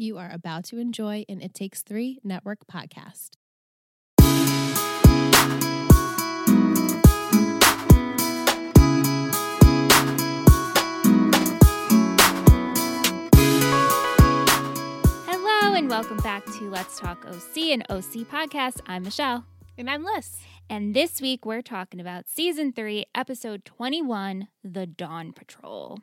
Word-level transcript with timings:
You 0.00 0.16
are 0.16 0.30
about 0.32 0.64
to 0.64 0.78
enjoy 0.78 1.26
an 1.28 1.42
It 1.42 1.52
Takes 1.52 1.82
Three 1.82 2.20
Network 2.24 2.60
podcast. 2.66 3.32
Hello, 15.26 15.74
and 15.74 15.90
welcome 15.90 16.16
back 16.22 16.46
to 16.46 16.70
Let's 16.70 16.98
Talk 16.98 17.26
OC, 17.26 17.58
and 17.58 17.84
OC 17.90 18.26
podcast. 18.26 18.80
I'm 18.86 19.02
Michelle. 19.02 19.44
And 19.76 19.90
I'm 19.90 20.02
Liz. 20.02 20.38
And 20.70 20.94
this 20.94 21.20
week 21.20 21.44
we're 21.44 21.60
talking 21.60 22.00
about 22.00 22.26
season 22.26 22.72
three, 22.72 23.04
episode 23.14 23.66
21 23.66 24.48
The 24.64 24.86
Dawn 24.86 25.34
Patrol. 25.34 25.98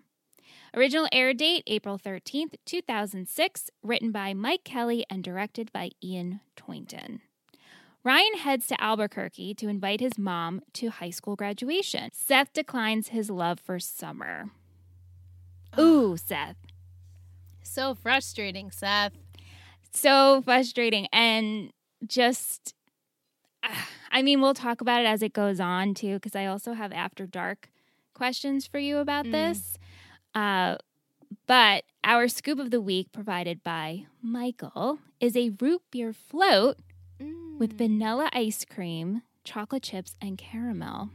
Original 0.77 1.07
air 1.11 1.33
date 1.33 1.63
April 1.65 1.97
13th, 1.97 2.53
2006, 2.65 3.71
written 3.81 4.11
by 4.11 4.35
Mike 4.35 4.63
Kelly 4.63 5.03
and 5.09 5.23
directed 5.23 5.73
by 5.73 5.89
Ian 6.03 6.39
Toynton. 6.55 7.21
Ryan 8.03 8.35
heads 8.37 8.67
to 8.67 8.79
Albuquerque 8.79 9.55
to 9.55 9.69
invite 9.69 10.01
his 10.01 10.19
mom 10.19 10.61
to 10.73 10.91
high 10.91 11.09
school 11.09 11.35
graduation. 11.35 12.11
Seth 12.13 12.53
declines 12.53 13.07
his 13.07 13.31
love 13.31 13.59
for 13.59 13.79
Summer. 13.79 14.51
Ooh, 15.79 16.15
Seth. 16.15 16.57
So 17.63 17.95
frustrating, 17.95 18.69
Seth. 18.69 19.13
So 19.91 20.43
frustrating. 20.43 21.07
And 21.11 21.73
just, 22.05 22.75
I 24.11 24.21
mean, 24.21 24.41
we'll 24.41 24.53
talk 24.53 24.79
about 24.81 25.01
it 25.01 25.07
as 25.07 25.23
it 25.23 25.33
goes 25.33 25.59
on 25.59 25.95
too, 25.95 26.13
because 26.17 26.35
I 26.35 26.45
also 26.45 26.73
have 26.73 26.91
after 26.93 27.25
dark 27.25 27.69
questions 28.13 28.67
for 28.67 28.77
you 28.77 28.99
about 28.99 29.25
Mm. 29.25 29.31
this. 29.31 29.77
Uh, 30.37 30.77
but 31.47 31.83
our 32.03 32.27
scoop 32.27 32.59
of 32.59 32.69
the 32.69 32.79
week, 32.79 33.11
provided 33.11 33.63
by 33.63 34.05
Michael, 34.21 34.99
is 35.19 35.35
a 35.35 35.49
root 35.59 35.81
beer 35.91 36.13
float 36.13 36.77
Mm. 37.19 37.57
with 37.57 37.75
vanilla 37.75 38.29
ice 38.33 38.63
cream, 38.63 39.23
chocolate 39.43 39.81
chips, 39.81 40.15
and 40.21 40.37
caramel. 40.37 41.09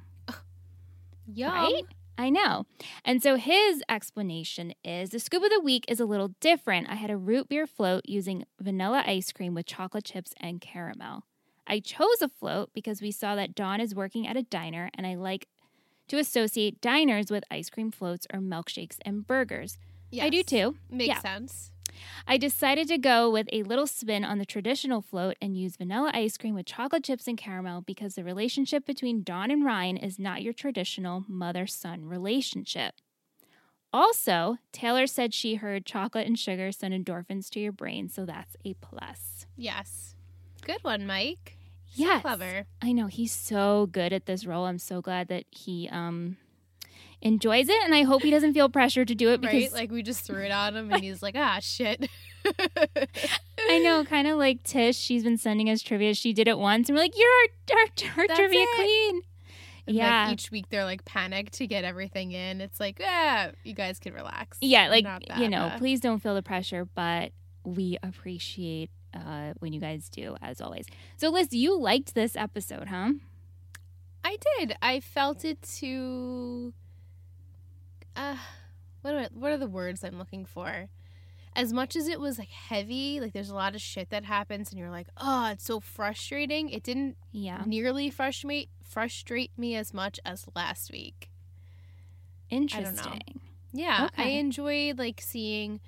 Yum. 1.32 1.52
Right? 1.52 1.84
I 2.18 2.28
know. 2.30 2.66
And 3.04 3.22
so 3.22 3.36
his 3.36 3.82
explanation 3.88 4.74
is 4.84 5.10
the 5.10 5.20
scoop 5.20 5.44
of 5.44 5.50
the 5.50 5.60
week 5.60 5.84
is 5.86 6.00
a 6.00 6.04
little 6.04 6.34
different. 6.40 6.90
I 6.90 6.96
had 6.96 7.10
a 7.10 7.16
root 7.16 7.48
beer 7.48 7.68
float 7.68 8.02
using 8.08 8.44
vanilla 8.60 9.04
ice 9.06 9.30
cream 9.30 9.54
with 9.54 9.66
chocolate 9.66 10.04
chips 10.04 10.34
and 10.40 10.60
caramel. 10.60 11.22
I 11.66 11.78
chose 11.78 12.20
a 12.20 12.28
float 12.28 12.70
because 12.74 13.00
we 13.00 13.12
saw 13.12 13.36
that 13.36 13.54
Dawn 13.54 13.80
is 13.80 13.94
working 13.94 14.26
at 14.26 14.36
a 14.36 14.42
diner 14.42 14.90
and 14.94 15.06
I 15.06 15.14
like 15.14 15.46
to 16.12 16.18
associate 16.18 16.78
diners 16.82 17.30
with 17.30 17.42
ice 17.50 17.70
cream 17.70 17.90
floats 17.90 18.26
or 18.30 18.38
milkshakes 18.38 18.98
and 19.02 19.26
burgers. 19.26 19.78
I 20.20 20.28
do 20.28 20.42
too. 20.42 20.76
Makes 20.90 21.08
Yeah. 21.08 21.20
sense. 21.20 21.70
I 22.26 22.36
decided 22.36 22.86
to 22.88 22.98
go 22.98 23.30
with 23.30 23.48
a 23.50 23.62
little 23.62 23.86
spin 23.86 24.22
on 24.22 24.36
the 24.36 24.44
traditional 24.44 25.00
float 25.00 25.36
and 25.40 25.56
use 25.56 25.76
vanilla 25.78 26.10
ice 26.12 26.36
cream 26.36 26.54
with 26.54 26.66
chocolate 26.66 27.04
chips 27.04 27.26
and 27.26 27.38
caramel 27.38 27.80
because 27.80 28.14
the 28.14 28.24
relationship 28.24 28.84
between 28.84 29.22
Dawn 29.22 29.50
and 29.50 29.64
Ryan 29.64 29.96
is 29.96 30.18
not 30.18 30.42
your 30.42 30.52
traditional 30.52 31.24
mother 31.28 31.66
son 31.66 32.04
relationship. 32.04 32.96
Also, 33.90 34.58
Taylor 34.70 35.06
said 35.06 35.32
she 35.32 35.54
heard 35.54 35.86
chocolate 35.86 36.26
and 36.26 36.38
sugar 36.38 36.72
send 36.72 36.92
endorphins 36.92 37.48
to 37.50 37.60
your 37.60 37.72
brain, 37.72 38.10
so 38.10 38.26
that's 38.26 38.54
a 38.66 38.74
plus. 38.74 39.46
Yes. 39.56 40.14
Good 40.60 40.84
one, 40.84 41.06
Mike. 41.06 41.56
Yes. 41.94 42.22
Clever. 42.22 42.66
I 42.80 42.92
know 42.92 43.06
he's 43.06 43.32
so 43.32 43.88
good 43.92 44.12
at 44.12 44.26
this 44.26 44.46
role. 44.46 44.64
I'm 44.66 44.78
so 44.78 45.00
glad 45.00 45.28
that 45.28 45.44
he 45.50 45.88
um 45.90 46.36
enjoys 47.20 47.68
it 47.68 47.82
and 47.84 47.94
I 47.94 48.02
hope 48.02 48.22
he 48.22 48.30
doesn't 48.30 48.52
feel 48.52 48.68
pressure 48.68 49.04
to 49.04 49.14
do 49.14 49.30
it 49.30 49.40
because 49.40 49.54
Right? 49.54 49.72
Like 49.72 49.90
we 49.92 50.02
just 50.02 50.24
threw 50.24 50.42
it 50.42 50.50
on 50.50 50.76
him 50.76 50.92
and 50.92 51.02
he's 51.02 51.22
like, 51.22 51.36
ah, 51.36 51.58
shit. 51.60 52.08
I 53.68 53.78
know, 53.78 54.04
kind 54.04 54.26
of 54.26 54.38
like 54.38 54.62
Tish. 54.64 54.96
She's 54.96 55.22
been 55.22 55.38
sending 55.38 55.70
us 55.70 55.82
trivia. 55.82 56.14
She 56.14 56.32
did 56.32 56.48
it 56.48 56.58
once, 56.58 56.88
and 56.88 56.96
we're 56.96 57.02
like, 57.02 57.16
"You're 57.16 57.28
our, 57.70 57.76
our, 57.78 58.20
our 58.20 58.26
trivia 58.36 58.62
it. 58.62 58.68
queen." 58.74 59.22
And, 59.86 59.96
yeah, 59.96 60.24
Like 60.24 60.34
each 60.34 60.50
week 60.50 60.66
they're 60.68 60.84
like 60.84 61.04
panicked 61.04 61.54
to 61.54 61.66
get 61.66 61.84
everything 61.84 62.32
in. 62.32 62.60
It's 62.60 62.78
like, 62.80 63.00
ah, 63.04 63.50
you 63.64 63.74
guys 63.74 63.98
can 63.98 64.14
relax. 64.14 64.58
yeah. 64.60 64.88
Like 64.88 65.06
you 65.38 65.48
know, 65.48 65.72
please 65.78 66.00
don't 66.00 66.20
feel 66.20 66.34
the 66.34 66.42
pressure, 66.42 66.84
but 66.84 67.32
we 67.64 67.98
appreciate 68.02 68.90
uh, 69.14 69.52
when 69.58 69.72
you 69.72 69.80
guys 69.80 70.08
do, 70.08 70.36
as 70.42 70.60
always. 70.60 70.86
So, 71.16 71.30
Liz, 71.30 71.48
you 71.52 71.78
liked 71.78 72.14
this 72.14 72.36
episode, 72.36 72.88
huh? 72.88 73.12
I 74.24 74.36
did. 74.58 74.74
I 74.80 75.00
felt 75.00 75.44
it 75.44 75.60
to. 75.80 76.72
Uh, 78.14 78.36
what 79.02 79.14
are 79.14 79.28
what 79.34 79.50
are 79.52 79.58
the 79.58 79.66
words 79.68 80.04
I'm 80.04 80.18
looking 80.18 80.44
for? 80.44 80.88
As 81.54 81.72
much 81.72 81.96
as 81.96 82.08
it 82.08 82.18
was 82.20 82.38
like 82.38 82.48
heavy, 82.48 83.20
like 83.20 83.32
there's 83.34 83.50
a 83.50 83.54
lot 83.54 83.74
of 83.74 83.80
shit 83.82 84.08
that 84.10 84.24
happens, 84.24 84.70
and 84.70 84.78
you're 84.78 84.90
like, 84.90 85.08
oh, 85.18 85.50
it's 85.50 85.64
so 85.64 85.80
frustrating. 85.80 86.70
It 86.70 86.82
didn't 86.82 87.16
Yeah, 87.30 87.62
nearly 87.66 88.08
frustrate 88.10 88.70
frustrate 88.82 89.50
me 89.58 89.74
as 89.76 89.92
much 89.92 90.18
as 90.24 90.46
last 90.54 90.90
week. 90.92 91.30
interesting. 92.50 93.40
Yeah, 93.72 94.08
I 94.16 94.28
enjoyed 94.28 94.98
like 94.98 95.20
seeing 95.20 95.80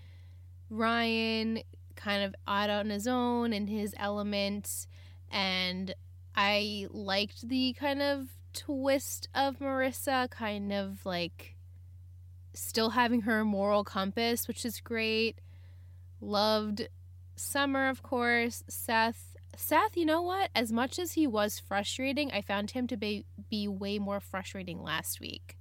Ryan 0.70 1.60
kind 2.04 2.22
of 2.22 2.34
out 2.46 2.68
on 2.68 2.90
his 2.90 3.06
own 3.06 3.52
in 3.52 3.66
his 3.66 3.94
element, 3.98 4.86
and 5.30 5.94
I 6.36 6.86
liked 6.90 7.48
the 7.48 7.72
kind 7.72 8.02
of 8.02 8.28
twist 8.52 9.28
of 9.34 9.58
Marissa, 9.58 10.28
kind 10.30 10.72
of 10.72 11.06
like 11.06 11.56
still 12.52 12.90
having 12.90 13.22
her 13.22 13.44
moral 13.44 13.84
compass, 13.84 14.46
which 14.46 14.64
is 14.64 14.80
great. 14.80 15.40
Loved 16.20 16.88
Summer, 17.36 17.88
of 17.88 18.02
course. 18.02 18.62
Seth. 18.68 19.36
Seth, 19.56 19.96
you 19.96 20.04
know 20.04 20.22
what? 20.22 20.50
As 20.54 20.72
much 20.72 20.98
as 20.98 21.12
he 21.12 21.26
was 21.26 21.58
frustrating, 21.60 22.30
I 22.32 22.42
found 22.42 22.72
him 22.72 22.86
to 22.88 22.96
be 22.96 23.24
be 23.50 23.66
way 23.66 23.98
more 23.98 24.20
frustrating 24.20 24.82
last 24.82 25.20
week. 25.20 25.56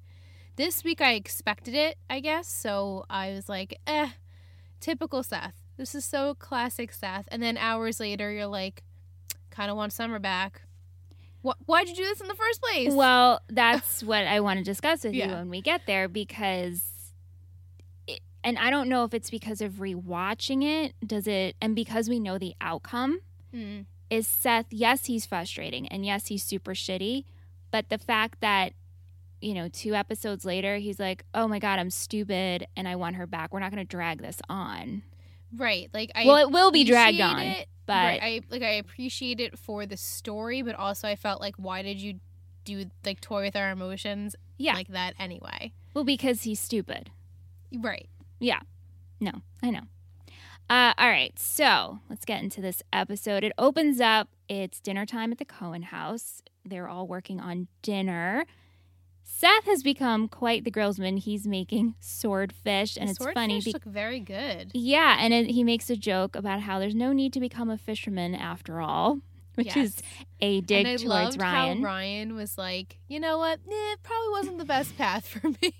This 0.56 0.84
week 0.84 1.02
I 1.02 1.14
expected 1.14 1.74
it, 1.74 1.98
I 2.10 2.20
guess. 2.20 2.48
So 2.48 3.06
I 3.10 3.32
was 3.32 3.50
like, 3.50 3.80
eh, 3.88 4.10
typical 4.80 5.24
Seth. 5.24 5.63
This 5.78 5.96
is 5.96 6.06
so 6.06 6.36
classic 6.36 6.92
Seth. 6.94 7.28
And 7.32 7.42
then 7.42 7.58
hours 7.58 8.00
later, 8.00 8.32
you're 8.32 8.46
like, 8.48 8.84
kind 9.50 9.72
of 9.72 9.78
want 9.78 9.94
Summer 9.94 10.20
back. 10.20 10.62
Wh- 11.46 11.58
why'd 11.68 11.88
you 11.90 11.96
do 11.96 12.04
this 12.04 12.22
in 12.22 12.28
the 12.28 12.36
first 12.36 12.62
place? 12.62 12.94
Well, 12.94 13.42
that's 13.50 14.04
what 14.04 14.26
I 14.26 14.40
want 14.40 14.60
to 14.60 14.64
discuss 14.64 15.04
with 15.04 15.14
you 15.14 15.28
when 15.28 15.50
we 15.50 15.62
get 15.62 15.82
there 15.88 16.08
because. 16.08 16.84
It, 18.08 18.20
and 18.44 18.58
I 18.60 18.70
don't 18.70 18.90
know 18.90 19.04
if 19.06 19.14
it's 19.14 19.30
because 19.30 19.62
of 19.62 19.74
rewatching 19.74 20.64
it. 20.64 20.94
Does 21.06 21.28
it? 21.28 21.56
And 21.62 21.76
because 21.76 22.10
we 22.10 22.20
know 22.20 22.38
the 22.38 22.54
outcome, 22.62 23.20
Mm. 23.54 23.86
is 24.10 24.28
Seth, 24.28 24.66
yes, 24.72 25.06
he's 25.06 25.26
frustrating 25.28 25.88
and 25.90 26.04
yes, 26.04 26.26
he's 26.28 26.42
super 26.44 26.74
shitty, 26.74 27.26
but 27.70 27.90
the 27.90 28.00
fact 28.00 28.42
that 28.42 28.74
you 29.42 29.54
know, 29.54 29.68
two 29.68 29.94
episodes 29.94 30.44
later, 30.46 30.78
he's 30.78 31.00
like, 31.00 31.24
"Oh 31.36 31.48
my 31.50 31.60
god, 31.60 31.78
I'm 31.78 31.90
stupid 31.90 32.66
and 32.78 32.88
I 32.88 32.96
want 32.96 33.18
her 33.18 33.28
back. 33.28 33.54
We're 33.54 33.60
not 33.60 33.72
going 33.72 33.86
to 33.86 33.90
drag 33.90 34.22
this 34.22 34.38
on." 34.50 35.04
Right. 35.58 35.90
Like 35.94 36.12
I 36.16 36.26
well, 36.26 36.38
it 36.38 36.52
will 36.52 36.72
be 36.72 36.84
dragged 36.84 37.22
on, 37.22 37.40
it, 37.40 37.68
but 37.86 37.94
right, 37.94 38.20
I 38.22 38.42
like 38.50 38.64
I 38.64 38.74
appreciate 38.74 39.40
it 39.40 39.58
for 39.58 39.86
the 39.86 39.98
story, 39.98 40.62
but 40.62 40.76
also 40.76 41.08
I 41.08 41.16
felt 41.16 41.42
like 41.42 41.56
why 41.58 41.82
did 41.82 42.00
you 42.00 42.20
do 42.66 42.86
like 43.06 43.20
toy 43.22 43.44
with 43.44 43.56
our 43.56 43.72
emotions 43.72 44.36
yeah, 44.58 44.74
like 44.74 44.88
that 44.90 45.14
anyway? 45.20 45.74
well, 45.94 46.04
because 46.04 46.44
he's 46.44 46.60
stupid. 46.60 47.12
Right. 47.72 48.08
Yeah. 48.40 48.60
No, 49.20 49.42
I 49.62 49.70
know. 49.70 49.82
Uh, 50.70 50.94
all 50.98 51.10
right, 51.10 51.38
so 51.38 52.00
let's 52.10 52.26
get 52.26 52.42
into 52.42 52.62
this 52.62 52.82
episode. 52.92 53.44
It 53.44 53.52
opens 53.58 54.00
up. 54.00 54.30
It's 54.48 54.80
dinner 54.80 55.06
time 55.06 55.32
at 55.32 55.38
the 55.38 55.46
Cohen 55.46 55.84
house. 55.84 56.42
They're 56.66 56.88
all 56.88 57.06
working 57.06 57.40
on 57.40 57.68
dinner. 57.82 58.46
Seth 59.44 59.66
has 59.66 59.84
become 59.84 60.30
quite 60.30 60.64
the 60.64 60.72
grillsman. 60.72 61.20
He's 61.20 61.46
making 61.46 61.96
swordfish, 62.00 62.96
and 62.96 63.08
The 63.08 63.12
it's 63.12 63.20
swordfish 63.20 63.34
funny. 63.36 63.60
be- 63.62 63.74
look 63.74 63.84
very 63.84 64.22
good. 64.22 64.72
yeah, 64.74 65.18
and 65.20 65.34
it, 65.34 65.50
he 65.52 65.66
makes 65.66 65.90
a 65.90 65.98
joke 65.98 66.38
about 66.38 66.62
how 66.62 66.80
there's 66.80 66.96
no 66.96 67.12
need 67.12 67.34
to 67.34 67.42
become 67.42 67.70
a 67.70 67.78
fisherman 67.78 68.36
after 68.36 68.80
all, 68.80 69.20
which 69.56 69.76
is 69.78 70.02
a 70.42 70.62
dig 70.62 70.86
and 70.86 70.88
I 70.88 71.04
towards 71.04 71.38
Ryan. 71.38 71.82
Ryan 71.82 72.36
was 72.36 72.58
like, 72.58 73.00
you 73.08 73.20
know 73.20 73.38
what? 73.38 73.60
Eh, 73.60 73.72
it 73.94 74.04
probably 74.04 74.30
wasn't 74.32 74.58
the 74.58 74.66
best 74.66 74.98
path 74.98 75.28
for 75.28 75.48
me. 75.48 75.74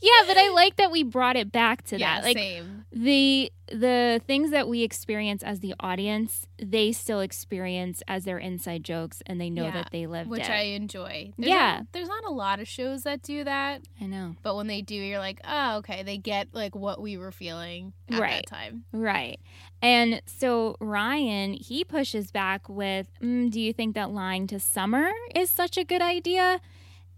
yeah, 0.00 0.22
but 0.26 0.36
I 0.36 0.50
like 0.54 0.76
that 0.76 0.90
we 0.90 1.02
brought 1.02 1.36
it 1.36 1.52
back 1.52 1.82
to 1.86 1.98
yeah, 1.98 2.16
that. 2.16 2.24
Like 2.24 2.36
same. 2.36 2.84
the 2.92 3.52
the 3.70 4.20
things 4.26 4.50
that 4.50 4.66
we 4.66 4.82
experience 4.82 5.42
as 5.42 5.60
the 5.60 5.74
audience, 5.78 6.46
they 6.58 6.90
still 6.92 7.20
experience 7.20 8.02
as 8.08 8.24
their 8.24 8.38
inside 8.38 8.82
jokes, 8.82 9.22
and 9.26 9.38
they 9.38 9.50
know 9.50 9.64
Yeah, 9.64 9.72
that 9.72 9.88
they 9.92 10.06
lived 10.06 10.30
Which 10.30 10.40
it. 10.42 10.50
I 10.50 10.62
enjoy. 10.62 11.32
There's 11.36 11.50
Yeah. 11.50 11.76
Not, 11.78 11.86
there's 11.92 12.08
not 12.08 12.24
a 12.24 12.30
lot 12.30 12.60
of 12.60 12.68
shows 12.68 13.02
that 13.02 13.20
do 13.22 13.44
that, 13.44 13.82
I 14.00 14.06
know, 14.06 14.36
but 14.42 14.56
when 14.56 14.68
they 14.68 14.80
do, 14.80 14.94
you're 14.94 15.18
like, 15.18 15.40
oh, 15.46 15.78
okay, 15.78 16.02
they 16.02 16.16
get 16.16 16.48
like 16.54 16.74
what 16.74 17.00
we 17.02 17.18
were 17.18 17.30
feeling 17.32 17.92
at 18.10 18.18
Right. 18.18 18.30
that 18.36 18.46
time. 18.46 18.84
right? 18.92 19.38
And 19.82 20.22
so 20.26 20.76
Ryan 20.80 21.52
he 21.52 21.84
pushes 21.84 22.30
back 22.32 22.57
with, 22.66 23.08
mm, 23.22 23.50
"Do 23.50 23.60
you 23.60 23.74
think 23.74 23.94
that 23.94 24.10
lying 24.10 24.46
to 24.46 24.58
Summer 24.58 25.10
is 25.34 25.50
such 25.50 25.76
a 25.76 25.84
good 25.84 26.00
idea?" 26.00 26.60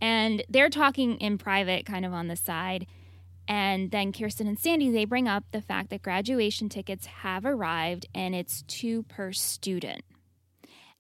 And 0.00 0.42
they're 0.48 0.70
talking 0.70 1.16
in 1.18 1.38
private, 1.38 1.86
kind 1.86 2.04
of 2.04 2.12
on 2.12 2.26
the 2.26 2.36
side. 2.36 2.86
And 3.46 3.90
then 3.90 4.12
Kirsten 4.12 4.46
and 4.46 4.58
Sandy, 4.58 4.90
they 4.90 5.04
bring 5.04 5.28
up 5.28 5.44
the 5.50 5.60
fact 5.60 5.90
that 5.90 6.02
graduation 6.02 6.68
tickets 6.68 7.06
have 7.06 7.44
arrived 7.44 8.06
and 8.14 8.34
it's 8.34 8.62
two 8.62 9.02
per 9.04 9.32
student. 9.32 10.04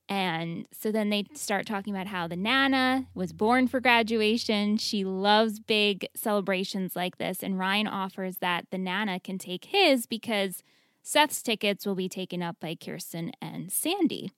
And 0.08 0.66
so 0.72 0.90
then 0.90 1.10
they 1.10 1.26
start 1.34 1.66
talking 1.66 1.94
about 1.94 2.08
how 2.08 2.26
the 2.26 2.34
Nana 2.34 3.06
was 3.14 3.32
born 3.32 3.68
for 3.68 3.78
graduation. 3.78 4.76
She 4.76 5.04
loves 5.04 5.60
big 5.60 6.08
celebrations 6.16 6.96
like 6.96 7.18
this. 7.18 7.44
And 7.44 7.56
Ryan 7.56 7.86
offers 7.86 8.38
that 8.38 8.66
the 8.72 8.78
Nana 8.78 9.20
can 9.20 9.38
take 9.38 9.66
his 9.66 10.06
because 10.06 10.64
Seth's 11.10 11.42
tickets 11.42 11.84
will 11.84 11.96
be 11.96 12.08
taken 12.08 12.40
up 12.40 12.60
by 12.60 12.76
Kirsten 12.76 13.32
and 13.42 13.72
Sandy. 13.72 14.30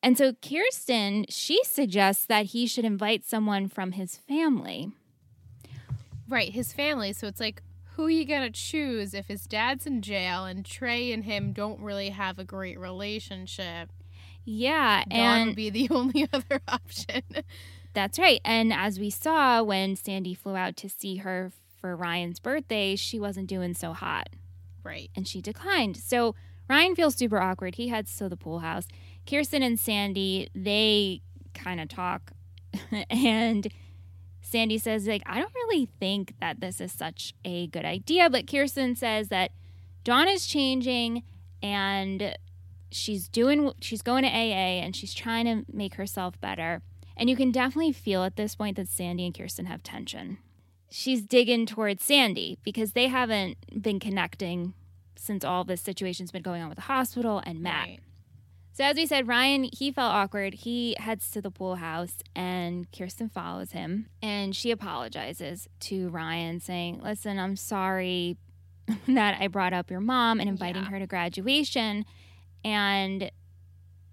And 0.00 0.16
so 0.16 0.32
Kirsten, 0.32 1.26
she 1.28 1.58
suggests 1.64 2.24
that 2.26 2.46
he 2.46 2.68
should 2.68 2.84
invite 2.84 3.24
someone 3.24 3.66
from 3.66 3.90
his 3.90 4.16
family. 4.16 4.92
Right, 6.28 6.52
his 6.52 6.72
family. 6.72 7.12
So 7.12 7.26
it's 7.26 7.40
like, 7.40 7.64
who 7.96 8.04
are 8.04 8.10
you 8.10 8.24
gonna 8.24 8.52
choose 8.52 9.12
if 9.12 9.26
his 9.26 9.48
dad's 9.48 9.86
in 9.88 10.00
jail 10.00 10.44
and 10.44 10.64
Trey 10.64 11.10
and 11.10 11.24
him 11.24 11.52
don't 11.52 11.80
really 11.80 12.10
have 12.10 12.38
a 12.38 12.44
great 12.44 12.78
relationship? 12.78 13.90
Yeah, 14.44 15.02
Dawn 15.02 15.18
and 15.18 15.46
would 15.48 15.56
be 15.56 15.68
the 15.68 15.88
only 15.90 16.28
other 16.32 16.60
option. 16.68 17.22
That's 17.92 18.20
right. 18.20 18.40
And 18.44 18.72
as 18.72 19.00
we 19.00 19.10
saw 19.10 19.64
when 19.64 19.96
Sandy 19.96 20.34
flew 20.34 20.54
out 20.54 20.76
to 20.76 20.88
see 20.88 21.16
her 21.16 21.50
for 21.80 21.96
Ryan's 21.96 22.38
birthday, 22.38 22.94
she 22.94 23.18
wasn't 23.18 23.48
doing 23.48 23.74
so 23.74 23.94
hot 23.94 24.28
right. 24.82 25.10
and 25.16 25.26
she 25.26 25.40
declined. 25.40 25.96
So 25.96 26.34
Ryan 26.68 26.94
feels 26.94 27.14
super 27.14 27.40
awkward. 27.40 27.76
He 27.76 27.88
heads 27.88 28.14
to 28.16 28.28
the 28.28 28.36
pool 28.36 28.60
house. 28.60 28.86
Kirsten 29.26 29.62
and 29.62 29.78
Sandy, 29.78 30.48
they 30.54 31.22
kind 31.54 31.80
of 31.80 31.88
talk. 31.88 32.32
and 33.10 33.68
Sandy 34.40 34.78
says, 34.78 35.06
like, 35.06 35.22
I 35.26 35.40
don't 35.40 35.54
really 35.54 35.88
think 35.98 36.34
that 36.40 36.60
this 36.60 36.80
is 36.80 36.92
such 36.92 37.34
a 37.44 37.66
good 37.68 37.84
idea. 37.84 38.30
But 38.30 38.46
Kirsten 38.46 38.96
says 38.96 39.28
that 39.28 39.52
Dawn 40.04 40.28
is 40.28 40.46
changing 40.46 41.22
and 41.62 42.36
she's 42.90 43.28
doing 43.28 43.72
she's 43.80 44.00
going 44.00 44.22
to 44.22 44.28
AA 44.30 44.80
and 44.80 44.96
she's 44.96 45.12
trying 45.12 45.44
to 45.44 45.70
make 45.70 45.94
herself 45.94 46.40
better. 46.40 46.82
And 47.16 47.28
you 47.28 47.36
can 47.36 47.50
definitely 47.50 47.92
feel 47.92 48.22
at 48.24 48.36
this 48.36 48.54
point 48.54 48.76
that 48.76 48.88
Sandy 48.88 49.26
and 49.26 49.36
Kirsten 49.36 49.66
have 49.66 49.82
tension. 49.82 50.38
She's 50.90 51.22
digging 51.22 51.66
towards 51.66 52.02
Sandy 52.02 52.58
because 52.62 52.92
they 52.92 53.08
haven't 53.08 53.58
been 53.82 54.00
connecting 54.00 54.74
since 55.16 55.44
all 55.44 55.64
this 55.64 55.80
situation's 55.82 56.30
been 56.30 56.42
going 56.42 56.62
on 56.62 56.68
with 56.68 56.76
the 56.76 56.82
hospital 56.82 57.42
and 57.44 57.60
Matt. 57.60 57.88
Right. 57.88 58.00
So 58.72 58.84
as 58.84 58.96
we 58.96 59.06
said, 59.06 59.26
Ryan 59.26 59.64
he 59.64 59.90
felt 59.90 60.14
awkward. 60.14 60.54
He 60.54 60.94
heads 60.98 61.30
to 61.32 61.42
the 61.42 61.50
pool 61.50 61.74
house 61.76 62.14
and 62.36 62.86
Kirsten 62.96 63.28
follows 63.28 63.72
him 63.72 64.06
and 64.22 64.54
she 64.54 64.70
apologizes 64.70 65.68
to 65.80 66.08
Ryan 66.10 66.60
saying, 66.60 67.00
"Listen, 67.02 67.38
I'm 67.38 67.56
sorry 67.56 68.36
that 69.08 69.36
I 69.40 69.48
brought 69.48 69.72
up 69.72 69.90
your 69.90 70.00
mom 70.00 70.38
and 70.40 70.48
inviting 70.48 70.84
Yeah. 70.84 70.90
her 70.90 70.98
to 71.00 71.06
graduation." 71.06 72.04
And 72.64 73.30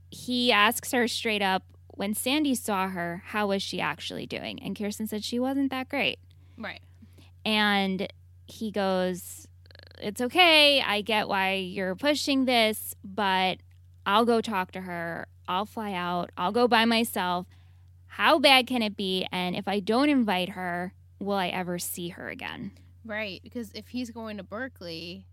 he 0.10 0.52
asks 0.52 0.92
her 0.92 1.08
straight 1.08 1.42
up, 1.42 1.64
when 1.88 2.14
Sandy 2.14 2.56
saw 2.56 2.90
her, 2.90 3.24
how 3.28 3.48
was 3.48 3.62
she 3.64 3.80
actually 3.82 4.26
doing? 4.26 4.62
And 4.62 4.76
Kirsten 4.78 5.08
said 5.08 5.24
she 5.24 5.40
wasn't 5.40 5.72
that 5.72 5.90
great. 5.90 6.20
Right. 6.58 6.82
And 7.46 8.08
he 8.48 8.72
goes, 8.72 9.48
It's 10.00 10.22
okay. 10.22 10.82
I 10.82 11.02
get 11.02 11.28
why 11.28 11.54
you're 11.54 11.96
pushing 11.96 12.46
this, 12.46 12.96
but 13.04 13.58
I'll 14.06 14.26
go 14.26 14.42
talk 14.42 14.72
to 14.74 14.82
her. 14.82 15.28
I'll 15.48 15.66
fly 15.66 15.94
out. 15.94 16.32
I'll 16.38 16.52
go 16.52 16.68
by 16.68 16.86
myself. 16.86 17.48
How 18.08 18.40
bad 18.40 18.68
can 18.68 18.82
it 18.82 18.96
be? 18.96 19.28
And 19.32 19.56
if 19.56 19.68
I 19.68 19.80
don't 19.80 20.10
invite 20.10 20.50
her, 20.50 20.94
will 21.20 21.36
I 21.36 21.48
ever 21.48 21.80
see 21.80 22.10
her 22.10 22.30
again? 22.30 22.72
Right. 23.04 23.42
Because 23.44 23.72
if 23.74 23.90
he's 23.90 24.10
going 24.10 24.38
to 24.38 24.44
Berkeley, 24.44 25.26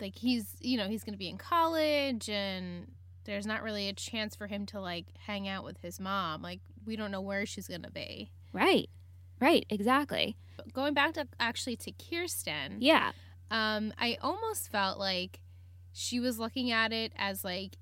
like 0.00 0.16
he's, 0.16 0.54
you 0.60 0.76
know, 0.76 0.88
he's 0.88 1.04
going 1.04 1.14
to 1.14 1.18
be 1.18 1.28
in 1.28 1.38
college 1.38 2.28
and 2.28 2.88
there's 3.24 3.46
not 3.46 3.62
really 3.62 3.88
a 3.88 3.92
chance 3.92 4.34
for 4.34 4.46
him 4.46 4.66
to 4.66 4.80
like 4.80 5.06
hang 5.26 5.48
out 5.48 5.64
with 5.64 5.78
his 5.78 6.00
mom. 6.00 6.42
Like 6.42 6.60
we 6.84 6.96
don't 6.96 7.10
know 7.10 7.20
where 7.20 7.46
she's 7.46 7.68
going 7.68 7.82
to 7.82 7.90
be. 7.90 8.30
Right. 8.52 8.88
Right. 9.40 9.66
Exactly. 9.68 10.36
Going 10.72 10.94
back 10.94 11.14
to 11.14 11.26
actually 11.38 11.76
to 11.76 11.92
Kirsten, 11.92 12.78
Yeah. 12.80 13.12
um, 13.50 13.92
I 13.98 14.16
almost 14.22 14.70
felt 14.70 14.98
like 14.98 15.40
she 15.92 16.20
was 16.20 16.38
looking 16.38 16.70
at 16.70 16.92
it 16.92 17.12
as 17.16 17.44
like 17.44 17.76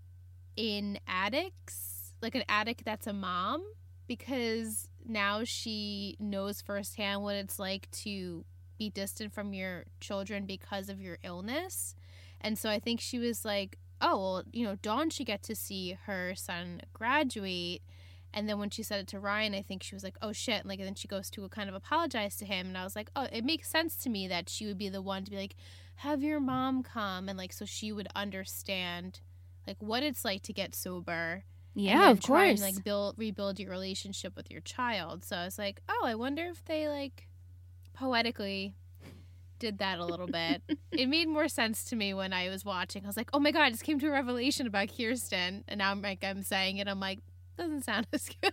in 0.57 0.99
addicts, 1.07 2.15
like 2.23 2.35
an 2.35 2.45
addict 2.49 2.85
that's 2.85 3.07
a 3.07 3.13
mom, 3.13 3.65
because 4.07 4.89
now 5.07 5.43
she 5.45 6.17
knows 6.19 6.61
firsthand 6.61 7.23
what 7.23 7.37
it's 7.37 7.59
like 7.59 7.91
to 7.91 8.45
be 8.79 8.91
distant 8.91 9.33
from 9.33 9.53
your 9.55 9.85
children 10.01 10.47
because 10.47 10.89
of 10.89 11.01
your 11.01 11.19
illness. 11.23 11.95
And 12.41 12.59
so 12.59 12.69
I 12.69 12.79
think 12.79 13.01
she 13.01 13.19
was 13.19 13.45
like, 13.45 13.79
oh, 14.01 14.19
well, 14.19 14.43
you 14.53 14.65
know, 14.65 14.77
Dawn 14.83 15.11
should 15.11 15.27
get 15.27 15.43
to 15.45 15.55
see 15.55 15.97
her 16.07 16.35
son 16.35 16.83
graduate. 16.93 17.83
And 18.35 18.49
then 18.49 18.59
when 18.59 18.69
she 18.69 18.83
said 18.83 18.99
it 19.01 19.07
to 19.09 19.21
Ryan, 19.21 19.55
I 19.55 19.63
think 19.63 19.85
she 19.85 19.95
was 19.95 20.03
like, 20.03 20.17
oh 20.21 20.33
shit. 20.33 20.61
And 20.61 20.69
like, 20.69 20.81
and 20.81 20.89
then 20.89 20.97
she 20.97 21.07
goes 21.07 21.31
to 21.31 21.49
kind 21.49 21.69
of 21.69 21.75
apologize 21.75 22.37
to 22.39 22.45
him. 22.45 22.67
And 22.67 22.77
I 22.77 22.83
was 22.83 22.97
like, 22.97 23.09
oh, 23.15 23.29
it 23.33 23.45
makes 23.45 23.71
sense 23.71 23.97
to 23.99 24.11
me 24.11 24.27
that 24.27 24.49
she 24.49 24.67
would 24.67 24.77
be 24.77 24.89
the 24.89 25.01
one 25.01 25.25
to 25.25 25.31
be 25.31 25.37
like, 25.37 25.55
have 25.97 26.23
your 26.23 26.41
mom 26.41 26.83
come. 26.83 27.29
And 27.29 27.39
like, 27.39 27.53
so 27.53 27.65
she 27.65 27.93
would 27.93 28.09
understand 28.17 29.21
like 29.69 29.77
what 29.81 30.03
it's 30.03 30.25
like 30.25 30.43
to 30.43 30.53
get 30.53 30.75
sober. 30.75 31.45
Yeah, 31.77 32.11
of 32.11 32.21
try 32.21 32.47
and, 32.47 32.59
course. 32.59 32.75
like 32.75 32.85
build, 32.85 33.15
rebuild 33.17 33.59
your 33.59 33.71
relationship 33.71 34.37
with 34.37 34.51
your 34.51 34.61
child. 34.61 35.25
So 35.25 35.37
I 35.37 35.45
was 35.45 35.59
like, 35.59 35.81
oh, 35.89 36.03
I 36.05 36.17
wonder 36.17 36.45
if 36.47 36.65
they 36.65 36.89
like 36.89 37.29
poetically 37.95 38.75
did 39.61 39.79
that 39.79 40.01
a 40.01 40.05
little 40.05 40.27
bit. 40.27 40.63
it 40.93 41.09
made 41.09 41.29
more 41.29 41.49
sense 41.49 41.85
to 41.85 41.97
me 41.97 42.15
when 42.15 42.33
I 42.33 42.49
was 42.49 42.65
watching. 42.65 43.05
I 43.05 43.07
was 43.07 43.17
like, 43.17 43.31
oh 43.33 43.39
my 43.39 43.53
god, 43.53 43.63
I 43.63 43.71
just 43.71 43.85
came 43.85 44.01
to 44.01 44.09
a 44.09 44.13
revelation 44.13 44.67
about 44.67 44.89
Kirsten, 44.97 45.65
and 45.69 45.79
now 45.79 45.93
I'm 45.93 46.03
like 46.03 46.25
I'm 46.25 46.43
saying 46.43 46.79
it. 46.79 46.89
I'm 46.89 47.01
like, 47.01 47.21
doesn't 47.57 47.85
sound 47.85 48.07
as 48.13 48.29
good. 48.43 48.53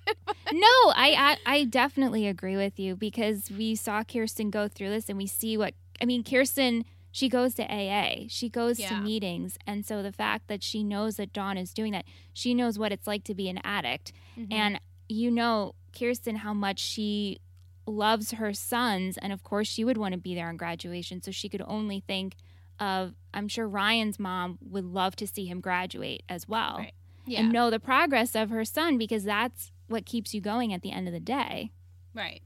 no, 0.52 0.68
I, 0.96 1.38
I 1.46 1.54
I 1.54 1.64
definitely 1.66 2.28
agree 2.28 2.56
with 2.58 2.80
you 2.80 2.96
because 2.96 3.50
we 3.52 3.76
saw 3.76 4.04
Kirsten 4.04 4.50
go 4.50 4.68
through 4.68 4.90
this 4.90 5.10
and 5.10 5.18
we 5.18 5.28
see 5.28 5.58
what 5.58 5.74
I 6.02 6.06
mean. 6.06 6.24
Kirsten, 6.24 6.86
she 7.12 7.28
goes 7.30 7.56
to 7.56 7.64
AA, 7.64 8.26
she 8.28 8.50
goes 8.50 8.78
to 8.78 9.02
meetings, 9.02 9.58
and 9.68 9.86
so 9.86 10.02
the 10.02 10.12
fact 10.12 10.48
that 10.48 10.64
she 10.64 10.84
knows 10.84 11.18
that 11.18 11.34
Dawn 11.34 11.58
is 11.58 11.74
doing 11.74 11.92
that, 11.94 12.06
she 12.34 12.54
knows 12.54 12.78
what 12.80 12.92
it's 12.92 13.08
like 13.08 13.24
to 13.26 13.36
be 13.36 13.50
an 13.50 13.60
addict, 13.64 14.14
Mm-hmm. 14.40 14.54
and 14.54 14.80
you 15.10 15.30
know 15.30 15.76
Kirsten 15.98 16.38
how 16.38 16.54
much 16.54 16.80
she 16.80 17.40
loves 17.86 18.32
her 18.32 18.54
sons, 18.54 19.18
and 19.18 19.34
of 19.34 19.44
course 19.44 19.68
she 19.68 19.84
would 19.84 19.98
want 19.98 20.14
to 20.14 20.18
be 20.20 20.36
there 20.36 20.48
on 20.48 20.56
graduation, 20.58 21.22
so 21.22 21.32
she 21.32 21.50
could 21.50 21.64
only 21.68 22.00
think 22.08 22.36
of. 22.80 23.14
I'm 23.34 23.48
sure 23.48 23.68
Ryan's 23.68 24.20
mom 24.20 24.58
would 24.62 24.86
love 24.86 25.16
to 25.18 25.28
see 25.28 25.46
him 25.46 25.60
graduate 25.62 26.24
as 26.30 26.48
well 26.50 26.76
Right. 26.80 26.92
Yeah, 27.26 27.42
and 27.42 27.52
know 27.52 27.70
the 27.70 27.80
progress 27.80 28.36
of 28.36 28.50
her 28.50 28.66
son 28.66 28.98
because 28.98 29.24
that's 29.24 29.72
what 29.88 30.06
keeps 30.06 30.34
you 30.34 30.42
going 30.42 30.74
at 30.74 30.82
the 30.82 30.92
end 30.92 31.08
of 31.08 31.14
the 31.14 31.20
day. 31.20 31.72
right. 32.14 32.42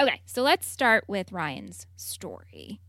Okay, 0.00 0.20
so 0.26 0.42
let's 0.42 0.68
start 0.68 1.04
with 1.08 1.32
Ryan's 1.32 1.88
story. 1.96 2.80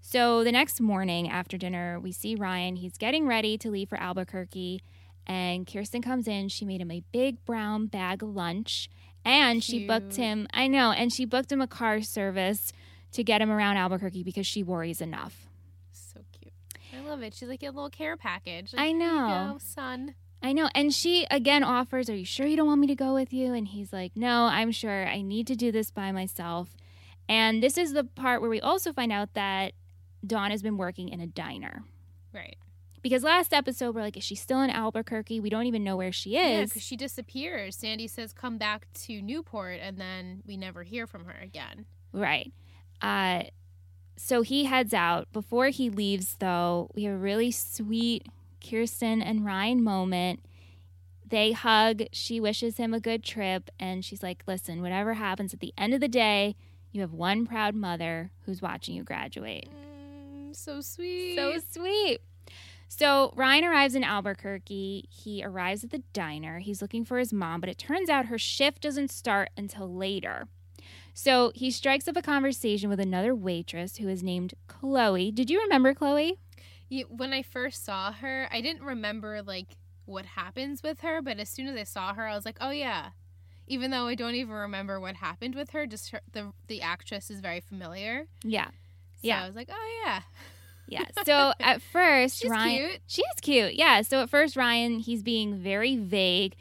So 0.00 0.42
the 0.42 0.52
next 0.52 0.80
morning 0.80 1.28
after 1.28 1.58
dinner, 1.58 2.00
we 2.00 2.12
see 2.12 2.34
Ryan. 2.34 2.76
He's 2.76 2.96
getting 2.96 3.26
ready 3.26 3.58
to 3.58 3.70
leave 3.70 3.90
for 3.90 4.00
Albuquerque, 4.00 4.80
and 5.26 5.66
Kirsten 5.66 6.00
comes 6.00 6.26
in. 6.26 6.48
She 6.48 6.64
made 6.64 6.80
him 6.80 6.90
a 6.90 7.02
big 7.12 7.44
brown 7.44 7.88
bag 7.88 8.22
of 8.22 8.30
lunch, 8.30 8.88
and 9.24 9.62
she 9.62 9.86
booked 9.86 10.16
him. 10.16 10.46
I 10.54 10.66
know, 10.66 10.92
and 10.92 11.12
she 11.12 11.26
booked 11.26 11.52
him 11.52 11.60
a 11.60 11.66
car 11.66 12.00
service 12.00 12.72
to 13.12 13.24
get 13.24 13.42
him 13.42 13.50
around 13.50 13.76
Albuquerque 13.76 14.22
because 14.22 14.46
she 14.46 14.62
worries 14.62 15.00
enough. 15.00 15.45
So 17.06 17.10
cute. 17.10 17.12
I 17.12 17.14
love 17.14 17.22
it. 17.22 17.34
She's 17.34 17.48
like 17.48 17.62
a 17.62 17.66
little 17.66 17.90
care 17.90 18.16
package. 18.16 18.72
Like, 18.72 18.82
I 18.82 18.86
"Here 18.88 18.92
you 18.94 18.98
know. 18.98 19.50
go, 19.54 19.58
son. 19.58 20.14
I 20.42 20.52
know. 20.52 20.68
And 20.74 20.92
she 20.92 21.26
again 21.30 21.64
offers, 21.64 22.10
Are 22.10 22.14
you 22.14 22.24
sure 22.24 22.46
you 22.46 22.56
don't 22.56 22.66
want 22.66 22.80
me 22.80 22.86
to 22.88 22.94
go 22.94 23.14
with 23.14 23.32
you? 23.32 23.52
And 23.54 23.68
he's 23.68 23.92
like, 23.92 24.12
No, 24.16 24.44
I'm 24.44 24.70
sure. 24.70 25.06
I 25.06 25.22
need 25.22 25.46
to 25.48 25.56
do 25.56 25.72
this 25.72 25.90
by 25.90 26.12
myself. 26.12 26.76
And 27.28 27.62
this 27.62 27.76
is 27.76 27.92
the 27.92 28.04
part 28.04 28.40
where 28.40 28.50
we 28.50 28.60
also 28.60 28.92
find 28.92 29.10
out 29.12 29.34
that 29.34 29.72
Dawn 30.24 30.50
has 30.50 30.62
been 30.62 30.76
working 30.76 31.08
in 31.08 31.20
a 31.20 31.26
diner. 31.26 31.84
Right. 32.32 32.56
Because 33.02 33.22
last 33.22 33.52
episode, 33.54 33.94
we're 33.94 34.02
like, 34.02 34.16
Is 34.16 34.24
she 34.24 34.34
still 34.34 34.60
in 34.62 34.70
Albuquerque? 34.70 35.40
We 35.40 35.48
don't 35.50 35.66
even 35.66 35.82
know 35.84 35.96
where 35.96 36.12
she 36.12 36.36
is. 36.36 36.50
Yeah, 36.58 36.64
because 36.64 36.82
she 36.82 36.96
disappears. 36.96 37.76
Sandy 37.76 38.06
says, 38.08 38.32
"Come 38.32 38.58
back 38.58 38.86
to 39.04 39.22
Newport," 39.22 39.78
and 39.80 39.98
then 39.98 40.42
we 40.46 40.56
never 40.56 40.82
hear 40.82 41.06
from 41.06 41.24
her 41.24 41.38
again. 41.40 41.86
Right. 42.12 42.52
Uh, 43.00 43.44
so 44.16 44.42
he 44.42 44.64
heads 44.64 44.94
out. 44.94 45.32
Before 45.32 45.68
he 45.68 45.90
leaves, 45.90 46.36
though, 46.38 46.90
we 46.94 47.04
have 47.04 47.14
a 47.14 47.18
really 47.18 47.50
sweet 47.50 48.26
Kirsten 48.66 49.22
and 49.22 49.44
Ryan 49.44 49.82
moment. 49.82 50.40
They 51.28 51.52
hug. 51.52 52.02
She 52.12 52.40
wishes 52.40 52.76
him 52.76 52.94
a 52.94 53.00
good 53.00 53.22
trip. 53.22 53.70
And 53.78 54.04
she's 54.04 54.22
like, 54.22 54.42
listen, 54.46 54.80
whatever 54.80 55.14
happens 55.14 55.52
at 55.52 55.60
the 55.60 55.74
end 55.76 55.94
of 55.94 56.00
the 56.00 56.08
day, 56.08 56.56
you 56.92 57.00
have 57.02 57.12
one 57.12 57.46
proud 57.46 57.74
mother 57.74 58.30
who's 58.44 58.62
watching 58.62 58.94
you 58.94 59.02
graduate. 59.02 59.68
Mm, 59.70 60.56
so 60.56 60.80
sweet. 60.80 61.36
So 61.36 61.58
sweet. 61.72 62.20
So 62.88 63.32
Ryan 63.36 63.64
arrives 63.64 63.94
in 63.94 64.04
Albuquerque. 64.04 65.08
He 65.10 65.44
arrives 65.44 65.84
at 65.84 65.90
the 65.90 66.02
diner. 66.12 66.60
He's 66.60 66.80
looking 66.80 67.04
for 67.04 67.18
his 67.18 67.32
mom, 67.32 67.60
but 67.60 67.68
it 67.68 67.78
turns 67.78 68.08
out 68.08 68.26
her 68.26 68.38
shift 68.38 68.80
doesn't 68.80 69.10
start 69.10 69.50
until 69.56 69.92
later. 69.92 70.46
So 71.18 71.50
he 71.54 71.70
strikes 71.70 72.06
up 72.08 72.16
a 72.18 72.20
conversation 72.20 72.90
with 72.90 73.00
another 73.00 73.34
waitress 73.34 73.96
who 73.96 74.06
is 74.06 74.22
named 74.22 74.52
Chloe. 74.68 75.30
Did 75.32 75.48
you 75.48 75.62
remember 75.62 75.94
Chloe? 75.94 76.38
Yeah, 76.90 77.04
when 77.08 77.32
I 77.32 77.40
first 77.40 77.86
saw 77.86 78.12
her, 78.12 78.46
I 78.52 78.60
didn't 78.60 78.82
remember 78.82 79.40
like 79.42 79.78
what 80.04 80.26
happens 80.26 80.82
with 80.82 81.00
her, 81.00 81.22
but 81.22 81.38
as 81.38 81.48
soon 81.48 81.68
as 81.68 81.74
I 81.74 81.84
saw 81.84 82.12
her, 82.12 82.26
I 82.26 82.34
was 82.34 82.44
like, 82.44 82.58
"Oh 82.60 82.68
yeah." 82.70 83.08
Even 83.66 83.90
though 83.90 84.06
I 84.08 84.14
don't 84.14 84.34
even 84.34 84.52
remember 84.52 85.00
what 85.00 85.16
happened 85.16 85.54
with 85.54 85.70
her, 85.70 85.86
just 85.86 86.10
her, 86.10 86.20
the 86.32 86.52
the 86.66 86.82
actress 86.82 87.30
is 87.30 87.40
very 87.40 87.60
familiar. 87.60 88.26
Yeah. 88.44 88.66
So 88.66 88.72
Yeah. 89.22 89.42
I 89.42 89.46
was 89.46 89.56
like, 89.56 89.70
"Oh 89.72 90.02
yeah." 90.04 90.20
Yeah. 90.86 91.06
So 91.24 91.54
at 91.60 91.80
first, 91.92 92.42
She's 92.42 92.50
Ryan. 92.50 92.76
cute. 92.90 93.00
She 93.06 93.22
is 93.22 93.40
cute. 93.40 93.74
Yeah. 93.74 94.02
So 94.02 94.20
at 94.20 94.28
first, 94.28 94.54
Ryan, 94.54 94.98
he's 94.98 95.22
being 95.22 95.56
very 95.56 95.96
vague. 95.96 96.56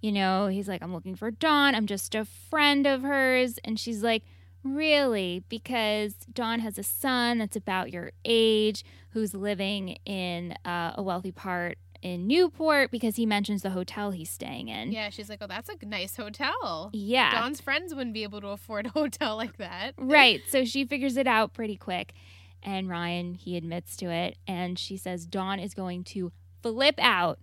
You 0.00 0.12
know, 0.12 0.46
he's 0.46 0.68
like, 0.68 0.82
I'm 0.82 0.94
looking 0.94 1.16
for 1.16 1.30
Dawn. 1.30 1.74
I'm 1.74 1.86
just 1.86 2.14
a 2.14 2.24
friend 2.24 2.86
of 2.86 3.02
hers. 3.02 3.58
And 3.64 3.78
she's 3.78 4.02
like, 4.02 4.22
Really? 4.64 5.44
Because 5.48 6.14
Dawn 6.32 6.60
has 6.60 6.78
a 6.78 6.82
son 6.82 7.38
that's 7.38 7.56
about 7.56 7.92
your 7.92 8.10
age 8.24 8.84
who's 9.10 9.32
living 9.32 9.98
in 10.04 10.54
uh, 10.64 10.92
a 10.96 11.02
wealthy 11.02 11.32
part 11.32 11.78
in 12.02 12.26
Newport 12.26 12.90
because 12.90 13.16
he 13.16 13.26
mentions 13.26 13.62
the 13.62 13.70
hotel 13.70 14.10
he's 14.10 14.30
staying 14.30 14.68
in. 14.68 14.92
Yeah, 14.92 15.10
she's 15.10 15.28
like, 15.28 15.38
"Oh, 15.40 15.46
that's 15.46 15.68
a 15.68 15.84
nice 15.84 16.16
hotel." 16.16 16.90
Yeah. 16.92 17.40
Dawn's 17.40 17.60
friends 17.60 17.94
wouldn't 17.94 18.14
be 18.14 18.22
able 18.22 18.40
to 18.40 18.48
afford 18.48 18.86
a 18.86 18.88
hotel 18.94 19.36
like 19.36 19.56
that. 19.58 19.94
Right. 19.98 20.40
So 20.48 20.64
she 20.64 20.84
figures 20.84 21.16
it 21.16 21.26
out 21.26 21.52
pretty 21.52 21.76
quick. 21.76 22.14
And 22.62 22.88
Ryan, 22.88 23.34
he 23.34 23.56
admits 23.56 23.96
to 23.98 24.10
it. 24.10 24.36
And 24.46 24.78
she 24.78 24.96
says 24.96 25.26
Dawn 25.26 25.60
is 25.60 25.74
going 25.74 26.04
to 26.04 26.32
flip 26.62 26.96
out 26.98 27.38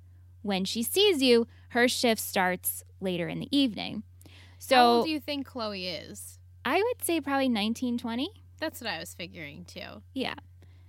when 0.46 0.64
she 0.64 0.84
sees 0.84 1.22
you. 1.24 1.48
Her 1.70 1.88
shift 1.88 2.22
starts 2.22 2.84
later 3.02 3.28
in 3.28 3.40
the 3.40 3.58
evening. 3.58 4.04
So, 4.60 4.75
How 4.75 4.86
old 4.86 5.06
do 5.06 5.12
you 5.12 5.20
think 5.20 5.46
Chloe 5.46 5.88
is? 5.88 6.40
I 6.64 6.78
would 6.78 7.04
say 7.04 7.20
probably 7.20 7.50
1920. 7.50 8.30
That's 8.60 8.80
what 8.80 8.90
I 8.90 9.00
was 9.00 9.14
figuring 9.14 9.66
too. 9.66 10.02
Yeah. 10.14 10.36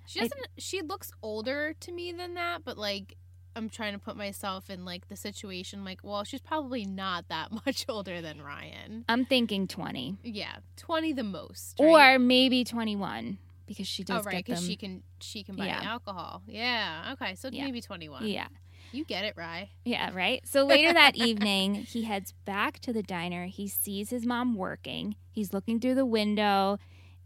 She 0.06 0.20
doesn't. 0.20 0.46
she 0.58 0.82
looks 0.82 1.10
older 1.22 1.75
to 1.80 1.92
me 1.92 2.12
than 2.12 2.34
that, 2.34 2.64
but 2.64 2.78
like. 2.78 3.16
I'm 3.56 3.70
trying 3.70 3.94
to 3.94 3.98
put 3.98 4.18
myself 4.18 4.68
in 4.68 4.84
like 4.84 5.08
the 5.08 5.16
situation 5.16 5.82
like 5.82 6.00
well 6.04 6.25
she's 6.25 6.42
probably 6.42 6.84
not 6.84 7.28
that 7.28 7.50
much 7.66 7.86
older 7.88 8.20
than 8.20 8.42
Ryan. 8.42 9.06
I'm 9.08 9.25
thinking 9.25 9.66
20. 9.66 10.18
Yeah, 10.22 10.56
20 10.76 11.14
the 11.14 11.25
most. 11.25 11.80
right? 11.80 12.16
Or 12.16 12.18
maybe 12.18 12.64
21 12.64 13.38
because 13.66 13.88
she 13.88 14.02
oh, 14.02 14.04
does 14.04 14.26
oh 14.26 14.30
right, 14.30 14.44
cuz 14.44 14.62
she 14.62 14.76
can 14.76 15.02
she 15.20 15.42
can 15.42 15.56
buy 15.56 15.68
Yeah. 15.68 15.80
alcohol. 15.84 16.42
Yeah, 16.46 17.14
okay. 17.14 17.34
So 17.34 17.48
Yeah. 17.50 17.64
maybe 17.64 17.80
21. 17.80 18.26
yeah. 18.26 18.48
You 18.92 19.04
get 19.04 19.24
it, 19.24 19.34
Rye. 19.36 19.70
Yeah, 19.84 20.10
right. 20.14 20.46
So 20.46 20.64
later 20.64 20.92
that 20.92 21.16
evening, 21.16 21.74
he 21.88 22.02
heads 22.04 22.32
back 22.44 22.78
to 22.80 22.92
the 22.92 23.02
diner. 23.02 23.46
He 23.46 23.68
sees 23.68 24.10
his 24.10 24.26
mom 24.26 24.54
working. 24.54 25.16
He's 25.30 25.52
looking 25.52 25.80
through 25.80 25.96
the 25.96 26.06
window, 26.06 26.78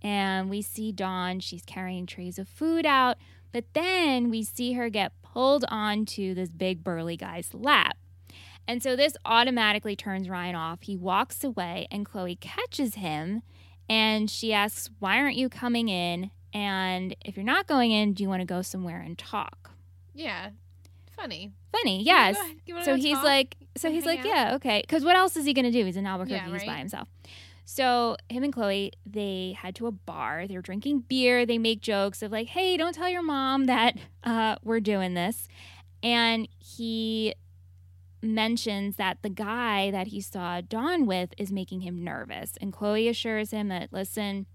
and 0.02 0.50
we 0.50 0.62
see 0.62 0.92
Dawn. 0.92 1.40
She's 1.40 1.62
carrying 1.64 2.06
trays 2.06 2.38
of 2.38 2.48
food 2.48 2.86
out, 2.86 3.16
but 3.52 3.64
then 3.72 4.30
we 4.30 4.42
see 4.42 4.72
her 4.74 4.88
get 4.88 5.12
pulled 5.22 5.64
onto 5.68 6.34
this 6.34 6.50
big 6.50 6.82
burly 6.82 7.16
guy's 7.16 7.54
lap. 7.54 7.96
And 8.66 8.82
so 8.82 8.94
this 8.94 9.16
automatically 9.24 9.96
turns 9.96 10.28
Ryan 10.28 10.54
off. 10.54 10.82
He 10.82 10.96
walks 10.96 11.42
away, 11.42 11.88
and 11.90 12.06
Chloe 12.06 12.36
catches 12.36 12.94
him, 12.94 13.42
and 13.88 14.30
she 14.30 14.52
asks, 14.52 14.90
Why 14.98 15.18
aren't 15.18 15.36
you 15.36 15.48
coming 15.48 15.88
in? 15.88 16.30
And 16.52 17.14
if 17.24 17.36
you're 17.36 17.44
not 17.44 17.66
going 17.66 17.92
in, 17.92 18.12
do 18.12 18.22
you 18.22 18.28
want 18.28 18.40
to 18.40 18.46
go 18.46 18.62
somewhere 18.62 19.00
and 19.00 19.16
talk? 19.16 19.70
Yeah. 20.14 20.50
Funny. 21.20 21.52
Funny, 21.72 22.02
yes. 22.02 22.36
You 22.36 22.42
wanna 22.42 22.54
go- 22.54 22.60
you 22.66 22.74
wanna 22.74 22.84
So 22.86 22.96
he's 22.96 23.14
talk? 23.16 23.24
like, 23.24 23.56
so 23.76 23.90
he's 23.90 24.04
hang 24.04 24.16
like, 24.16 24.26
out? 24.26 24.26
yeah, 24.36 24.54
okay. 24.56 24.80
Because 24.80 25.04
what 25.04 25.16
else 25.16 25.36
is 25.36 25.44
he 25.44 25.52
gonna 25.52 25.70
do? 25.70 25.84
He's 25.84 25.96
in 25.96 26.06
Albuquerque. 26.06 26.34
Yeah, 26.34 26.52
He's 26.52 26.64
by 26.64 26.76
himself. 26.76 27.08
So 27.64 28.16
him 28.28 28.42
and 28.42 28.52
Chloe, 28.52 28.92
they 29.06 29.54
head 29.56 29.74
to 29.76 29.86
a 29.86 29.92
bar. 29.92 30.46
They're 30.48 30.62
drinking 30.62 31.00
beer. 31.08 31.46
They 31.46 31.58
make 31.58 31.80
jokes 31.80 32.20
of 32.22 32.32
like, 32.32 32.48
hey, 32.48 32.76
don't 32.76 32.94
tell 32.94 33.08
your 33.08 33.22
mom 33.22 33.66
that 33.66 33.96
uh, 34.24 34.56
we're 34.64 34.80
doing 34.80 35.14
this. 35.14 35.46
And 36.02 36.48
he 36.58 37.34
mentions 38.22 38.96
that 38.96 39.18
the 39.22 39.30
guy 39.30 39.90
that 39.90 40.08
he 40.08 40.20
saw 40.20 40.60
Dawn 40.60 41.06
with 41.06 41.30
is 41.38 41.52
making 41.52 41.82
him 41.82 42.02
nervous. 42.02 42.54
And 42.60 42.72
Chloe 42.72 43.08
assures 43.08 43.50
him 43.50 43.68
that, 43.68 43.92
listen, 43.92 44.46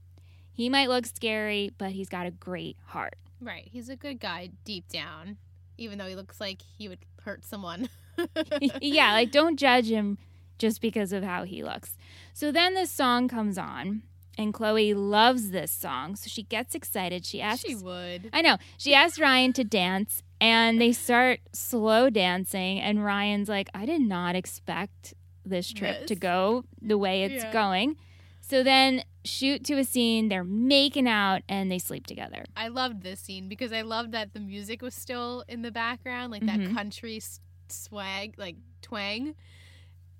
he 0.51 0.69
might 0.69 0.89
look 0.89 1.05
scary, 1.05 1.72
but 1.77 1.91
he's 1.91 2.10
got 2.10 2.25
a 2.27 2.31
great 2.31 2.77
heart. 2.88 3.15
Right. 3.41 3.67
He's 3.72 3.89
a 3.89 3.95
good 3.95 4.19
guy 4.19 4.50
deep 4.63 4.88
down, 4.89 5.38
even 5.77 5.98
though 5.98 6.08
he 6.08 6.15
looks 6.15 6.39
like 6.41 6.62
he 6.77 6.88
would 6.88 7.00
hurt 7.22 7.44
someone. 7.46 7.89
yeah, 8.82 9.13
like 9.13 9.32
don't 9.32 9.58
judge 9.58 9.88
him 9.89 10.17
just 10.58 10.82
because 10.82 11.12
of 11.12 11.24
how 11.24 11.44
he 11.44 11.63
looks. 11.63 11.98
So 12.34 12.51
then 12.51 12.74
this 12.74 12.91
song 12.91 13.27
comes 13.27 13.58
on, 13.58 14.03
and 14.38 14.53
Chloe 14.53 14.94
loves 14.94 15.51
this 15.51 15.72
song. 15.72 16.15
So 16.15 16.27
she 16.29 16.44
gets 16.44 16.75
excited. 16.75 17.25
She 17.25 17.41
asks, 17.41 17.67
she 17.67 17.75
would. 17.75 18.29
I 18.34 18.41
know, 18.41 18.58
she 18.77 18.94
asks 18.94 19.20
Ryan 19.20 19.53
to 19.53 19.63
dance, 19.63 20.24
and 20.39 20.79
they 20.79 20.91
start 20.91 21.39
slow 21.53 22.10
dancing. 22.10 22.79
And 22.79 23.03
Ryan's 23.03 23.50
like, 23.50 23.70
I 23.74 23.86
did 23.86 24.01
not 24.01 24.36
expect 24.36 25.13
this 25.46 25.72
trip 25.72 26.08
to 26.08 26.15
go 26.15 26.63
the 26.82 26.98
way 26.98 27.24
it's 27.24 27.44
Yeah. 27.44 27.51
going. 27.51 27.98
So 28.41 28.63
then, 28.63 29.03
shoot 29.25 29.63
to 29.65 29.77
a 29.77 29.84
scene, 29.84 30.29
they're 30.29 30.44
making 30.44 31.08
out, 31.08 31.41
and 31.50 31.72
they 31.72 31.79
sleep 31.79 32.08
together. 32.08 32.46
I 32.55 32.67
loved 32.70 33.03
this 33.03 33.20
scene 33.20 33.50
because 33.50 33.74
I 33.74 33.82
loved 33.82 34.12
that 34.13 34.34
the 34.34 34.39
music 34.39 34.82
was 34.82 34.94
still 34.94 35.44
in 35.48 35.62
the 35.62 35.72
background, 35.72 36.32
like 36.32 36.46
that 36.46 36.74
country 36.74 37.22
swag, 37.67 38.36
like 38.38 38.55
twang. 38.82 39.36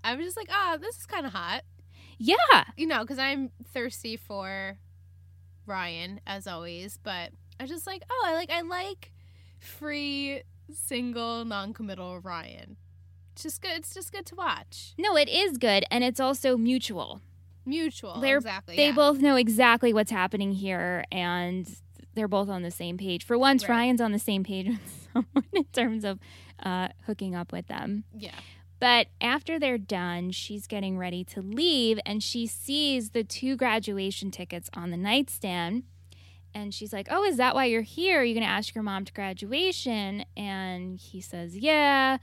I 0.04 0.16
was 0.16 0.26
just 0.26 0.38
like, 0.38 0.50
ah, 0.52 0.78
this 0.80 0.98
is 0.98 1.06
kind 1.06 1.26
of 1.26 1.32
hot. 1.32 1.64
Yeah. 2.18 2.66
You 2.78 2.88
know, 2.88 3.02
because 3.02 3.20
I'm 3.20 3.52
thirsty 3.74 4.18
for 4.18 4.78
Ryan 5.66 6.22
as 6.26 6.48
always, 6.48 7.00
but 7.02 7.32
I 7.60 7.64
was 7.64 7.70
just 7.70 7.88
like, 7.88 8.04
oh, 8.10 8.24
I 8.28 8.34
like, 8.34 8.52
I 8.52 8.62
like 8.62 9.12
free, 9.60 10.44
single, 10.72 11.46
non-committal 11.46 12.20
Ryan. 12.20 12.78
It's 13.34 13.44
just 13.44 13.62
good. 13.62 13.72
It's 13.72 13.94
just 13.94 14.14
good 14.14 14.26
to 14.28 14.36
watch. 14.36 14.94
No, 14.98 15.18
it 15.18 15.28
is 15.28 15.58
good, 15.58 15.84
and 15.92 16.04
it's 16.04 16.20
also 16.22 16.56
mutual. 16.56 17.20
Mutual. 17.66 18.20
They're- 18.20 18.38
exactly. 18.38 18.76
they 18.76 18.88
yeah. 18.88 18.96
both 18.96 19.20
know 19.20 19.36
exactly 19.36 19.94
what's 19.94 20.12
happening 20.12 20.52
here 20.54 21.04
and 21.12 21.70
they're 22.14 22.28
both 22.28 22.48
on 22.50 22.62
the 22.62 22.72
same 22.72 22.98
page 22.98 23.26
for 23.26 23.38
once 23.38 23.64
Right. 23.68 23.76
ryan's 23.76 24.00
on 24.02 24.12
the 24.14 24.20
same 24.20 24.44
page 24.44 24.68
with 24.68 25.08
someone 25.14 25.44
in 25.54 25.66
terms 25.66 26.06
of 26.06 26.20
uh, 26.64 26.88
hooking 27.06 27.36
up 27.36 27.52
with 27.52 27.68
them 27.68 28.06
Yeah. 28.18 28.32
but 28.80 29.08
after 29.20 29.60
they're 29.60 29.78
done 29.78 30.32
she's 30.32 30.66
getting 30.68 30.98
ready 30.98 31.24
to 31.26 31.42
leave 31.42 32.00
and 32.06 32.24
she 32.24 32.48
sees 32.48 33.10
the 33.10 33.24
two 33.26 33.56
graduation 33.58 34.32
tickets 34.32 34.70
on 34.74 34.92
the 34.92 34.98
nightstand 34.98 35.84
and 36.54 36.74
she's 36.74 36.94
like 36.94 37.08
oh 37.12 37.24
is 37.26 37.36
that 37.36 37.54
why 37.54 37.66
you're 37.66 37.82
here 37.82 38.22
are 38.22 38.24
you 38.24 38.34
going 38.34 38.46
to 38.46 38.50
ask 38.50 38.74
your 38.74 38.84
mom 38.84 39.04
to 39.04 39.12
graduation 39.12 40.24
and 40.38 40.98
he 41.00 41.20
says 41.20 41.58
yeah 41.58 42.18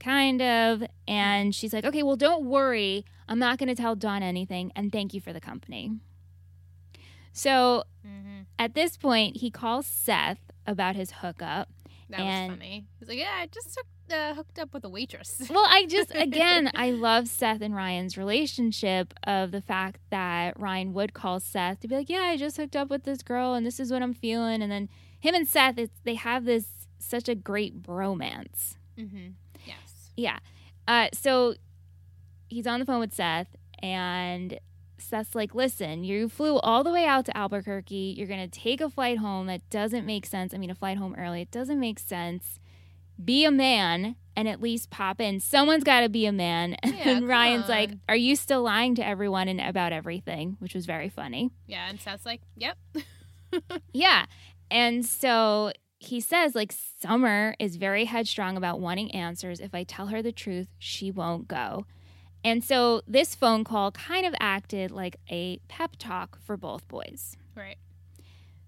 kind 0.00 0.40
of 0.42 0.82
and 1.06 1.54
she's 1.54 1.72
like 1.72 1.84
okay 1.84 2.02
well 2.02 2.16
don't 2.16 2.44
worry 2.44 3.04
i'm 3.28 3.38
not 3.38 3.58
going 3.58 3.68
to 3.68 3.74
tell 3.74 3.94
dawn 3.96 4.22
anything 4.22 4.70
and 4.76 4.92
thank 4.92 5.12
you 5.12 5.20
for 5.20 5.32
the 5.32 5.40
company 5.40 5.92
so 7.32 7.84
hmm 8.04 8.40
at 8.60 8.74
this 8.74 8.96
point, 8.96 9.36
he 9.36 9.52
calls 9.52 9.86
Seth 9.86 10.40
about 10.66 10.96
his 10.96 11.12
hookup. 11.12 11.68
That 12.10 12.18
And- 12.18 12.50
was 12.50 12.58
funny. 12.58 12.86
He's 12.98 13.08
like, 13.08 13.18
yeah, 13.18 13.36
I 13.36 13.46
just 13.46 13.76
hooked, 13.76 14.12
uh, 14.12 14.34
hooked 14.34 14.58
up 14.58 14.74
with 14.74 14.84
a 14.84 14.88
waitress. 14.88 15.42
Well, 15.50 15.64
I 15.68 15.86
just, 15.86 16.12
again, 16.12 16.68
I 16.74 16.90
love 16.90 17.28
Seth 17.28 17.60
and 17.60 17.72
Ryan's 17.72 18.18
relationship 18.18 19.14
of 19.22 19.52
the 19.52 19.60
fact 19.60 20.00
that 20.10 20.58
Ryan 20.58 20.92
would 20.94 21.12
call 21.14 21.38
Seth 21.38 21.78
to 21.80 21.88
be 21.88 21.94
like, 21.94 22.08
yeah, 22.10 22.22
I 22.22 22.36
just 22.36 22.56
hooked 22.56 22.74
up 22.74 22.90
with 22.90 23.04
this 23.04 23.22
girl 23.22 23.54
and 23.54 23.64
this 23.64 23.78
is 23.78 23.92
what 23.92 24.02
I'm 24.02 24.14
feeling. 24.14 24.60
And 24.60 24.72
then 24.72 24.88
him 25.20 25.36
and 25.36 25.46
Seth, 25.46 25.78
it's, 25.78 26.00
they 26.02 26.14
have 26.16 26.44
this 26.44 26.66
such 26.98 27.28
a 27.28 27.36
great 27.36 27.80
bromance. 27.80 28.74
mm-hmm. 28.98 29.28
Yeah. 30.18 30.38
Uh, 30.88 31.08
so 31.12 31.54
he's 32.48 32.66
on 32.66 32.80
the 32.80 32.86
phone 32.86 32.98
with 32.98 33.14
Seth, 33.14 33.54
and 33.80 34.58
Seth's 34.98 35.34
like, 35.34 35.54
listen, 35.54 36.02
you 36.02 36.28
flew 36.28 36.58
all 36.58 36.82
the 36.82 36.90
way 36.90 37.06
out 37.06 37.24
to 37.26 37.36
Albuquerque. 37.36 38.14
You're 38.16 38.26
going 38.26 38.48
to 38.48 38.60
take 38.60 38.80
a 38.80 38.90
flight 38.90 39.18
home. 39.18 39.46
That 39.46 39.68
doesn't 39.70 40.04
make 40.04 40.26
sense. 40.26 40.52
I 40.52 40.58
mean, 40.58 40.70
a 40.70 40.74
flight 40.74 40.98
home 40.98 41.14
early. 41.16 41.42
It 41.42 41.50
doesn't 41.52 41.78
make 41.78 42.00
sense. 42.00 42.58
Be 43.22 43.44
a 43.44 43.50
man 43.50 44.16
and 44.34 44.48
at 44.48 44.60
least 44.60 44.90
pop 44.90 45.20
in. 45.20 45.40
Someone's 45.40 45.84
got 45.84 46.00
to 46.00 46.08
be 46.08 46.26
a 46.26 46.32
man. 46.32 46.76
Yeah, 46.84 47.10
and 47.10 47.28
Ryan's 47.28 47.68
like, 47.68 47.90
are 48.08 48.16
you 48.16 48.34
still 48.34 48.62
lying 48.62 48.96
to 48.96 49.06
everyone 49.06 49.46
and 49.46 49.60
about 49.60 49.92
everything? 49.92 50.56
Which 50.58 50.74
was 50.74 50.84
very 50.84 51.08
funny. 51.08 51.50
Yeah, 51.66 51.88
and 51.88 52.00
Seth's 52.00 52.26
like, 52.26 52.40
yep. 52.56 52.76
Yeah. 53.92 54.26
And 54.70 55.06
so 55.06 55.72
he 55.98 56.20
says, 56.20 56.54
like, 56.54 56.72
Summer 56.72 57.54
is 57.58 57.76
very 57.76 58.04
headstrong 58.04 58.56
about 58.56 58.80
wanting 58.80 59.10
answers. 59.12 59.60
If 59.60 59.74
I 59.74 59.84
tell 59.84 60.08
her 60.08 60.22
the 60.22 60.32
truth, 60.32 60.68
she 60.78 61.10
won't 61.10 61.48
go. 61.48 61.86
And 62.44 62.62
so 62.62 63.02
this 63.06 63.34
phone 63.34 63.64
call 63.64 63.90
kind 63.92 64.24
of 64.24 64.34
acted 64.38 64.90
like 64.90 65.16
a 65.28 65.58
pep 65.68 65.96
talk 65.98 66.38
for 66.40 66.56
both 66.56 66.86
boys. 66.88 67.36
Right. 67.56 67.76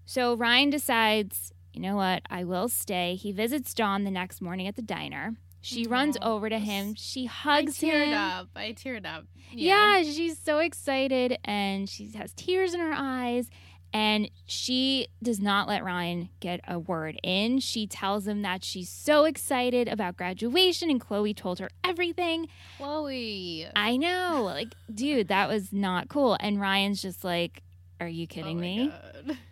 So 0.05 0.33
Ryan 0.35 0.69
decides, 0.69 1.53
you 1.73 1.81
know 1.81 1.95
what, 1.95 2.21
I 2.29 2.43
will 2.43 2.67
stay. 2.67 3.15
He 3.15 3.31
visits 3.31 3.73
Dawn 3.73 4.03
the 4.03 4.11
next 4.11 4.41
morning 4.41 4.67
at 4.67 4.75
the 4.75 4.81
diner. 4.81 5.35
She 5.63 5.85
runs 5.85 6.17
over 6.23 6.49
to 6.49 6.57
him. 6.57 6.95
She 6.95 7.27
hugs 7.27 7.81
I 7.81 7.87
teared 7.87 8.07
him. 8.07 8.13
up. 8.15 8.47
I 8.55 8.73
teared 8.73 9.05
up. 9.05 9.25
Yeah. 9.51 10.01
she's 10.01 10.37
so 10.39 10.57
excited 10.57 11.37
and 11.45 11.87
she 11.87 12.11
has 12.13 12.33
tears 12.33 12.73
in 12.73 12.79
her 12.79 12.93
eyes. 12.93 13.49
And 13.93 14.29
she 14.45 15.07
does 15.21 15.41
not 15.41 15.67
let 15.67 15.83
Ryan 15.83 16.29
get 16.39 16.61
a 16.67 16.79
word 16.79 17.19
in. 17.23 17.59
She 17.59 17.87
tells 17.87 18.25
him 18.25 18.41
that 18.41 18.63
she's 18.63 18.87
so 18.89 19.25
excited 19.25 19.89
about 19.89 20.15
graduation 20.15 20.89
and 20.89 20.99
Chloe 21.01 21.33
told 21.33 21.59
her 21.59 21.69
everything. 21.83 22.47
Chloe. 22.77 23.67
I 23.75 23.97
know. 23.97 24.43
Like, 24.45 24.73
dude, 24.93 25.27
that 25.27 25.49
was 25.49 25.73
not 25.73 26.07
cool. 26.07 26.37
And 26.39 26.59
Ryan's 26.61 27.01
just 27.01 27.23
like, 27.25 27.63
Are 27.99 28.07
you 28.07 28.27
kidding 28.27 28.57
Oh 28.57 28.61
me? 28.61 28.93
God. 29.25 29.37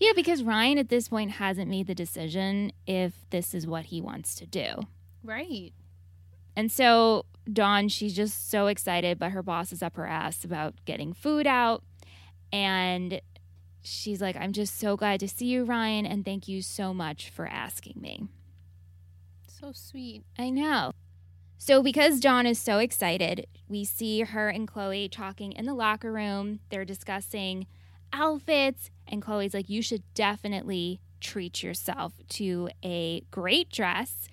Yeah, 0.00 0.12
because 0.14 0.44
Ryan 0.44 0.78
at 0.78 0.90
this 0.90 1.08
point 1.08 1.32
hasn't 1.32 1.68
made 1.68 1.88
the 1.88 1.94
decision 1.94 2.72
if 2.86 3.12
this 3.30 3.52
is 3.52 3.66
what 3.66 3.86
he 3.86 4.00
wants 4.00 4.36
to 4.36 4.46
do. 4.46 4.76
Right. 5.24 5.72
And 6.54 6.70
so 6.70 7.26
Dawn, 7.52 7.88
she's 7.88 8.14
just 8.14 8.48
so 8.48 8.68
excited, 8.68 9.18
but 9.18 9.30
her 9.32 9.42
boss 9.42 9.72
is 9.72 9.82
up 9.82 9.96
her 9.96 10.06
ass 10.06 10.44
about 10.44 10.74
getting 10.84 11.12
food 11.12 11.48
out. 11.48 11.82
And 12.52 13.20
she's 13.88 14.20
like, 14.20 14.36
I'm 14.36 14.52
just 14.52 14.78
so 14.78 14.96
glad 14.96 15.20
to 15.20 15.28
see 15.28 15.46
you, 15.46 15.64
Ryan, 15.64 16.06
and 16.06 16.24
thank 16.24 16.48
you 16.48 16.62
so 16.62 16.92
much 16.92 17.30
for 17.30 17.46
asking 17.46 17.94
me. 18.00 18.28
So 19.46 19.72
sweet. 19.72 20.22
I 20.38 20.50
know. 20.50 20.92
So, 21.60 21.82
because 21.82 22.20
Dawn 22.20 22.46
is 22.46 22.58
so 22.58 22.78
excited, 22.78 23.46
we 23.68 23.84
see 23.84 24.20
her 24.20 24.48
and 24.48 24.68
Chloe 24.68 25.08
talking 25.08 25.50
in 25.52 25.66
the 25.66 25.74
locker 25.74 26.12
room. 26.12 26.60
They're 26.70 26.84
discussing 26.84 27.66
outfits, 28.12 28.90
and 29.08 29.20
Chloe's 29.20 29.54
like, 29.54 29.68
You 29.68 29.82
should 29.82 30.04
definitely 30.14 31.00
treat 31.20 31.62
yourself 31.62 32.12
to 32.28 32.68
a 32.84 33.22
great 33.32 33.70
dress. 33.70 34.28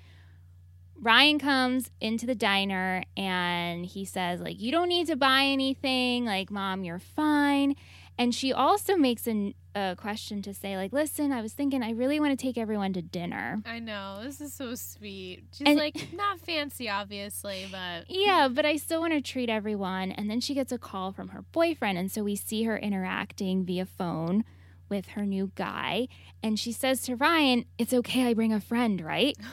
Ryan 0.97 1.39
comes 1.39 1.91
into 1.99 2.25
the 2.25 2.35
diner 2.35 3.03
and 3.17 3.85
he 3.85 4.05
says, 4.05 4.39
like, 4.39 4.59
you 4.59 4.71
don't 4.71 4.87
need 4.87 5.07
to 5.07 5.15
buy 5.15 5.43
anything. 5.43 6.25
Like, 6.25 6.49
mom, 6.49 6.83
you're 6.83 6.99
fine. 6.99 7.75
And 8.17 8.33
she 8.33 8.53
also 8.53 8.95
makes 8.95 9.27
an, 9.27 9.53
a 9.75 9.95
question 9.97 10.41
to 10.43 10.53
say, 10.53 10.77
like, 10.77 10.93
listen, 10.93 11.31
I 11.33 11.41
was 11.41 11.51
thinking 11.53 11.83
I 11.83 11.91
really 11.91 12.19
want 12.19 12.37
to 12.37 12.41
take 12.41 12.57
everyone 12.57 12.93
to 12.93 13.01
dinner. 13.01 13.61
I 13.65 13.79
know. 13.79 14.19
This 14.23 14.39
is 14.39 14.53
so 14.53 14.73
sweet. 14.75 15.43
She's 15.51 15.67
And- 15.67 15.77
like 15.77 16.13
not 16.13 16.39
fancy, 16.39 16.89
obviously, 16.89 17.67
but 17.69 18.05
Yeah, 18.09 18.47
but 18.47 18.65
I 18.65 18.77
still 18.77 19.01
want 19.01 19.13
to 19.13 19.21
treat 19.21 19.49
everyone. 19.49 20.11
And 20.11 20.29
then 20.29 20.39
she 20.39 20.53
gets 20.53 20.71
a 20.71 20.77
call 20.77 21.11
from 21.11 21.29
her 21.29 21.41
boyfriend. 21.51 21.97
And 21.97 22.09
so 22.11 22.23
we 22.23 22.35
see 22.37 22.63
her 22.63 22.77
interacting 22.77 23.65
via 23.65 23.85
phone 23.85 24.45
with 24.87 25.07
her 25.09 25.25
new 25.25 25.51
guy. 25.55 26.07
And 26.41 26.57
she 26.57 26.71
says 26.71 27.01
to 27.03 27.15
Ryan, 27.17 27.65
It's 27.77 27.93
okay, 27.93 28.27
I 28.27 28.33
bring 28.33 28.53
a 28.53 28.61
friend, 28.61 29.01
right? 29.01 29.35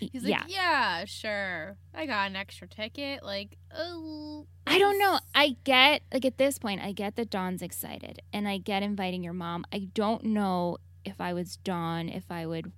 he's 0.00 0.24
yeah. 0.24 0.40
like, 0.40 0.52
yeah, 0.54 1.04
sure. 1.04 1.76
I 1.94 2.06
got 2.06 2.28
an 2.28 2.36
extra 2.36 2.68
ticket. 2.68 3.22
Like, 3.22 3.56
oh. 3.76 4.46
I 4.66 4.78
don't 4.78 4.98
know. 4.98 5.18
I 5.34 5.56
get, 5.64 6.02
like, 6.12 6.24
at 6.24 6.38
this 6.38 6.58
point, 6.58 6.80
I 6.82 6.92
get 6.92 7.16
that 7.16 7.30
Dawn's 7.30 7.62
excited 7.62 8.20
and 8.32 8.46
I 8.48 8.58
get 8.58 8.82
inviting 8.82 9.22
your 9.24 9.32
mom. 9.32 9.64
I 9.72 9.88
don't 9.94 10.24
know 10.24 10.78
if 11.04 11.20
I 11.20 11.32
was 11.32 11.56
Dawn, 11.56 12.08
if 12.08 12.30
I 12.30 12.46
would 12.46 12.72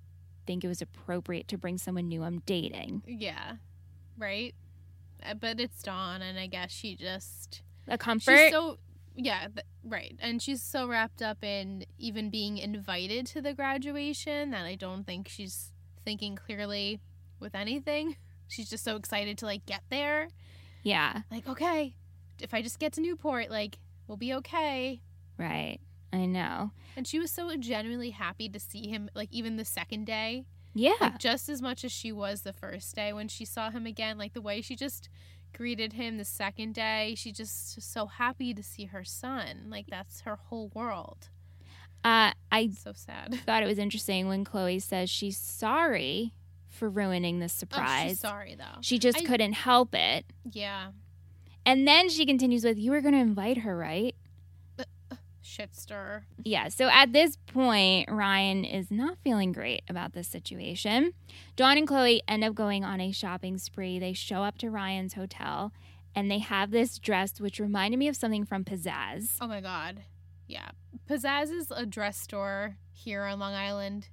think 0.47 0.63
it 0.63 0.67
was 0.67 0.81
appropriate 0.81 1.47
to 1.49 1.57
bring 1.57 1.77
someone 1.77 2.07
new 2.07 2.23
I'm 2.23 2.39
dating. 2.45 3.03
Yeah. 3.05 3.53
Right. 4.17 4.55
Uh, 5.23 5.33
But 5.35 5.59
it's 5.59 5.81
Dawn, 5.83 6.21
and 6.21 6.39
I 6.39 6.47
guess 6.47 6.71
she 6.71 6.95
just 6.95 7.61
A 7.87 7.97
comfort. 7.97 8.37
she's 8.37 8.51
so 8.51 8.77
yeah 9.15 9.47
th- 9.47 9.65
right, 9.83 10.15
and 10.19 10.41
she's 10.41 10.63
so 10.63 10.87
wrapped 10.87 11.21
up 11.21 11.43
in 11.43 11.85
even 11.99 12.29
being 12.29 12.57
invited 12.57 13.25
to 13.27 13.41
the 13.41 13.53
graduation 13.53 14.51
that 14.51 14.65
I 14.65 14.75
don't 14.75 15.05
think 15.05 15.27
she's 15.27 15.70
thinking 16.03 16.35
clearly 16.35 16.99
with 17.39 17.55
anything. 17.55 18.15
She's 18.47 18.69
just 18.69 18.83
so 18.83 18.95
excited 18.95 19.37
to 19.39 19.45
like 19.45 19.65
get 19.65 19.83
there. 19.89 20.27
yeah, 20.83 21.21
Like, 21.31 21.47
okay, 21.47 21.93
if 22.39 22.53
I 22.53 22.61
just 22.61 22.79
get 22.79 22.93
to 22.93 23.01
Newport, 23.01 23.49
like 23.49 23.77
we'll 24.07 24.17
be 24.17 24.33
okay. 24.35 25.01
right. 25.37 25.79
I 26.13 26.25
know. 26.25 26.71
And 26.97 27.07
she 27.07 27.19
was 27.19 27.31
so 27.31 27.55
genuinely 27.55 28.09
happy 28.09 28.49
to 28.49 28.59
see 28.59 28.89
him, 28.89 29.09
like 29.15 29.29
even 29.31 29.55
the 29.55 29.63
second 29.63 30.05
day. 30.05 30.43
Yeah. 30.73 30.95
like 31.01 31.19
just 31.19 31.47
as 31.49 31.61
much 31.61 31.83
as 31.83 31.91
she 31.91 32.11
was 32.13 32.41
the 32.41 32.53
first 32.53 32.95
day 32.95 33.11
when 33.13 33.27
she 33.27 33.43
saw 33.43 33.69
him 33.71 33.85
again 33.85 34.17
like 34.17 34.31
the 34.31 34.39
way 34.41 34.61
she 34.61 34.77
just 34.77 35.09
greeted 35.53 35.91
him 35.91 36.15
the 36.17 36.23
second 36.23 36.73
day 36.75 37.13
she 37.17 37.33
just 37.33 37.75
was 37.75 37.83
so 37.83 38.05
happy 38.05 38.53
to 38.53 38.63
see 38.63 38.85
her 38.85 39.03
son 39.03 39.65
like 39.69 39.87
that's 39.89 40.21
her 40.21 40.37
whole 40.37 40.71
world 40.73 41.27
Uh, 42.03 42.31
I 42.51 42.69
so 42.69 42.93
sad 42.95 43.35
thought 43.45 43.61
it 43.63 43.67
was 43.67 43.77
interesting 43.77 44.27
when 44.27 44.43
Chloe 44.43 44.79
says 44.79 45.09
she's 45.09 45.37
sorry 45.37 46.33
for 46.67 46.89
ruining 46.89 47.39
the 47.39 47.45
oh, 47.45 47.47
surprise. 47.47 48.09
she's 48.11 48.19
sorry 48.19 48.55
though 48.55 48.79
She 48.81 48.97
just 48.99 49.19
I- 49.19 49.25
couldn't 49.25 49.53
help 49.53 49.93
it. 49.93 50.25
yeah 50.51 50.87
And 51.65 51.87
then 51.87 52.09
she 52.09 52.25
continues 52.25 52.63
with, 52.63 52.77
You 52.79 52.91
were 52.91 53.01
going 53.01 53.13
to 53.13 53.19
invite 53.19 53.59
her, 53.59 53.77
right? 53.77 54.15
shit 55.43 55.75
stir 55.75 56.23
Yeah. 56.43 56.69
So 56.69 56.87
at 56.87 57.13
this 57.13 57.37
point, 57.47 58.09
Ryan 58.09 58.63
is 58.63 58.89
not 58.91 59.17
feeling 59.23 59.51
great 59.51 59.81
about 59.89 60.13
this 60.13 60.27
situation. 60.27 61.13
Dawn 61.55 61.77
and 61.77 61.87
Chloe 61.87 62.21
end 62.27 62.43
up 62.43 62.53
going 62.55 62.85
on 62.85 63.01
a 63.01 63.11
shopping 63.11 63.57
spree. 63.57 63.99
They 63.99 64.13
show 64.13 64.43
up 64.43 64.57
to 64.59 64.69
Ryan's 64.69 65.15
hotel 65.15 65.73
and 66.15 66.29
they 66.31 66.39
have 66.39 66.71
this 66.71 66.97
dress, 66.99 67.39
which 67.41 67.59
reminded 67.59 67.97
me 67.97 68.07
of 68.07 68.15
something 68.15 68.45
from 68.45 68.63
Pizzazz. 68.63 69.31
oh 69.41 69.47
my 69.47 69.61
god 69.61 70.01
yeah 70.47 70.69
pizzazz 71.11 71.51
is 71.51 71.71
a 71.75 71.85
dress 71.85 72.17
store 72.17 72.77
here 72.93 73.23
on 73.23 73.39
long 73.39 73.53
island 73.53 74.07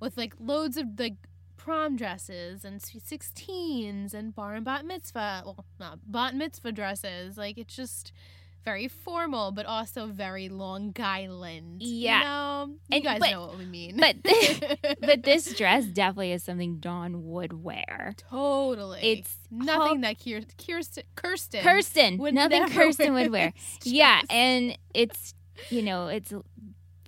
with 0.00 0.16
like 0.16 0.34
loads 0.38 0.76
of 0.76 0.86
like 0.98 1.14
prom 1.56 1.96
dresses 1.96 2.64
and 2.64 2.82
sweet 2.82 3.02
16s 3.04 4.12
and 4.12 4.34
bar 4.34 4.54
and 4.54 4.64
bat 4.64 4.84
mitzvah 4.84 5.42
well 5.46 5.64
not 5.80 5.98
bat 6.06 6.34
mitzvah 6.34 6.72
dresses. 6.72 7.38
Like 7.38 7.56
it's 7.56 7.74
just 7.74 8.12
very 8.64 8.88
formal 8.88 9.52
but 9.52 9.64
also 9.66 10.06
very 10.06 10.48
long 10.50 10.92
island 10.98 11.82
Yeah. 11.82 12.18
you 12.18 12.24
know? 12.24 12.66
You 12.68 12.96
And- 12.96 13.04
guys 13.04 13.20
but- 13.20 13.30
know 13.30 13.46
what 13.46 13.58
we 13.58 13.64
mean. 13.66 13.96
but- 13.98 14.16
But 15.00 15.22
this 15.22 15.54
dress 15.54 15.86
definitely 15.86 16.32
is 16.32 16.42
something 16.42 16.78
Dawn 16.78 17.24
would 17.26 17.52
wear. 17.64 18.14
totally. 18.30 19.00
It's 19.02 19.34
nothing 19.50 20.00
that 20.02 20.16
Kirsten 20.18 21.04
Kirsten 21.14 21.62
Kirsten, 21.62 22.18
would 22.18 22.34
nothing 22.34 22.68
Kirsten 22.68 23.14
would 23.14 23.30
wear. 23.30 23.52
Yeah, 23.84 24.20
and 24.28 24.76
it's 24.94 25.34
you 25.70 25.82
know 25.82 26.08
it's 26.08 26.32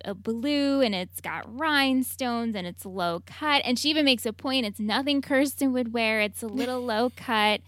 a 0.05 0.15
blue 0.15 0.81
and 0.81 0.95
it's 0.95 1.21
got 1.21 1.45
rhinestones 1.59 2.55
and 2.55 2.67
it's 2.67 2.87
low 2.87 3.23
cut. 3.27 3.63
And 3.65 3.79
she 3.79 3.91
even 3.91 4.05
makes 4.05 4.25
a 4.25 4.33
point. 4.33 4.65
It's 4.67 4.79
nothing 4.79 5.21
Kirsten 5.21 5.73
would 5.73 5.93
wear. 5.93 6.21
It's 6.21 6.43
a 6.43 6.47
little 6.47 6.81
low 6.85 7.11
cut. 7.17 7.61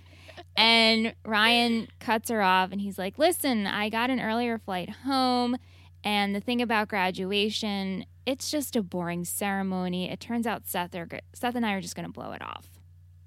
And 0.56 1.14
Ryan 1.24 1.88
cuts 1.98 2.30
her 2.30 2.42
off 2.42 2.70
and 2.70 2.80
he's 2.80 2.98
like, 2.98 3.18
"Listen, 3.18 3.66
I 3.66 3.88
got 3.88 4.10
an 4.10 4.20
earlier 4.20 4.58
flight 4.58 4.90
home, 5.04 5.56
and 6.04 6.34
the 6.34 6.40
thing 6.40 6.62
about 6.62 6.88
graduation, 6.88 8.04
it's 8.24 8.50
just 8.50 8.76
a 8.76 8.82
boring 8.82 9.24
ceremony. 9.24 10.10
It 10.10 10.20
turns 10.20 10.46
out 10.46 10.66
Seth 10.66 10.94
are 10.94 11.08
Seth 11.32 11.54
and 11.54 11.66
I 11.66 11.72
are 11.72 11.80
just 11.80 11.96
going 11.96 12.06
to 12.06 12.12
blow 12.12 12.32
it 12.32 12.42
off." 12.42 12.68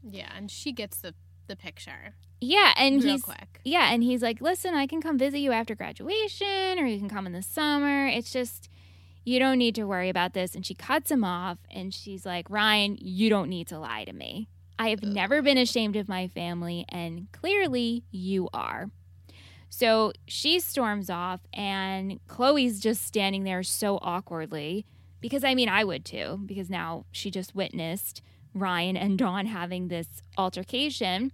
yeah 0.04 0.32
and 0.36 0.50
she 0.50 0.72
gets 0.72 0.98
the 0.98 1.14
the 1.48 1.56
picture 1.56 2.16
Yeah, 2.42 2.74
and 2.76 3.04
real 3.04 3.14
he's 3.14 3.24
quick 3.24 3.52
yeah, 3.64 3.94
and 3.94 4.04
he's 4.04 4.22
like, 4.22 4.42
listen, 4.42 4.74
I 4.74 4.88
can 4.88 5.02
come 5.02 5.18
visit 5.18 5.40
you 5.40 5.52
after 5.52 5.76
graduation, 5.76 6.80
or 6.80 6.86
you 6.86 6.98
can 6.98 7.10
come 7.10 7.26
in 7.28 7.34
the 7.34 7.44
summer. 7.44 8.08
It's 8.08 8.32
just, 8.32 8.70
you 9.24 9.40
don't 9.40 9.58
need 9.58 9.76
to 9.76 9.84
worry 9.86 10.10
about 10.10 10.34
this. 10.34 10.56
And 10.56 10.66
she 10.66 10.74
cuts 10.74 11.12
him 11.12 11.24
off, 11.24 11.60
and 11.70 11.94
she's 11.94 12.26
like, 12.26 12.50
Ryan, 12.50 12.98
you 13.00 13.30
don't 13.30 13.50
need 13.50 13.68
to 13.68 13.80
lie 13.80 14.04
to 14.06 14.14
me. 14.14 14.48
I 14.80 14.90
have 14.90 15.04
never 15.04 15.44
been 15.44 15.60
ashamed 15.60 15.96
of 15.96 16.10
my 16.10 16.28
family, 16.28 16.86
and 16.90 17.32
clearly 17.32 18.04
you 18.10 18.50
are. 18.54 18.90
So 19.70 20.12
she 20.28 20.60
storms 20.60 21.10
off, 21.10 21.42
and 21.54 22.20
Chloe's 22.28 22.80
just 22.80 23.04
standing 23.04 23.44
there 23.44 23.64
so 23.64 24.00
awkwardly 24.02 24.86
because 25.22 25.44
I 25.44 25.54
mean, 25.54 25.70
I 25.70 25.84
would 25.84 26.04
too, 26.04 26.42
because 26.48 26.68
now 26.68 27.06
she 27.12 27.30
just 27.30 27.54
witnessed 27.54 28.24
Ryan 28.56 28.98
and 28.98 29.20
Dawn 29.20 29.46
having 29.46 29.88
this 29.88 30.08
altercation. 30.36 31.32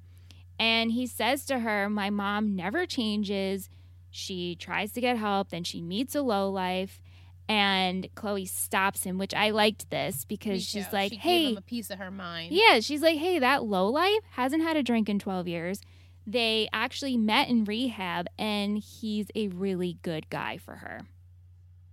And 0.59 0.91
he 0.91 1.05
says 1.05 1.45
to 1.45 1.59
her, 1.59 1.89
My 1.89 2.09
mom 2.09 2.55
never 2.55 2.85
changes. 2.85 3.69
She 4.09 4.55
tries 4.55 4.91
to 4.93 5.01
get 5.01 5.17
help, 5.17 5.49
then 5.49 5.63
she 5.63 5.81
meets 5.81 6.15
a 6.15 6.21
low 6.21 6.49
life. 6.49 6.99
And 7.49 8.09
Chloe 8.15 8.45
stops 8.45 9.03
him, 9.03 9.17
which 9.17 9.33
I 9.33 9.51
liked 9.51 9.89
this 9.89 10.25
because 10.25 10.65
she's 10.65 10.91
like, 10.91 11.13
she 11.13 11.17
Hey, 11.17 11.51
him 11.51 11.57
a 11.57 11.61
piece 11.61 11.89
of 11.89 11.97
her 11.97 12.11
mind 12.11 12.51
yeah, 12.51 12.81
she's 12.81 13.01
like, 13.01 13.17
hey, 13.17 13.39
that 13.39 13.63
low 13.63 13.87
life 13.87 14.19
hasn't 14.31 14.63
had 14.63 14.75
a 14.75 14.83
drink 14.83 15.07
in 15.07 15.17
12 15.17 15.47
years. 15.47 15.81
They 16.25 16.67
actually 16.73 17.15
met 17.15 17.47
in 17.47 17.63
rehab, 17.63 18.27
and 18.37 18.77
he's 18.79 19.27
a 19.33 19.47
really 19.47 19.97
good 20.01 20.29
guy 20.29 20.57
for 20.57 20.75
her. 20.75 21.03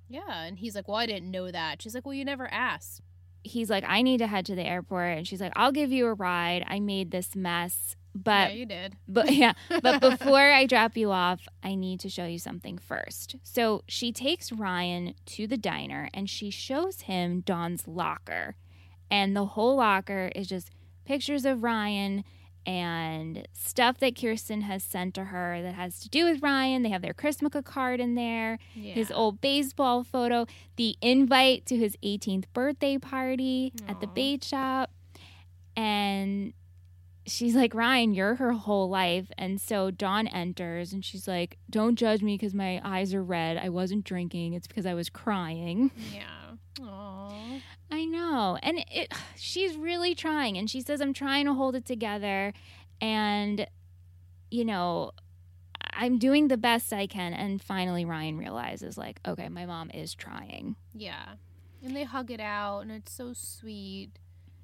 Yeah, 0.09 0.42
and 0.42 0.59
he's 0.59 0.74
like, 0.74 0.88
"Well, 0.88 0.96
I 0.96 1.07
didn't 1.07 1.31
know 1.31 1.53
that." 1.53 1.81
She's 1.81 1.94
like, 1.94 2.05
"Well, 2.05 2.14
you 2.14 2.24
never 2.24 2.53
asked." 2.53 3.00
He's 3.44 3.68
like, 3.68 3.85
I 3.87 4.00
need 4.03 4.18
to 4.18 4.27
head 4.27 4.46
to 4.46 4.55
the 4.55 4.66
airport. 4.66 5.18
And 5.18 5.29
she's 5.29 5.40
like, 5.40 5.53
I'll 5.55 5.70
give 5.70 5.92
you 5.92 6.07
a 6.07 6.14
ride. 6.14 6.64
I 6.66 6.81
made 6.81 7.11
this 7.11 7.37
mess. 7.37 7.94
But 8.14 8.50
yeah, 8.53 8.57
you 8.57 8.66
did. 8.66 8.96
but 9.09 9.33
yeah, 9.35 9.55
but 9.83 10.00
before 10.00 10.53
I 10.53 10.66
drop 10.66 10.96
you 10.96 11.11
off, 11.11 11.48
I 11.62 11.74
need 11.74 11.98
to 12.00 12.09
show 12.09 12.27
you 12.27 12.38
something 12.38 12.79
first. 12.79 13.37
So 13.42 13.83
she 13.88 14.12
takes 14.12 14.53
Ryan 14.53 15.14
to 15.27 15.46
the 15.46 15.57
diner 15.57 16.09
and 16.14 16.31
she 16.31 16.50
shows 16.50 17.03
him 17.03 17.40
Dawn's 17.40 17.88
locker. 17.88 18.55
And 19.11 19.35
the 19.37 19.46
whole 19.46 19.77
locker 19.77 20.31
is 20.35 20.46
just 20.48 20.70
pictures 21.05 21.44
of 21.44 21.62
Ryan 21.64 22.22
and 22.66 23.46
stuff 23.53 23.98
that 23.98 24.18
Kirsten 24.18 24.62
has 24.62 24.83
sent 24.83 25.14
to 25.16 25.24
her 25.24 25.61
that 25.61 25.74
has 25.74 25.98
to 26.00 26.09
do 26.09 26.24
with 26.24 26.40
Ryan. 26.42 26.83
They 26.83 26.88
have 26.88 27.03
their 27.03 27.12
Christmas 27.12 27.53
card 27.64 28.00
in 28.00 28.14
there, 28.14 28.59
Yeah. 28.74 28.94
his 28.94 29.11
old 29.11 29.40
baseball 29.40 30.03
photo, 30.03 30.46
the 30.77 30.96
invite 31.03 31.66
to 31.66 31.77
his 31.77 31.96
18th 32.03 32.44
birthday 32.55 32.96
party 32.96 33.72
at 33.88 34.00
the 34.00 34.07
bait 34.07 34.42
shop. 34.44 34.90
And 35.77 36.53
she's 37.26 37.54
like, 37.54 37.74
Ryan, 37.74 38.14
you're 38.14 38.37
her 38.37 38.52
whole 38.52 38.88
life. 38.88 39.30
And 39.38 39.60
so 39.60 39.90
Dawn 39.90 40.26
enters 40.28 40.92
and 40.92 41.04
she's 41.04 41.26
like, 41.26 41.58
Don't 41.70 41.96
judge 41.96 42.22
me 42.22 42.34
because 42.37 42.54
my 42.54 42.80
eyes 42.84 43.14
are 43.14 43.22
red. 43.22 43.56
I 43.56 43.68
wasn't 43.68 44.04
drinking. 44.04 44.54
It's 44.54 44.66
because 44.66 44.87
I 44.87 44.94
was 44.94 45.08
crying. 45.08 45.90
Yeah. 46.12 46.56
Aww. 46.80 47.60
I 47.90 48.04
know. 48.04 48.58
And 48.62 48.84
it 48.90 49.12
she's 49.37 49.76
really 49.76 50.14
trying 50.14 50.56
and 50.58 50.68
she 50.68 50.80
says 50.80 51.00
I'm 51.00 51.14
trying 51.14 51.46
to 51.46 51.54
hold 51.54 51.74
it 51.74 51.84
together 51.84 52.52
and 53.00 53.66
you 54.50 54.64
know 54.64 55.12
I'm 55.96 56.18
doing 56.18 56.48
the 56.48 56.56
best 56.56 56.92
I 56.92 57.06
can 57.06 57.32
and 57.34 57.62
finally 57.62 58.04
Ryan 58.04 58.38
realizes 58.38 58.98
like 58.98 59.20
okay, 59.26 59.48
my 59.48 59.66
mom 59.66 59.90
is 59.92 60.14
trying. 60.14 60.76
Yeah. 60.92 61.34
And 61.82 61.94
they 61.94 62.04
hug 62.04 62.30
it 62.30 62.40
out, 62.40 62.80
and 62.80 62.90
it's 62.90 63.12
so 63.12 63.34
sweet. 63.34 64.18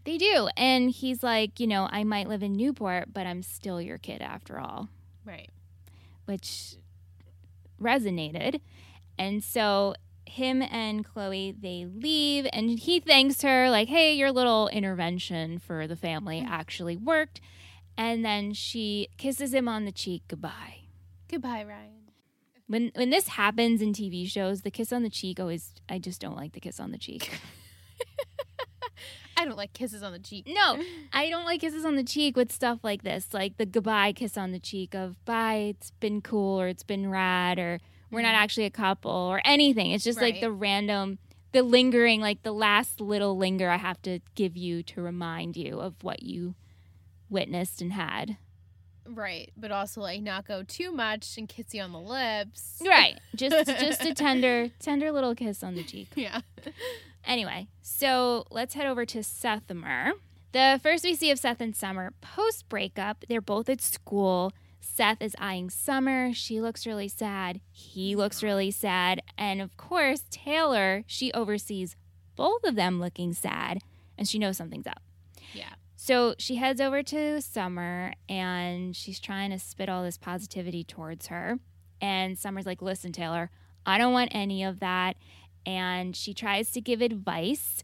They 0.05 0.19
do. 0.19 0.49
And 0.57 0.91
he's 0.91 1.23
like, 1.23 1.61
you 1.61 1.67
know, 1.67 1.89
I 1.91 2.05
might 2.05 2.29
live 2.29 2.43
in 2.43 2.53
Newport, 2.53 3.13
but 3.13 3.27
I'm 3.27 3.43
still 3.43 3.81
your 3.81 3.99
kid 3.99 4.23
after 4.23 4.59
all, 4.59 4.89
Right. 5.25 5.51
which 6.25 6.77
resonated. 7.81 8.61
And 9.19 9.45
so 9.45 9.95
him 10.27 10.63
and 10.63 11.05
Chloe 11.05 11.55
they 11.59 11.87
leave 11.87 12.47
and 12.53 12.79
he 12.79 13.01
thanks 13.01 13.43
her 13.43 13.69
like, 13.69 13.89
"Hey, 13.89 14.15
your 14.15 14.31
little 14.31 14.69
intervention 14.69 15.59
for 15.59 15.87
the 15.87 15.97
family 15.97 16.41
mm. 16.41 16.49
actually 16.49 16.97
worked." 16.97 17.41
And 17.99 18.25
then 18.25 18.53
she 18.55 19.09
kisses 19.19 19.53
him 19.53 19.69
on 19.69 19.85
the 19.85 19.93
cheek 19.93 20.23
goodbye. 20.29 20.85
Goodbye, 21.29 21.65
Ryan. 21.65 22.13
When 22.67 22.93
when 22.95 23.11
this 23.11 23.29
happens 23.29 23.83
in 23.83 23.93
TV 23.93 24.27
shows, 24.29 24.63
the 24.63 24.71
kiss 24.71 24.93
on 24.93 25.03
the 25.03 25.11
cheek 25.11 25.41
always 25.41 25.75
I 25.89 25.99
just 25.99 26.21
don't 26.21 26.37
like 26.37 26.53
the 26.53 26.61
kiss 26.61 26.79
on 26.81 26.93
the 26.93 26.99
cheek. 26.99 27.31
I 29.41 29.45
don't 29.47 29.57
like 29.57 29.73
kisses 29.73 30.03
on 30.03 30.13
the 30.13 30.19
cheek. 30.19 30.47
No, 30.47 30.79
I 31.13 31.31
don't 31.31 31.47
like 31.47 31.63
kisses 31.63 31.85
on 31.85 31.97
the 31.97 32.05
cheek 32.05 32.37
with 32.37 32.53
stuff 32.53 32.81
like 32.83 33.03
this, 33.03 33.29
like 33.33 33.57
the 33.57 33.65
goodbye 33.65 34.13
kiss 34.13 34.37
on 34.37 34.53
the 34.53 34.59
cheek 34.59 34.95
of 34.95 35.23
bye, 35.25 35.75
it's 35.75 35.93
been 35.93 36.21
cool 36.21 36.61
or 36.61 36.69
it's 36.69 36.83
been 36.83 37.11
rad 37.11 37.59
or 37.59 37.81
we're 38.11 38.23
not 38.23 38.35
mm. 38.35 38.39
actually 38.39 38.67
a 38.67 38.71
couple 38.71 39.11
or 39.11 39.41
anything. 39.45 39.93
It's 39.93 40.05
just 40.05 40.21
like 40.21 40.41
the 40.41 40.51
random, 40.51 41.19
the 41.53 41.63
lingering, 41.63 42.21
like 42.21 42.43
the 42.43 42.53
last 42.53 43.01
little 43.01 43.37
linger 43.37 43.71
I 43.71 43.77
have 43.79 44.03
to 44.03 44.21
give 44.35 44.57
you 44.57 44.83
to 44.85 45.01
remind 45.01 45.57
you 45.57 45.81
of 45.81 45.95
what 46.03 46.23
you 46.23 46.55
witnessed 47.31 47.81
and 47.81 47.95
had. 47.95 48.37
Right. 49.07 49.51
But 49.57 49.73
also, 49.73 50.03
like, 50.03 50.23
not 50.23 50.47
go 50.47 50.63
too 50.63 50.93
much 50.93 51.37
and 51.39 51.49
kiss 51.49 51.73
you 51.73 51.83
on 51.83 51.93
the 51.93 52.01
lips. 52.01 52.83
Right. 52.87 53.19
Just 53.35 53.67
just 53.67 54.05
a 54.05 54.15
tender, 54.15 54.69
tender 54.79 55.11
little 55.11 55.35
kiss 55.35 55.63
on 55.63 55.75
the 55.75 55.83
cheek. 55.83 56.09
Yeah. 56.15 56.41
Anyway, 57.25 57.69
so 57.83 58.45
let's 58.51 58.75
head 58.75 58.87
over 58.87 59.05
to 59.07 59.19
Sethimer. 59.19 60.13
The 60.53 60.81
first 60.83 61.05
we 61.05 61.15
see 61.15 61.31
of 61.31 61.39
Seth 61.39 61.61
and 61.61 61.77
Summer 61.77 62.13
post 62.21 62.69
breakup, 62.69 63.25
they're 63.29 63.41
both 63.41 63.69
at 63.69 63.81
school. 63.81 64.53
Seth 64.81 65.21
is 65.21 65.37
eyeing 65.39 65.71
Summer. 65.71 66.33
She 66.33 66.61
looks 66.61 66.87
really 66.87 67.09
sad. 67.09 67.61
He 67.71 68.17
looks 68.17 68.43
really 68.43 68.71
sad. 68.71 69.23
And 69.39 69.61
of 69.61 69.77
course, 69.77 70.25
Taylor, 70.31 71.05
she 71.07 71.33
oversees 71.33 71.97
both 72.35 72.65
of 72.65 72.75
them 72.75 72.99
looking 72.99 73.33
sad 73.33 73.79
and 74.19 74.29
she 74.29 74.39
knows 74.39 74.57
something's 74.57 74.87
up. 74.87 75.03
Yeah. 75.53 75.75
So 75.97 76.35
she 76.39 76.57
heads 76.57 76.81
over 76.81 77.03
to 77.03 77.41
Summer 77.43 78.15
and 78.29 78.97
she's 78.97 79.21
trying 79.21 79.51
to 79.51 79.59
spit 79.59 79.89
all 79.89 80.03
this 80.03 80.19
positivity 80.19 80.83
towards 80.83 81.27
her. 81.27 81.59
And 82.01 82.39
Summer's 82.39 82.67
like, 82.67 82.81
listen, 82.81 83.13
Taylor, 83.13 83.51
I 83.85 83.99
don't 83.99 84.15
want 84.15 84.31
any 84.33 84.65
of 84.65 84.81
that. 84.81 85.17
And 85.67 86.17
she 86.17 86.35
tries 86.35 86.71
to 86.73 86.81
give 86.81 87.01
advice. 87.01 87.83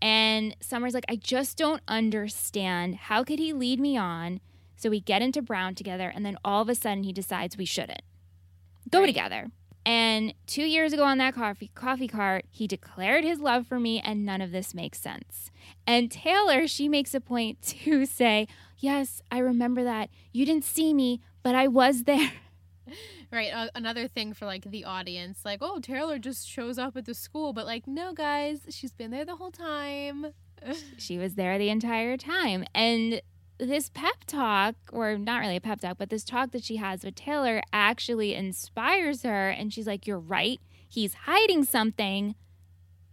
And 0.00 0.56
Summer's 0.60 0.94
like, 0.94 1.04
I 1.08 1.16
just 1.16 1.56
don't 1.56 1.80
understand. 1.88 2.96
How 2.96 3.22
could 3.24 3.38
he 3.38 3.52
lead 3.52 3.78
me 3.80 3.96
on? 3.96 4.40
So 4.76 4.90
we 4.90 5.00
get 5.00 5.22
into 5.22 5.42
Brown 5.42 5.76
together, 5.76 6.08
and 6.12 6.26
then 6.26 6.36
all 6.44 6.62
of 6.62 6.68
a 6.68 6.74
sudden 6.74 7.04
he 7.04 7.12
decides 7.12 7.56
we 7.56 7.64
shouldn't 7.64 8.02
go 8.90 9.00
Right. 9.00 9.06
together. 9.06 9.52
And 9.86 10.34
two 10.46 10.64
years 10.64 10.92
ago 10.92 11.04
on 11.04 11.18
that 11.18 11.34
coffee 11.34 11.70
coffee 11.74 12.08
cart, 12.08 12.46
he 12.50 12.66
declared 12.66 13.24
his 13.24 13.40
love 13.40 13.66
for 13.66 13.78
me, 13.78 14.00
and 14.00 14.24
none 14.24 14.40
of 14.40 14.50
this 14.52 14.74
makes 14.74 14.98
sense. 15.00 15.50
And 15.86 16.10
Taylor, 16.10 16.66
she 16.66 16.88
makes 16.88 17.14
a 17.14 17.20
point 17.20 17.62
to 17.84 18.06
say, 18.06 18.48
Yes, 18.78 19.22
I 19.30 19.38
remember 19.38 19.84
that. 19.84 20.10
You 20.32 20.44
didn't 20.44 20.64
see 20.64 20.92
me, 20.92 21.20
but 21.44 21.54
I 21.54 21.68
was 21.68 22.02
there. 22.04 22.32
Right. 23.32 23.50
Uh, 23.50 23.68
another 23.74 24.08
thing 24.08 24.34
for 24.34 24.44
like 24.44 24.64
the 24.64 24.84
audience, 24.84 25.40
like, 25.42 25.60
oh, 25.62 25.78
Taylor 25.80 26.18
just 26.18 26.46
shows 26.46 26.76
up 26.78 26.96
at 26.98 27.06
the 27.06 27.14
school, 27.14 27.54
but 27.54 27.64
like, 27.64 27.86
no, 27.86 28.12
guys, 28.12 28.60
she's 28.68 28.92
been 28.92 29.10
there 29.10 29.24
the 29.24 29.36
whole 29.36 29.50
time. 29.50 30.26
she 30.98 31.16
was 31.16 31.34
there 31.34 31.58
the 31.58 31.70
entire 31.70 32.18
time. 32.18 32.64
And 32.74 33.22
this 33.58 33.88
pep 33.88 34.24
talk, 34.26 34.74
or 34.92 35.16
not 35.16 35.40
really 35.40 35.56
a 35.56 35.60
pep 35.62 35.80
talk, 35.80 35.96
but 35.96 36.10
this 36.10 36.24
talk 36.24 36.50
that 36.50 36.62
she 36.64 36.76
has 36.76 37.04
with 37.04 37.14
Taylor 37.14 37.62
actually 37.72 38.34
inspires 38.34 39.22
her. 39.22 39.48
And 39.48 39.72
she's 39.72 39.86
like, 39.86 40.06
You're 40.06 40.18
right. 40.18 40.60
He's 40.86 41.14
hiding 41.14 41.64
something. 41.64 42.34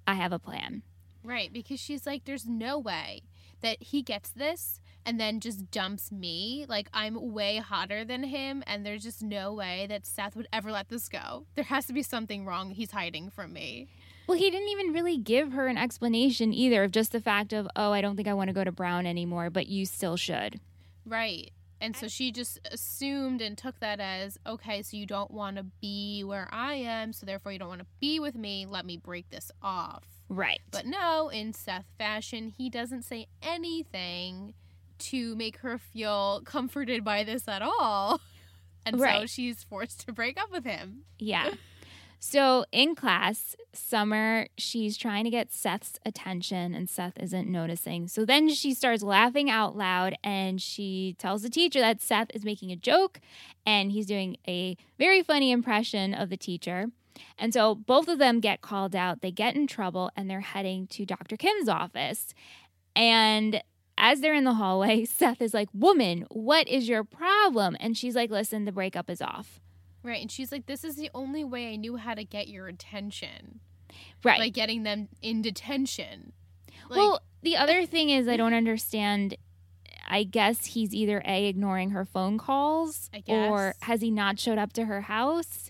I 0.06 0.16
have 0.16 0.34
a 0.34 0.40
plan. 0.40 0.84
Right, 1.24 1.54
because 1.54 1.80
she's 1.80 2.06
like, 2.06 2.26
there's 2.26 2.48
no 2.48 2.80
way 2.80 3.22
that 3.62 3.84
he 3.84 4.02
gets 4.02 4.32
this 4.32 4.80
and 5.10 5.20
then 5.20 5.40
just 5.40 5.72
dumps 5.72 6.12
me. 6.12 6.68
Like, 6.70 6.88
I'm 6.94 7.34
way 7.34 7.58
hotter 7.58 8.06
than 8.06 8.22
him, 8.22 8.64
and 8.68 8.86
there's 8.86 9.02
just 9.02 9.24
no 9.24 9.52
way 9.52 9.88
that 9.90 10.06
Seth 10.06 10.36
would 10.36 10.48
ever 10.54 10.72
let 10.72 10.90
this 10.90 11.10
go. 11.10 11.48
There 11.56 11.64
has 11.64 11.88
to 11.88 11.94
be 11.94 12.04
something 12.04 12.46
wrong 12.46 12.70
he's 12.70 12.92
hiding 12.92 13.32
from 13.32 13.52
me. 13.52 13.88
Well, 14.28 14.38
he 14.38 14.52
didn't 14.52 14.70
even 14.70 14.94
really 14.94 15.18
give 15.18 15.54
her 15.54 15.66
an 15.66 15.80
explanation 15.80 16.54
either 16.54 16.84
of 16.84 16.92
just 16.92 17.12
the 17.12 17.20
fact 17.20 17.54
of, 17.54 17.68
oh, 17.76 17.92
I 17.92 18.02
don't 18.02 18.18
think 18.18 18.28
I 18.28 18.36
want 18.36 18.50
to 18.50 18.54
go 18.54 18.64
to 18.64 18.72
Brown 18.72 19.08
anymore, 19.08 19.50
but 19.50 19.66
you 19.66 19.88
still 19.88 20.16
should. 20.16 20.60
Right. 21.08 21.50
And 21.82 21.98
so 21.98 22.08
she 22.08 22.32
just 22.32 22.60
assumed 22.72 23.42
and 23.42 23.58
took 23.58 23.80
that 23.80 24.00
as 24.00 24.38
okay, 24.46 24.84
so 24.84 24.96
you 24.96 25.08
don't 25.08 25.32
want 25.32 25.58
to 25.58 25.64
be 25.82 26.24
where 26.24 26.48
I 26.52 26.76
am, 26.76 27.14
so 27.14 27.26
therefore 27.26 27.52
you 27.52 27.58
don't 27.58 27.70
want 27.70 27.82
to 27.82 27.88
be 28.00 28.20
with 28.20 28.36
me. 28.36 28.68
Let 28.68 28.86
me 28.86 28.98
break 28.98 29.32
this 29.32 29.52
off. 29.64 30.04
Right. 30.30 30.60
But 30.70 30.86
no, 30.86 31.30
in 31.30 31.54
Seth 31.54 31.88
fashion, 31.98 32.54
he 32.56 32.70
doesn't 32.70 33.06
say 33.06 33.26
anything 33.42 34.54
to 35.00 35.36
make 35.36 35.58
her 35.58 35.78
feel 35.78 36.42
comforted 36.46 37.04
by 37.04 37.24
this 37.24 37.48
at 37.48 37.62
all. 37.62 38.22
And 38.86 38.98
so 38.98 39.26
she's 39.28 39.64
forced 39.64 40.06
to 40.08 40.14
break 40.14 40.40
up 40.40 40.52
with 40.52 40.64
him. 40.64 41.04
Yeah. 41.20 41.52
So 42.20 42.66
in 42.72 42.96
class, 42.96 43.56
Summer, 43.72 44.48
she's 44.58 44.98
trying 44.98 45.24
to 45.24 45.30
get 45.30 45.54
Seth's 45.54 46.00
attention 46.06 46.74
and 46.74 46.90
Seth 46.90 47.14
isn't 47.18 47.48
noticing. 47.48 48.08
So 48.08 48.26
then 48.26 48.50
she 48.50 48.74
starts 48.74 49.04
laughing 49.04 49.50
out 49.50 49.76
loud 49.78 50.18
and 50.24 50.62
she 50.62 51.16
tells 51.18 51.44
the 51.44 51.50
teacher 51.50 51.80
that 51.80 52.02
Seth 52.02 52.30
is 52.34 52.44
making 52.44 52.72
a 52.72 52.76
joke 52.76 53.22
and 53.66 53.92
he's 53.92 54.06
doing 54.06 54.38
a 54.48 54.76
very 54.98 55.22
funny 55.24 55.52
impression 55.52 56.14
of 56.14 56.30
the 56.30 56.38
teacher. 56.38 56.88
And 57.38 57.54
so 57.54 57.76
both 57.76 58.08
of 58.08 58.20
them 58.20 58.40
get 58.40 58.62
called 58.62 58.96
out, 58.96 59.22
they 59.22 59.32
get 59.32 59.56
in 59.56 59.68
trouble, 59.68 60.10
and 60.16 60.30
they're 60.30 60.40
heading 60.42 60.88
to 60.88 61.06
Dr. 61.06 61.38
Kim's 61.38 61.70
office. 61.70 62.34
And 62.96 63.62
as 64.00 64.22
they're 64.22 64.34
in 64.34 64.46
the 64.46 64.56
hallway, 64.56 65.06
Seth 65.06 65.42
is 65.42 65.54
like, 65.54 65.70
Woman, 65.74 66.26
what 66.32 66.68
is 66.68 66.90
your 66.90 67.04
problem? 67.04 67.78
And 67.80 67.96
she's 67.96 68.16
like, 68.16 68.32
Listen, 68.32 68.66
the 68.66 68.72
breakup 68.72 69.10
is 69.10 69.22
off. 69.22 69.60
Right. 70.02 70.22
And 70.22 70.32
she's 70.32 70.52
like, 70.52 70.66
This 70.66 70.84
is 70.84 70.96
the 70.96 71.12
only 71.14 71.44
way 71.44 71.72
I 71.72 71.76
knew 71.76 71.98
how 71.98 72.16
to 72.16 72.24
get 72.24 72.48
your 72.48 72.68
attention. 72.68 73.60
Right. 74.24 74.40
Like 74.40 74.54
getting 74.54 74.84
them 74.84 75.10
in 75.22 75.42
detention. 75.42 76.34
Like, 76.90 76.98
well, 76.98 77.22
the 77.44 77.58
other 77.58 77.86
thing 77.86 78.10
is, 78.10 78.28
I 78.28 78.38
don't 78.38 78.50
mm-hmm. 78.50 78.58
understand. 78.58 79.36
I 80.08 80.24
guess 80.24 80.66
he's 80.66 80.94
either 80.94 81.22
A, 81.26 81.46
ignoring 81.46 81.92
her 81.92 82.04
phone 82.04 82.40
calls, 82.40 83.12
I 83.14 83.22
or 83.28 83.76
has 83.82 84.02
he 84.02 84.10
not 84.10 84.40
showed 84.40 84.58
up 84.58 84.74
to 84.74 84.86
her 84.86 85.02
house? 85.02 85.70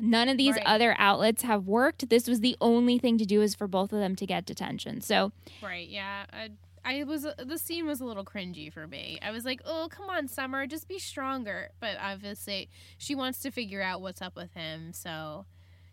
None 0.00 0.28
of 0.28 0.36
these 0.36 0.56
Right. 0.56 0.66
other 0.66 0.94
outlets 0.98 1.42
have 1.42 1.66
worked. 1.66 2.10
This 2.10 2.28
was 2.28 2.40
the 2.40 2.56
only 2.60 2.98
thing 2.98 3.16
to 3.18 3.24
do 3.24 3.40
is 3.40 3.54
for 3.54 3.66
both 3.66 3.92
of 3.92 4.00
them 4.00 4.16
to 4.16 4.26
get 4.26 4.44
detention. 4.44 5.00
So, 5.00 5.32
right. 5.62 5.88
Yeah. 5.88 6.26
I, 6.32 6.50
I 6.84 7.02
was, 7.04 7.24
uh, 7.24 7.32
the 7.44 7.56
scene 7.58 7.86
was 7.86 8.00
a 8.00 8.04
little 8.04 8.24
cringy 8.24 8.72
for 8.72 8.86
me. 8.86 9.18
I 9.22 9.30
was 9.30 9.44
like, 9.44 9.60
oh, 9.64 9.88
come 9.90 10.10
on, 10.10 10.28
Summer, 10.28 10.66
just 10.66 10.86
be 10.88 10.98
stronger. 10.98 11.70
But 11.80 11.96
obviously, 12.00 12.68
she 12.98 13.14
wants 13.14 13.38
to 13.40 13.50
figure 13.50 13.80
out 13.82 14.00
what's 14.02 14.20
up 14.20 14.36
with 14.36 14.52
him. 14.54 14.92
So 14.92 15.46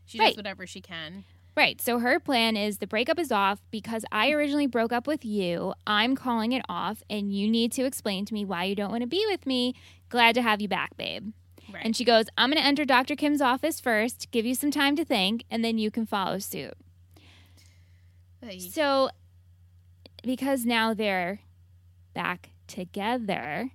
she 0.05 0.19
Right. 0.19 0.27
does 0.29 0.37
whatever 0.37 0.67
she 0.67 0.81
can. 0.81 1.23
right. 1.55 1.79
So 1.81 1.99
her 1.99 2.19
plan 2.19 2.55
is 2.57 2.77
the 2.79 2.87
breakup 2.87 3.19
is 3.19 3.31
off 3.31 3.59
because 3.71 4.03
I 4.11 4.31
originally 4.31 4.67
broke 4.67 4.91
up 4.91 5.07
with 5.07 5.23
you. 5.25 5.73
I'm 5.87 6.15
calling 6.15 6.51
it 6.51 6.63
off, 6.69 7.03
and 7.09 7.33
you 7.33 7.49
need 7.49 7.71
to 7.73 7.83
explain 7.85 8.25
to 8.25 8.33
me 8.33 8.43
why 8.45 8.63
you 8.65 8.75
don't 8.75 8.91
want 8.91 9.01
to 9.01 9.07
be 9.07 9.25
with 9.29 9.45
me. 9.45 9.75
Glad 10.09 10.35
to 10.35 10.41
have 10.41 10.59
you 10.61 10.67
back, 10.67 10.95
babe. 10.97 11.31
Right. 11.71 11.85
And 11.85 11.95
she 11.95 12.03
goes, 12.03 12.25
I'm 12.37 12.49
going 12.49 12.61
to 12.61 12.67
enter 12.67 12.83
Dr. 12.83 13.15
Kim's 13.15 13.41
office 13.41 13.79
first, 13.79 14.29
give 14.31 14.45
you 14.45 14.55
some 14.55 14.71
time 14.71 14.95
to 14.97 15.05
think, 15.05 15.45
and 15.49 15.63
then 15.63 15.77
you 15.77 15.89
can 15.91 16.05
follow 16.05 16.37
suit. 16.39 16.73
So, 18.71 19.09
because 20.21 20.65
now 20.65 20.93
they're 20.93 21.39
back 22.13 22.51
together. 22.67 23.71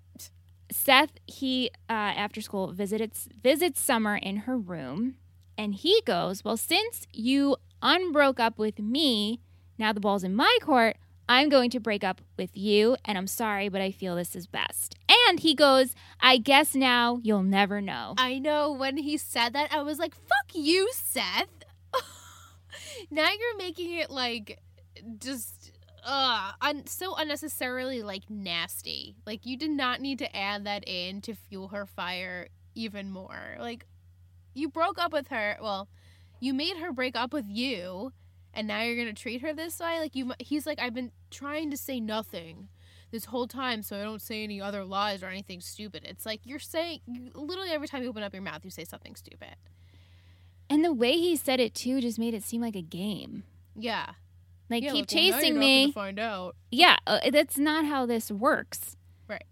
Seth, 0.70 1.12
he 1.26 1.70
uh, 1.88 1.92
after 1.92 2.40
school 2.40 2.72
visits 2.72 3.28
visits 3.40 3.80
Summer 3.80 4.16
in 4.16 4.38
her 4.38 4.58
room, 4.58 5.16
and 5.56 5.74
he 5.74 6.02
goes, 6.04 6.44
"Well, 6.44 6.56
since 6.56 7.06
you 7.12 7.56
unbroke 7.82 8.40
up 8.40 8.58
with 8.58 8.78
me, 8.78 9.40
now 9.78 9.92
the 9.92 10.00
ball's 10.00 10.24
in 10.24 10.34
my 10.34 10.58
court. 10.62 10.96
I'm 11.28 11.48
going 11.48 11.70
to 11.70 11.80
break 11.80 12.04
up 12.04 12.20
with 12.36 12.56
you, 12.56 12.96
and 13.04 13.18
I'm 13.18 13.26
sorry, 13.26 13.68
but 13.68 13.80
I 13.80 13.90
feel 13.90 14.16
this 14.16 14.34
is 14.34 14.46
best." 14.46 14.96
And 15.28 15.40
he 15.40 15.54
goes, 15.54 15.94
"I 16.20 16.38
guess 16.38 16.74
now 16.74 17.20
you'll 17.22 17.42
never 17.44 17.80
know." 17.80 18.14
I 18.18 18.38
know 18.38 18.72
when 18.72 18.96
he 18.96 19.16
said 19.16 19.52
that, 19.52 19.72
I 19.72 19.82
was 19.82 19.98
like, 19.98 20.14
fuck 20.14 20.54
you, 20.54 20.88
Seth. 20.92 21.64
now 23.10 23.28
you're 23.30 23.56
making 23.58 23.92
it 23.92 24.10
like 24.10 24.60
just 25.18 25.55
uh 26.06 26.52
un- 26.60 26.86
so 26.86 27.14
unnecessarily 27.16 28.02
like 28.02 28.30
nasty. 28.30 29.16
Like 29.26 29.44
you 29.44 29.56
did 29.58 29.70
not 29.70 30.00
need 30.00 30.18
to 30.20 30.36
add 30.36 30.64
that 30.64 30.88
in 30.88 31.20
to 31.22 31.34
fuel 31.34 31.68
her 31.68 31.84
fire 31.84 32.48
even 32.74 33.10
more. 33.10 33.56
Like 33.58 33.86
you 34.54 34.68
broke 34.68 34.98
up 34.98 35.12
with 35.12 35.28
her. 35.28 35.58
Well, 35.60 35.88
you 36.40 36.54
made 36.54 36.76
her 36.78 36.92
break 36.92 37.16
up 37.16 37.32
with 37.32 37.46
you 37.48 38.12
and 38.54 38.66
now 38.66 38.82
you're 38.82 38.96
going 38.96 39.14
to 39.14 39.22
treat 39.22 39.42
her 39.42 39.52
this 39.52 39.78
way? 39.80 39.98
Like 39.98 40.14
you 40.14 40.32
he's 40.38 40.66
like 40.66 40.78
I've 40.78 40.94
been 40.94 41.12
trying 41.30 41.70
to 41.70 41.76
say 41.76 42.00
nothing 42.00 42.68
this 43.10 43.26
whole 43.26 43.46
time 43.46 43.82
so 43.82 43.98
I 43.98 44.02
don't 44.02 44.22
say 44.22 44.42
any 44.42 44.60
other 44.60 44.84
lies 44.84 45.22
or 45.22 45.26
anything 45.26 45.60
stupid. 45.60 46.04
It's 46.04 46.24
like 46.24 46.40
you're 46.44 46.58
saying 46.58 47.00
literally 47.34 47.70
every 47.70 47.88
time 47.88 48.02
you 48.02 48.08
open 48.08 48.22
up 48.22 48.32
your 48.32 48.42
mouth 48.42 48.64
you 48.64 48.70
say 48.70 48.84
something 48.84 49.16
stupid. 49.16 49.56
And 50.68 50.84
the 50.84 50.92
way 50.92 51.12
he 51.12 51.36
said 51.36 51.60
it 51.60 51.74
too 51.74 52.00
just 52.00 52.18
made 52.18 52.34
it 52.34 52.42
seem 52.42 52.60
like 52.60 52.76
a 52.76 52.82
game. 52.82 53.44
Yeah. 53.74 54.12
Like 54.68 54.82
yeah, 54.82 54.92
keep 54.92 55.02
like, 55.02 55.08
chasing 55.08 55.58
me. 55.58 55.92
find 55.92 56.18
out. 56.18 56.56
Yeah, 56.70 56.96
uh, 57.06 57.30
that's 57.30 57.56
not 57.58 57.84
how 57.84 58.06
this 58.06 58.30
works. 58.30 58.96
Right. 59.28 59.44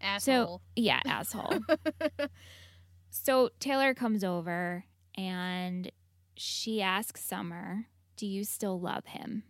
Asshole. 0.00 0.62
Yeah, 0.74 1.00
asshole. 1.06 1.60
so 3.10 3.50
Taylor 3.60 3.94
comes 3.94 4.24
over 4.24 4.84
and 5.16 5.90
she 6.36 6.80
asks 6.80 7.22
Summer, 7.22 7.86
"Do 8.16 8.26
you 8.26 8.44
still 8.44 8.80
love 8.80 9.06
him?" 9.06 9.42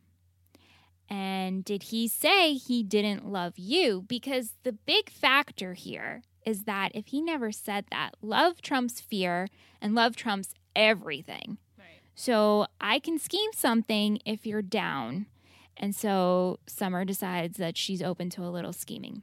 And 1.09 1.65
did 1.65 1.85
he 1.85 2.09
say 2.09 2.55
he 2.55 2.83
didn't 2.83 3.27
love 3.27 3.55
you? 3.57 4.05
Because 4.09 4.55
the 4.65 4.73
big 4.73 5.09
factor 5.09 5.75
here 5.75 6.23
is 6.45 6.65
that 6.65 6.93
if 6.95 7.09
he 7.09 7.21
never 7.21 7.53
said 7.53 7.85
that, 7.91 8.15
love 8.21 8.61
trumps 8.61 9.01
fear 9.01 9.49
and 9.81 9.95
love 9.95 10.17
trumps 10.17 10.55
everything. 10.75 11.59
So 12.17 12.67
I 12.81 12.99
can 12.99 13.19
scheme 13.19 13.51
something 13.55 14.19
if 14.25 14.47
you're 14.47 14.63
down. 14.63 15.27
And 15.77 15.95
so 15.95 16.59
Summer 16.67 17.05
decides 17.05 17.59
that 17.59 17.77
she's 17.77 18.03
open 18.03 18.31
to 18.31 18.43
a 18.43 18.49
little 18.49 18.73
scheming. 18.73 19.23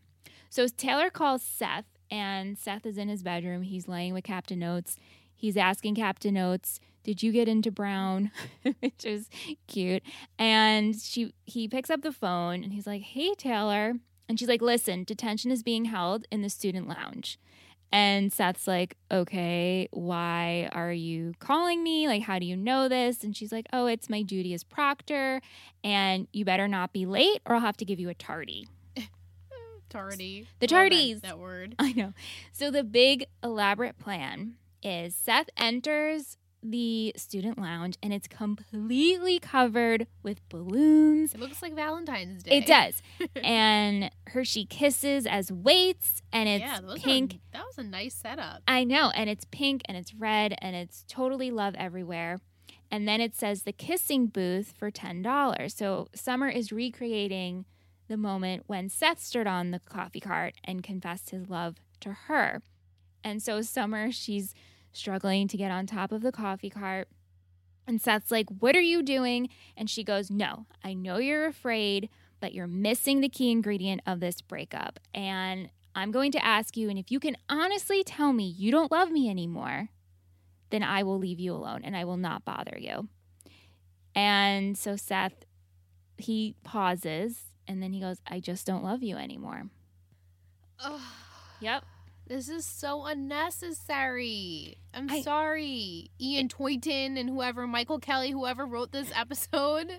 So 0.52 0.68
Taylor 0.68 1.10
calls 1.10 1.42
Seth, 1.42 1.88
and 2.12 2.56
Seth 2.56 2.86
is 2.86 3.00
in 3.00 3.10
his 3.10 3.24
bedroom. 3.24 3.64
He's 3.64 3.88
laying 3.88 4.14
with 4.14 4.24
Captain 4.24 4.62
Oates. 4.64 4.98
He's 5.36 5.58
asking 5.58 5.96
Captain 5.96 6.38
Oates, 6.38 6.80
"Did 7.04 7.24
you 7.24 7.32
get 7.32 7.48
into 7.48 7.72
Brown?" 7.72 8.30
Which 8.80 9.04
is 9.04 9.28
cute. 9.68 10.04
And 10.38 10.96
she 10.96 11.34
he 11.46 11.68
picks 11.68 11.90
up 11.90 12.04
the 12.04 12.12
phone 12.12 12.64
and 12.64 12.72
he's 12.72 12.86
like, 12.86 13.02
"Hey 13.02 13.34
Taylor," 13.34 13.96
and 14.30 14.40
she's 14.40 14.48
like, 14.48 14.62
"Listen, 14.62 15.04
detention 15.04 15.50
is 15.50 15.64
being 15.64 15.86
held 15.86 16.28
in 16.32 16.44
the 16.44 16.50
student 16.50 16.88
lounge." 16.88 17.40
And 17.94 18.34
Seth's 18.34 18.68
like, 18.68 18.98
okay, 19.12 19.88
why 19.92 20.68
are 20.72 20.92
you 20.92 21.34
calling 21.38 21.84
me? 21.84 22.08
Like, 22.08 22.24
how 22.24 22.40
do 22.40 22.46
you 22.48 22.58
know 22.58 22.90
this? 22.90 23.24
And 23.24 23.38
she's 23.38 23.52
like, 23.52 23.68
oh, 23.72 23.86
it's 23.86 24.10
my 24.10 24.24
duty 24.24 24.52
as 24.56 24.64
proctor, 24.64 25.42
and 25.84 26.28
you 26.34 26.44
better 26.44 26.68
not 26.68 26.92
be 26.92 27.06
late 27.06 27.42
or 27.46 27.54
I'll 27.56 27.62
have 27.62 27.78
to 27.78 27.86
give 27.86 28.00
you 28.00 28.10
a 28.10 28.16
tardy. 28.16 28.68
Tardy. 29.90 30.48
The 30.60 30.66
Love 30.66 30.70
that- 30.70 30.92
tardies. 30.92 31.22
That, 31.22 31.38
word. 31.40 31.76
I 31.80 31.94
know. 31.94 32.14
So 32.52 32.72
the 32.72 32.84
big 32.84 33.28
elaborate 33.44 34.00
plan 34.00 34.56
is 34.82 35.16
Seth 35.16 35.50
enters 35.56 36.38
the 36.64 37.14
student 37.18 37.60
lounge 37.60 37.98
and 38.02 38.14
it's 38.14 38.28
completely 38.28 39.40
covered 39.40 40.08
with 40.24 40.48
balloons. 40.50 41.34
It 41.34 41.40
looks 41.40 41.62
like 41.62 41.76
Valentine's 41.76 42.44
Day. 42.44 42.58
It 42.58 42.66
does. 42.66 43.02
and 43.44 44.10
Hershey 44.28 44.66
kisses 44.66 45.26
as 45.26 45.52
weights 45.52 46.22
and 46.32 46.48
it's 46.48 46.64
yeah, 46.64 46.80
pink. 46.96 47.34
Are, 47.34 47.58
that 47.58 47.66
was 47.66 47.78
a 47.78 47.84
nice 47.84 48.16
setup. 48.16 48.62
I 48.68 48.84
know, 48.84 49.12
and 49.14 49.30
it's 49.30 49.46
pink 49.52 49.82
and 49.86 49.98
it's 49.98 50.14
red 50.14 50.56
and 50.60 50.76
it's 50.76 51.04
totally 51.08 51.52
love 51.52 51.76
everywhere. 51.76 52.40
And 52.90 53.08
then 53.08 53.22
it 53.22 53.36
says 53.36 53.64
the 53.64 53.72
kissing 53.72 54.28
booth 54.28 54.74
for 54.78 54.92
$10. 54.92 55.72
So 55.76 56.08
Summer 56.14 56.48
is 56.48 56.72
recreating 56.72 57.66
the 58.08 58.18
moment 58.18 58.64
when 58.68 58.90
Seth 58.90 59.20
stood 59.20 59.48
on 59.48 59.72
the 59.72 59.80
coffee 59.80 60.20
cart 60.20 60.54
and 60.64 60.84
confessed 60.84 61.32
his 61.32 61.50
love 61.50 61.78
to 62.02 62.14
her. 62.28 62.62
And 63.24 63.42
so 63.42 63.62
Summer, 63.62 64.12
she's 64.12 64.54
struggling 64.94 65.48
to 65.50 65.58
get 65.58 65.72
on 65.72 65.86
top 65.86 66.12
of 66.12 66.22
the 66.22 66.32
coffee 66.32 66.70
cart. 66.70 67.08
And 67.86 68.02
Seth's 68.02 68.32
like, 68.32 68.48
What 68.60 68.76
are 68.76 68.82
you 68.82 69.04
doing? 69.04 69.50
And 69.76 69.90
she 69.90 70.04
goes, 70.04 70.32
No, 70.32 70.66
I 70.84 70.94
know 70.94 71.18
you're 71.18 71.46
afraid, 71.46 72.10
but 72.40 72.54
you're 72.54 72.68
missing 72.68 73.20
the 73.22 73.30
key 73.30 73.52
ingredient 73.52 74.02
of 74.06 74.20
this 74.20 74.42
breakup. 74.42 75.00
And 75.14 75.70
I'm 75.96 76.12
going 76.12 76.32
to 76.32 76.44
ask 76.44 76.78
you, 76.78 76.90
and 76.90 76.98
if 76.98 77.12
you 77.12 77.20
can 77.20 77.38
honestly 77.50 78.04
tell 78.04 78.34
me 78.34 78.46
you 78.46 78.72
don't 78.72 78.92
love 78.92 79.12
me 79.12 79.30
anymore, 79.30 79.90
then 80.70 80.82
I 80.82 81.04
will 81.04 81.20
leave 81.20 81.40
you 81.40 81.54
alone 81.54 81.82
and 81.84 81.96
I 81.96 82.06
will 82.06 82.18
not 82.18 82.46
bother 82.46 82.78
you. 82.80 83.10
And 84.16 84.78
so 84.78 84.96
Seth, 84.96 85.46
he 86.18 86.56
pauses 86.64 87.42
and 87.68 87.82
then 87.82 87.94
he 87.94 88.00
goes, 88.00 88.22
I 88.28 88.40
just 88.40 88.66
don't 88.66 88.84
love 88.84 89.04
you 89.04 89.18
anymore. 89.18 89.64
Ugh, 90.80 91.00
Yep. 91.62 91.84
This 92.28 92.48
is 92.50 92.66
so 92.66 93.06
unnecessary. 93.06 94.78
I'm 94.94 95.10
I- 95.10 95.22
sorry, 95.22 96.10
Ian 96.20 96.48
Toynton 96.50 97.18
and 97.18 97.30
whoever, 97.30 97.68
Michael 97.68 98.00
Kelly, 98.00 98.32
whoever 98.32 98.66
wrote 98.66 98.92
this 98.92 99.12
episode. 99.16 99.92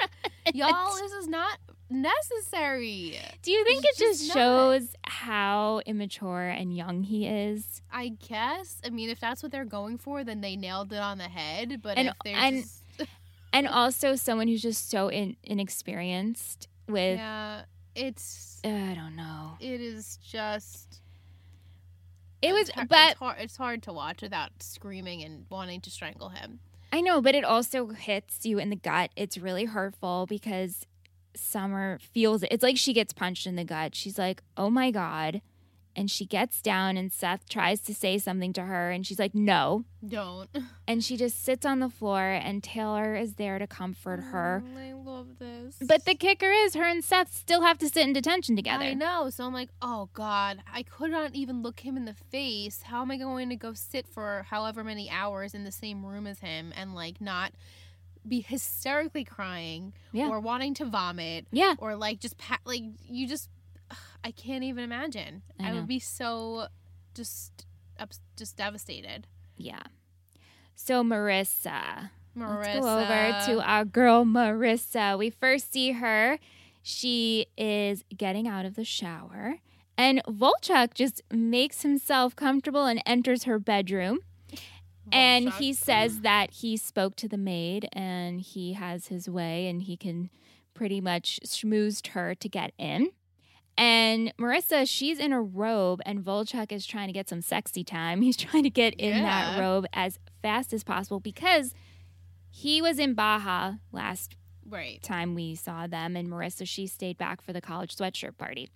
Y'all, 0.54 0.94
this 0.96 1.12
is 1.12 1.28
not 1.28 1.58
necessary. 1.90 3.18
Do 3.42 3.50
you 3.50 3.64
think 3.64 3.84
It's 3.86 4.00
it 4.00 4.04
just 4.04 4.20
just 4.22 4.32
shows 4.32 4.94
how 5.04 5.80
immature 5.86 6.48
and 6.48 6.74
young 6.76 7.02
he 7.02 7.26
is? 7.26 7.82
I 7.92 8.08
guess. 8.28 8.80
I 8.84 8.90
mean, 8.90 9.10
if 9.10 9.20
that's 9.20 9.42
what 9.42 9.52
they're 9.52 9.64
going 9.64 9.98
for, 9.98 10.24
then 10.24 10.40
they 10.40 10.56
nailed 10.56 10.92
it 10.92 10.98
on 10.98 11.18
the 11.18 11.24
head. 11.24 11.80
But 11.82 11.98
And- 11.98 12.08
if 12.08 12.14
they're 12.24 12.36
and- 12.36 12.62
just, 12.62 12.80
And 13.52 13.68
also 13.68 14.16
someone 14.16 14.48
who's 14.48 14.62
just 14.62 14.90
so 14.90 15.06
in, 15.08 15.36
inexperienced 15.44 16.66
with, 16.88 17.18
yeah, 17.18 17.62
it's 17.94 18.60
I 18.64 18.94
don't 18.96 19.14
know. 19.14 19.52
it 19.60 19.80
is 19.80 20.18
just. 20.28 21.00
It 22.44 22.52
was, 22.52 22.68
it's 22.68 22.84
but 22.88 23.10
it's 23.12 23.18
hard, 23.18 23.36
it's 23.40 23.56
hard 23.56 23.82
to 23.84 23.92
watch 23.92 24.22
without 24.22 24.50
screaming 24.60 25.22
and 25.22 25.46
wanting 25.50 25.80
to 25.82 25.90
strangle 25.90 26.28
him. 26.28 26.60
I 26.92 27.00
know, 27.00 27.20
but 27.20 27.34
it 27.34 27.44
also 27.44 27.88
hits 27.88 28.44
you 28.44 28.58
in 28.58 28.70
the 28.70 28.76
gut. 28.76 29.10
It's 29.16 29.36
really 29.38 29.64
hurtful 29.64 30.26
because 30.28 30.86
Summer 31.34 31.98
feels 31.98 32.42
it. 32.42 32.50
It's 32.52 32.62
like 32.62 32.76
she 32.76 32.92
gets 32.92 33.12
punched 33.12 33.46
in 33.46 33.56
the 33.56 33.64
gut. 33.64 33.94
She's 33.94 34.18
like, 34.18 34.42
oh 34.56 34.70
my 34.70 34.90
God. 34.90 35.42
And 35.96 36.10
she 36.10 36.26
gets 36.26 36.60
down, 36.60 36.96
and 36.96 37.12
Seth 37.12 37.48
tries 37.48 37.80
to 37.82 37.94
say 37.94 38.18
something 38.18 38.52
to 38.54 38.62
her, 38.62 38.90
and 38.90 39.06
she's 39.06 39.18
like, 39.20 39.34
no. 39.34 39.84
Don't. 40.06 40.50
And 40.86 41.02
she 41.02 41.16
just 41.16 41.42
sits 41.42 41.64
on 41.64 41.78
the 41.80 41.88
floor, 41.88 42.20
and 42.20 42.62
Taylor 42.62 43.14
is 43.16 43.34
there 43.36 43.58
to 43.58 43.66
comfort 43.66 44.20
her. 44.20 44.62
Mm, 44.66 44.90
I 44.90 44.92
love 44.92 45.38
this. 45.38 45.76
But 45.80 46.04
the 46.04 46.14
kicker 46.14 46.50
is, 46.50 46.74
her 46.74 46.82
and 46.84 47.02
Seth 47.02 47.32
still 47.32 47.62
have 47.62 47.78
to 47.78 47.88
sit 47.88 48.06
in 48.06 48.12
detention 48.12 48.54
together. 48.54 48.84
I 48.84 48.92
know. 48.92 49.30
So 49.30 49.46
I'm 49.46 49.54
like, 49.54 49.70
oh 49.80 50.10
God, 50.12 50.58
I 50.70 50.82
could 50.82 51.10
not 51.10 51.34
even 51.34 51.62
look 51.62 51.80
him 51.80 51.96
in 51.96 52.04
the 52.04 52.12
face. 52.12 52.82
How 52.82 53.00
am 53.00 53.10
I 53.10 53.16
going 53.16 53.48
to 53.48 53.56
go 53.56 53.72
sit 53.72 54.06
for 54.06 54.44
however 54.50 54.84
many 54.84 55.08
hours 55.08 55.54
in 55.54 55.64
the 55.64 55.72
same 55.72 56.04
room 56.04 56.26
as 56.26 56.40
him 56.40 56.70
and 56.76 56.94
like 56.94 57.18
not 57.20 57.52
be 58.28 58.40
hysterically 58.42 59.24
crying 59.24 59.92
Yeah. 60.12 60.28
or 60.28 60.38
wanting 60.40 60.74
to 60.74 60.84
vomit 60.84 61.46
Yeah. 61.50 61.74
or 61.78 61.94
like 61.96 62.20
just 62.20 62.36
pa- 62.38 62.58
like 62.66 62.82
you 63.08 63.26
just 63.26 63.48
I 64.24 64.30
can't 64.30 64.64
even 64.64 64.82
imagine. 64.82 65.42
I 65.60 65.70
I, 65.70 65.72
would 65.74 65.86
be 65.86 65.98
so 65.98 66.68
just 67.14 67.66
just 68.36 68.56
devastated. 68.56 69.26
Yeah. 69.56 69.82
So, 70.74 71.04
Marissa. 71.04 72.10
Marissa. 72.36 72.64
Let's 72.64 72.80
go 72.80 72.98
over 72.98 73.40
to 73.46 73.68
our 73.68 73.84
girl 73.84 74.24
Marissa. 74.24 75.16
We 75.16 75.30
first 75.30 75.72
see 75.72 75.92
her. 75.92 76.38
She 76.82 77.46
is 77.56 78.04
getting 78.14 78.48
out 78.48 78.64
of 78.66 78.74
the 78.74 78.84
shower, 78.84 79.60
and 79.96 80.22
Volchok 80.24 80.94
just 80.94 81.22
makes 81.30 81.82
himself 81.82 82.34
comfortable 82.34 82.86
and 82.86 83.02
enters 83.06 83.44
her 83.44 83.58
bedroom. 83.58 84.20
And 85.12 85.50
he 85.50 85.72
says 85.72 86.20
that 86.20 86.50
he 86.50 86.76
spoke 86.76 87.14
to 87.16 87.28
the 87.28 87.36
maid 87.36 87.88
and 87.92 88.40
he 88.40 88.72
has 88.72 89.08
his 89.08 89.28
way 89.28 89.68
and 89.68 89.82
he 89.82 89.96
can 89.96 90.30
pretty 90.72 91.00
much 91.00 91.38
schmoozed 91.44 92.08
her 92.08 92.34
to 92.34 92.48
get 92.48 92.72
in. 92.78 93.10
And 93.76 94.32
Marissa, 94.38 94.88
she's 94.88 95.18
in 95.18 95.32
a 95.32 95.40
robe, 95.42 96.00
and 96.06 96.20
Volchok 96.20 96.70
is 96.70 96.86
trying 96.86 97.08
to 97.08 97.12
get 97.12 97.28
some 97.28 97.40
sexy 97.42 97.82
time. 97.82 98.20
He's 98.22 98.36
trying 98.36 98.62
to 98.62 98.70
get 98.70 98.94
in 98.94 99.22
that 99.22 99.58
robe 99.58 99.86
as 99.92 100.18
fast 100.42 100.72
as 100.72 100.84
possible 100.84 101.18
because 101.18 101.74
he 102.50 102.80
was 102.80 102.98
in 103.00 103.14
Baja 103.14 103.74
last 103.90 104.36
Right. 104.66 105.02
time 105.02 105.34
we 105.34 105.56
saw 105.56 105.86
them. 105.88 106.14
And 106.16 106.28
Marissa, 106.28 106.66
she 106.68 106.86
stayed 106.86 107.18
back 107.18 107.42
for 107.42 107.52
the 107.52 107.60
college 107.60 107.96
sweatshirt 107.96 108.38
party. 108.38 108.70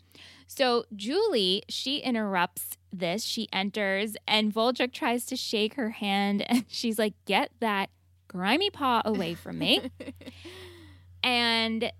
So 0.49 0.85
Julie, 0.97 1.63
she 1.69 1.99
interrupts 1.99 2.77
this. 2.93 3.23
She 3.25 3.49
enters, 3.53 4.17
and 4.27 4.53
Volchok 4.53 4.93
tries 4.93 5.25
to 5.27 5.37
shake 5.37 5.75
her 5.75 5.91
hand, 5.91 6.43
and 6.51 6.65
she's 6.69 6.99
like, 6.99 7.15
Get 7.25 7.53
that 7.61 7.91
grimy 8.27 8.69
paw 8.71 9.01
away 9.05 9.35
from 9.35 9.59
me. 9.59 9.91
and 11.23 11.93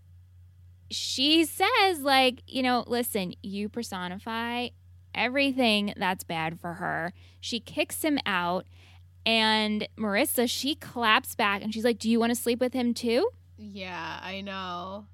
she 0.91 1.45
says, 1.45 2.01
like, 2.01 2.43
you 2.47 2.63
know, 2.63 2.85
listen, 2.87 3.35
you 3.43 3.69
personify 3.69 4.69
everything 5.15 5.93
that's 5.97 6.25
bad 6.25 6.61
for 6.61 6.75
her. 6.75 7.13
She 7.41 7.61
kicks 7.61 8.03
him 8.03 8.19
out. 8.25 8.67
And 9.27 9.89
Marissa, 9.99 10.49
she 10.49 10.75
claps 10.75 11.35
back 11.35 11.63
and 11.63 11.75
she's 11.75 11.85
like, 11.85 11.99
Do 11.99 12.09
you 12.11 12.19
want 12.19 12.31
to 12.31 12.41
sleep 12.41 12.61
with 12.61 12.73
him 12.73 12.95
too? 12.95 13.29
Yeah, 13.57 14.21
I 14.23 14.41
know. 14.41 15.07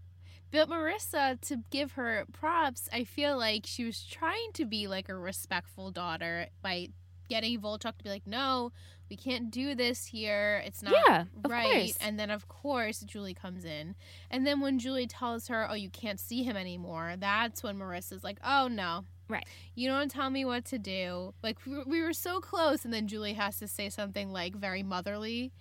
But 0.53 0.69
Marissa, 0.69 1.41
to 1.49 1.65
give 1.71 1.93
her 1.93 2.27
props, 2.33 2.89
I 2.93 3.03
feel 3.03 3.37
like 3.37 3.63
she 3.67 3.85
was 3.85 4.05
trying 4.05 4.53
to 4.53 4.65
be 4.65 4.87
like 4.87 5.09
a 5.09 5.17
respectful 5.17 5.91
daughter 5.91 6.47
by 6.63 6.91
getting 7.29 7.59
Volchok 7.61 7.99
to 7.99 8.05
be 8.05 8.11
like, 8.11 8.27
no, 8.27 8.71
we 9.11 9.17
can't 9.17 9.51
do 9.51 9.75
this 9.75 10.07
here. 10.07 10.63
It's 10.65 10.83
not 10.83 10.95
Yeah, 11.07 11.25
right. 11.47 11.97
And 12.01 12.19
then, 12.19 12.31
of 12.31 12.49
course, 12.49 13.01
Julie 13.01 13.35
comes 13.35 13.65
in. 13.65 13.95
And 14.31 14.47
then 14.47 14.61
when 14.61 14.79
Julie 14.79 15.07
tells 15.07 15.49
her, 15.49 15.69
oh, 15.71 15.75
you 15.75 15.91
can't 15.91 16.19
see 16.19 16.43
him 16.43 16.57
anymore, 16.57 17.15
that's 17.19 17.63
when 17.63 17.79
Marissa's 17.79 18.25
like, 18.25 18.39
oh, 18.45 18.69
no. 18.69 19.05
Right. 19.29 19.47
You 19.75 19.89
don't 19.89 20.11
tell 20.11 20.31
me 20.31 20.45
what 20.45 20.65
to 20.67 20.79
do. 20.79 21.33
Like, 21.43 21.59
we 21.67 21.83
we 21.85 22.03
were 22.03 22.13
so 22.13 22.41
close. 22.41 22.85
And 22.85 22.93
then 22.93 23.07
Julie 23.09 23.35
has 23.35 23.59
to 23.59 23.69
say 23.69 23.89
something 23.89 24.31
like 24.33 24.55
very 24.55 24.83
motherly. 24.83 25.53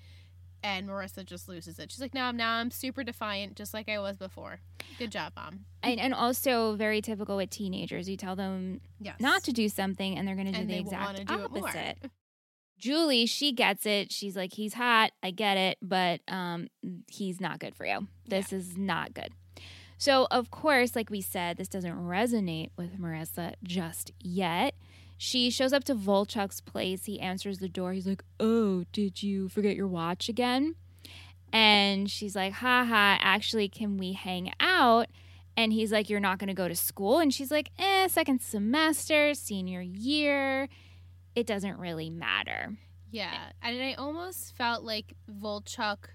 And 0.65 0.87
Marissa 0.87 1.25
just 1.25 1.49
loses 1.49 1.77
it. 1.77 1.91
She's 1.91 1.99
like, 1.99 2.13
no, 2.13 2.31
now 2.31 2.53
I'm 2.53 2.71
super 2.71 3.03
defiant, 3.03 3.55
just 3.57 3.73
like 3.73 3.89
I 3.89 3.99
was 3.99 4.15
before. 4.15 4.61
Good 4.97 5.11
job, 5.11 5.33
mom. 5.35 5.65
And, 5.81 5.99
and 5.99 6.13
also 6.13 6.75
very 6.75 7.01
typical 7.01 7.35
with 7.35 7.49
teenagers. 7.49 8.07
You 8.07 8.15
tell 8.15 8.37
them 8.37 8.79
Yes. 9.01 9.15
not 9.19 9.43
to 9.43 9.51
do 9.51 9.67
something 9.67 10.17
and 10.17 10.25
they're 10.25 10.35
going 10.35 10.47
to 10.47 10.53
do 10.53 10.59
And 10.61 10.69
the 10.69 10.77
exact 10.77 11.05
wanna 11.29 11.43
it 11.43 11.51
more. 11.51 11.67
opposite. 11.67 11.97
Julie, 12.83 13.25
she 13.25 13.53
gets 13.53 13.85
it. 13.85 14.11
She's 14.11 14.35
like, 14.35 14.51
he's 14.51 14.73
hot. 14.73 15.11
I 15.23 15.31
get 15.31 15.55
it, 15.55 15.77
but 15.81 16.19
um, 16.27 16.67
he's 17.09 17.39
not 17.39 17.59
good 17.59 17.75
for 17.75 17.85
you. 17.85 18.09
This 18.27 18.51
is 18.51 18.77
not 18.77 19.13
good. 19.13 19.29
So, 19.97 20.27
of 20.29 20.51
course, 20.51 20.93
like 20.93 21.09
we 21.09 21.21
said, 21.21 21.55
this 21.55 21.69
doesn't 21.69 21.95
resonate 21.95 22.71
with 22.75 22.99
Marissa 22.99 23.53
just 23.63 24.11
yet. 24.19 24.75
She 25.17 25.49
shows 25.49 25.71
up 25.71 25.85
to 25.85 25.95
Volchok's 25.95 26.59
place. 26.59 27.05
He 27.05 27.21
answers 27.21 27.59
the 27.59 27.69
door. 27.69 27.93
He's 27.93 28.05
like, 28.05 28.21
Oh, 28.37 28.83
did 28.91 29.23
you 29.23 29.47
forget 29.47 29.77
your 29.77 29.87
watch 29.87 30.27
again? 30.27 30.75
And 31.53 32.11
she's 32.11 32.35
like, 32.35 32.51
Haha, 32.51 33.17
actually, 33.21 33.69
can 33.69 33.95
we 33.95 34.11
hang 34.11 34.51
out? 34.59 35.07
And 35.55 35.71
he's 35.71 35.93
like, 35.93 36.09
You're 36.09 36.19
not 36.19 36.37
going 36.37 36.49
to 36.49 36.53
go 36.53 36.67
to 36.67 36.75
school? 36.75 37.19
And 37.19 37.33
she's 37.33 37.49
like, 37.49 37.69
Eh, 37.79 38.09
second 38.09 38.41
semester, 38.41 39.33
senior 39.33 39.79
year. 39.79 40.67
It 41.35 41.47
doesn't 41.47 41.77
really 41.77 42.09
matter. 42.09 42.75
Yeah, 43.11 43.51
and 43.61 43.81
I 43.81 43.93
almost 43.93 44.55
felt 44.55 44.83
like 44.83 45.13
Volchok 45.29 46.09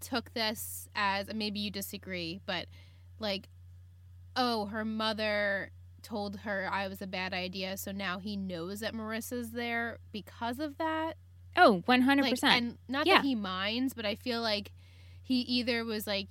took 0.00 0.32
this 0.34 0.88
as 0.94 1.32
maybe 1.32 1.60
you 1.60 1.70
disagree, 1.70 2.40
but 2.46 2.66
like, 3.18 3.48
oh, 4.36 4.66
her 4.66 4.84
mother 4.84 5.70
told 6.02 6.38
her 6.40 6.68
I 6.72 6.88
was 6.88 7.02
a 7.02 7.06
bad 7.06 7.32
idea, 7.32 7.76
so 7.76 7.92
now 7.92 8.18
he 8.18 8.36
knows 8.36 8.80
that 8.80 8.94
Marissa's 8.94 9.52
there 9.52 9.98
because 10.12 10.58
of 10.58 10.78
that. 10.78 11.14
Oh, 11.56 11.82
100%. 11.88 12.20
Like, 12.42 12.44
and 12.44 12.78
not 12.88 13.06
Yeah. 13.06 13.16
that 13.16 13.24
he 13.24 13.34
minds, 13.34 13.94
but 13.94 14.06
I 14.06 14.14
feel 14.14 14.40
like 14.40 14.72
he 15.22 15.40
either 15.40 15.84
was 15.84 16.06
like 16.06 16.28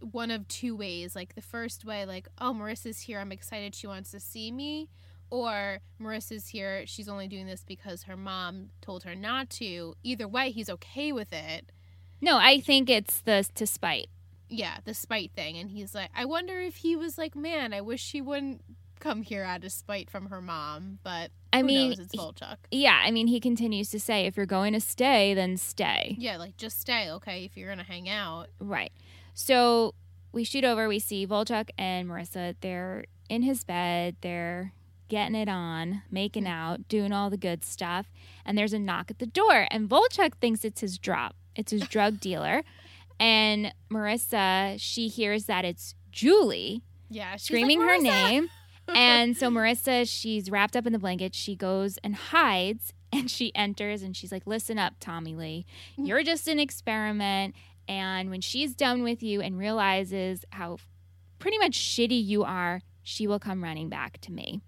one 0.00 0.30
of 0.30 0.46
two 0.48 0.76
ways. 0.76 1.14
Like 1.16 1.34
the 1.34 1.42
first 1.42 1.84
way, 1.84 2.04
like, 2.04 2.28
oh, 2.40 2.52
Marissa's 2.52 3.00
here, 3.00 3.20
I'm 3.20 3.32
excited, 3.32 3.74
she 3.74 3.86
wants 3.86 4.10
to 4.12 4.20
see 4.20 4.50
me. 4.50 4.90
Or 5.30 5.80
Marissa's 6.00 6.48
here, 6.48 6.84
she's 6.86 7.08
only 7.08 7.28
doing 7.28 7.46
this 7.46 7.64
because 7.66 8.04
her 8.04 8.16
mom 8.16 8.70
told 8.80 9.02
her 9.04 9.14
not 9.14 9.50
to. 9.50 9.94
Either 10.02 10.28
way, 10.28 10.50
he's 10.50 10.70
okay 10.70 11.12
with 11.12 11.32
it. 11.32 11.70
no, 12.20 12.38
I 12.38 12.60
think 12.60 12.88
it's 12.88 13.20
the 13.20 13.46
to 13.54 13.66
spite. 13.66 14.08
Yeah, 14.48 14.78
the 14.84 14.94
spite 14.94 15.32
thing. 15.34 15.56
And 15.56 15.70
he's 15.70 15.94
like, 15.94 16.10
I 16.14 16.24
wonder 16.24 16.60
if 16.60 16.76
he 16.76 16.94
was 16.96 17.18
like, 17.18 17.34
man, 17.34 17.72
I 17.72 17.80
wish 17.80 18.00
she 18.00 18.20
wouldn't 18.20 18.62
come 19.00 19.22
here 19.22 19.42
out 19.42 19.64
of 19.64 19.72
spite 19.72 20.08
from 20.08 20.26
her 20.26 20.40
mom. 20.40 20.98
But 21.02 21.30
I 21.52 21.62
mean, 21.62 21.90
knows? 21.90 21.98
It's 21.98 22.14
Volchok. 22.14 22.56
yeah, 22.70 23.02
I 23.04 23.10
mean, 23.10 23.26
he 23.26 23.40
continues 23.40 23.90
to 23.90 23.98
say, 24.00 24.26
if 24.26 24.36
you're 24.36 24.46
going 24.46 24.72
to 24.74 24.80
stay, 24.80 25.34
then 25.34 25.56
stay. 25.56 26.14
Yeah, 26.18 26.36
like 26.36 26.56
just 26.56 26.80
stay, 26.80 27.10
okay, 27.10 27.44
if 27.44 27.56
you're 27.56 27.68
gonna 27.68 27.82
hang 27.82 28.08
out. 28.08 28.48
Right. 28.60 28.92
So 29.34 29.94
we 30.32 30.44
shoot 30.44 30.64
over, 30.64 30.88
we 30.88 30.98
see 30.98 31.26
Volchok 31.26 31.70
and 31.76 32.08
Marissa. 32.08 32.54
They're 32.60 33.04
in 33.28 33.42
his 33.42 33.64
bed, 33.64 34.16
they're 34.20 34.72
getting 35.08 35.34
it 35.34 35.48
on, 35.48 36.02
making 36.10 36.44
mm-hmm. 36.44 36.52
out, 36.52 36.88
doing 36.88 37.12
all 37.12 37.30
the 37.30 37.36
good 37.36 37.64
stuff. 37.64 38.10
And 38.44 38.56
there's 38.56 38.72
a 38.72 38.78
knock 38.78 39.10
at 39.10 39.18
the 39.18 39.26
door, 39.26 39.66
and 39.70 39.88
Volchok 39.88 40.34
thinks 40.40 40.64
it's 40.64 40.80
his 40.80 40.98
drop, 40.98 41.34
it's 41.54 41.72
his 41.72 41.82
drug 41.88 42.20
dealer. 42.20 42.62
And 43.20 43.72
Marissa, 43.90 44.76
she 44.78 45.08
hears 45.08 45.46
that 45.46 45.64
it's 45.64 45.94
Julie 46.10 46.82
Yeah, 47.08 47.32
she's 47.32 47.44
screaming 47.44 47.80
like, 47.80 47.88
her 47.88 47.98
name. 47.98 48.48
and 48.88 49.36
so 49.36 49.50
Marissa, 49.50 50.08
she's 50.08 50.50
wrapped 50.50 50.76
up 50.76 50.86
in 50.86 50.92
the 50.92 50.98
blanket. 50.98 51.34
She 51.34 51.54
goes 51.54 51.98
and 51.98 52.14
hides 52.14 52.92
and 53.12 53.30
she 53.30 53.54
enters 53.54 54.02
and 54.02 54.16
she's 54.16 54.32
like, 54.32 54.46
Listen 54.46 54.78
up, 54.78 54.94
Tommy 55.00 55.34
Lee. 55.34 55.66
Mm-hmm. 55.92 56.06
You're 56.06 56.22
just 56.22 56.48
an 56.48 56.58
experiment. 56.58 57.54
And 57.86 58.30
when 58.30 58.40
she's 58.40 58.74
done 58.74 59.02
with 59.02 59.22
you 59.22 59.40
and 59.40 59.58
realizes 59.58 60.44
how 60.50 60.78
pretty 61.38 61.58
much 61.58 61.78
shitty 61.78 62.24
you 62.24 62.42
are, 62.42 62.80
she 63.02 63.26
will 63.26 63.38
come 63.38 63.62
running 63.62 63.90
back 63.90 64.18
to 64.22 64.32
me. 64.32 64.62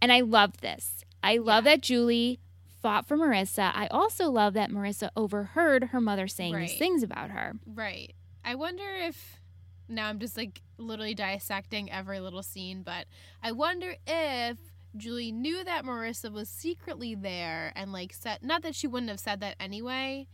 And 0.00 0.12
I 0.12 0.20
love 0.20 0.58
this. 0.60 1.04
I 1.22 1.36
love 1.36 1.64
that 1.64 1.82
Julie 1.82 2.40
fought 2.80 3.06
for 3.06 3.16
Marissa. 3.16 3.70
I 3.74 3.86
also 3.88 4.30
love 4.30 4.54
that 4.54 4.70
Marissa 4.70 5.10
overheard 5.16 5.84
her 5.84 6.00
mother 6.00 6.26
saying 6.26 6.56
these 6.56 6.78
things 6.78 7.02
about 7.02 7.30
her. 7.30 7.54
Right. 7.66 8.14
I 8.44 8.54
wonder 8.54 8.84
if 8.88 9.40
now 9.88 10.08
I'm 10.08 10.18
just 10.18 10.36
like 10.36 10.62
literally 10.78 11.14
dissecting 11.14 11.90
every 11.90 12.20
little 12.20 12.42
scene, 12.42 12.82
but 12.82 13.06
I 13.42 13.52
wonder 13.52 13.94
if 14.06 14.56
Julie 14.96 15.32
knew 15.32 15.62
that 15.62 15.84
Marissa 15.84 16.32
was 16.32 16.48
secretly 16.48 17.14
there 17.14 17.72
and 17.76 17.92
like 17.92 18.12
said 18.12 18.38
not 18.42 18.62
that 18.62 18.74
she 18.74 18.86
wouldn't 18.86 19.10
have 19.10 19.20
said 19.20 19.40
that 19.40 19.56
anyway, 19.60 20.26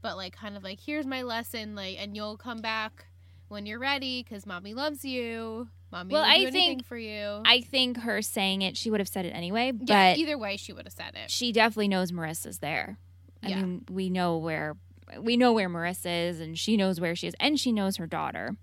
but 0.00 0.16
like 0.16 0.36
kind 0.36 0.56
of 0.56 0.62
like 0.62 0.80
here's 0.80 1.06
my 1.06 1.22
lesson 1.22 1.74
like 1.74 1.96
and 1.98 2.14
you'll 2.14 2.36
come 2.36 2.60
back 2.60 3.06
when 3.48 3.66
you're 3.66 3.78
ready 3.78 4.22
cuz 4.22 4.46
mommy 4.46 4.72
loves 4.72 5.04
you. 5.04 5.68
Mommy 5.90 6.12
Well, 6.12 6.22
I 6.24 6.50
think- 6.50 6.84
for 6.84 6.98
you. 6.98 7.42
I 7.46 7.60
think 7.62 7.98
her 7.98 8.20
saying 8.22 8.62
it, 8.62 8.76
she 8.76 8.90
would 8.90 9.00
have 9.00 9.08
said 9.08 9.24
it 9.24 9.30
anyway, 9.30 9.70
but 9.72 9.88
yeah, 9.88 10.14
either 10.14 10.36
way 10.36 10.56
she 10.56 10.72
would 10.72 10.84
have 10.86 10.92
said 10.92 11.14
it. 11.14 11.30
she 11.30 11.50
definitely 11.52 11.88
knows 11.88 12.12
Marissa's 12.12 12.58
there. 12.58 12.98
I 13.42 13.48
Yeah. 13.48 13.62
mean, 13.62 13.84
we 13.90 14.10
know 14.10 14.36
where 14.36 14.76
we 15.18 15.38
know 15.38 15.54
where 15.54 15.70
Marissa 15.70 16.28
is, 16.28 16.38
and 16.40 16.58
she 16.58 16.76
knows 16.76 17.00
where 17.00 17.16
she 17.16 17.26
is, 17.28 17.34
and 17.40 17.58
she 17.58 17.72
knows 17.72 17.96
her 17.96 18.06
daughter. 18.06 18.56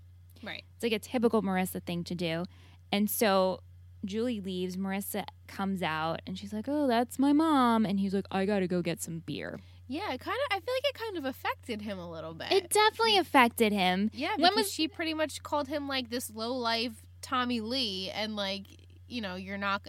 Right. 0.44 0.62
It's 0.76 0.84
like 0.84 0.92
a 0.92 1.00
typical 1.00 1.42
Marissa 1.42 1.82
thing 1.82 2.04
to 2.04 2.14
do. 2.14 2.44
And 2.92 3.10
so 3.10 3.62
Julie 4.04 4.40
leaves. 4.40 4.76
Marissa 4.76 5.24
comes 5.48 5.82
out, 5.82 6.22
and 6.24 6.38
she's 6.38 6.52
like, 6.52 6.66
"Oh, 6.68 6.86
that's 6.86 7.18
my 7.18 7.32
mom," 7.32 7.84
and 7.84 7.98
he's 7.98 8.14
like, 8.14 8.26
"I 8.30 8.44
gotta 8.46 8.68
go 8.68 8.80
get 8.80 9.02
some 9.02 9.20
beer." 9.26 9.58
Yeah, 9.88 10.12
it 10.12 10.20
kind 10.20 10.36
of 10.50 10.56
I 10.56 10.60
feel 10.60 10.74
like 10.74 10.84
it 10.84 10.94
kind 10.94 11.16
of 11.16 11.24
affected 11.24 11.82
him 11.82 11.98
a 11.98 12.08
little 12.08 12.34
bit. 12.34 12.52
It 12.52 12.70
definitely 12.70 13.16
affected 13.18 13.72
him. 13.72 14.10
Yeah, 14.14 14.36
When 14.36 14.54
was- 14.54 14.70
she 14.72 14.86
pretty 14.86 15.14
much 15.14 15.42
called 15.42 15.66
him 15.66 15.88
like 15.88 16.10
this 16.10 16.30
low 16.30 16.52
life 16.52 17.02
Tommy 17.26 17.60
Lee, 17.60 18.10
and 18.14 18.36
like 18.36 18.66
you 19.08 19.20
know 19.20 19.34
you're 19.34 19.58
not 19.58 19.86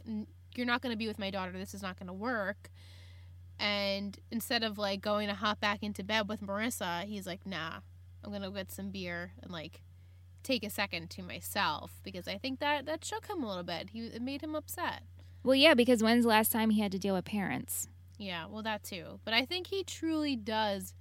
you're 0.55 0.65
not 0.65 0.81
going 0.81 0.91
to 0.91 0.97
be 0.97 1.07
with 1.07 1.19
my 1.19 1.29
daughter. 1.29 1.51
This 1.51 1.75
is 1.75 1.83
not 1.83 1.99
going 1.99 2.07
to 2.07 2.13
work. 2.13 2.71
And 3.59 4.17
instead 4.31 4.63
of 4.63 4.77
like 4.77 5.01
going 5.01 5.27
to 5.27 5.35
hop 5.35 5.59
back 5.59 5.83
into 5.83 6.03
bed 6.03 6.27
with 6.27 6.41
Marissa, 6.41 7.03
he's 7.03 7.27
like, 7.27 7.45
Nah, 7.45 7.79
I'm 8.23 8.31
gonna 8.31 8.51
get 8.51 8.71
some 8.71 8.89
beer 8.89 9.33
and 9.41 9.51
like 9.51 9.81
take 10.43 10.63
a 10.63 10.69
second 10.69 11.09
to 11.11 11.21
myself 11.21 11.99
because 12.03 12.27
I 12.27 12.37
think 12.37 12.59
that 12.59 12.85
that 12.85 13.05
shook 13.05 13.27
him 13.27 13.43
a 13.43 13.47
little 13.47 13.63
bit. 13.63 13.91
He 13.91 14.07
it 14.07 14.21
made 14.21 14.41
him 14.41 14.55
upset. 14.55 15.03
Well, 15.43 15.55
yeah, 15.55 15.75
because 15.75 16.03
when's 16.03 16.23
the 16.23 16.29
last 16.29 16.51
time 16.51 16.71
he 16.71 16.81
had 16.81 16.91
to 16.91 16.99
deal 16.99 17.15
with 17.15 17.25
parents? 17.25 17.87
Yeah, 18.17 18.45
well 18.49 18.63
that 18.63 18.83
too. 18.83 19.19
But 19.23 19.33
I 19.33 19.45
think 19.45 19.67
he 19.67 19.83
truly 19.83 20.35
does 20.35 20.93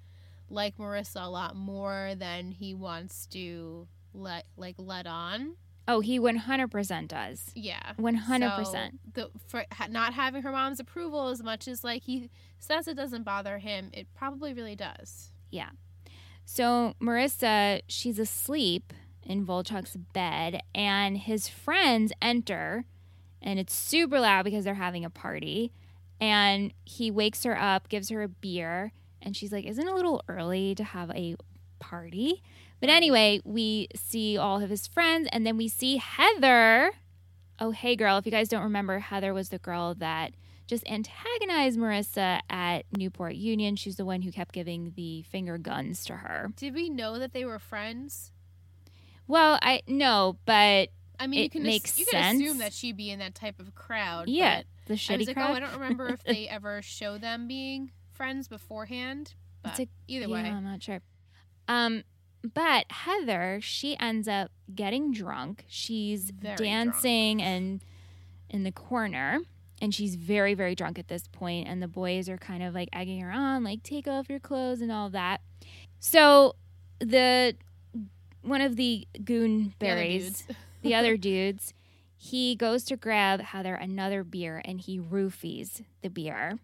like 0.48 0.76
Marissa 0.76 1.24
a 1.24 1.30
lot 1.30 1.56
more 1.56 2.12
than 2.16 2.52
he 2.52 2.74
wants 2.74 3.26
to 3.28 3.88
let 4.12 4.46
like 4.56 4.76
let 4.78 5.06
on. 5.06 5.56
Oh, 5.88 6.00
he 6.00 6.18
100% 6.18 7.08
does. 7.08 7.50
Yeah. 7.54 7.92
100%. 7.98 8.66
So 8.66 8.88
the 9.14 9.30
for 9.46 9.64
ha- 9.70 9.86
not 9.88 10.14
having 10.14 10.42
her 10.42 10.50
mom's 10.50 10.80
approval 10.80 11.28
as 11.28 11.42
much 11.42 11.68
as 11.68 11.84
like 11.84 12.02
he 12.02 12.30
says 12.58 12.88
it 12.88 12.94
doesn't 12.96 13.22
bother 13.22 13.58
him, 13.58 13.90
it 13.92 14.08
probably 14.14 14.52
really 14.52 14.74
does. 14.76 15.30
Yeah. 15.50 15.70
So 16.44 16.94
Marissa, 17.00 17.82
she's 17.86 18.18
asleep 18.18 18.92
in 19.24 19.44
Volchok's 19.46 19.96
bed, 19.96 20.60
and 20.74 21.18
his 21.18 21.48
friends 21.48 22.12
enter, 22.22 22.84
and 23.42 23.58
it's 23.58 23.74
super 23.74 24.20
loud 24.20 24.44
because 24.44 24.64
they're 24.64 24.74
having 24.74 25.04
a 25.04 25.10
party. 25.10 25.72
And 26.20 26.72
he 26.84 27.10
wakes 27.10 27.42
her 27.44 27.60
up, 27.60 27.88
gives 27.88 28.08
her 28.10 28.22
a 28.22 28.28
beer, 28.28 28.92
and 29.20 29.36
she's 29.36 29.52
like, 29.52 29.64
"Isn't 29.66 29.86
it 29.86 29.90
a 29.90 29.94
little 29.94 30.22
early 30.28 30.74
to 30.76 30.84
have 30.84 31.10
a 31.10 31.36
party?" 31.78 32.42
But 32.80 32.90
anyway, 32.90 33.40
we 33.44 33.88
see 33.94 34.36
all 34.36 34.60
of 34.62 34.70
his 34.70 34.86
friends, 34.86 35.28
and 35.32 35.46
then 35.46 35.56
we 35.56 35.68
see 35.68 35.96
Heather. 35.96 36.92
Oh, 37.58 37.70
hey, 37.70 37.96
girl. 37.96 38.18
If 38.18 38.26
you 38.26 38.32
guys 38.32 38.48
don't 38.48 38.62
remember, 38.62 38.98
Heather 38.98 39.32
was 39.32 39.48
the 39.48 39.58
girl 39.58 39.94
that 39.94 40.32
just 40.66 40.86
antagonized 40.90 41.78
Marissa 41.78 42.40
at 42.50 42.84
Newport 42.96 43.34
Union. 43.36 43.76
She's 43.76 43.96
the 43.96 44.04
one 44.04 44.22
who 44.22 44.30
kept 44.32 44.52
giving 44.52 44.92
the 44.96 45.22
finger 45.22 45.56
guns 45.58 46.04
to 46.06 46.16
her. 46.16 46.50
Did 46.56 46.74
we 46.74 46.90
know 46.90 47.18
that 47.18 47.32
they 47.32 47.44
were 47.44 47.58
friends? 47.58 48.32
Well, 49.26 49.58
I 49.62 49.82
no, 49.88 50.36
but 50.44 50.90
I 51.18 51.26
mean, 51.26 51.40
It 51.40 51.42
you 51.44 51.50
can 51.50 51.62
makes 51.62 51.92
ass- 51.92 51.98
you 51.98 52.06
can 52.06 52.36
assume 52.36 52.58
that 52.58 52.72
she'd 52.72 52.96
be 52.96 53.10
in 53.10 53.18
that 53.20 53.34
type 53.34 53.58
of 53.58 53.74
crowd. 53.74 54.28
yeah, 54.28 54.58
but 54.58 54.66
the 54.88 54.94
I 54.94 54.96
shitty 54.96 55.18
was 55.18 55.26
like, 55.28 55.36
crowd. 55.36 55.50
oh, 55.50 55.54
I 55.54 55.60
don't 55.60 55.72
remember 55.80 56.08
if 56.08 56.22
they 56.24 56.46
ever 56.48 56.82
show 56.82 57.16
them 57.16 57.48
being 57.48 57.90
friends 58.12 58.48
beforehand. 58.48 59.34
But 59.62 59.78
a- 59.80 59.88
either 60.08 60.26
yeah, 60.28 60.32
way, 60.34 60.40
I'm 60.50 60.62
not 60.64 60.82
sure. 60.82 61.00
Um, 61.68 62.04
but 62.54 62.86
Heather, 62.90 63.60
she 63.62 63.96
ends 63.98 64.28
up 64.28 64.50
getting 64.74 65.12
drunk. 65.12 65.64
She's 65.68 66.30
Very 66.30 66.56
dancing 66.56 67.42
and 67.42 67.80
in 68.48 68.62
the 68.62 68.72
corner, 68.72 69.40
and 69.82 69.94
she's 69.94 70.14
very, 70.14 70.54
very 70.54 70.74
drunk 70.74 70.98
at 70.98 71.08
this 71.08 71.28
point. 71.28 71.68
And 71.68 71.82
the 71.82 71.88
boys 71.88 72.28
are 72.28 72.38
kind 72.38 72.62
of 72.62 72.74
like 72.74 72.88
egging 72.92 73.20
her 73.20 73.30
on, 73.30 73.64
like 73.64 73.82
take 73.82 74.06
off 74.06 74.28
your 74.28 74.40
clothes 74.40 74.80
and 74.80 74.92
all 74.92 75.10
that. 75.10 75.40
So 75.98 76.54
the 77.00 77.56
one 78.42 78.60
of 78.60 78.76
the 78.76 79.06
goon 79.24 79.64
the 79.64 79.72
berries, 79.78 80.42
dudes. 80.42 80.58
the 80.82 80.94
other 80.94 81.16
dudes, 81.16 81.74
he 82.16 82.54
goes 82.54 82.84
to 82.84 82.96
grab 82.96 83.40
Heather 83.40 83.74
another 83.74 84.22
beer, 84.24 84.62
and 84.64 84.80
he 84.80 84.98
roofies 84.98 85.82
the 86.02 86.08
beer. 86.08 86.58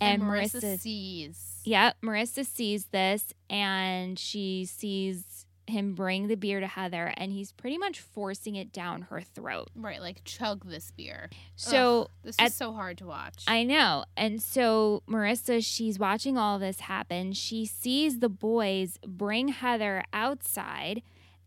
And 0.00 0.22
And, 0.22 0.30
Marissa 0.30 0.60
Marissa 0.62 0.78
sees. 0.80 1.60
Yep, 1.64 1.96
Marissa 2.02 2.44
sees 2.46 2.86
this 2.86 3.32
and 3.48 4.18
she 4.18 4.64
sees 4.64 5.46
him 5.66 5.94
bring 5.94 6.26
the 6.26 6.34
beer 6.34 6.58
to 6.58 6.66
Heather 6.66 7.12
and 7.16 7.30
he's 7.30 7.52
pretty 7.52 7.78
much 7.78 8.00
forcing 8.00 8.56
it 8.56 8.72
down 8.72 9.02
her 9.02 9.20
throat. 9.20 9.70
Right, 9.76 10.00
like 10.00 10.22
chug 10.24 10.66
this 10.66 10.90
beer. 10.90 11.30
So 11.54 12.02
Ugh, 12.02 12.10
this 12.24 12.36
is 12.40 12.54
so 12.56 12.72
hard 12.72 12.98
to 12.98 13.06
watch. 13.06 13.44
I 13.46 13.62
know. 13.62 14.04
And 14.16 14.42
so 14.42 15.02
Marissa, 15.08 15.64
she's 15.64 15.96
watching 15.98 16.36
all 16.36 16.58
this 16.58 16.80
happen. 16.80 17.32
She 17.34 17.66
sees 17.66 18.18
the 18.18 18.28
boys 18.28 18.98
bring 19.06 19.48
Heather 19.48 20.02
outside. 20.12 21.02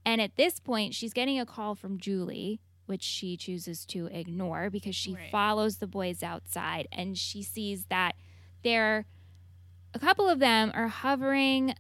And 0.06 0.22
at 0.22 0.36
this 0.38 0.60
point, 0.60 0.93
she's 0.93 1.12
getting 1.14 1.39
a 1.39 1.45
call 1.45 1.76
from 1.76 1.97
Julie, 1.97 2.62
which 2.86 3.04
she 3.04 3.36
chooses 3.36 3.86
to 3.88 4.06
ignore 4.08 4.70
because 4.70 4.95
she 4.95 5.16
Right. 5.16 5.32
follows 5.32 5.78
the 5.78 5.88
boys 5.88 6.22
outside 6.24 6.88
and 6.93 7.18
she 7.18 7.41
sees 7.43 7.86
that 7.86 8.16
they're 8.64 9.05
a 9.93 9.99
couple 9.99 10.28
of 10.28 10.39
them 10.39 10.72
are 10.74 10.88
hovering 10.88 11.76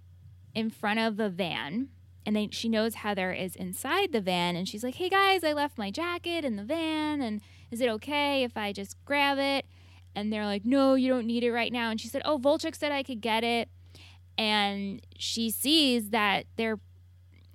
in 0.53 0.69
front 0.69 0.99
of 0.99 1.17
the 1.17 1.29
van. 1.29 1.89
And 2.25 2.35
they, 2.35 2.47
she 2.51 2.69
knows 2.69 2.95
Heather 2.95 3.33
is 3.33 3.55
inside 3.55 4.13
the 4.13 4.21
van, 4.21 4.55
and 4.55 4.67
she's 4.67 4.83
like, 4.83 4.95
"Hey 4.95 5.09
guys, 5.09 5.43
I 5.43 5.51
left 5.51 5.77
my 5.77 5.91
jacket 5.91 6.45
in 6.45 6.55
the 6.55 6.63
van, 6.63 7.21
and 7.21 7.41
is 7.69 7.81
it 7.81 7.89
okay 7.89 8.43
if 8.43 8.55
I 8.55 8.71
just 8.71 8.95
grab 9.03 9.37
it?" 9.39 9.65
And 10.15 10.31
they're 10.31 10.45
like, 10.45 10.63
"No, 10.63 10.93
you 10.95 11.09
don't 11.09 11.25
need 11.27 11.43
it 11.43 11.51
right 11.51 11.71
now." 11.73 11.89
And 11.89 11.99
she 11.99 12.07
said, 12.07 12.21
"Oh, 12.23 12.37
Volchok 12.39 12.75
said 12.75 12.93
I 12.93 13.03
could 13.03 13.19
get 13.19 13.43
it." 13.43 13.67
And 14.37 15.01
she 15.17 15.49
sees 15.49 16.11
that 16.11 16.45
they're 16.55 16.79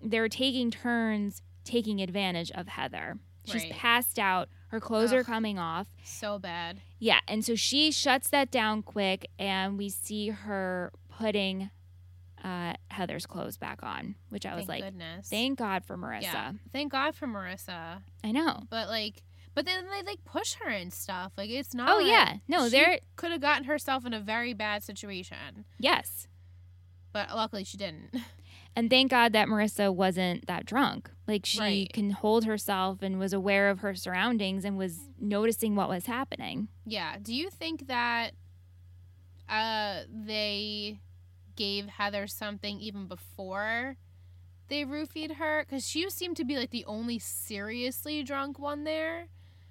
they're 0.03 0.29
taking 0.29 0.71
turns 0.71 1.41
taking 1.65 2.01
advantage 2.01 2.51
of 2.53 2.69
Heather. 2.69 3.19
She's 3.45 3.63
Right. 3.65 3.73
passed 3.73 4.19
out. 4.19 4.49
Her 4.69 4.81
clothes 4.81 5.13
are 5.13 5.25
coming 5.25 5.59
off. 5.59 5.87
so 6.05 6.39
bad. 6.39 6.81
Yeah, 6.99 7.21
and 7.27 7.45
so 7.45 7.55
she 7.55 7.91
shuts 7.91 8.29
that 8.31 8.51
down 8.51 8.83
quick, 8.83 9.29
and 9.39 9.79
we 9.79 9.89
see 9.89 10.29
her 10.29 10.93
putting 11.09 11.71
uh, 12.45 12.75
Heather's 12.91 13.27
clothes 13.27 13.57
back 13.57 13.81
on, 13.83 14.15
which 14.29 14.45
I 14.47 14.55
was 14.55 14.67
Thank 14.67 14.69
like, 14.69 14.85
goodness. 14.85 15.29
"Thank 15.29 15.59
God 15.59 15.85
for 15.85 15.97
Marissa." 15.97 16.23
Yeah. 16.23 16.53
Thank 16.73 16.93
God 16.93 17.15
for 17.15 17.27
Marissa. 17.27 18.03
I 18.23 18.31
know. 18.33 18.65
But 18.71 18.89
like, 18.89 19.23
but 19.55 19.65
then 19.65 19.87
they 19.91 20.03
like 20.03 20.25
push 20.25 20.55
her 20.63 20.69
and 20.69 20.93
stuff. 20.93 21.33
Like 21.37 21.51
it's 21.51 21.75
not. 21.75 21.89
Oh 21.91 21.99
yeah, 22.01 22.37
no, 22.47 22.65
she 22.65 22.71
they're 22.73 23.01
could 23.17 23.33
have 23.33 23.41
gotten 23.41 23.65
herself 23.65 24.05
in 24.05 24.13
a 24.13 24.21
very 24.21 24.53
bad 24.53 24.83
situation, 24.83 25.65
yes, 25.79 26.29
but 27.13 27.35
luckily 27.35 27.65
she 27.65 27.77
didn't. 27.77 28.11
and 28.79 28.89
thank 28.91 29.11
God 29.11 29.33
that 29.33 29.49
Marissa 29.49 29.93
wasn't 29.95 30.47
that 30.47 30.65
drunk. 30.67 31.11
Like 31.27 31.45
she 31.45 31.59
Right. 31.61 31.93
can 31.93 32.11
hold 32.11 32.45
herself 32.45 33.03
and 33.03 33.19
was 33.19 33.33
aware 33.33 33.69
of 33.71 33.81
her 33.81 33.95
surroundings 33.95 34.65
and 34.65 34.79
was 34.79 35.09
noticing 35.21 35.75
what 35.77 35.89
was 35.89 36.07
happening. 36.07 36.69
Yeah. 36.87 37.17
Do 37.21 37.35
you 37.35 37.51
think 37.51 37.87
that 37.89 38.33
uh 39.49 40.03
they 40.09 41.01
gave 41.57 41.87
Heather 41.87 42.27
something 42.27 42.79
even 42.81 43.07
before 43.09 43.97
they 44.69 44.85
roofied 44.85 45.37
her? 45.37 45.65
Because 45.65 45.87
she 45.89 46.09
seemed 46.11 46.37
to 46.37 46.45
be 46.45 46.57
like 46.57 46.71
the 46.71 46.85
only 46.85 47.19
seriously 47.19 48.23
drunk 48.23 48.59
one 48.59 48.85
there. 48.85 49.27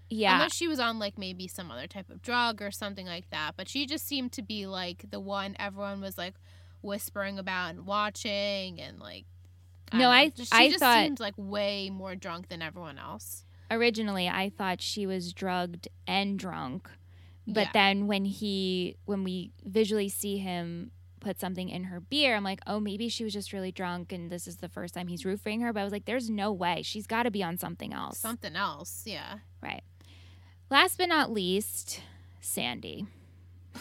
Yeah, 0.10 0.36
Unless 0.36 0.54
she 0.56 0.68
was 0.70 0.80
on 0.80 1.00
like 1.00 1.18
maybe 1.18 1.48
some 1.48 1.70
other 1.70 1.86
type 1.88 2.10
of 2.10 2.22
drug 2.22 2.62
or 2.62 2.72
something 2.72 3.06
like 3.06 3.30
that. 3.32 3.56
But 3.58 3.68
she 3.68 3.86
just 3.86 4.08
seemed 4.08 4.32
to 4.34 4.42
be 4.42 4.66
like 4.66 5.06
the 5.10 5.20
one 5.20 5.56
everyone 5.60 6.00
was 6.02 6.18
like 6.18 6.36
whispering 6.82 7.38
about 7.40 7.72
and 7.72 7.86
watching 7.86 8.80
and 8.82 9.00
like 9.00 9.26
No. 9.94 10.10
I- 10.10 10.30
Just- 10.30 10.54
I 10.54 10.68
just 10.68 10.80
thought- 10.80 11.04
seemed 11.06 11.20
like 11.20 11.34
way 11.38 11.90
more 11.90 12.16
drunk 12.16 12.50
than 12.50 12.62
everyone 12.62 12.98
else. 12.98 13.44
originally 13.70 14.30
I 14.30 14.50
thought 14.50 14.82
she 14.82 15.06
was 15.06 15.34
drugged 15.34 15.88
and 16.08 16.40
drunk. 16.40 16.90
But 17.46 17.68
Yeah. 17.68 17.72
then 17.74 18.08
when 18.08 18.26
he 18.26 18.96
when 19.06 19.24
we 19.24 19.52
visually 19.64 20.10
see 20.10 20.38
him 20.38 20.92
put 21.20 21.40
something 21.40 21.68
in 21.70 21.86
her 21.86 22.00
beer, 22.00 22.36
I'm 22.36 22.44
like, 22.44 22.60
"Oh, 22.68 22.80
maybe 22.80 23.10
she 23.10 23.24
was 23.24 23.34
just 23.34 23.52
really 23.52 23.72
drunk 23.72 24.12
and 24.14 24.30
this 24.30 24.48
is 24.48 24.58
the 24.58 24.70
first 24.70 24.94
time 24.94 25.08
he's 25.08 25.26
roofing 25.26 25.62
her." 25.62 25.74
But 25.74 25.80
I 25.82 25.84
was 25.84 25.92
like, 25.94 26.06
"There's 26.06 26.30
no 26.30 26.52
way. 26.54 26.82
She's 26.84 27.08
got 27.08 27.24
to 27.24 27.32
be 27.32 27.42
on 27.44 27.58
something 27.58 27.94
else." 27.94 28.20
Something 28.20 28.56
else, 28.56 29.04
yeah. 29.06 29.40
right. 29.62 29.84
Last 30.70 30.98
but 30.98 31.08
not 31.10 31.32
least, 31.32 32.02
Sandy 32.42 33.08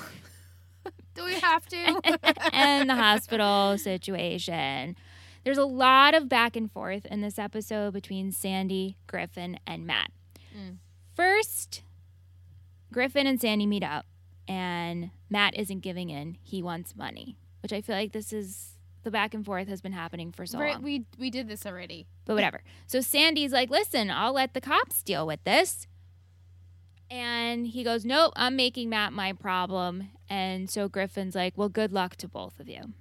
Do 1.16 1.24
we 1.24 1.34
have 1.40 1.66
to? 1.66 2.00
and 2.52 2.88
the 2.88 2.94
hospital 2.94 3.78
situation. 3.78 4.96
There's 5.44 5.58
a 5.58 5.64
lot 5.64 6.14
of 6.14 6.28
back 6.28 6.56
and 6.56 6.70
forth 6.70 7.06
in 7.06 7.20
this 7.20 7.38
episode 7.38 7.92
between 7.92 8.32
Sandy, 8.32 8.96
Griffin, 9.06 9.58
and 9.66 9.86
Matt. 9.86 10.10
Mm. 10.56 10.76
First, 11.14 11.82
Griffin 12.92 13.26
and 13.26 13.40
Sandy 13.40 13.66
meet 13.66 13.84
up, 13.84 14.06
and 14.46 15.10
Matt 15.30 15.56
isn't 15.56 15.80
giving 15.80 16.10
in. 16.10 16.36
He 16.42 16.62
wants 16.62 16.96
money, 16.96 17.36
which 17.62 17.72
I 17.72 17.80
feel 17.80 17.96
like 17.96 18.12
this 18.12 18.32
is 18.32 18.76
the 19.04 19.10
back 19.10 19.34
and 19.34 19.46
forth 19.46 19.68
has 19.68 19.80
been 19.80 19.92
happening 19.92 20.32
for 20.32 20.46
so 20.46 20.58
long. 20.58 20.82
we 20.82 21.04
we 21.16 21.30
did 21.30 21.48
this 21.48 21.64
already. 21.64 22.06
But 22.24 22.34
whatever. 22.34 22.62
So 22.88 23.00
Sandy's 23.00 23.52
like, 23.52 23.70
listen, 23.70 24.10
I'll 24.10 24.32
let 24.32 24.52
the 24.52 24.60
cops 24.60 25.02
deal 25.02 25.26
with 25.26 25.42
this. 25.44 25.86
And 27.08 27.68
he 27.68 27.84
goes, 27.84 28.04
nope, 28.04 28.32
I'm 28.34 28.56
making 28.56 28.88
Matt 28.88 29.12
my 29.12 29.32
problem. 29.32 30.08
And 30.28 30.68
so 30.70 30.88
Griffin's 30.88 31.34
like, 31.34 31.54
well, 31.56 31.68
good 31.68 31.92
luck 31.92 32.16
to 32.16 32.28
both 32.28 32.58
of 32.58 32.68
you. 32.68 32.92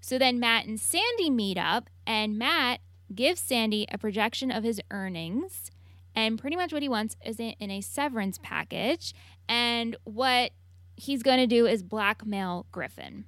So 0.00 0.18
then 0.18 0.38
Matt 0.40 0.66
and 0.66 0.78
Sandy 0.78 1.30
meet 1.30 1.56
up, 1.56 1.88
and 2.06 2.38
Matt 2.38 2.80
gives 3.14 3.40
Sandy 3.40 3.86
a 3.90 3.98
projection 3.98 4.50
of 4.50 4.64
his 4.64 4.80
earnings. 4.90 5.70
And 6.14 6.38
pretty 6.38 6.56
much 6.56 6.72
what 6.72 6.82
he 6.82 6.88
wants 6.88 7.16
is 7.24 7.40
in 7.40 7.70
a 7.70 7.80
severance 7.80 8.38
package. 8.42 9.14
And 9.48 9.96
what 10.04 10.52
he's 10.96 11.22
going 11.22 11.38
to 11.38 11.46
do 11.46 11.66
is 11.66 11.82
blackmail 11.82 12.66
Griffin. 12.70 13.24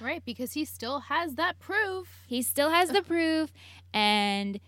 Right, 0.00 0.24
because 0.24 0.52
he 0.52 0.64
still 0.64 1.00
has 1.00 1.34
that 1.34 1.58
proof. 1.58 2.24
He 2.28 2.42
still 2.42 2.70
has 2.70 2.90
the 2.90 3.02
proof, 3.12 3.52
and 3.92 4.60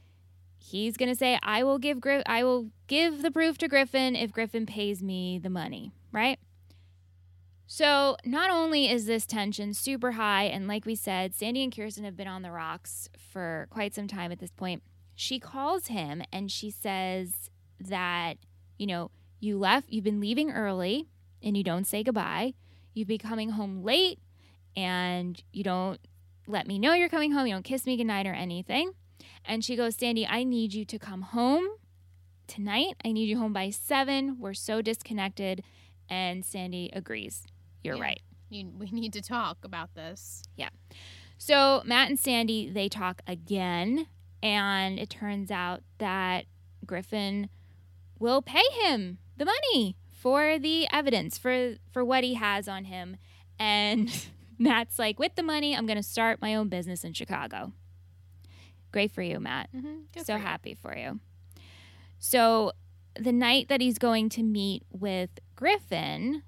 he's 0.59 0.97
gonna 0.97 1.15
say, 1.15 1.39
"I 1.43 1.63
will 1.63 1.79
give 1.79 2.01
Gri- 2.01 2.27
I 2.27 2.43
will 2.43 2.71
give 2.89 3.23
the 3.23 3.31
proof 3.31 3.57
to 3.59 3.69
Griffin 3.69 4.17
if 4.17 4.33
Griffin 4.33 4.67
pays 4.67 5.03
me 5.03 5.39
the 5.39 5.51
money." 5.51 5.93
Right. 6.11 6.41
So 7.73 8.17
not 8.25 8.51
only 8.51 8.91
is 8.91 9.07
this 9.07 9.25
tension 9.25 9.75
super 9.75 10.11
high, 10.11 10.43
and 10.43 10.67
like 10.67 10.85
we 10.85 10.97
said, 10.97 11.37
Sandy 11.37 11.63
and 11.63 11.75
Kirsten 11.75 12.03
have 12.03 12.17
been 12.17 12.27
on 12.27 12.43
the 12.43 12.51
rocks 12.51 13.09
for 13.17 13.69
quite 13.71 13.95
some 13.95 14.09
time 14.09 14.33
at 14.33 14.41
this 14.41 14.51
point. 14.51 14.83
She 15.15 15.39
calls 15.39 15.87
him 15.87 16.21
and 16.33 16.51
she 16.51 16.73
says 16.73 17.49
that 17.79 18.39
you 18.77 18.89
know 18.89 19.13
you 19.39 19.57
left, 19.57 19.89
you've 19.89 20.03
been 20.03 20.19
leaving 20.19 20.51
early, 20.51 21.07
and 21.45 21.57
you 21.57 21.63
don't 21.63 21.87
say 21.87 22.03
goodbye. 22.03 22.55
You've 22.93 23.07
been 23.07 23.19
coming 23.19 23.51
home 23.51 23.85
late, 23.85 24.19
and 24.77 25.41
you 25.53 25.63
don't 25.63 26.01
let 26.49 26.67
me 26.67 26.77
know 26.77 26.95
you're 26.95 27.09
coming 27.09 27.31
home. 27.31 27.47
You 27.47 27.55
don't 27.55 27.63
kiss 27.63 27.87
me 27.87 27.97
goodnight 27.97 28.27
or 28.27 28.35
anything. 28.35 28.95
And 29.45 29.65
she 29.65 29.77
goes, 29.77 29.95
Sandy, 29.95 30.27
I 30.27 30.43
need 30.43 30.75
you 30.75 30.85
to 30.87 30.99
come 30.99 31.23
home 31.23 31.69
tonight. 32.49 32.97
I 33.05 33.13
need 33.13 33.29
you 33.29 33.39
home 33.39 33.53
by 33.53 33.71
seven. 33.71 34.41
We're 34.41 34.55
so 34.55 34.83
disconnected. 34.83 35.63
And 36.09 36.45
Sandy 36.45 36.91
agrees. 36.93 37.47
You're 37.83 37.97
Yeah. 37.97 38.03
right. 38.03 38.21
You, 38.49 38.71
we 38.77 38.91
need 38.91 39.13
to 39.13 39.23
talk 39.23 39.59
about 39.65 39.95
this. 39.95 40.43
Yeah. 40.57 40.71
So 41.39 41.83
Matt 41.85 42.09
and 42.11 42.19
Sandy, 42.19 42.69
they 42.71 42.89
talk 42.89 43.23
again. 43.27 44.07
And 44.43 44.99
it 44.99 45.11
turns 45.11 45.51
out 45.51 45.83
that 45.99 46.47
Griffin 46.87 47.49
will 48.19 48.41
pay 48.43 48.63
him 48.83 49.19
the 49.37 49.45
money 49.45 49.97
for 50.11 50.59
the 50.59 50.87
evidence, 50.93 51.39
for, 51.39 51.75
for 51.93 52.05
what 52.05 52.25
he 52.25 52.35
has 52.35 52.67
on 52.69 52.85
him. 52.87 53.17
And 53.59 54.11
Matt's 54.59 54.99
like, 54.99 55.19
with 55.19 55.35
the 55.35 55.43
money, 55.43 55.77
I'm 55.77 55.87
going 55.87 55.97
to 55.99 56.03
start 56.03 56.41
my 56.43 56.55
own 56.55 56.69
business 56.69 57.05
in 57.05 57.13
Chicago. 57.13 57.73
Great 58.93 59.13
for 59.13 59.23
you, 59.23 59.39
Matt. 59.39 59.69
Mm-hmm. 59.75 60.01
So 60.19 60.25
for 60.25 60.39
you. 60.39 60.45
happy 60.45 60.75
for 60.75 60.97
you. 60.97 61.21
So, 62.19 62.73
the 63.19 63.33
night 63.33 63.69
that 63.69 63.81
he's 63.81 63.99
going 63.99 64.29
to 64.31 64.43
meet 64.43 64.85
with 64.91 65.31
Griffin, 65.57 66.43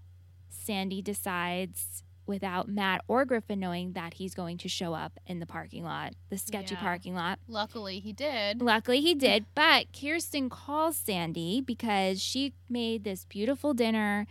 Sandy 0.62 1.02
decides, 1.02 2.02
without 2.26 2.68
Matt 2.68 3.02
or 3.08 3.24
Griffin 3.24 3.60
knowing, 3.60 3.92
that 3.92 4.14
he's 4.14 4.34
going 4.34 4.58
to 4.58 4.68
show 4.68 4.94
up 4.94 5.18
in 5.26 5.40
the 5.40 5.46
parking 5.46 5.84
lot, 5.84 6.14
the 6.30 6.38
sketchy 6.38 6.74
Yeah. 6.74 6.80
parking 6.80 7.14
lot. 7.14 7.38
Luckily, 7.48 7.98
he 7.98 8.12
did. 8.12 8.60
Luckily, 8.62 9.00
he 9.00 9.14
did. 9.28 9.44
But 9.54 9.86
Kirsten 9.92 10.48
calls 10.48 10.96
Sandy 10.96 11.60
because 11.60 12.22
she 12.22 12.54
made 12.68 13.04
this 13.04 13.24
beautiful 13.24 13.74
dinner 13.74 14.26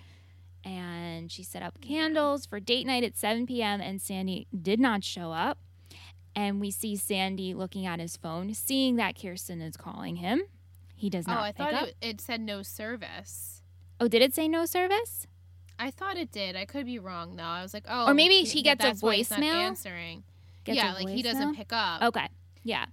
and 0.63 1.31
she 1.31 1.43
set 1.43 1.63
up 1.63 1.81
candles 1.81 2.45
for 2.45 2.59
date 2.59 2.85
night 2.85 3.03
at 3.03 3.17
7 3.17 3.45
p.m. 3.47 3.81
And 3.81 4.01
Sandy 4.01 4.47
did 4.59 4.79
not 4.79 5.03
show 5.03 5.31
up. 5.31 5.57
And 6.35 6.61
we 6.61 6.71
see 6.71 6.95
Sandy 6.95 7.53
looking 7.53 7.85
at 7.85 7.99
his 7.99 8.15
phone, 8.15 8.53
seeing 8.53 8.95
that 8.95 9.19
Kirsten 9.21 9.59
is 9.61 9.75
calling 9.75 10.17
him. 10.17 10.41
He 10.95 11.09
does 11.09 11.25
oh, 11.27 11.31
not. 11.31 11.39
Oh, 11.39 11.43
I 11.43 11.51
thought 11.51 11.87
it, 11.89 11.95
it 11.99 12.21
said 12.21 12.39
no 12.39 12.61
service. 12.61 13.63
oh, 13.99 14.07
did 14.07 14.21
it 14.21 14.33
say 14.33 14.47
no 14.47 14.65
service? 14.65 15.27
I 15.81 15.91
thought 15.91 16.15
it 16.17 16.31
did. 16.31 16.55
I 16.55 16.65
could 16.65 16.85
be 16.85 16.99
wrong 16.99 17.35
though. 17.35 17.43
I 17.43 17.61
was 17.63 17.73
like, 17.73 17.85
oh, 17.89 18.07
Or 18.07 18.13
maybe 18.13 18.35
he- 18.41 18.45
he 18.45 18.61
gets 18.61 18.83
a 18.83 18.87
that's 18.89 19.01
why 19.01 19.15
he's 19.15 19.29
not 19.31 19.39
voicemail? 19.39 19.53
answering. 19.55 20.23
Gets 20.63 20.75
yeah, 20.77 20.93
like 20.93 21.09
he 21.09 21.23
doesn't 21.23 21.55
pick 21.55 21.73
up. 21.73 22.01
Okay. 22.03 22.27
Yeah. 22.63 22.85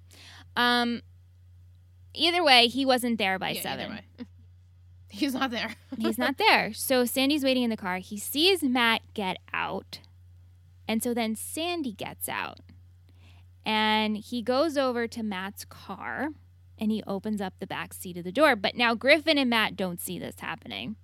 Um. 0.57 1.03
Either 2.15 2.43
way, 2.43 2.67
he 2.69 2.87
wasn't 2.87 3.19
there 3.19 3.39
by 3.39 3.51
Yeah, 3.51 3.61
seven. 3.61 4.01
He's 5.11 5.35
not 5.35 5.51
there. 5.51 5.75
He's 5.99 6.19
not 6.19 6.37
there. 6.37 6.73
So 6.75 7.05
Sandy's 7.05 7.43
waiting 7.45 7.63
in 7.63 7.71
the 7.71 7.77
car. 7.77 7.99
He 7.99 8.19
sees 8.19 8.63
Matt 8.63 9.03
get 9.15 9.39
out. 9.55 10.01
And 10.87 11.03
so 11.03 11.15
then 11.15 11.35
Sandy 11.37 11.93
gets 11.93 12.29
out. 12.29 12.59
And 13.65 14.17
he 14.17 14.43
goes 14.43 14.77
over 14.77 15.07
to 15.09 15.23
Matt's 15.23 15.65
car 15.65 16.29
and 16.79 16.91
he 16.91 17.03
opens 17.07 17.41
up 17.41 17.55
the 17.59 17.67
back 17.67 17.93
seat 17.95 18.17
of 18.17 18.25
the 18.25 18.33
door. 18.33 18.55
But 18.57 18.75
now 18.77 18.95
Griffin 18.95 19.39
and 19.39 19.51
Matt 19.51 19.77
don't 19.77 20.01
see 20.01 20.19
this 20.19 20.41
happening. 20.41 20.97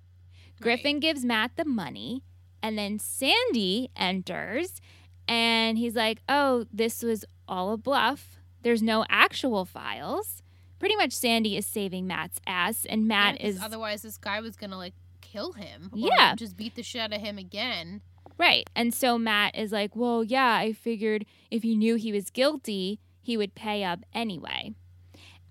Griffin 0.61 0.99
gives 0.99 1.25
Matt 1.25 1.51
the 1.55 1.65
money. 1.65 2.23
And 2.61 2.77
then 2.77 2.97
Sandy 2.99 3.91
enters 3.95 4.81
and 5.27 5.77
he's 5.77 5.95
like, 5.95 6.19
oh, 6.27 6.65
this 6.71 7.03
was 7.03 7.25
all 7.47 7.71
a 7.71 7.77
bluff. 7.77 8.37
There's 8.63 8.81
no 8.81 9.05
actual 9.09 9.65
files. 9.65 10.41
Pretty 10.79 10.95
much 10.95 11.13
Sandy 11.13 11.57
is 11.57 11.65
saving 11.65 12.05
Matt's 12.05 12.39
ass, 12.45 12.85
and 12.85 13.07
Matt 13.07 13.39
Yeah, 13.39 13.47
is 13.47 13.61
Otherwise, 13.61 14.01
this 14.01 14.17
guy 14.17 14.41
was 14.41 14.55
gonna 14.55 14.77
like 14.77 14.93
kill 15.21 15.53
him. 15.53 15.89
Yeah. 15.93 16.35
Just 16.35 16.57
beat 16.57 16.75
the 16.75 16.83
shit 16.83 17.01
out 17.01 17.13
of 17.13 17.21
him 17.21 17.37
again. 17.37 18.01
Right. 18.37 18.69
And 18.75 18.93
so 18.93 19.17
Matt 19.17 19.55
is 19.55 19.71
like, 19.71 19.95
well, 19.95 20.23
yeah, 20.23 20.55
I 20.55 20.73
figured 20.73 21.25
if 21.49 21.63
he 21.63 21.75
knew 21.75 21.95
he 21.95 22.11
was 22.11 22.29
guilty, 22.29 22.99
he 23.21 23.37
would 23.37 23.55
pay 23.55 23.83
up 23.83 23.99
anyway. 24.13 24.73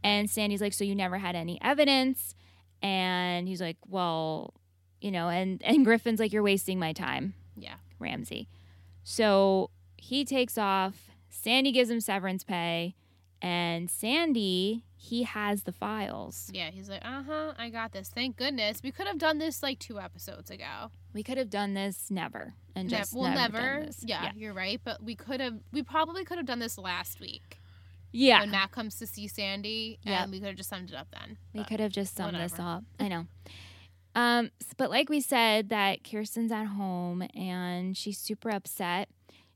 And 0.03 0.29
Sandy's 0.29 0.61
like, 0.61 0.75
so 0.75 0.85
you 0.85 0.95
never 0.95 1.19
had 1.19 1.35
any 1.35 1.59
evidence? 1.63 2.35
And 2.83 3.49
he's 3.49 3.61
like, 3.61 3.79
well, 3.87 4.53
you 5.05 5.11
know, 5.11 5.29
and, 5.29 5.63
and 5.63 5.85
Griffin's 5.85 6.19
like, 6.19 6.33
you're 6.33 6.43
wasting 6.43 6.79
my 6.79 6.93
time, 6.95 7.35
Yeah. 7.57 7.75
Ramsey. 7.99 8.49
So 9.03 9.69
he 9.99 10.25
takes 10.25 10.57
off. 10.57 11.11
Sandy 11.29 11.73
gives 11.73 11.91
him 11.91 12.01
severance 12.01 12.43
pay. 12.43 12.95
And 13.43 13.91
Sandy, 13.91 14.85
he 14.97 15.25
has 15.25 15.65
the 15.65 15.73
files. 15.73 16.51
Yeah. 16.55 16.71
He's 16.71 16.89
like, 16.89 17.05
uh 17.05 17.23
huh. 17.29 17.53
I 17.59 17.69
got 17.69 17.93
this. 17.93 18.09
Thank 18.09 18.37
goodness. 18.39 18.81
We 18.83 18.91
could 18.91 19.07
have 19.07 19.19
done 19.19 19.37
this 19.39 19.63
like 19.63 19.79
two 19.79 20.01
episodes 20.01 20.51
ago. 20.51 20.91
We 21.13 21.23
could 21.23 21.37
have 21.37 21.51
done 21.51 21.75
this 21.75 22.11
never. 22.11 22.55
And 22.75 22.91
Ne- 22.91 22.97
just 22.97 23.13
well, 23.15 23.31
never. 23.35 23.61
never. 23.61 23.85
this. 23.87 24.03
Yeah, 24.07 24.33
you're 24.35 24.55
right. 24.55 24.81
But 24.83 25.03
we 25.03 25.15
could 25.15 25.41
have. 25.41 25.59
We 25.71 25.83
probably 25.83 26.25
could 26.25 26.39
have 26.39 26.47
done 26.47 26.61
this 26.61 26.79
last 26.79 27.21
week 27.21 27.61
Yeah. 28.11 28.41
when 28.41 28.51
Matt 28.53 28.71
comes 28.73 28.99
to 29.01 29.07
see 29.07 29.29
Sandy, 29.29 29.99
yeah, 30.03 30.27
we 30.27 30.39
could 30.39 30.47
have 30.49 30.57
just 30.57 30.71
summed 30.71 30.89
it 30.89 30.97
up 30.97 31.09
then. 31.13 31.37
We 31.53 31.63
could 31.65 31.81
have 31.81 31.93
just 31.93 32.17
summed 32.17 32.37
this 32.37 32.55
up. 32.59 32.85
I 32.99 33.09
know. 33.09 33.27
Um, 34.15 34.51
but 34.77 34.91
like 34.91 35.09
we 35.09 35.21
said, 35.21 35.71
that 35.71 36.05
Kirsten's 36.09 36.53
at 36.53 36.67
home 36.67 37.27
and 37.35 37.97
she's 37.97 38.19
super 38.19 38.51
upset. 38.51 39.09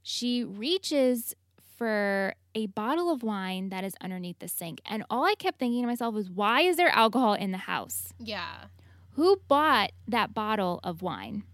She 0.02 0.42
reaches 0.42 1.34
for 1.76 2.34
a 2.54 2.66
bottle 2.66 3.12
of 3.12 3.22
wine 3.22 3.68
that 3.68 3.84
is 3.84 3.94
underneath 4.00 4.40
the 4.40 4.48
sink. 4.48 4.80
And 4.84 5.04
all 5.08 5.24
I 5.24 5.34
kept 5.36 5.60
thinking 5.60 5.82
to 5.82 5.86
myself 5.86 6.14
was, 6.14 6.28
why 6.28 6.62
is 6.62 6.76
there 6.76 6.88
alcohol 6.88 7.34
in 7.34 7.52
the 7.52 7.58
house? 7.58 8.12
Yeah. 8.18 8.64
Who 9.12 9.40
bought 9.46 9.92
that 10.08 10.34
bottle 10.34 10.80
of 10.82 11.02
wine? 11.02 11.44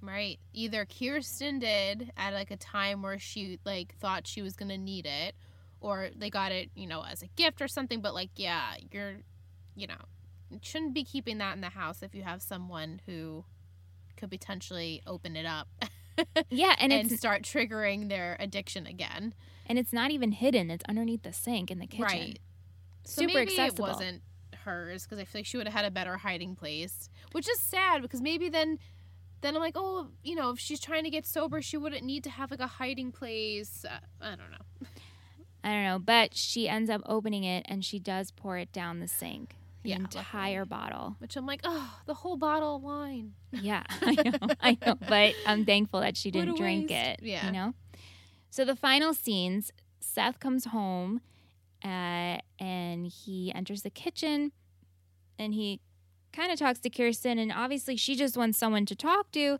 Right. 0.00 0.38
Either 0.52 0.84
Kirsten 0.84 1.58
did 1.58 2.12
at 2.16 2.32
like 2.32 2.50
a 2.50 2.56
time 2.56 3.02
where 3.02 3.18
she 3.18 3.58
like 3.64 3.94
thought 4.00 4.26
she 4.26 4.42
was 4.42 4.54
gonna 4.54 4.78
need 4.78 5.06
it, 5.06 5.34
or 5.80 6.10
they 6.16 6.30
got 6.30 6.50
it, 6.52 6.70
you 6.74 6.86
know, 6.86 7.04
as 7.04 7.22
a 7.22 7.28
gift 7.36 7.60
or 7.60 7.68
something. 7.68 8.00
But 8.00 8.14
like, 8.14 8.30
yeah, 8.36 8.74
you're, 8.90 9.16
you 9.76 9.86
know, 9.86 9.96
shouldn't 10.62 10.94
be 10.94 11.04
keeping 11.04 11.38
that 11.38 11.54
in 11.54 11.60
the 11.60 11.70
house 11.70 12.02
if 12.02 12.14
you 12.14 12.22
have 12.22 12.42
someone 12.42 13.00
who 13.06 13.44
could 14.16 14.30
potentially 14.30 15.02
open 15.06 15.36
it 15.36 15.46
up 15.46 15.68
Yeah, 16.50 16.74
and, 16.78 16.92
and, 16.92 17.10
start 17.10 17.42
triggering 17.42 18.08
their 18.08 18.36
addiction 18.40 18.86
again. 18.86 19.34
and 19.66 19.78
it's 19.78 19.92
not 19.92 20.10
even 20.10 20.32
hidden. 20.32 20.70
It's 20.70 20.84
underneath 20.88 21.22
the 21.22 21.32
sink 21.32 21.70
in 21.70 21.78
the 21.78 21.86
kitchen. 21.86 22.04
Right. 22.04 22.38
So 23.04 23.22
Super 23.22 23.34
maybe 23.34 23.52
accessible. 23.52 23.86
it 23.86 23.88
wasn't 23.88 24.22
hers 24.64 25.04
because 25.04 25.18
I 25.18 25.24
feel 25.24 25.40
like 25.40 25.46
she 25.46 25.56
would 25.56 25.66
have 25.66 25.74
had 25.74 25.84
a 25.84 25.90
better 25.90 26.16
hiding 26.16 26.56
place, 26.56 27.08
which 27.32 27.48
is 27.48 27.60
sad 27.60 28.02
because 28.02 28.20
maybe 28.20 28.48
then, 28.48 28.78
then 29.40 29.54
I'm 29.54 29.62
like, 29.62 29.76
oh, 29.76 30.08
you 30.22 30.34
know, 30.34 30.50
if 30.50 30.58
she's 30.58 30.80
trying 30.80 31.04
to 31.04 31.10
get 31.10 31.26
sober, 31.26 31.62
she 31.62 31.76
wouldn't 31.76 32.04
need 32.04 32.24
to 32.24 32.30
have 32.30 32.50
like 32.50 32.60
a 32.60 32.66
hiding 32.66 33.12
place. 33.12 33.84
Uh, 33.88 33.98
I 34.20 34.30
don't 34.30 34.50
know. 34.50 34.88
I 35.64 35.68
don't 35.72 35.84
know, 35.84 35.98
but 35.98 36.34
she 36.34 36.68
ends 36.68 36.90
up 36.90 37.02
opening 37.06 37.44
it 37.44 37.64
and 37.68 37.84
she 37.84 37.98
does 37.98 38.30
pour 38.30 38.58
it 38.58 38.72
down 38.72 39.00
the 39.00 39.08
sink. 39.08 39.56
The 39.88 39.94
Yeah, 39.94 39.98
entire 40.00 40.64
bottle. 40.64 41.16
Which 41.18 41.36
I'm 41.36 41.46
like, 41.46 41.60
oh, 41.64 41.98
the 42.06 42.14
whole 42.14 42.36
bottle 42.36 42.76
of 42.76 42.82
wine. 42.82 43.32
Yeah, 43.52 43.82
I 44.02 44.12
know, 44.14 44.54
I 44.60 44.78
know, 44.84 44.94
but 45.08 45.34
I'm 45.46 45.64
thankful 45.64 46.00
that 46.00 46.16
she 46.16 46.30
didn't 46.30 46.56
drink 46.56 46.90
waste. 46.90 47.20
it. 47.20 47.20
Yeah. 47.26 47.46
you 47.46 47.52
know. 47.52 47.74
So 48.50 48.64
the 48.64 48.76
final 48.76 49.14
scenes, 49.14 49.72
Seth 50.00 50.40
comes 50.40 50.66
home, 50.66 51.20
uh, 51.84 52.38
and 52.58 53.06
he 53.06 53.52
enters 53.54 53.82
the 53.82 53.90
kitchen, 53.90 54.52
and 55.38 55.54
he 55.54 55.80
kind 56.32 56.52
of 56.52 56.58
talks 56.58 56.78
to 56.80 56.90
Kirsten, 56.90 57.38
and 57.38 57.50
obviously 57.52 57.96
she 57.96 58.14
just 58.16 58.36
wants 58.36 58.58
someone 58.58 58.84
to 58.86 58.94
talk 58.94 59.30
to. 59.32 59.58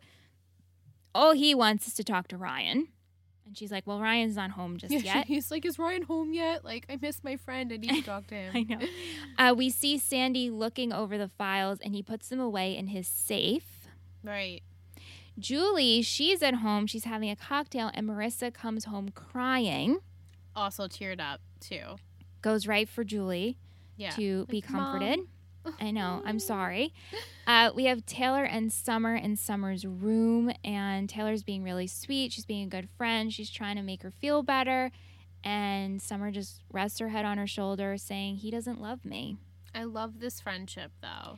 All 1.15 1.33
he 1.33 1.55
wants 1.55 1.87
is 1.87 1.93
to 1.95 2.03
talk 2.03 2.27
to 2.29 2.37
Ryan, 2.37 2.89
and 3.49 3.57
she's 3.57 3.71
like, 3.71 3.85
"Well, 3.85 3.99
Ryan's 3.99 4.35
not 4.37 4.51
home 4.51 4.77
just 4.77 4.93
yet." 5.03 5.25
He's 5.27 5.51
like, 5.51 5.65
is 5.65 5.77
Ryan 5.77 6.03
home 6.03 6.31
yet? 6.33 6.63
Like, 6.63 6.85
I 6.89 6.97
miss 7.01 7.23
my 7.23 7.35
friend. 7.35 7.71
I 7.73 7.77
need 7.77 7.89
to 7.89 8.01
talk 8.01 8.27
to 8.27 8.35
him. 8.41 8.51
I 8.55 8.61
know. 8.63 8.79
Uh, 9.37 9.53
we 9.53 9.69
see 9.69 9.97
Sandy 9.97 10.49
looking 10.49 10.91
over 10.93 11.17
the 11.17 11.27
files, 11.29 11.79
and 11.83 11.93
he 11.95 12.01
puts 12.03 12.27
them 12.29 12.39
away 12.39 12.75
in 12.77 12.87
his 12.87 13.07
safe. 13.07 13.87
Right. 14.23 14.61
Julie, 15.37 16.01
she's 16.01 16.41
at 16.43 16.55
home. 16.55 16.85
She's 16.87 17.05
having 17.05 17.29
a 17.29 17.35
cocktail, 17.35 17.89
and 17.93 18.07
Marissa 18.07 18.53
comes 18.53 18.85
home 18.85 19.09
crying. 19.09 19.99
Also 20.55 20.87
teared 20.87 21.21
up 21.21 21.39
too. 21.61 21.95
Goes 22.41 22.67
right 22.67 22.87
for 22.89 23.03
Julie 23.03 23.57
Yeah. 23.97 24.11
to 24.11 24.45
be 24.47 24.59
comforted. 24.61 25.19
"Mom." 25.19 25.27
I 25.79 25.91
know. 25.91 26.21
I'm 26.25 26.39
sorry. 26.39 26.93
Uh, 27.47 27.71
we 27.75 27.85
have 27.85 28.05
Taylor 28.05 28.43
and 28.43 28.71
Summer 28.71 29.15
in 29.15 29.35
Summer's 29.35 29.85
room, 29.85 30.51
and 30.63 31.09
Taylor's 31.09 31.43
being 31.43 31.63
really 31.63 31.87
sweet. 31.87 32.31
She's 32.33 32.45
being 32.45 32.63
a 32.63 32.69
good 32.69 32.89
friend. 32.97 33.31
She's 33.33 33.49
trying 33.49 33.75
to 33.75 33.81
make 33.81 34.03
her 34.03 34.11
feel 34.11 34.43
better. 34.43 34.91
And 35.43 36.01
Summer 36.01 36.31
just 36.31 36.61
rests 36.71 36.99
her 36.99 37.09
head 37.09 37.25
on 37.25 37.37
her 37.37 37.47
shoulder, 37.47 37.97
saying, 37.97 38.37
He 38.37 38.51
doesn't 38.51 38.81
love 38.81 39.05
me. 39.05 39.37
I 39.73 39.83
love 39.83 40.19
this 40.19 40.39
friendship 40.41 40.91
though. 41.01 41.37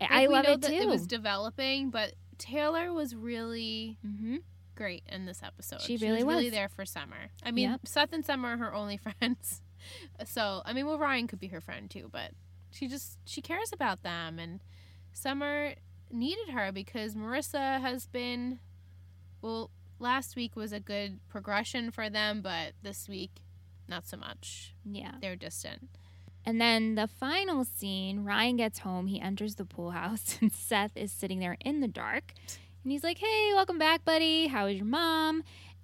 I 0.00 0.20
Like, 0.26 0.28
we 0.28 0.34
love 0.34 0.44
know 0.44 0.52
it 0.52 0.60
that 0.62 0.70
too. 0.70 0.76
It 0.76 0.88
was 0.88 1.06
developing, 1.06 1.90
but 1.90 2.14
Taylor 2.38 2.92
was 2.92 3.14
really 3.14 3.98
hmm 4.02 4.36
great 4.74 5.02
in 5.06 5.26
this 5.26 5.42
episode. 5.42 5.82
She 5.82 5.96
really 5.98 6.24
was 6.24 6.36
really 6.36 6.50
there 6.50 6.68
for 6.70 6.84
Summer. 6.86 7.30
I 7.42 7.50
mean, 7.50 7.70
Yep. 7.70 7.80
Seth 7.86 8.12
and 8.12 8.24
Summer 8.24 8.54
are 8.54 8.56
her 8.56 8.74
only 8.74 8.96
friends. 9.20 9.60
So 10.26 10.62
I 10.64 10.72
mean, 10.72 10.86
well, 10.86 10.98
Ryan 10.98 11.26
could 11.26 11.38
be 11.40 11.48
her 11.48 11.60
friend 11.60 11.90
too, 11.90 12.08
but 12.10 12.32
she 12.70 12.88
just 12.88 13.18
she 13.24 13.40
cares 13.40 13.72
about 13.72 14.02
them, 14.02 14.38
and 14.38 14.60
Summer 15.12 15.74
needed 16.10 16.50
her 16.50 16.72
because 16.72 17.14
Marissa 17.14 17.80
has 17.80 18.06
been. 18.06 18.60
Well, 19.42 19.70
last 19.98 20.36
week 20.36 20.56
was 20.56 20.72
a 20.72 20.80
good 20.80 21.20
progression 21.28 21.90
for 21.90 22.10
them, 22.10 22.42
but 22.42 22.72
this 22.82 23.08
week, 23.08 23.30
not 23.88 24.06
so 24.06 24.16
much. 24.16 24.74
Yeah. 24.84 25.12
They're 25.20 25.36
distant. 25.36 25.88
And 26.44 26.60
then 26.60 26.94
the 26.94 27.06
final 27.06 27.64
scene, 27.64 28.24
Ryan 28.24 28.56
gets 28.56 28.80
home. 28.80 29.06
He 29.06 29.20
enters 29.20 29.56
the 29.56 29.64
pool 29.64 29.90
house, 29.90 30.38
and 30.40 30.52
Seth 30.52 30.96
is 30.96 31.12
sitting 31.12 31.38
there 31.38 31.56
in 31.60 31.80
the 31.80 31.88
dark. 31.88 32.32
And 32.82 32.92
he's 32.92 33.04
like, 33.04 33.18
Hey, 33.18 33.50
welcome 33.54 33.78
back, 33.78 34.04
buddy. 34.04 34.46
How 34.46 34.66
is 34.66 34.76
your 34.76 34.86
mom? 34.86 35.42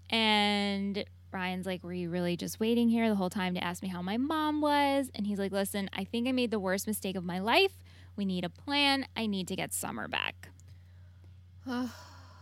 And 0.09 1.05
Ryan's 1.37 1.67
like, 1.67 1.85
Were 1.85 1.93
you 1.93 2.11
really 2.11 2.37
just 2.37 2.59
waiting 2.59 2.89
here 2.89 3.09
the 3.09 3.15
whole 3.15 3.31
time 3.31 3.55
to 3.55 3.63
ask 3.63 3.83
me 3.83 3.89
how 3.89 4.03
my 4.03 4.17
mom 4.17 4.61
was? 4.61 5.11
And 5.15 5.27
he's 5.27 5.39
like, 5.39 5.53
Listen, 5.53 5.89
I 5.93 6.05
think 6.05 6.27
I 6.27 6.33
made 6.33 6.51
the 6.51 6.59
worst 6.59 6.87
mistake 6.87 7.15
of 7.15 7.25
my 7.25 7.39
life. 7.39 7.79
We 8.17 8.25
need 8.25 8.45
a 8.45 8.49
plan. 8.49 9.07
I 9.15 9.27
need 9.27 9.47
to 9.49 9.57
get 9.57 9.73
Summer 9.73 10.09
back. 10.09 10.49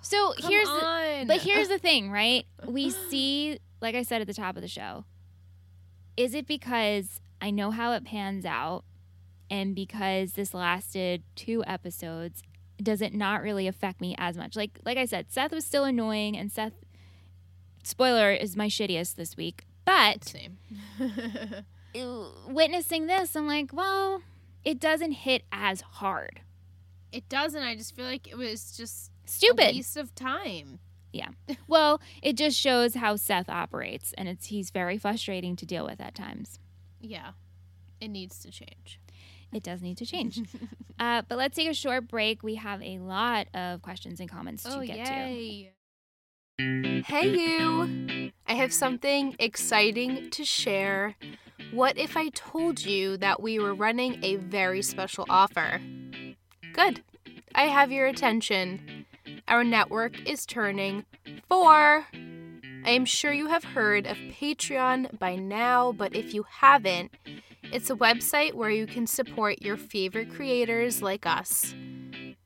So 0.06 0.34
Come 0.38 0.50
here's 0.50 0.68
the, 0.68 0.84
on. 0.84 1.26
but 1.28 1.40
here's 1.40 1.68
the 1.68 1.78
thing, 1.78 2.10
right? 2.10 2.44
We 2.66 2.90
see, 2.90 3.58
like 3.80 3.94
I 3.94 4.02
said 4.02 4.20
at 4.20 4.26
the 4.26 4.34
top 4.34 4.54
of 4.54 4.60
the 4.60 4.68
show, 4.68 5.06
is 6.14 6.34
it 6.34 6.46
because 6.46 7.20
I 7.40 7.50
know 7.50 7.70
how 7.70 7.92
it 7.92 8.04
pans 8.04 8.44
out 8.44 8.84
and 9.50 9.74
because 9.74 10.34
this 10.34 10.52
lasted 10.52 11.22
two 11.36 11.64
episodes 11.66 12.42
does 12.82 13.00
it 13.00 13.14
not 13.14 13.40
really 13.40 13.66
affect 13.66 14.00
me 14.02 14.14
as 14.18 14.36
much? 14.36 14.56
Like 14.56 14.78
like 14.84 14.98
I 14.98 15.06
said, 15.06 15.30
Seth 15.30 15.52
was 15.52 15.64
still 15.64 15.84
annoying 15.84 16.36
and 16.36 16.52
Seth 16.52 16.83
spoiler 17.84 18.32
is 18.32 18.56
my 18.56 18.66
shittiest 18.68 19.14
this 19.16 19.36
week. 19.36 19.64
But 19.84 20.24
Same. 20.24 20.58
witnessing 22.48 23.06
this, 23.06 23.36
I'm 23.36 23.46
like, 23.46 23.72
well, 23.72 24.22
it 24.64 24.80
doesn't 24.80 25.12
hit 25.12 25.44
as 25.52 25.80
hard. 25.82 26.40
it 27.12 27.28
doesn't. 27.28 27.62
I 27.62 27.76
just 27.76 27.94
feel 27.94 28.06
like 28.06 28.26
it 28.26 28.36
was 28.36 28.76
just 28.76 29.10
a 29.26 29.30
Stupid. 29.30 29.74
waste 29.74 29.96
of 29.96 30.14
time. 30.14 30.80
Yeah. 31.12 31.28
Well, 31.68 32.00
it 32.22 32.36
just 32.36 32.58
shows 32.58 32.94
how 32.94 33.16
Seth 33.16 33.48
operates, 33.48 34.12
and 34.18 34.28
it's 34.28 34.46
he's 34.46 34.70
very 34.70 34.98
frustrating 34.98 35.54
to 35.56 35.66
deal 35.66 35.84
with 35.84 36.00
at 36.00 36.14
times. 36.14 36.58
Yeah, 37.00 37.32
it 38.00 38.08
needs 38.08 38.38
to 38.40 38.50
change. 38.50 39.00
It 39.52 39.62
does 39.62 39.80
need 39.82 39.96
to 39.98 40.06
change. 40.06 40.40
uh, 40.98 41.22
but 41.28 41.38
let's 41.38 41.54
take 41.56 41.68
a 41.70 41.74
short 41.74 42.08
break. 42.08 42.42
We 42.42 42.56
have 42.56 42.82
a 42.82 42.98
lot 42.98 43.46
of 43.54 43.82
questions 43.82 44.18
and 44.20 44.28
comments 44.28 44.64
to 44.64 44.76
oh 44.78 44.82
get 44.84 45.06
to. 45.06 45.66
Hey 46.56 47.34
you! 47.34 48.30
I 48.46 48.54
have 48.54 48.72
something 48.72 49.34
exciting 49.40 50.30
to 50.30 50.44
share. 50.44 51.16
What 51.72 51.98
if 51.98 52.16
I 52.16 52.28
told 52.28 52.84
you 52.84 53.16
that 53.16 53.42
we 53.42 53.58
were 53.58 53.74
running 53.74 54.22
a 54.22 54.36
very 54.36 54.80
special 54.80 55.26
offer? 55.28 55.80
Good. 56.72 57.02
I 57.56 57.62
have 57.64 57.90
your 57.90 58.06
attention. 58.06 59.04
Our 59.48 59.64
network 59.64 60.28
is 60.28 60.46
turning 60.46 61.04
four. 61.48 62.06
I 62.84 62.90
am 62.90 63.04
sure 63.04 63.32
you 63.32 63.46
have 63.46 63.64
heard 63.64 64.06
of 64.06 64.16
Patreon 64.16 65.18
by 65.18 65.36
now, 65.36 65.92
but 65.92 66.14
if 66.14 66.34
you 66.34 66.44
haven't, 66.48 67.14
it's 67.72 67.90
a 67.90 67.96
website 67.96 68.54
where 68.54 68.70
you 68.70 68.86
can 68.86 69.06
support 69.06 69.62
your 69.62 69.76
favorite 69.76 70.30
creators 70.30 71.00
like 71.02 71.26
us. 71.26 71.74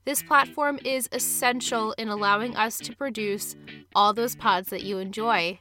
This 0.04 0.22
platform 0.22 0.78
is 0.84 1.08
essential 1.12 1.92
in 1.98 2.08
allowing 2.08 2.56
us 2.56 2.78
to 2.78 2.96
produce 2.96 3.56
all 3.94 4.14
those 4.14 4.36
pods 4.36 4.70
that 4.70 4.84
you 4.84 4.98
enjoy. 4.98 5.58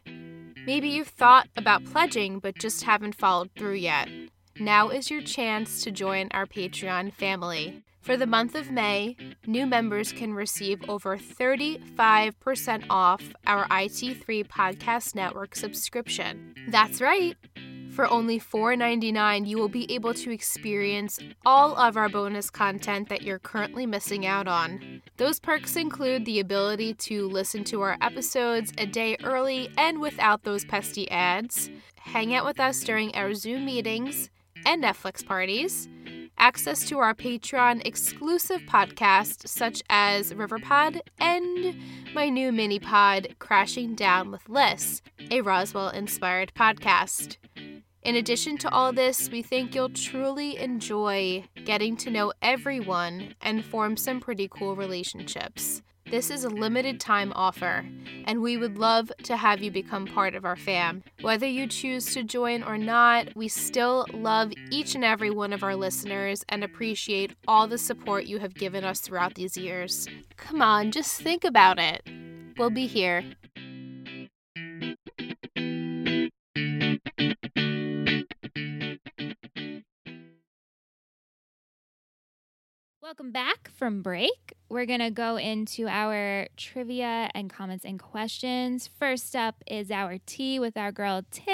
Maybe 0.65 0.89
you've 0.89 1.07
thought 1.07 1.49
about 1.57 1.85
pledging 1.85 2.39
but 2.39 2.57
just 2.57 2.83
haven't 2.83 3.15
followed 3.15 3.49
through 3.57 3.75
yet. 3.75 4.09
Now 4.59 4.89
is 4.89 5.11
your 5.11 5.21
chance 5.21 5.83
to 5.83 5.91
join 5.91 6.29
our 6.31 6.45
Patreon 6.45 7.13
family. 7.13 7.83
For 8.07 8.15
the 8.15 8.25
month 8.25 8.55
of 8.55 8.71
May, 8.71 9.17
new 9.45 9.65
members 9.65 10.13
can 10.13 10.33
receive 10.33 10.79
over 10.89 11.17
35% 11.17 12.85
off 12.89 13.21
our 13.45 13.67
IT3 13.67 14.47
Podcast 14.47 15.13
Network 15.13 15.57
subscription. 15.57 16.55
That's 16.69 17.01
right. 17.01 17.35
For 17.91 18.09
only 18.09 18.39
$4.99, 18.39 19.45
you 19.45 19.57
will 19.57 19.67
be 19.67 19.91
able 19.91 20.13
to 20.13 20.31
experience 20.31 21.19
all 21.45 21.75
of 21.75 21.97
our 21.97 22.07
bonus 22.07 22.49
content 22.49 23.09
that 23.09 23.23
you're 23.23 23.39
currently 23.39 23.85
missing 23.85 24.25
out 24.25 24.47
on. 24.47 25.01
Those 25.17 25.41
perks 25.41 25.75
include 25.75 26.23
the 26.23 26.39
ability 26.39 26.93
to 26.93 27.27
listen 27.27 27.65
to 27.65 27.81
our 27.81 27.97
episodes 27.99 28.71
a 28.77 28.85
day 28.85 29.17
early 29.25 29.69
and 29.77 29.99
without 29.99 30.43
those 30.43 30.63
pesky 30.63 31.11
ads, 31.11 31.69
hang 31.99 32.33
out 32.33 32.45
with 32.45 32.61
us 32.61 32.79
during 32.85 33.13
our 33.15 33.33
Zoom 33.33 33.65
meetings 33.65 34.29
and 34.65 34.81
Netflix 34.81 35.25
parties, 35.25 35.89
access 36.37 36.87
to 36.87 36.99
our 36.99 37.13
Patreon 37.13 37.85
exclusive 37.85 38.61
podcasts 38.61 39.47
such 39.47 39.81
as 39.89 40.33
Riverpod 40.33 41.01
and 41.19 41.75
my 42.13 42.29
new 42.29 42.51
mini 42.51 42.79
pod, 42.79 43.35
Crashing 43.39 43.95
Down 43.95 44.31
with 44.31 44.47
Liz, 44.47 45.01
a 45.31 45.41
Roswell 45.41 45.89
inspired 45.89 46.53
podcast. 46.55 47.37
In 48.03 48.15
addition 48.15 48.57
to 48.59 48.69
all 48.69 48.93
this, 48.93 49.29
we 49.29 49.41
think 49.41 49.75
you'll 49.75 49.89
truly 49.89 50.57
enjoy 50.57 51.43
getting 51.65 51.97
to 51.97 52.09
know 52.09 52.31
everyone 52.41 53.35
and 53.41 53.65
form 53.65 53.97
some 53.97 54.21
pretty 54.21 54.47
cool 54.47 54.75
relationships. 54.75 55.81
This 56.09 56.31
is 56.31 56.45
a 56.45 56.49
limited 56.49 57.01
time 57.01 57.33
offer, 57.35 57.85
and 58.23 58.41
we 58.41 58.55
would 58.55 58.77
love 58.77 59.11
to 59.23 59.35
have 59.35 59.61
you 59.61 59.69
become 59.69 60.07
part 60.07 60.35
of 60.35 60.45
our 60.45 60.55
fam. 60.55 61.03
Whether 61.19 61.47
you 61.47 61.67
choose 61.67 62.13
to 62.13 62.23
join 62.23 62.63
or 62.63 62.77
not, 62.77 63.35
we 63.35 63.49
still 63.49 64.05
love 64.13 64.53
each 64.71 64.95
and 64.95 65.03
every 65.03 65.31
one 65.31 65.51
of 65.51 65.63
our 65.63 65.75
listeners 65.75 66.45
and 66.47 66.63
appreciate 66.63 67.35
all 67.45 67.67
the 67.67 67.77
support 67.77 68.25
you 68.25 68.39
have 68.39 68.53
given 68.53 68.85
us 68.85 69.01
throughout 69.01 69.35
these 69.35 69.57
years. 69.57 70.07
Come 70.37 70.61
on, 70.61 70.91
just 70.91 71.21
think 71.21 71.43
about 71.43 71.77
it. 71.77 72.07
We'll 72.57 72.69
be 72.69 72.87
here. 72.87 73.25
Welcome 83.17 83.31
back 83.31 83.71
from 83.75 84.03
break. 84.03 84.53
We're 84.69 84.85
going 84.85 84.99
to 84.99 85.09
go 85.09 85.37
into 85.37 85.87
our 85.87 86.45
trivia 86.55 87.31
and 87.33 87.49
comments 87.49 87.83
and 87.83 87.99
questions. 87.99 88.91
First 88.99 89.35
up 89.35 89.63
is 89.65 89.89
our 89.89 90.19
tea 90.27 90.59
with 90.59 90.77
our 90.77 90.91
girl 90.91 91.23
Tish. 91.31 91.45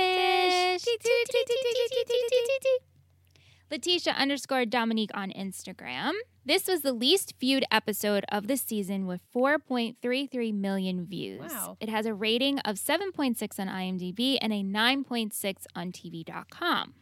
Letitia 3.71 4.11
underscore 4.11 4.65
Dominique 4.65 5.11
on 5.13 5.31
Instagram. 5.31 6.11
This 6.45 6.67
was 6.67 6.81
the 6.81 6.91
least 6.91 7.35
viewed 7.39 7.63
episode 7.71 8.25
of 8.27 8.47
the 8.47 8.57
season 8.57 9.07
with 9.07 9.21
4.33 9.33 10.53
million 10.53 11.05
views. 11.05 11.49
Wow. 11.49 11.77
It 11.79 11.87
has 11.87 12.05
a 12.05 12.13
rating 12.13 12.59
of 12.59 12.75
7.6 12.75 13.57
on 13.57 13.67
IMDb 13.69 14.37
and 14.41 14.51
a 14.51 14.63
9.6 14.63 15.65
on 15.77 15.93
TV.com. 15.93 16.93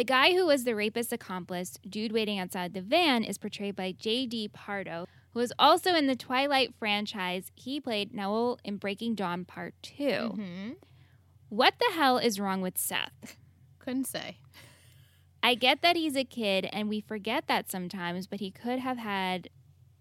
The 0.00 0.04
guy 0.04 0.32
who 0.32 0.46
was 0.46 0.64
the 0.64 0.74
rapist's 0.74 1.12
accomplice, 1.12 1.78
dude 1.86 2.10
waiting 2.10 2.38
outside 2.38 2.72
the 2.72 2.80
van, 2.80 3.22
is 3.22 3.36
portrayed 3.36 3.76
by 3.76 3.92
J.D. 3.92 4.48
Pardo, 4.48 5.06
who 5.34 5.40
was 5.40 5.52
also 5.58 5.94
in 5.94 6.06
the 6.06 6.16
Twilight 6.16 6.72
franchise. 6.78 7.52
He 7.54 7.82
played 7.82 8.14
Noel 8.14 8.58
in 8.64 8.78
Breaking 8.78 9.14
Dawn 9.14 9.44
Part 9.44 9.74
2. 9.82 10.02
Mm-hmm. 10.02 10.70
What 11.50 11.74
the 11.78 11.92
hell 11.92 12.16
is 12.16 12.40
wrong 12.40 12.62
with 12.62 12.78
Seth? 12.78 13.36
Couldn't 13.78 14.06
say. 14.06 14.38
I 15.42 15.54
get 15.54 15.82
that 15.82 15.96
he's 15.96 16.16
a 16.16 16.24
kid 16.24 16.66
and 16.72 16.88
we 16.88 17.02
forget 17.02 17.46
that 17.48 17.70
sometimes, 17.70 18.26
but 18.26 18.40
he 18.40 18.50
could 18.50 18.78
have 18.78 18.96
had 18.96 19.50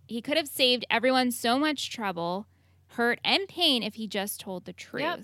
he 0.08 0.22
could 0.22 0.38
have 0.38 0.48
saved 0.48 0.86
everyone 0.90 1.30
so 1.32 1.60
much 1.60 1.92
trouble, 1.92 2.48
hurt 2.92 3.20
and 3.22 3.50
pain 3.50 3.84
if 3.84 3.96
he 3.96 4.08
just 4.08 4.40
told 4.40 4.64
the 4.64 4.72
truth. 4.72 5.02
Yep. 5.02 5.20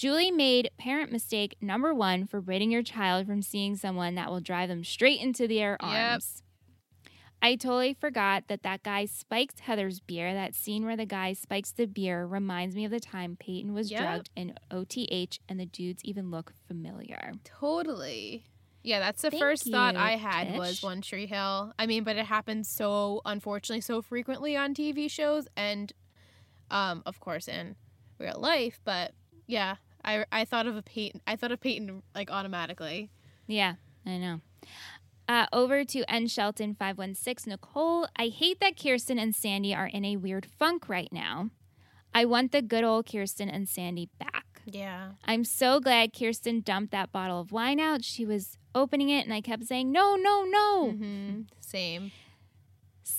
Julie 0.00 0.30
made 0.30 0.70
parent 0.78 1.12
mistake 1.12 1.58
number 1.60 1.92
1 1.92 2.22
for 2.24 2.38
forbidding 2.38 2.70
your 2.70 2.82
child 2.82 3.26
from 3.26 3.42
seeing 3.42 3.76
someone 3.76 4.14
that 4.14 4.30
will 4.30 4.40
drive 4.40 4.70
them 4.70 4.82
straight 4.82 5.20
into 5.20 5.46
their 5.46 5.72
Yep. 5.72 5.78
arms. 5.82 6.42
I 7.42 7.54
totally 7.56 7.92
forgot 7.92 8.44
that 8.48 8.62
that 8.62 8.82
guy 8.82 9.04
spiked 9.04 9.60
Heather's 9.60 10.00
beer. 10.00 10.32
That 10.32 10.54
scene 10.54 10.86
where 10.86 10.96
the 10.96 11.04
guy 11.04 11.34
spikes 11.34 11.72
the 11.72 11.84
beer 11.84 12.24
reminds 12.24 12.74
me 12.76 12.86
of 12.86 12.90
the 12.90 12.98
time 12.98 13.36
Peyton 13.38 13.74
was 13.74 13.90
Yep. 13.90 14.00
drugged 14.00 14.30
in 14.34 14.54
OTH 14.70 15.38
and 15.50 15.60
the 15.60 15.66
dudes 15.66 16.02
even 16.02 16.30
look 16.30 16.54
familiar. 16.66 17.32
Totally. 17.44 18.46
Yeah, 18.82 19.00
that's 19.00 19.20
the 19.20 19.30
Thank 19.30 19.42
first 19.42 19.70
thought 19.70 19.96
I 19.96 20.12
had 20.16 20.48
Tish. 20.48 20.58
was 20.58 20.82
One 20.82 21.02
Tree 21.02 21.26
Hill. 21.26 21.74
I 21.78 21.84
mean, 21.84 22.04
but 22.04 22.16
it 22.16 22.24
happens 22.24 22.70
so 22.70 23.20
unfortunately 23.26 23.82
so 23.82 24.00
frequently 24.00 24.56
on 24.56 24.72
TV 24.72 25.10
shows 25.10 25.46
and 25.58 25.92
um 26.70 27.02
of 27.04 27.20
course 27.20 27.48
in 27.48 27.76
real 28.18 28.38
life, 28.40 28.80
but 28.82 29.12
yeah, 29.46 29.76
I 30.04 30.24
I 30.32 30.44
thought 30.44 30.66
of 30.66 30.76
a 30.76 30.82
Peyton 30.82 31.20
I 31.26 31.36
thought 31.36 31.52
of 31.52 31.60
Peyton 31.60 32.02
like 32.14 32.30
automatically. 32.30 33.10
Yeah, 33.46 33.74
I 34.06 34.16
know. 34.18 34.40
Uh, 35.28 35.46
over 35.52 35.84
to 35.84 36.02
N 36.12 36.26
Shelton 36.26 36.74
five 36.74 36.98
one 36.98 37.14
six 37.14 37.46
Nicole. 37.46 38.08
I 38.16 38.28
hate 38.28 38.58
that 38.60 38.76
Kirsten 38.76 39.18
and 39.18 39.34
Sandy 39.34 39.74
are 39.74 39.86
in 39.86 40.04
a 40.04 40.16
weird 40.16 40.44
funk 40.46 40.88
right 40.88 41.12
now. 41.12 41.50
I 42.12 42.24
want 42.24 42.50
the 42.50 42.62
good 42.62 42.82
old 42.82 43.06
Kirsten 43.10 43.48
and 43.48 43.68
Sandy 43.68 44.08
back. 44.18 44.62
Yeah. 44.66 45.12
I'm 45.24 45.44
so 45.44 45.78
glad 45.80 46.12
Kirsten 46.12 46.60
dumped 46.60 46.90
that 46.92 47.12
bottle 47.12 47.40
of 47.40 47.52
wine 47.52 47.78
out. 47.80 48.04
She 48.04 48.26
was 48.26 48.58
opening 48.74 49.08
it, 49.08 49.24
and 49.24 49.32
I 49.32 49.40
kept 49.40 49.64
saying, 49.64 49.90
"No, 49.92 50.16
no, 50.16 50.44
no." 50.44 50.92
Mhm. 50.92 51.46
Same. 51.60 52.10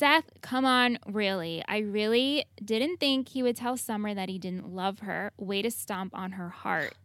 Seth, 0.02 0.32
come 0.42 0.66
on, 0.66 0.98
really. 1.06 1.64
I 1.68 1.78
really 1.78 2.46
didn't 2.66 2.98
think 3.00 3.30
he 3.30 3.44
would 3.44 3.56
tell 3.56 3.78
Summer 3.78 4.16
that 4.16 4.30
he 4.30 4.40
didn't 4.40 4.68
love 4.68 5.02
her. 5.02 5.32
Way 5.38 5.62
to 5.62 5.70
stomp 5.70 6.18
on 6.18 6.32
her 6.32 6.50
heart. 6.50 6.96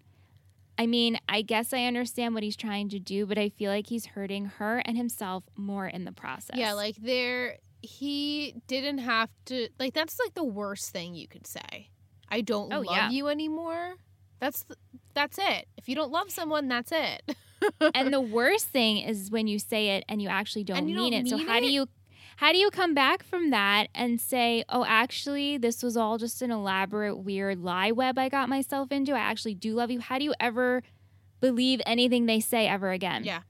I 0.78 0.86
mean, 0.86 1.18
I 1.28 1.42
guess 1.42 1.74
I 1.74 1.84
understand 1.84 2.32
what 2.32 2.42
he's 2.42 2.57
trying 2.57 2.88
to 2.88 2.99
do, 2.99 3.26
but 3.26 3.36
I 3.36 3.51
feel 3.51 3.70
like 3.70 3.88
he's 3.88 4.07
hurting 4.07 4.47
her 4.47 4.78
and 4.78 4.97
himself 4.97 5.44
more 5.57 5.86
in 5.86 6.07
the 6.07 6.12
process. 6.12 6.57
Yeah, 6.57 6.72
like 6.72 6.97
there 6.97 7.59
he 7.82 8.62
didn't 8.66 8.99
have 8.99 9.28
to 9.44 9.68
like 9.78 9.92
that's 9.92 10.18
like 10.18 10.32
the 10.32 10.44
worst 10.44 10.88
thing 10.90 11.14
you 11.14 11.28
could 11.28 11.47
say. 11.47 11.90
I 12.30 12.40
don't 12.40 12.72
Oh, 12.72 12.80
love 12.80 12.97
yeah. 12.97 13.11
you 13.11 13.28
anymore. 13.28 13.97
That's 14.40 14.64
th- 14.64 14.78
that's 15.12 15.36
it. 15.36 15.68
If 15.76 15.86
you 15.86 15.97
don't 15.97 16.12
love 16.12 16.30
someone, 16.30 16.68
that's 16.68 16.92
it. 16.92 17.36
and 17.94 18.11
the 18.11 18.22
worst 18.22 18.68
thing 18.68 18.97
is 18.97 19.30
when 19.30 19.49
you 19.49 19.59
say 19.59 19.97
it 19.99 20.05
and 20.09 20.22
you 20.22 20.30
actually 20.30 20.64
don't 20.64 20.88
you 20.88 20.97
mean 20.97 21.12
don't 21.12 21.26
it. 21.26 21.28
So 21.28 21.36
mean 21.36 21.47
how 21.47 21.61
do 21.61 21.70
you 21.70 21.88
how 22.37 22.53
do 22.53 22.59
you 22.59 22.70
come 22.70 22.95
back 22.95 23.22
from 23.22 23.51
that 23.51 23.89
and 23.95 24.20
say, 24.20 24.64
"Oh, 24.68 24.84
actually, 24.87 25.59
this 25.59 25.82
was 25.82 25.97
all 25.97 26.18
just 26.18 26.43
an 26.43 26.51
elaborate 26.51 27.16
weird 27.16 27.59
lie 27.61 27.91
web 27.93 28.18
I 28.18 28.28
got 28.28 28.49
myself 28.49 28.93
into. 28.93 29.12
I 29.14 29.18
actually 29.20 29.55
do 29.55 29.74
love 29.74 29.91
you." 29.91 30.01
How 30.01 30.18
do 30.18 30.24
you 30.24 30.34
ever 30.41 30.82
believe 31.41 31.80
anything 31.87 32.26
they 32.26 32.41
say 32.41 32.66
ever 32.66 32.91
again. 32.93 33.24
Yeah. 33.24 33.41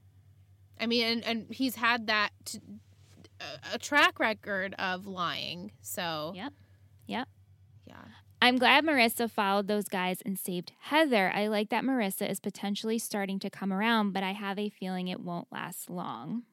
I 0.79 0.85
mean, 0.85 1.05
and, 1.05 1.23
and 1.25 1.45
he's 1.49 1.75
had 1.75 2.07
that 2.07 2.29
t- 2.45 2.59
a- 3.39 3.75
a 3.75 3.77
track 3.79 4.19
record 4.19 4.75
of 4.77 5.07
lying. 5.07 5.71
So 5.81 6.33
Yep. 6.35 6.53
Yep. 7.07 7.27
yeah, 7.85 7.95
I'm 8.41 8.57
glad 8.57 8.83
Marissa 8.85 9.31
followed 9.31 9.67
those 9.67 9.87
guys 9.87 10.21
and 10.25 10.37
saved 10.37 10.73
Heather. 10.81 11.31
I 11.33 11.47
like 11.47 11.69
that 11.69 11.83
Marissa 11.83 12.29
is 12.29 12.39
potentially 12.39 12.99
starting 12.99 13.39
to 13.39 13.49
come 13.49 13.71
around, 13.73 14.11
but 14.11 14.21
I 14.21 14.33
have 14.33 14.59
a 14.59 14.69
feeling 14.69 15.07
it 15.07 15.21
won't 15.21 15.47
last 15.51 15.89
long. 15.89 16.43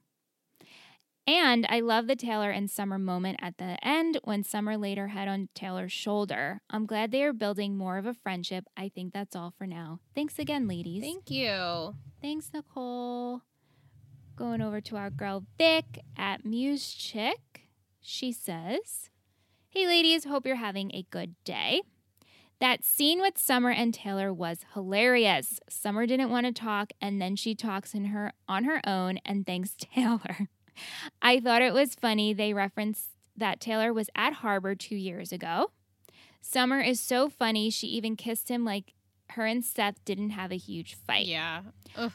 And 1.26 1.66
I 1.70 1.80
love 1.80 2.06
the 2.06 2.16
Taylor 2.16 2.50
and 2.50 2.70
Summer 2.70 2.98
moment 2.98 3.38
at 3.40 3.56
the 3.56 3.78
end 3.86 4.18
when 4.24 4.44
Summer 4.44 4.76
laid 4.76 4.98
her 4.98 5.08
head 5.08 5.26
on 5.26 5.48
Taylor's 5.54 5.92
shoulder. 5.92 6.60
I'm 6.68 6.84
glad 6.84 7.10
they 7.12 7.22
are 7.22 7.32
building 7.32 7.76
more 7.78 7.96
of 7.96 8.04
a 8.04 8.12
friendship. 8.12 8.64
I 8.76 8.90
think 8.90 9.14
that's 9.14 9.34
all 9.34 9.54
for 9.56 9.66
now. 9.66 10.00
Thanks 10.14 10.38
again, 10.38 10.68
ladies. 10.68 11.02
thank 11.02 11.30
you. 11.30 11.94
Thanks, 12.20 12.50
Nicole. 12.52 13.40
Going 14.36 14.60
over 14.60 14.80
to 14.82 14.96
our 14.96 15.08
girl 15.10 15.44
Vic 15.56 16.00
at 16.16 16.44
Muse 16.44 16.92
Chick. 16.92 17.68
She 18.02 18.30
says, 18.30 19.08
Hey, 19.70 19.86
ladies, 19.86 20.24
hope 20.24 20.44
you're 20.46 20.56
having 20.56 20.90
a 20.94 21.06
good 21.10 21.36
day. 21.44 21.80
That 22.60 22.84
scene 22.84 23.20
with 23.20 23.38
Summer 23.38 23.70
and 23.70 23.92
Taylor 23.94 24.32
was 24.32 24.60
hilarious. 24.74 25.58
Summer 25.68 26.06
didn't 26.06 26.30
want 26.30 26.46
to 26.46 26.52
talk, 26.52 26.92
and 27.00 27.20
then 27.20 27.34
she 27.36 27.54
talks 27.54 27.94
in 27.94 28.06
her 28.06 28.32
on 28.46 28.64
her 28.64 28.80
own 28.86 29.18
and 29.24 29.44
thanks 29.46 29.74
Taylor. 29.78 30.48
I 31.22 31.40
thought 31.40 31.62
it 31.62 31.74
was 31.74 31.94
funny 31.94 32.32
they 32.32 32.52
referenced 32.52 33.10
that 33.36 33.60
Taylor 33.60 33.92
was 33.92 34.10
at 34.14 34.34
Harbor 34.34 34.74
two 34.74 34.96
years 34.96 35.32
ago. 35.32 35.70
Summer 36.40 36.80
is 36.80 37.00
so 37.00 37.28
funny, 37.28 37.70
she 37.70 37.86
even 37.88 38.16
kissed 38.16 38.50
him 38.50 38.64
like 38.64 38.92
her 39.30 39.46
and 39.46 39.64
Seth 39.64 40.04
didn't 40.04 40.30
have 40.30 40.52
a 40.52 40.56
huge 40.56 40.94
fight. 40.94 41.26
Yeah. 41.26 41.62
Ugh. 41.96 42.12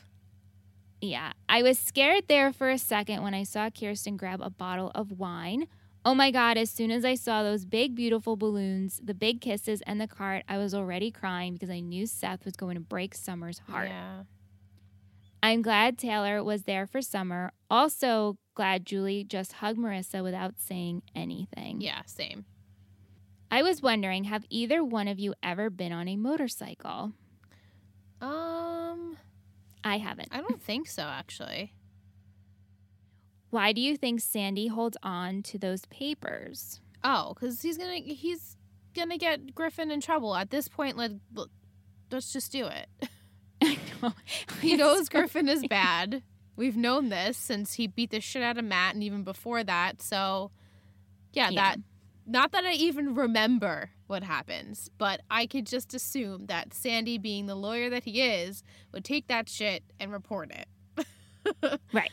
Yeah, 1.01 1.31
I 1.47 1.63
was 1.63 1.79
scared 1.79 2.25
there 2.27 2.51
for 2.51 2.69
a 2.69 2.77
second 2.77 3.23
when 3.23 3.33
I 3.33 3.43
saw 3.43 3.69
Kirsten 3.69 4.17
grab 4.17 4.41
a 4.41 4.49
bottle 4.49 4.91
of 4.93 5.17
wine. 5.17 5.67
Oh 6.05 6.13
my 6.13 6.31
God, 6.31 6.57
as 6.57 6.69
soon 6.69 6.91
as 6.91 7.03
I 7.05 7.15
saw 7.15 7.43
those 7.43 7.65
big, 7.65 7.95
beautiful 7.95 8.35
balloons, 8.35 9.01
the 9.03 9.13
big 9.13 9.41
kisses, 9.41 9.81
and 9.85 9.99
the 9.99 10.07
cart, 10.07 10.43
I 10.47 10.57
was 10.57 10.73
already 10.73 11.11
crying 11.11 11.53
because 11.53 11.69
I 11.69 11.79
knew 11.79 12.05
Seth 12.05 12.45
was 12.45 12.55
going 12.55 12.75
to 12.75 12.81
break 12.81 13.15
Summer's 13.15 13.59
heart. 13.59 13.89
Yeah. 13.89 14.23
I'm 15.41 15.61
glad 15.61 15.97
Taylor 15.97 16.43
was 16.43 16.63
there 16.63 16.85
for 16.85 17.01
Summer. 17.01 17.51
Also, 17.69 18.37
glad 18.59 18.85
Julie 18.85 19.23
just 19.23 19.53
hugged 19.53 19.79
Marissa 19.79 20.21
without 20.21 20.55
saying 20.59 21.01
anything. 21.15 21.79
Yeah. 21.79 22.01
Same. 22.05 22.43
I 23.49 23.63
was 23.63 23.81
wondering 23.81 24.25
have 24.25 24.43
either 24.49 24.83
one 24.83 25.07
of 25.07 25.17
you 25.17 25.33
ever 25.41 25.69
been 25.69 25.93
on 25.93 26.09
a 26.09 26.17
motorcycle? 26.17 27.13
Um, 28.19 29.15
I 29.81 29.97
haven't. 29.97 30.27
I 30.33 30.41
don't 30.41 30.61
think 30.61 30.89
so. 30.89 31.03
Actually. 31.03 31.73
Why 33.49 33.71
do 33.71 33.79
you 33.79 33.95
think 33.95 34.19
Sandy 34.19 34.67
holds 34.67 34.97
on 35.01 35.41
to 35.43 35.57
those 35.57 35.85
papers? 35.85 36.81
Oh, 37.01 37.33
because 37.33 37.61
he's 37.61 37.77
gonna 37.77 37.95
he's 37.95 38.57
gonna 38.93 39.17
get 39.17 39.55
Griffin 39.55 39.89
in 39.89 40.01
trouble 40.01 40.35
at 40.35 40.49
this 40.49 40.67
point. 40.67 40.97
Let 40.97 41.11
let's 42.11 42.33
just 42.33 42.51
do 42.51 42.67
it. 42.67 42.89
I 43.63 43.77
know. 44.01 44.11
He 44.61 44.75
knows 44.75 45.07
Griffin 45.07 45.47
is 45.47 45.65
bad. 45.65 46.23
We've 46.59 46.75
known 46.75 47.07
this 47.07 47.37
since 47.37 47.75
he 47.75 47.87
beat 47.87 48.11
the 48.11 48.19
shit 48.19 48.43
out 48.43 48.57
of 48.57 48.65
Matt 48.65 48.93
and 48.93 49.01
even 49.01 49.23
before 49.23 49.63
that. 49.63 50.01
So, 50.01 50.51
yeah, 51.31 51.49
Yeah. 51.51 51.61
that 51.61 51.79
not 52.25 52.51
that 52.51 52.65
I 52.65 52.73
even 52.73 53.15
remember 53.15 53.91
what 54.07 54.23
happens, 54.23 54.89
but 54.97 55.21
I 55.31 55.47
could 55.47 55.65
just 55.65 55.93
assume 55.93 56.47
that 56.47 56.73
Sandy, 56.73 57.17
being 57.17 57.45
the 57.45 57.55
lawyer 57.55 57.89
that 57.89 58.03
he 58.03 58.21
is, 58.21 58.61
would 58.91 59.05
take 59.05 59.27
that 59.27 59.47
shit 59.47 59.83
and 60.01 60.11
report 60.11 60.51
it. 60.51 60.67
Right. 61.93 62.11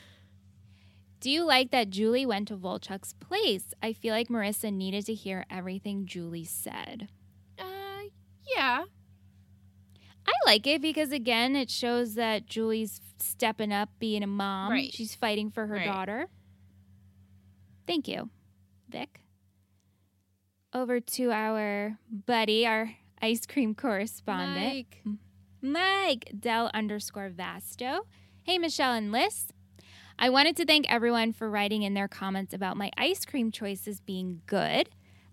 Do 1.18 1.28
you 1.28 1.44
like 1.44 1.72
that 1.72 1.90
Julie 1.90 2.24
went 2.24 2.46
to 2.48 2.56
Volchok's 2.56 3.14
place? 3.14 3.74
I 3.82 3.92
feel 3.94 4.14
like 4.14 4.28
Marissa 4.28 4.72
needed 4.72 5.06
to 5.06 5.14
hear 5.14 5.44
everything 5.50 6.06
Julie 6.06 6.44
said. 6.44 7.08
Uh, 7.58 8.04
yeah. 8.54 8.84
I 10.26 10.32
like 10.46 10.66
it 10.66 10.82
because, 10.82 11.12
again, 11.12 11.54
it 11.56 11.70
shows 11.70 12.14
that 12.14 12.46
Julie's 12.46 13.00
stepping 13.18 13.72
up, 13.72 13.90
being 13.98 14.22
a 14.22 14.26
mom. 14.26 14.72
Right. 14.72 14.92
She's 14.92 15.14
fighting 15.14 15.50
for 15.50 15.66
her 15.66 15.74
Right. 15.76 15.86
daughter. 15.86 16.26
Thank 17.86 18.08
you, 18.08 18.30
Vic. 18.88 19.20
Over 20.72 21.00
to 21.00 21.30
our 21.30 21.98
buddy, 22.10 22.66
our 22.66 22.90
ice 23.22 23.46
cream 23.46 23.74
correspondent. 23.74 24.56
Mike. 24.74 25.02
Mike 25.62 26.32
Del 26.38 26.70
underscore 26.74 27.30
Vasto. 27.30 28.00
Hey, 28.42 28.58
Michelle 28.58 28.92
and 28.94 29.10
Liz. 29.12 29.52
I 30.18 30.30
wanted 30.30 30.56
to 30.56 30.64
thank 30.64 30.90
everyone 30.90 31.32
for 31.32 31.48
writing 31.50 31.82
in 31.82 31.94
their 31.94 32.08
comments 32.08 32.52
about 32.54 32.76
my 32.76 32.90
ice 32.96 33.24
cream 33.24 33.50
choices 33.50 34.00
being 34.00 34.42
good. 34.46 34.88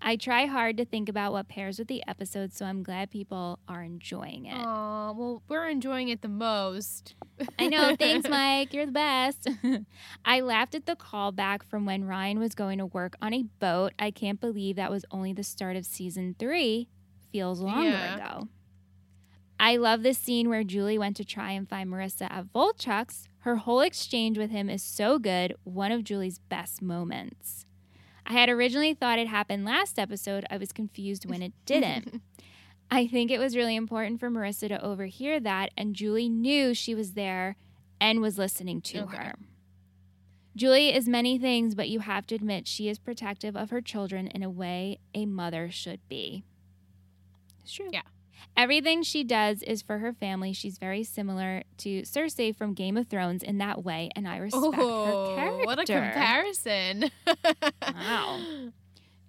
I 0.06 0.18
try 0.18 0.48
hard 0.48 0.76
to 0.78 0.86
think 0.86 1.08
about 1.08 1.32
what 1.32 1.48
pairs 1.48 1.80
with 1.80 1.88
the 1.88 2.04
episode, 2.08 2.52
so 2.52 2.66
I'm 2.66 2.84
glad 2.84 3.10
people 3.10 3.60
are 3.70 3.82
enjoying 3.82 4.46
it. 4.48 4.56
Aw, 4.58 5.14
well, 5.14 5.42
we're 5.48 5.70
enjoying 5.70 6.10
it 6.10 6.22
the 6.22 6.28
most. 6.28 7.16
I 7.58 7.68
know. 7.68 7.96
Thanks, 7.98 8.28
Mike. 8.30 8.74
You're 8.74 8.86
the 8.86 8.92
best. 8.92 9.48
I 10.26 10.42
laughed 10.42 10.76
at 10.76 10.86
the 10.86 10.98
callback 10.98 11.64
from 11.64 11.86
when 11.86 12.04
Ryan 12.04 12.40
was 12.40 12.54
going 12.54 12.80
to 12.80 12.86
work 12.86 13.16
on 13.22 13.34
a 13.34 13.44
boat. 13.60 13.94
I 13.98 14.12
can't 14.12 14.42
believe 14.42 14.76
that 14.76 14.92
was 14.92 15.06
only 15.10 15.32
the 15.32 15.44
start 15.44 15.78
of 15.78 15.86
season 15.86 16.36
three. 16.38 16.90
Feels 17.32 17.62
longer 17.62 17.90
Yeah. 17.90 18.16
ago. 18.16 18.48
I 19.60 19.78
love 19.78 20.04
the 20.04 20.14
scene 20.14 20.50
where 20.50 20.66
Julie 20.66 20.98
went 20.98 21.16
to 21.18 21.24
try 21.24 21.52
and 21.52 21.70
find 21.70 21.90
Marissa 21.90 22.28
at 22.30 22.52
Volchok's. 22.54 23.30
Her 23.40 23.56
whole 23.56 23.80
exchange 23.80 24.38
with 24.38 24.52
him 24.52 24.70
is 24.70 24.84
so 24.84 25.18
good, 25.18 25.56
one 25.64 25.92
of 25.94 26.04
Julie's 26.04 26.40
best 26.40 26.82
moments. 26.82 27.66
I 28.26 28.34
had 28.34 28.50
originally 28.50 28.94
thought 28.94 29.20
it 29.20 29.28
happened 29.28 29.66
last 29.66 30.00
episode. 30.00 30.46
I 30.50 30.58
was 30.58 30.72
confused 30.72 31.26
when 31.30 31.42
it 31.42 31.54
didn't. 31.66 32.22
I 32.90 33.08
think 33.08 33.32
it 33.32 33.40
was 33.40 33.56
really 33.56 33.76
important 33.76 34.20
for 34.20 34.30
Marissa 34.30 34.68
to 34.70 34.84
overhear 34.84 35.40
that, 35.40 35.72
and 35.76 35.96
Julie 35.96 36.30
knew 36.30 36.74
she 36.74 36.94
was 36.96 37.14
there 37.14 37.56
and 38.00 38.22
was 38.22 38.38
listening 38.38 38.82
to 38.82 39.00
Okay. 39.04 39.18
her. 39.18 39.34
Julie 40.56 40.94
is 40.94 41.08
many 41.08 41.40
things, 41.40 41.74
but 41.74 41.90
you 41.90 42.00
have 42.02 42.28
to 42.28 42.36
admit 42.36 42.68
she 42.68 42.88
is 42.88 43.00
protective 43.00 43.56
of 43.56 43.72
her 43.72 43.82
children 43.82 44.28
in 44.28 44.44
a 44.44 44.50
way 44.50 45.00
a 45.16 45.26
mother 45.26 45.72
should 45.72 46.00
be. 46.08 46.44
It's 47.64 47.74
true. 47.74 47.90
Yeah. 47.92 48.02
Everything 48.56 49.04
she 49.04 49.24
does 49.24 49.62
is 49.64 49.82
for 49.82 50.00
her 50.00 50.14
family. 50.14 50.54
She's 50.54 50.78
very 50.78 51.04
similar 51.04 51.64
to 51.80 52.02
Cersei 52.04 52.56
from 52.56 52.74
Game 52.74 52.98
of 52.98 53.08
Thrones 53.08 53.44
in 53.44 53.58
that 53.60 53.84
way, 53.84 54.10
and 54.16 54.28
I 54.28 54.38
respect 54.38 54.64
her 54.64 54.72
character. 54.72 55.42
Oh, 55.52 55.62
what 55.66 55.80
a 55.80 55.86
comparison. 55.86 57.12
Wow. 57.82 58.40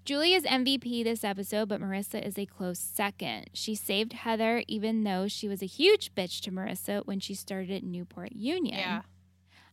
Julie 0.05 0.35
is 0.35 0.45
MVP 0.45 1.03
this 1.03 1.25
episode, 1.25 1.71
but 1.71 1.81
Marissa 1.81 2.23
is 2.23 2.37
a 2.37 2.45
close 2.45 2.79
second. 2.79 3.49
She 3.55 3.75
saved 3.75 4.13
Heather, 4.13 4.63
even 4.69 5.03
though 5.03 5.29
she 5.29 5.49
was 5.49 5.63
a 5.63 5.67
huge 5.67 6.15
bitch 6.15 6.43
to 6.43 6.51
Marissa 6.51 7.07
when 7.07 7.21
she 7.21 7.35
started 7.35 7.71
at 7.71 7.83
Newport 7.83 8.33
Union. 8.33 8.77
Yeah. 8.79 9.03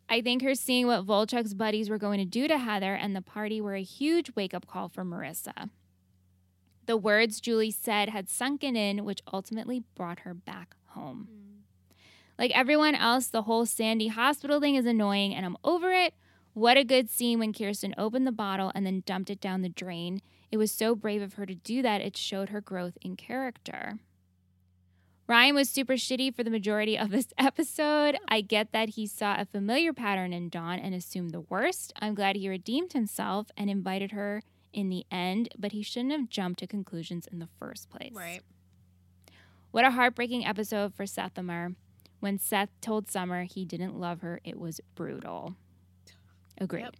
I 0.08 0.22
think 0.22 0.42
her 0.42 0.56
seeing 0.56 0.88
what 0.88 1.06
Volchok's 1.06 1.54
buddies 1.54 1.90
were 1.90 1.98
going 1.98 2.20
to 2.20 2.26
do 2.26 2.48
to 2.48 2.58
Heather 2.58 2.94
and 2.94 3.14
the 3.14 3.22
party 3.22 3.60
were 3.60 3.76
a 3.76 3.84
huge 3.84 4.32
wake 4.36 4.54
up 4.54 4.68
call 4.68 4.88
for 4.88 5.04
Marissa. 5.04 5.70
The 6.86 6.98
words 6.98 7.40
Julie 7.40 7.72
said 7.72 8.10
had 8.10 8.30
sunken 8.30 8.76
in, 8.76 9.06
which 9.06 9.22
ultimately 9.32 9.84
brought 9.96 10.20
her 10.22 10.34
back 10.34 10.76
home. 10.88 11.28
Mm. 11.32 11.52
Like 12.38 12.52
everyone 12.58 12.96
else, 12.96 13.28
the 13.28 13.44
whole 13.44 13.66
Sandy 13.66 14.08
hospital 14.08 14.60
thing 14.60 14.76
is 14.76 14.86
annoying 14.86 15.36
and 15.36 15.46
I'm 15.46 15.58
over 15.64 15.92
it. 15.92 16.16
What 16.54 16.76
a 16.76 16.84
good 16.84 17.10
scene 17.10 17.40
when 17.40 17.54
Kirsten 17.54 17.94
opened 17.98 18.26
the 18.26 18.32
bottle 18.32 18.72
and 18.74 18.86
then 18.86 19.04
dumped 19.06 19.30
it 19.30 19.40
down 19.40 19.62
the 19.62 19.70
drain. 19.70 20.22
It 20.52 20.58
was 20.58 20.72
so 20.72 20.96
brave 20.96 21.22
of 21.22 21.36
her 21.36 21.46
to 21.46 21.56
do 21.56 21.82
that, 21.82 22.02
it 22.02 22.18
showed 22.18 22.50
her 22.50 22.60
growth 22.60 22.98
in 23.02 23.16
character. 23.16 24.00
Ryan 25.28 25.56
was 25.56 25.70
super 25.70 25.94
shitty 25.94 26.36
for 26.36 26.44
the 26.44 26.50
majority 26.50 26.98
of 26.98 27.10
this 27.10 27.28
episode. 27.38 28.18
I 28.28 28.42
get 28.42 28.74
that 28.74 28.90
he 28.90 29.08
saw 29.08 29.40
a 29.40 29.46
familiar 29.46 29.94
pattern 29.94 30.34
in 30.34 30.50
Dawn 30.50 30.78
and 30.78 30.94
assumed 30.94 31.32
the 31.32 31.42
worst. 31.42 31.94
I'm 32.02 32.16
glad 32.16 32.36
he 32.36 32.50
redeemed 32.50 32.92
himself 32.94 33.48
and 33.56 33.70
invited 33.70 34.12
her 34.12 34.42
in 34.74 34.90
the 34.90 35.06
end, 35.12 35.50
but 35.58 35.72
he 35.72 35.84
shouldn't 35.84 36.12
have 36.12 36.30
jumped 36.30 36.60
to 36.60 36.68
conclusions 36.68 37.28
in 37.28 37.40
the 37.40 37.50
first 37.60 37.90
place. 37.90 38.12
Right. 38.14 38.42
What 39.72 39.86
a 39.86 39.92
heartbreaking 39.92 40.46
episode 40.46 40.94
for 40.94 41.06
Seth 41.06 41.36
Sethamar. 41.36 41.76
When 42.20 42.38
Seth 42.38 42.70
told 42.82 43.10
Summer 43.10 43.44
he 43.44 43.66
didn't 43.66 44.00
love 44.00 44.22
her, 44.22 44.40
it 44.44 44.60
was 44.60 44.80
brutal. 44.96 45.56
Agreed. 46.58 46.82
Yep. 46.82 46.96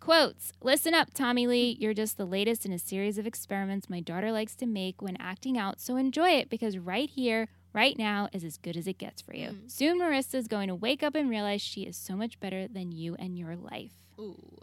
Quotes 0.00 0.52
Listen 0.62 0.94
up, 0.94 1.12
Tommy 1.14 1.46
Lee. 1.46 1.76
You're 1.78 1.94
just 1.94 2.16
the 2.16 2.24
latest 2.24 2.66
in 2.66 2.72
a 2.72 2.78
series 2.78 3.18
of 3.18 3.26
experiments 3.26 3.90
my 3.90 4.00
daughter 4.00 4.32
likes 4.32 4.54
to 4.56 4.66
make 4.66 5.02
when 5.02 5.16
acting 5.16 5.56
out, 5.58 5.80
so 5.80 5.96
enjoy 5.96 6.30
it 6.30 6.48
because 6.48 6.78
right 6.78 7.08
here, 7.10 7.48
right 7.72 7.96
now, 7.98 8.28
is 8.32 8.42
as 8.44 8.56
good 8.56 8.76
as 8.76 8.86
it 8.86 8.98
gets 8.98 9.20
for 9.20 9.34
you. 9.34 9.48
Mm. 9.48 9.70
Soon, 9.70 10.00
Marissa's 10.00 10.48
going 10.48 10.68
to 10.68 10.74
wake 10.74 11.02
up 11.02 11.14
and 11.14 11.28
realize 11.28 11.60
she 11.60 11.82
is 11.82 11.96
so 11.96 12.16
much 12.16 12.40
better 12.40 12.66
than 12.66 12.92
you 12.92 13.14
and 13.16 13.38
your 13.38 13.54
life. 13.56 13.92
Ooh. 14.18 14.58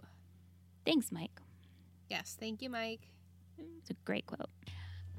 Thanks, 0.85 1.11
Mike. 1.11 1.39
Yes. 2.09 2.35
Thank 2.39 2.61
you, 2.61 2.69
Mike. 2.69 3.09
It's 3.79 3.89
a 3.89 3.95
great 4.05 4.25
quote. 4.25 4.49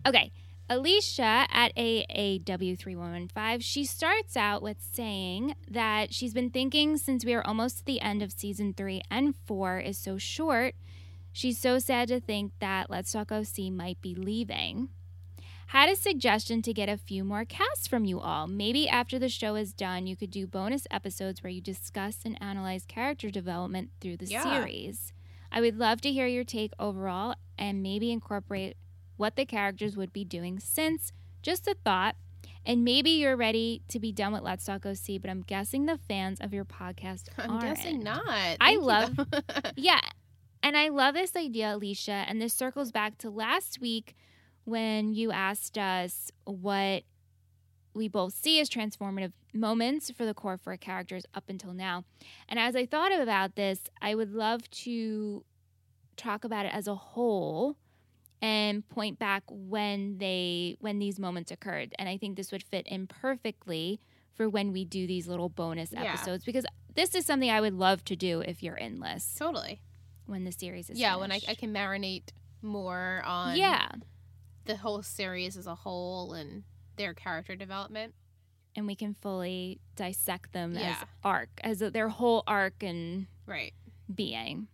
Okay, 0.07 0.33
Alicia 0.69 1.47
at 1.51 1.75
AAW3115, 1.77 3.63
she 3.63 3.85
starts 3.85 4.37
out 4.37 4.63
with 4.63 4.77
saying 4.81 5.55
that 5.71 6.13
she's 6.13 6.35
been 6.35 6.51
thinking 6.51 6.97
since 6.97 7.25
we 7.25 7.35
are 7.35 7.47
almost 7.47 7.79
to 7.79 7.85
the 7.85 8.01
end 8.01 8.23
of 8.23 8.33
season 8.33 8.75
three 8.75 9.01
and 9.11 9.35
four 9.47 9.79
is 9.79 9.97
so 9.99 10.19
short, 10.19 10.75
she's 11.33 11.59
so 11.59 11.79
sad 11.79 12.09
to 12.09 12.21
think 12.21 12.53
that 12.61 12.91
Let's 12.91 13.13
Talk 13.13 13.31
OC 13.33 13.71
might 13.71 14.01
be 14.01 14.15
leaving. 14.15 14.89
Had 15.69 15.89
a 15.89 15.97
suggestion 15.97 16.61
to 16.63 16.73
get 16.75 16.89
a 16.91 16.97
few 16.99 17.25
more 17.25 17.45
casts 17.45 17.87
from 17.89 18.05
you 18.05 18.21
all. 18.21 18.47
Maybe 18.47 18.89
after 18.89 19.19
the 19.19 19.31
show 19.31 19.55
is 19.57 19.73
done, 19.73 20.07
you 20.07 20.15
could 20.17 20.31
do 20.31 20.47
bonus 20.47 20.87
episodes 20.91 21.43
where 21.43 21.51
you 21.51 21.61
discuss 21.63 22.19
and 22.25 22.41
analyze 22.43 22.85
character 22.87 23.31
development 23.31 23.91
through 24.01 24.19
the 24.19 24.27
Yeah. 24.27 24.43
series. 24.43 25.13
I 25.55 25.61
would 25.61 25.79
love 25.79 26.01
to 26.03 26.11
hear 26.13 26.27
your 26.27 26.43
take 26.45 26.73
overall 26.81 27.37
and 27.57 27.81
maybe 27.83 28.11
incorporate 28.11 28.77
what 29.17 29.37
the 29.37 29.47
characters 29.47 29.97
would 29.97 30.13
be 30.13 30.25
doing 30.25 30.59
since 30.59 31.13
just 31.43 31.69
a 31.69 31.77
thought. 31.85 32.17
And 32.67 32.83
maybe 32.85 33.11
you're 33.11 33.37
ready 33.37 33.83
to 33.89 34.01
be 34.01 34.11
done 34.11 34.33
with 34.33 34.43
Let's 34.43 34.65
Talk 34.65 34.85
OC, 34.85 35.21
but 35.21 35.31
I'm 35.31 35.43
guessing 35.43 35.87
the 35.87 35.99
fans 36.09 36.41
of 36.41 36.53
your 36.53 36.65
podcast 36.65 37.29
are. 37.39 37.45
I'm 37.45 37.51
aren't. 37.53 37.63
guessing 37.77 38.03
not. 38.03 38.27
I 38.27 38.57
Thank 38.59 38.73
you, 38.75 38.81
love- 38.81 39.19
Yeah. 39.77 40.01
And 40.63 40.77
I 40.77 40.89
love 40.89 41.15
this 41.15 41.37
idea, 41.37 41.77
Alicia. 41.77 42.25
And 42.27 42.41
this 42.43 42.53
circles 42.55 42.91
back 42.91 43.19
to 43.19 43.31
last 43.31 43.81
week 43.81 44.17
when 44.65 45.15
you 45.15 45.31
asked 45.31 45.77
us 45.79 46.33
what 46.47 47.05
we 47.95 48.09
both 48.09 48.35
see 48.35 48.61
as 48.61 48.69
transformative 48.69 49.33
moments 49.53 50.11
for 50.11 50.25
the 50.27 50.35
core 50.35 50.59
four 50.59 50.77
characters 50.77 51.25
up 51.35 51.45
until 51.49 51.73
now. 51.73 52.05
And 52.49 52.59
as 52.59 52.75
I 52.75 52.87
thought 52.87 53.13
about 53.13 53.55
this, 53.55 53.81
I 54.03 54.15
would 54.15 54.33
love 54.33 54.69
to 54.71 55.45
talk 56.17 56.45
about 56.45 56.67
it 56.67 56.75
as 56.75 56.87
a 56.87 56.95
whole 56.95 57.77
and 58.43 58.87
point 58.89 59.19
back 59.19 59.43
when 59.49 60.19
they 60.19 60.77
when 60.81 60.99
these 60.99 61.19
moments 61.19 61.51
occurred. 61.51 61.95
And 61.99 62.09
I 62.09 62.19
think 62.19 62.37
this 62.37 62.53
would 62.53 62.63
fit 62.63 62.87
in 62.87 63.07
perfectly 63.07 64.01
for 64.35 64.49
when 64.49 64.73
we 64.73 64.85
do 64.85 65.07
these 65.07 65.27
little 65.29 65.49
bonus 65.49 65.93
Yeah. 65.93 66.03
episodes 66.03 66.45
because 66.45 66.67
this 66.95 67.15
is 67.15 67.25
something 67.25 67.51
I 67.51 67.61
would 67.61 67.75
love 67.75 68.05
to 68.07 68.17
do 68.17 68.41
if 68.41 68.63
you're 68.63 68.75
in 68.77 68.95
endless 68.95 69.35
totally. 69.37 69.81
when 70.27 70.45
the 70.45 70.53
series 70.53 70.91
is 70.91 70.99
Yeah, 70.99 71.17
when 71.17 71.31
I, 71.33 71.41
I 71.49 71.55
can 71.55 71.73
marinate 71.73 72.31
more 72.61 73.23
on 73.27 73.57
yeah 73.57 73.89
the 74.65 74.77
whole 74.77 75.03
series 75.03 75.57
as 75.57 75.67
a 75.67 75.75
whole 75.75 76.33
and 76.33 76.65
their 76.97 77.15
character 77.15 77.57
development. 77.57 78.15
and 78.77 78.89
we 78.89 78.97
can 78.97 79.15
fully 79.15 79.79
dissect 79.95 80.53
them 80.53 80.75
Yeah. 80.75 80.97
as 81.01 81.07
arc 81.23 81.49
as 81.63 81.79
their 81.79 82.09
whole 82.09 82.43
arc 82.47 82.83
and 82.83 83.27
Right. 83.47 83.73
being 84.13 84.67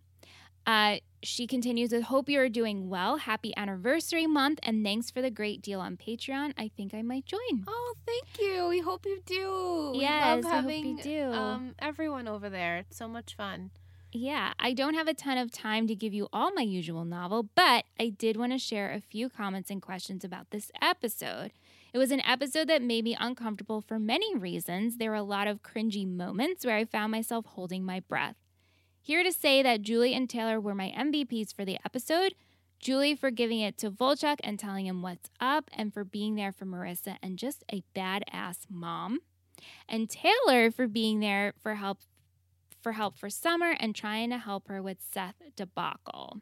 uh, 0.65 0.97
she 1.23 1.45
continues 1.47 1.91
with 1.91 2.03
hope 2.03 2.27
you 2.29 2.39
are 2.39 2.49
doing 2.49 2.89
well 2.89 3.17
happy 3.17 3.53
anniversary 3.55 4.25
month 4.25 4.59
and 4.63 4.83
thanks 4.83 5.11
for 5.11 5.21
the 5.21 5.29
great 5.29 5.61
deal 5.61 5.79
on 5.79 5.97
patreon 5.97 6.51
i 6.57 6.67
think 6.67 6.93
i 6.95 7.01
might 7.03 7.25
join 7.25 7.63
Oh, 7.67 7.93
thank 8.07 8.39
you. 8.39 8.67
We 8.69 8.79
hope 8.79 9.05
you 9.05 9.21
do. 9.25 9.91
we 9.93 10.01
Yes, 10.01 10.43
love 10.43 10.51
I 10.51 10.55
hope 10.61 10.63
having 10.71 10.97
you 10.97 11.03
do. 11.03 11.23
um 11.33 11.75
everyone 11.77 12.27
over 12.27 12.49
there. 12.49 12.77
It's 12.79 12.97
so 12.97 13.07
much 13.07 13.35
fun. 13.35 13.69
Yeah, 14.13 14.51
I 14.59 14.73
don't 14.73 14.95
have 14.95 15.07
a 15.07 15.13
ton 15.13 15.37
of 15.37 15.51
time 15.51 15.87
to 15.87 15.95
give 15.95 16.13
you 16.13 16.27
all 16.33 16.51
my 16.53 16.63
usual 16.63 17.05
novel, 17.05 17.43
but 17.55 17.85
I 17.97 18.09
did 18.09 18.35
want 18.35 18.51
to 18.51 18.57
share 18.57 18.91
a 18.91 18.99
few 18.99 19.29
comments 19.29 19.69
and 19.69 19.81
questions 19.81 20.25
about 20.25 20.51
this 20.51 20.69
episode. 20.81 21.53
It 21.93 21.97
was 21.97 22.11
an 22.11 22.19
episode 22.21 22.67
that 22.67 22.81
made 22.81 23.05
me 23.05 23.15
uncomfortable 23.17 23.79
for 23.79 23.99
many 23.99 24.35
reasons. 24.35 24.97
There 24.97 25.11
were 25.11 25.15
a 25.15 25.23
lot 25.23 25.47
of 25.47 25.61
cringy 25.61 26.05
moments 26.05 26.65
where 26.65 26.75
I 26.75 26.83
found 26.83 27.11
myself 27.11 27.45
holding 27.45 27.85
my 27.85 28.01
breath. 28.01 28.35
Here 29.01 29.23
to 29.23 29.31
say 29.31 29.63
that 29.63 29.81
Julie 29.81 30.13
and 30.13 30.29
Taylor 30.29 30.59
were 30.59 30.75
my 30.75 30.93
MVPs 30.97 31.55
for 31.55 31.63
the 31.63 31.77
episode. 31.85 32.35
Julie 32.79 33.15
for 33.15 33.31
giving 33.31 33.61
it 33.61 33.77
to 33.77 33.91
Volchok 33.91 34.39
and 34.43 34.59
telling 34.59 34.87
him 34.87 35.01
what's 35.01 35.29
up, 35.39 35.69
and 35.71 35.93
for 35.93 36.03
being 36.03 36.35
there 36.35 36.51
for 36.51 36.65
Marissa 36.65 37.15
and 37.23 37.37
just 37.37 37.63
a 37.71 37.83
badass 37.95 38.65
mom. 38.69 39.19
And 39.87 40.09
Taylor 40.09 40.69
for 40.69 40.87
being 40.87 41.19
there 41.19 41.53
for 41.61 41.75
help 41.75 41.99
for 42.81 42.93
help 42.93 43.17
for 43.17 43.29
Summer 43.29 43.75
and 43.79 43.95
trying 43.95 44.29
to 44.29 44.37
help 44.37 44.67
her 44.67 44.81
with 44.81 44.97
Seth 45.01 45.41
debacle. 45.55 46.41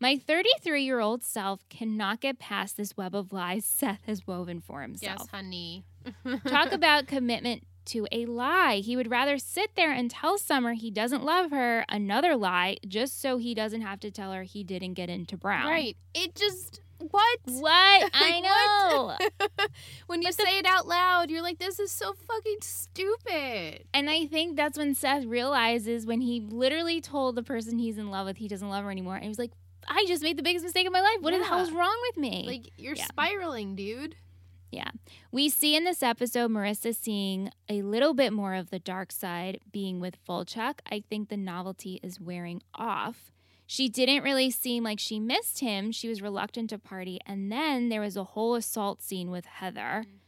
My 0.00 0.18
33 0.18 0.82
year 0.82 1.00
old 1.00 1.22
self 1.22 1.66
cannot 1.68 2.20
get 2.20 2.38
past 2.38 2.76
this 2.76 2.96
web 2.96 3.14
of 3.14 3.32
lies 3.32 3.64
Seth 3.64 4.04
has 4.06 4.26
woven 4.26 4.60
for 4.60 4.82
himself. 4.82 5.20
Yes, 5.20 5.28
honey. 5.30 5.84
Talk 6.46 6.72
about 6.72 7.06
commitment 7.06 7.64
to 7.86 8.06
a 8.10 8.26
lie. 8.26 8.76
He 8.76 8.96
would 8.96 9.10
rather 9.10 9.38
sit 9.38 9.76
there 9.76 9.92
and 9.92 10.10
tell 10.10 10.38
Summer 10.38 10.72
he 10.72 10.90
doesn't 10.90 11.24
love 11.24 11.50
her 11.50 11.84
another 11.88 12.36
lie 12.36 12.78
just 12.86 13.20
so 13.20 13.36
he 13.38 13.54
doesn't 13.54 13.82
have 13.82 14.00
to 14.00 14.10
tell 14.10 14.32
her 14.32 14.42
he 14.42 14.64
didn't 14.64 14.94
get 14.94 15.10
into 15.10 15.36
Brown. 15.36 15.68
Right. 15.68 15.96
It 16.14 16.34
just 16.34 16.80
what? 17.10 17.38
What? 17.46 18.10
I 18.14 18.40
know. 18.40 19.06
what? 19.06 19.70
when 20.06 20.22
you 20.22 20.28
But 20.28 20.36
the- 20.38 20.42
say 20.44 20.58
it 20.58 20.66
out 20.66 20.86
loud, 20.86 21.30
you're 21.30 21.42
like, 21.42 21.58
this 21.58 21.78
is 21.78 21.90
so 21.90 22.12
fucking 22.14 22.58
stupid. 22.60 23.84
And 23.92 24.08
I 24.10 24.26
think 24.26 24.56
that's 24.56 24.78
when 24.78 24.94
Seth 24.94 25.24
realizes 25.24 26.06
when 26.06 26.20
he 26.20 26.40
literally 26.40 27.00
told 27.00 27.36
the 27.36 27.42
person 27.42 27.78
he's 27.78 27.98
in 27.98 28.10
love 28.10 28.26
with 28.26 28.36
he 28.38 28.48
doesn't 28.48 28.68
love 28.68 28.84
her 28.84 28.90
anymore. 28.90 29.14
And 29.16 29.24
he 29.24 29.28
was 29.28 29.38
like, 29.38 29.52
I 29.86 30.04
just 30.08 30.22
made 30.22 30.36
the 30.38 30.42
biggest 30.42 30.64
mistake 30.64 30.86
of 30.86 30.92
my 30.92 31.00
life. 31.00 31.18
What 31.20 31.32
the 31.32 31.38
Yeah. 31.40 31.44
hell 31.48 31.60
is 31.60 31.72
wrong 31.72 31.96
with 32.08 32.16
me? 32.16 32.44
Like 32.46 32.70
you're 32.78 32.94
Yeah. 32.96 33.04
spiraling, 33.06 33.74
dude. 33.76 34.16
Yeah. 34.70 34.90
We 35.30 35.50
see 35.50 35.76
in 35.76 35.84
this 35.84 36.02
episode 36.02 36.50
Marissa 36.50 36.94
seeing 36.96 37.50
a 37.68 37.82
little 37.82 38.12
bit 38.14 38.32
more 38.32 38.54
of 38.54 38.70
the 38.70 38.78
dark 38.80 39.12
side 39.12 39.60
being 39.70 40.00
with 40.00 40.16
Volchok. 40.26 40.80
I 40.90 41.04
think 41.08 41.28
the 41.28 41.36
novelty 41.36 42.00
is 42.02 42.18
wearing 42.20 42.60
off. 42.74 43.30
She 43.66 43.88
didn't 43.88 44.22
really 44.22 44.50
seem 44.50 44.84
like 44.84 45.00
she 45.00 45.18
missed 45.18 45.60
him. 45.60 45.90
She 45.90 46.08
was 46.08 46.20
reluctant 46.20 46.70
to 46.70 46.78
party. 46.78 47.18
And 47.26 47.50
then 47.50 47.88
there 47.88 48.00
was 48.00 48.16
a 48.16 48.24
whole 48.24 48.54
assault 48.54 49.02
scene 49.02 49.30
with 49.30 49.46
Heather. 49.46 50.04
Mm. 50.06 50.18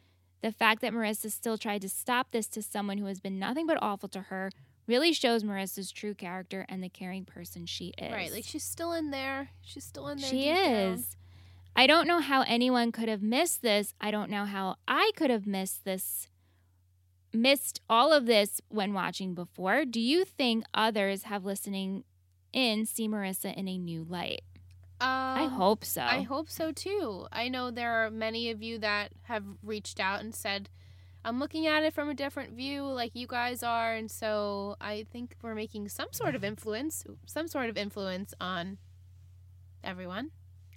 The 0.43 0.53
fact 0.53 0.81
that 0.83 0.93
Marissa 0.93 1.31
still 1.31 1.59
tried 1.59 1.83
to 1.83 1.89
stop 1.89 2.31
this 2.31 2.47
to 2.49 2.63
someone 2.63 2.99
who 2.99 3.07
has 3.07 3.21
been 3.21 3.39
nothing 3.39 3.67
but 3.67 3.79
awful 3.83 4.09
to 4.11 4.23
her 4.23 4.51
really 4.87 5.13
shows 5.13 5.43
Marissa's 5.43 5.91
true 5.91 6.15
character 6.15 6.65
and 6.69 6.83
the 6.83 6.89
caring 6.89 7.25
person 7.25 7.67
she 7.67 7.93
is. 7.99 8.13
Right. 8.13 8.33
Like 8.33 8.45
she's 8.45 8.65
still 8.65 8.93
in 8.93 9.11
there. 9.11 9.51
She's 9.61 9.85
still 9.85 10.09
in 10.09 10.19
there. 10.19 10.31
She 10.31 10.45
deep 10.45 10.55
down. 10.55 10.93
is. 10.93 11.17
I 11.75 11.87
don't 11.87 12.07
know 12.07 12.21
how 12.21 12.43
anyone 12.43 12.91
could 12.91 13.09
have 13.09 13.23
missed 13.23 13.61
this. 13.61 13.93
I 14.01 14.11
don't 14.11 14.31
know 14.31 14.47
how 14.47 14.77
I 14.89 15.11
could 15.15 15.31
have 15.31 15.47
missed 15.47 15.85
this, 15.85 16.29
missed 17.35 17.83
all 17.91 18.15
of 18.15 18.25
this 18.25 18.63
when 18.69 18.95
watching 18.95 19.35
before. 19.35 19.85
Do 19.85 20.01
you 20.01 20.25
think 20.25 20.65
others 20.73 21.25
have 21.25 21.45
listening 21.45 22.05
in 22.57 22.87
see 22.87 23.07
Marissa 23.07 23.55
in 23.55 23.69
a 23.69 23.77
new 23.79 24.03
light? 24.03 24.41
I 24.99 25.45
Um, 25.45 25.51
hope 25.51 25.85
so. 25.85 26.01
I 26.03 26.23
hope 26.23 26.49
so 26.49 26.73
too. 26.73 27.27
I 27.31 27.49
know 27.49 27.71
there 27.71 27.93
are 28.07 28.11
many 28.11 28.51
of 28.51 28.63
you 28.63 28.79
that 28.79 29.13
have 29.25 29.45
reached 29.63 30.01
out 30.01 30.21
and 30.21 30.35
said, 30.35 30.71
I'm 31.23 31.39
looking 31.39 31.67
at 31.67 31.83
it 31.83 31.93
from 31.93 32.09
a 32.09 32.15
different 32.15 32.55
view, 32.55 32.83
like 32.85 33.11
you 33.15 33.27
guys 33.27 33.63
are. 33.63 33.93
And 33.95 34.11
so 34.11 34.77
I 34.81 35.05
think 35.13 35.37
we're 35.43 35.55
making 35.55 35.89
some 35.91 36.09
sort 36.13 36.35
of 36.35 36.43
influence, 36.43 37.05
some 37.27 37.47
sort 37.47 37.69
of 37.69 37.77
influence 37.77 38.33
on 38.41 38.79
everyone. 39.85 40.31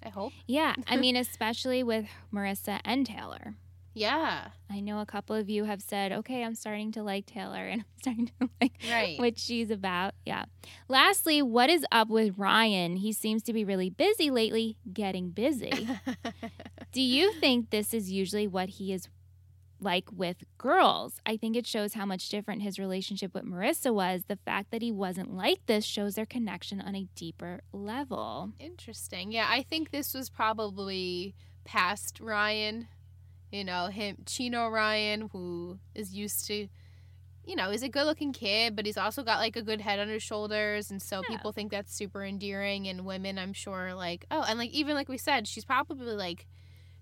I 0.04 0.10
hope. 0.10 0.34
yeah, 0.48 0.76
I 0.88 0.98
mean, 1.04 1.16
especially 1.16 1.82
with 1.84 2.06
Marissa 2.34 2.80
and 2.84 3.06
Taylor. 3.06 3.56
Yeah. 3.94 4.50
I 4.70 4.80
know 4.80 5.00
a 5.00 5.06
couple 5.06 5.36
of 5.36 5.50
you 5.50 5.64
have 5.66 5.82
said, 5.82 6.12
okay, 6.12 6.44
I'm 6.44 6.56
starting 6.56 6.92
to 6.94 7.04
like 7.04 7.26
Taylor 7.26 7.66
and 7.68 7.82
I'm 7.82 7.88
starting 8.00 8.28
to 8.40 8.50
like 8.62 8.74
Right. 8.90 9.20
what 9.20 9.38
she's 9.40 9.72
about. 9.72 10.14
Yeah. 10.26 10.46
Lastly, 10.88 11.42
what 11.42 11.70
is 11.70 11.86
up 11.92 12.10
with 12.10 12.38
Ryan? 12.38 12.98
He 12.98 13.12
seems 13.12 13.44
to 13.44 13.54
be 13.54 13.64
really 13.66 13.90
busy 13.90 14.30
lately, 14.30 14.78
getting 14.94 15.32
busy. 15.32 15.88
Do 16.92 17.02
you 17.02 17.34
think 17.34 17.70
this 17.70 17.94
is 17.94 18.12
usually 18.12 18.48
what 18.48 18.70
he 18.70 18.94
is 18.94 19.08
like 19.82 20.12
with 20.12 20.38
girls? 20.58 21.20
I 21.26 21.38
think 21.38 21.56
it 21.56 21.66
shows 21.68 21.94
how 21.94 22.06
much 22.06 22.30
different 22.30 22.62
his 22.62 22.80
relationship 22.80 23.34
with 23.34 23.46
Marissa 23.46 23.94
was. 23.94 24.24
The 24.28 24.36
fact 24.38 24.72
that 24.72 24.82
he 24.82 24.92
wasn't 24.92 25.34
like 25.36 25.66
this 25.68 25.86
shows 25.86 26.16
their 26.16 26.26
connection 26.26 26.82
on 26.82 26.96
a 26.96 27.08
deeper 27.16 27.62
level. 27.72 28.52
Interesting. 28.60 29.32
Yeah, 29.32 29.48
I 29.50 29.62
think 29.64 29.92
this 29.92 30.14
was 30.14 30.30
probably 30.30 31.36
past 31.64 32.20
Ryan. 32.20 32.88
You 33.52 33.64
know, 33.64 33.88
him 33.88 34.18
Chino 34.26 34.68
Ryan, 34.70 35.30
who 35.32 35.80
is 35.96 36.14
used 36.14 36.46
to 36.48 36.68
you 37.46 37.56
know, 37.56 37.72
he's 37.72 37.82
a 37.82 37.90
good 37.90 38.04
looking 38.06 38.32
kid, 38.32 38.76
but 38.76 38.86
he's 38.86 38.98
also 38.98 39.24
got 39.24 39.40
like 39.40 39.56
a 39.56 39.64
good 39.64 39.82
head 39.82 39.98
on 40.00 40.08
his 40.08 40.22
shoulders 40.22 40.92
and 40.92 41.02
so 41.02 41.24
Yeah. 41.28 41.36
people 41.38 41.52
think 41.52 41.72
that's 41.72 41.92
super 41.96 42.24
endearing 42.24 42.88
and 42.88 43.06
women 43.06 43.40
I'm 43.40 43.54
sure 43.54 43.96
like 43.96 44.26
oh 44.30 44.44
and 44.48 44.60
like 44.60 44.70
even 44.72 44.94
like 44.96 45.10
we 45.10 45.18
said, 45.18 45.48
she's 45.48 45.66
probably 45.66 46.14
like 46.16 46.46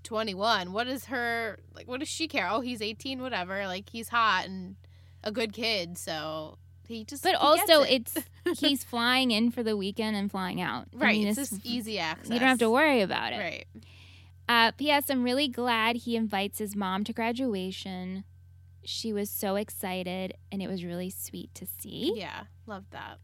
twenty 0.03 0.33
one. 0.33 0.71
What 0.71 0.87
is 0.87 1.05
her 1.05 1.59
like 1.73 1.87
what 1.87 1.99
does 1.99 2.07
she 2.07 2.27
care? 2.29 2.47
Oh 2.49 2.61
he's 2.61 2.81
eighteen, 2.81 3.21
whatever. 3.21 3.67
Like 3.67 3.89
he's 3.89 4.07
hot 4.09 4.45
and 4.45 4.77
a 5.23 5.31
good 5.33 5.51
kid, 5.51 5.97
so 5.97 6.57
he 6.87 7.03
just 7.03 7.23
But 7.23 7.31
he 7.31 7.35
also, 7.35 7.81
it. 7.81 8.13
it's 8.45 8.59
he's 8.61 8.85
flying 8.85 9.31
in 9.31 9.51
for 9.51 9.63
the 9.63 9.75
weekend 9.75 10.15
and 10.15 10.31
flying 10.31 10.61
out. 10.61 10.87
I 10.95 10.97
right. 11.03 11.17
mean, 11.17 11.27
it's 11.27 11.37
it's- 11.37 11.49
just 11.49 11.65
easy 11.65 11.99
access. 11.99 12.29
You 12.31 12.39
don't 12.39 12.47
have 12.47 12.59
to 12.59 12.69
worry 12.69 13.01
about 13.01 13.33
it. 13.33 13.37
Right. 13.39 13.65
Uh, 14.49 14.71
P.S. 14.71 15.09
I'm 15.09 15.23
really 15.23 15.47
glad 15.47 15.97
he 15.97 16.15
invites 16.15 16.59
his 16.59 16.75
mom 16.75 17.03
to 17.05 17.13
graduation. 17.13 18.23
She 18.83 19.11
was 19.11 19.29
so 19.29 19.55
excited, 19.55 20.35
and 20.51 20.61
it 20.61 20.67
was 20.69 20.85
really 20.85 21.09
sweet 21.09 21.53
to 21.55 21.65
see. 21.79 22.13
Yeah, 22.15 22.43
love 22.65 22.85
that. 22.91 23.17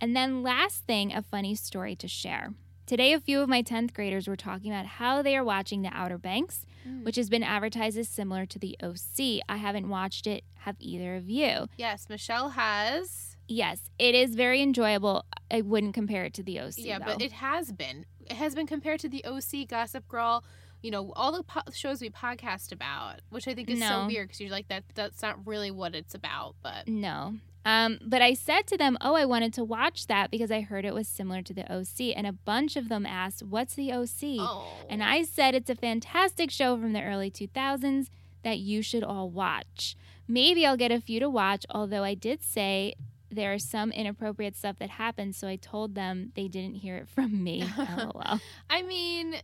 And 0.00 0.16
then, 0.16 0.42
last 0.42 0.84
thing, 0.84 1.12
a 1.12 1.22
funny 1.22 1.54
story 1.54 1.94
to 1.96 2.08
share. 2.08 2.54
Today, 2.86 3.12
a 3.12 3.20
few 3.20 3.40
of 3.40 3.48
my 3.48 3.62
10th 3.62 3.94
graders 3.94 4.26
were 4.26 4.34
talking 4.36 4.72
about 4.72 4.86
how 4.86 5.22
they 5.22 5.36
are 5.36 5.44
watching 5.44 5.82
The 5.82 5.90
Outer 5.96 6.18
Banks, 6.18 6.66
Mm. 6.86 7.04
which 7.04 7.14
has 7.14 7.28
been 7.30 7.44
advertised 7.44 7.96
as 7.96 8.08
similar 8.08 8.44
to 8.44 8.58
the 8.58 8.76
OC. 8.82 9.40
I 9.48 9.58
haven't 9.58 9.88
watched 9.88 10.26
it. 10.26 10.42
Have 10.64 10.74
either 10.80 11.14
of 11.14 11.30
you? 11.30 11.68
Yes, 11.76 12.08
Michelle 12.08 12.50
has. 12.50 13.36
Yes, 13.46 13.82
it 14.00 14.16
is 14.16 14.34
very 14.34 14.60
enjoyable. 14.60 15.24
I 15.48 15.60
wouldn't 15.60 15.94
compare 15.94 16.24
it 16.24 16.34
to 16.34 16.42
the 16.42 16.58
OC. 16.58 16.78
yeah, 16.78 16.98
though. 16.98 17.04
but 17.04 17.22
it 17.22 17.30
has 17.32 17.70
been. 17.70 18.04
It 18.30 18.36
has 18.36 18.54
been 18.54 18.66
compared 18.66 19.00
to 19.00 19.08
the 19.08 19.24
OC, 19.24 19.68
Gossip 19.68 20.08
Girl. 20.08 20.44
You 20.82 20.90
know, 20.90 21.12
all 21.14 21.30
the 21.32 21.44
po- 21.44 21.60
shows 21.72 22.00
we 22.00 22.10
podcast 22.10 22.72
about, 22.72 23.20
which 23.30 23.46
I 23.46 23.54
think 23.54 23.70
is 23.70 23.78
so 23.78 24.06
weird 24.08 24.28
because 24.28 24.40
you're 24.40 24.50
like 24.50 24.68
that. 24.68 24.82
That's 24.94 25.22
not 25.22 25.46
really 25.46 25.70
what 25.70 25.94
it's 25.94 26.14
about. 26.14 26.56
But 26.62 26.88
No. 26.88 27.34
Um, 27.64 28.00
but 28.04 28.20
I 28.20 28.34
said 28.34 28.66
to 28.68 28.76
them, 28.76 28.98
Oh, 29.00 29.14
I 29.14 29.24
wanted 29.24 29.52
to 29.54 29.62
watch 29.62 30.08
that 30.08 30.32
because 30.32 30.50
I 30.50 30.62
heard 30.62 30.84
it 30.84 30.94
was 30.94 31.06
similar 31.06 31.42
to 31.42 31.54
the 31.54 31.72
OC. 31.72 32.12
And 32.16 32.26
a 32.26 32.32
bunch 32.32 32.74
of 32.76 32.88
them 32.88 33.06
asked, 33.06 33.44
What's 33.44 33.74
the 33.76 33.92
OC? 33.92 34.40
oh, 34.40 34.66
And 34.90 35.04
I 35.04 35.22
said 35.22 35.54
it's 35.54 35.70
a 35.70 35.76
fantastic 35.76 36.50
show 36.50 36.76
from 36.76 36.92
the 36.92 37.02
early 37.02 37.30
2000s 37.30 38.08
that 38.42 38.58
you 38.58 38.82
should 38.82 39.04
all 39.04 39.30
watch. 39.30 39.94
Maybe 40.26 40.66
I'll 40.66 40.76
get 40.76 40.90
a 40.90 41.00
few 41.00 41.20
to 41.20 41.30
watch, 41.30 41.64
although 41.70 42.02
I 42.02 42.14
did 42.14 42.42
say 42.42 42.94
there 43.32 43.52
are 43.52 43.58
some 43.58 43.90
inappropriate 43.90 44.56
stuff 44.56 44.76
that 44.78 44.90
happens. 44.90 45.36
So 45.36 45.48
I 45.48 45.56
told 45.56 45.94
them 45.94 46.32
they 46.34 46.48
didn't 46.48 46.76
hear 46.76 46.96
it 46.96 47.08
from 47.08 47.42
me. 47.42 47.64
LOL. 47.96 48.40
I 48.70 48.82
mean, 48.82 49.36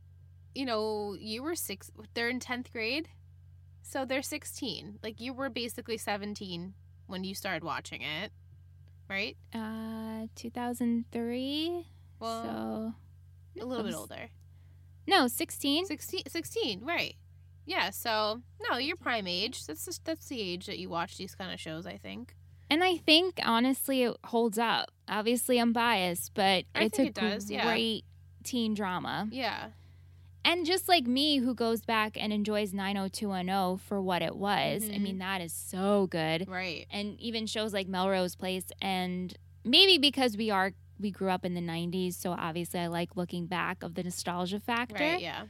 you 0.55 0.65
know, 0.65 1.17
you 1.19 1.43
were 1.43 1.55
six. 1.55 1.91
They're 2.15 2.29
in 2.29 2.41
tenth 2.41 2.73
grade, 2.73 3.09
so 3.83 4.05
they're 4.05 4.23
sixteen. 4.23 4.99
Like 5.03 5.21
you 5.21 5.33
were 5.33 5.51
basically 5.51 5.97
seventeen 5.97 6.75
when 7.07 7.25
you 7.25 7.35
started 7.35 7.65
watching 7.65 8.03
it, 8.03 8.33
right? 9.09 9.37
Uh, 9.55 10.27
2003. 10.37 11.87
Well, 12.21 12.95
so 13.57 13.63
a 13.63 13.67
little 13.67 13.85
bit 13.85 13.95
older. 13.95 14.29
No, 15.07 15.27
16. 15.27 15.87
16, 15.87 16.23
16, 16.29 16.85
right? 16.85 17.17
Yeah. 17.65 17.91
So 17.91 18.43
no, 18.69 18.77
you're 18.77 18.97
prime 18.97 19.27
age. 19.27 19.65
That's 19.67 19.87
just, 19.87 20.05
that's 20.05 20.27
the 20.27 20.41
age 20.41 20.67
that 20.67 20.79
you 20.79 20.91
watch 20.91 21.17
these 21.17 21.35
kind 21.35 21.53
of 21.53 21.59
shows. 21.59 21.87
I 21.87 21.97
think. 21.97 22.35
And 22.71 22.85
I 22.85 22.97
think 22.99 23.41
honestly 23.45 24.03
it 24.03 24.17
holds 24.25 24.59
up. 24.59 24.91
Obviously 25.09 25.59
I'm 25.59 25.73
biased, 25.73 26.35
but 26.35 26.65
I 26.75 26.85
it's 26.85 26.99
a 26.99 27.07
it 27.07 27.15
does, 27.15 27.51
yeah. 27.51 27.65
great 27.65 28.05
teen 28.45 28.75
drama. 28.75 29.29
Yeah. 29.31 29.69
And 30.45 30.65
just 30.65 30.89
like 30.89 31.07
me 31.07 31.39
who 31.39 31.55
goes 31.55 31.83
back 31.83 32.17
and 32.19 32.33
enjoys 32.33 32.73
90210 32.73 33.79
for 33.79 34.01
what 34.01 34.23
it 34.23 34.37
was. 34.37 34.85
I 34.89 34.93
Mhm. 34.95 35.01
mean 35.03 35.19
that 35.19 35.41
is 35.41 35.53
so 35.53 36.07
good. 36.07 36.49
Right. 36.49 36.87
And 36.91 37.21
even 37.21 37.47
shows 37.47 37.73
like 37.73 37.89
Melrose 37.89 38.35
Place 38.37 38.71
and 38.81 39.35
maybe 39.65 39.99
because 39.99 40.37
we 40.37 40.51
are 40.51 40.73
we 41.01 41.11
grew 41.13 41.31
up 41.31 41.45
in 41.45 41.55
the 41.55 41.61
90s, 41.61 42.17
so 42.17 42.33
obviously 42.33 42.81
I 42.81 42.89
like 42.89 43.15
looking 43.17 43.47
back 43.47 43.85
of 43.85 43.95
the 43.95 44.03
nostalgia 44.03 44.59
factor 44.59 44.95
Right. 45.05 45.21
Yeah. 45.21 45.45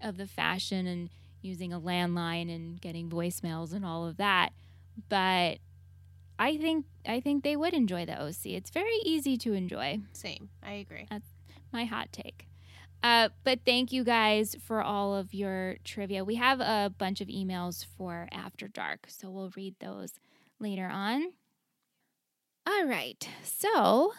of 0.00 0.16
the 0.16 0.26
fashion 0.26 0.86
and 0.86 1.10
using 1.42 1.74
a 1.74 1.80
landline 1.80 2.54
and 2.54 2.80
getting 2.80 3.10
voicemails 3.10 3.74
and 3.74 3.84
all 3.84 4.06
of 4.06 4.16
that. 4.16 4.54
But 5.10 5.58
I 6.38 6.56
think 6.56 6.86
I 7.06 7.20
think 7.20 7.44
they 7.44 7.56
would 7.56 7.74
enjoy 7.74 8.06
the 8.06 8.20
OC. 8.20 8.46
It's 8.46 8.70
very 8.70 8.96
easy 9.04 9.36
to 9.38 9.52
enjoy. 9.52 10.00
Same. 10.12 10.48
I 10.62 10.72
agree. 10.74 11.06
That's 11.10 11.28
my 11.72 11.84
hot 11.84 12.12
take. 12.12 12.48
Uh, 13.02 13.28
but 13.44 13.60
thank 13.66 13.92
you 13.92 14.02
guys 14.02 14.56
for 14.64 14.80
all 14.82 15.14
of 15.14 15.34
your 15.34 15.76
trivia. 15.84 16.24
We 16.24 16.36
have 16.36 16.60
a 16.60 16.90
bunch 16.96 17.20
of 17.20 17.28
emails 17.28 17.84
for 17.84 18.28
After 18.32 18.66
Dark, 18.66 19.06
so 19.08 19.30
we'll 19.30 19.52
read 19.54 19.74
those 19.78 20.14
later 20.58 20.86
on. 20.86 21.32
All 22.66 22.86
right. 22.86 23.28
So, 23.42 24.14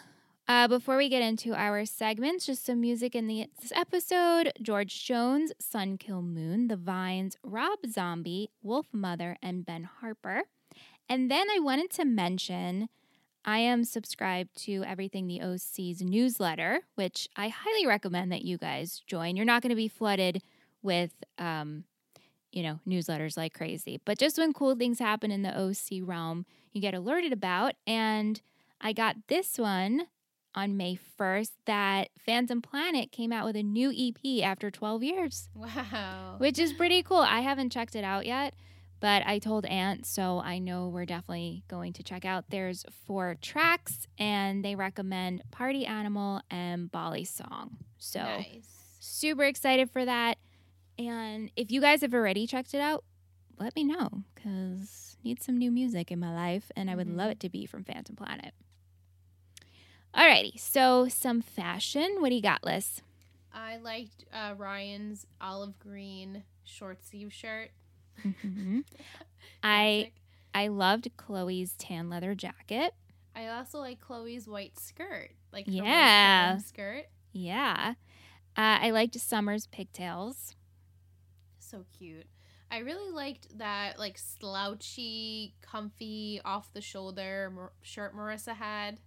uh, 0.46 0.68
before 0.68 0.96
we 0.96 1.08
get 1.08 1.20
into 1.20 1.52
our 1.52 1.84
segments, 1.84 2.46
just 2.46 2.64
some 2.64 2.80
music 2.80 3.16
in 3.16 3.26
the, 3.26 3.48
this 3.60 3.72
episode 3.74 4.52
George 4.62 5.04
Jones, 5.04 5.52
Sun 5.58 5.98
Kil 5.98 6.22
Moon, 6.22 6.68
The 6.68 6.76
Vines, 6.76 7.36
Rob 7.42 7.80
Zombie, 7.88 8.50
Wolfmother, 8.64 9.34
and 9.42 9.66
Ben 9.66 9.82
Harper. 10.00 10.42
And 11.08 11.30
then 11.30 11.46
I 11.54 11.58
wanted 11.60 11.90
to 11.92 12.04
mention 12.04 12.88
I 13.44 13.58
am 13.58 13.84
subscribed 13.84 14.56
to 14.64 14.82
Everything 14.84 15.26
the 15.28 15.40
OC's 15.40 16.02
newsletter, 16.02 16.80
which 16.96 17.28
I 17.36 17.48
highly 17.48 17.86
recommend 17.86 18.32
that 18.32 18.42
you 18.44 18.58
guys 18.58 19.02
join. 19.06 19.36
You're 19.36 19.44
not 19.46 19.62
going 19.62 19.70
to 19.70 19.76
be 19.76 19.86
flooded 19.88 20.42
with, 20.82 21.12
um, 21.38 21.84
you 22.50 22.62
know, 22.64 22.80
newsletters 22.88 23.36
like 23.36 23.54
crazy, 23.54 24.00
but 24.04 24.18
just 24.18 24.36
when 24.38 24.52
cool 24.52 24.74
things 24.74 24.98
happen 24.98 25.30
in 25.30 25.42
the 25.42 25.56
OC 25.56 26.00
realm, 26.02 26.44
you 26.72 26.80
get 26.80 26.94
alerted 26.94 27.32
about. 27.32 27.74
And 27.86 28.40
I 28.80 28.92
got 28.92 29.16
this 29.28 29.58
one 29.58 30.06
on 30.54 30.76
May 30.76 30.98
1st 31.20 31.50
that 31.66 32.08
Phantom 32.18 32.60
Planet 32.62 33.12
came 33.12 33.30
out 33.32 33.44
with 33.44 33.56
a 33.56 33.62
new 33.62 33.92
EP 33.92 34.42
after 34.42 34.70
12 34.70 35.02
years, 35.04 35.48
Wow. 35.54 36.36
which 36.38 36.58
is 36.58 36.72
pretty 36.72 37.02
cool. 37.02 37.18
I 37.18 37.40
haven't 37.40 37.70
checked 37.70 37.94
it 37.94 38.04
out 38.04 38.26
yet, 38.26 38.54
but 39.00 39.22
I 39.26 39.38
told 39.38 39.66
Aunt, 39.66 40.06
so 40.06 40.40
I 40.40 40.58
know 40.58 40.88
we're 40.88 41.04
definitely 41.06 41.62
going 41.68 41.92
to 41.94 42.02
check 42.02 42.24
out. 42.24 42.46
There's 42.50 42.84
four 43.06 43.36
tracks, 43.40 44.06
and 44.18 44.64
they 44.64 44.74
recommend 44.74 45.42
Party 45.50 45.84
Animal 45.86 46.40
and 46.50 46.90
Bali 46.90 47.24
Song. 47.24 47.76
So 47.98 48.20
nice. 48.20 48.68
super 49.00 49.44
excited 49.44 49.90
for 49.90 50.04
that. 50.04 50.38
And 50.98 51.50
if 51.56 51.70
you 51.70 51.80
guys 51.80 52.00
have 52.00 52.14
already 52.14 52.46
checked 52.46 52.72
it 52.74 52.80
out, 52.80 53.04
let 53.58 53.76
me 53.76 53.84
know 53.84 54.22
because 54.34 55.16
need 55.24 55.42
some 55.42 55.58
new 55.58 55.70
music 55.70 56.10
in 56.10 56.18
my 56.18 56.34
life, 56.34 56.70
and 56.76 56.90
I 56.90 56.94
would 56.94 57.08
Mhm. 57.08 57.16
love 57.16 57.30
it 57.30 57.40
to 57.40 57.48
be 57.48 57.66
from 57.66 57.84
Phantom 57.84 58.14
Planet. 58.16 58.54
Alrighty, 60.14 60.58
so 60.58 61.08
some 61.08 61.42
fashion. 61.42 62.16
What 62.20 62.30
do 62.30 62.34
you 62.36 62.42
got, 62.42 62.64
Liz? 62.64 63.02
I 63.52 63.76
liked 63.76 64.24
uh, 64.32 64.54
Ryan's 64.56 65.26
olive 65.40 65.78
green 65.78 66.44
short 66.64 67.04
sleeve 67.04 67.32
shirt. 67.32 67.70
Mhm. 68.24 68.84
I 69.62 70.12
I 70.54 70.68
loved 70.68 71.10
Chloe's 71.16 71.74
tan 71.74 72.08
leather 72.08 72.34
jacket. 72.34 72.94
I 73.34 73.48
also 73.48 73.78
like 73.78 74.00
Chloe's 74.00 74.48
white 74.48 74.78
skirt, 74.78 75.30
like 75.52 75.66
her 75.66 75.72
Yeah. 75.72 76.56
skirt. 76.58 77.06
Yeah, 77.32 77.94
uh, 78.56 78.78
I 78.80 78.90
liked 78.90 79.18
Summer's 79.20 79.66
pigtails. 79.66 80.54
So 81.58 81.84
cute. 81.98 82.26
I 82.70 82.78
really 82.78 83.10
liked 83.12 83.58
that 83.58 83.98
like 83.98 84.16
slouchy, 84.18 85.54
comfy, 85.60 86.40
off 86.44 86.72
the 86.72 86.80
shoulder 86.80 87.50
mar- 87.54 87.72
shirt 87.82 88.14
Marissa 88.16 88.54
had. 88.56 88.98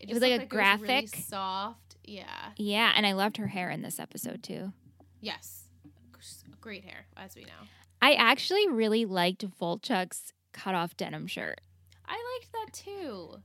It 0.00 0.06
just 0.08 0.14
was 0.14 0.22
like 0.22 0.32
a 0.32 0.34
it 0.34 0.52
was 0.52 0.80
really 0.80 0.98
graphic. 0.98 1.08
soft. 1.16 1.96
Yeah. 2.04 2.50
Yeah, 2.56 2.92
and 2.96 3.06
I 3.06 3.12
loved 3.12 3.36
her 3.36 3.46
hair 3.46 3.70
in 3.70 3.82
this 3.82 4.00
episode 4.00 4.42
too. 4.42 4.72
Yes. 5.20 5.68
Great 6.60 6.84
hair, 6.84 7.06
as 7.16 7.34
we 7.36 7.42
know. 7.44 7.68
I 8.02 8.14
actually 8.14 8.68
really 8.68 9.04
liked 9.06 9.48
Volchok's 9.58 10.32
cut 10.52 10.74
off 10.74 10.96
denim 10.96 11.26
shirt. 11.26 11.60
I 12.04 12.12
liked 12.40 12.52
that 12.52 12.72
too. 12.72 13.36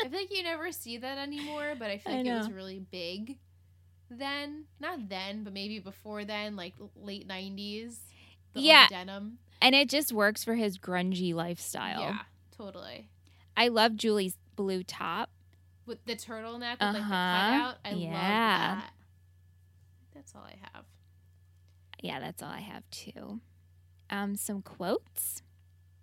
I 0.00 0.08
feel 0.08 0.18
like 0.18 0.34
you 0.36 0.42
never 0.42 0.72
see 0.72 0.96
that 0.98 1.18
anymore, 1.18 1.74
but 1.78 1.90
I 1.90 1.98
feel 1.98 2.14
I 2.14 2.16
like 2.16 2.26
it 2.26 2.32
was 2.34 2.50
really 2.50 2.80
big 2.80 3.38
then. 4.10 4.64
Not 4.80 5.08
then, 5.08 5.44
but 5.44 5.52
maybe 5.52 5.78
before 5.78 6.24
then, 6.24 6.56
like 6.56 6.74
late 6.96 7.26
nineties. 7.26 8.00
Yeah. 8.54 8.88
denim. 8.88 9.38
And 9.62 9.74
it 9.74 9.88
just 9.90 10.12
works 10.12 10.42
for 10.42 10.54
his 10.54 10.78
grungy 10.78 11.34
lifestyle. 11.34 12.00
Yeah, 12.00 12.18
totally. 12.56 13.10
I 13.56 13.68
love 13.68 13.94
Julie's 13.94 14.38
blue 14.56 14.82
top. 14.82 15.28
With 15.86 16.02
the 16.06 16.16
turtleneck 16.16 16.72
with 16.80 16.80
like 16.80 16.92
the 16.94 16.98
Uh-huh. 17.00 17.08
cutout, 17.10 17.76
I 17.84 17.90
love 17.92 18.00
Yeah. 18.00 18.74
that. 18.76 18.90
That's 20.14 20.34
all 20.34 20.42
I 20.42 20.56
have. 20.72 20.84
Yeah, 22.02 22.18
that's 22.20 22.42
all 22.42 22.48
I 22.50 22.60
have 22.60 22.82
too. 22.90 23.40
Um, 24.10 24.36
some 24.36 24.60
quotes. 24.62 25.42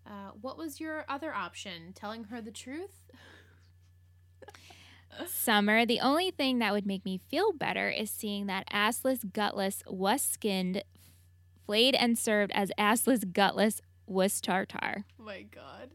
Uh, 0.05 0.31
what 0.39 0.57
was 0.57 0.79
your 0.79 1.05
other 1.09 1.33
option? 1.33 1.91
Telling 1.93 2.25
her 2.25 2.41
the 2.41 2.51
truth? 2.51 3.11
Summer, 5.25 5.85
the 5.85 5.99
only 5.99 6.31
thing 6.31 6.59
that 6.59 6.73
would 6.73 6.85
make 6.85 7.03
me 7.03 7.17
feel 7.29 7.51
better 7.51 7.89
is 7.89 8.09
seeing 8.09 8.45
that 8.47 8.69
assless, 8.71 9.31
gutless, 9.33 9.81
was 9.87 10.21
skinned, 10.21 10.83
flayed, 11.65 11.95
and 11.95 12.17
served 12.17 12.51
as 12.53 12.71
assless, 12.77 13.31
gutless, 13.33 13.81
was 14.05 14.39
tartar. 14.39 15.05
Oh 15.19 15.23
my 15.23 15.41
god. 15.41 15.89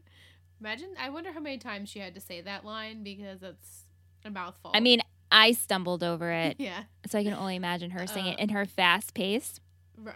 Imagine, 0.59 0.89
I 0.99 1.09
wonder 1.09 1.31
how 1.31 1.39
many 1.39 1.57
times 1.57 1.89
she 1.89 1.99
had 1.99 2.13
to 2.15 2.21
say 2.21 2.41
that 2.41 2.65
line 2.65 3.03
because 3.03 3.41
it's 3.43 3.83
a 4.25 4.29
mouthful. 4.29 4.71
I 4.73 4.79
mean, 4.81 5.01
I 5.31 5.53
stumbled 5.53 6.03
over 6.03 6.29
it, 6.31 6.55
yeah, 6.59 6.83
so 7.07 7.17
I 7.17 7.23
can 7.23 7.33
only 7.33 7.55
imagine 7.55 7.91
her 7.91 8.05
saying 8.05 8.27
it 8.27 8.39
Uh. 8.39 8.43
in 8.43 8.49
her 8.49 8.65
fast 8.65 9.13
pace. 9.13 9.59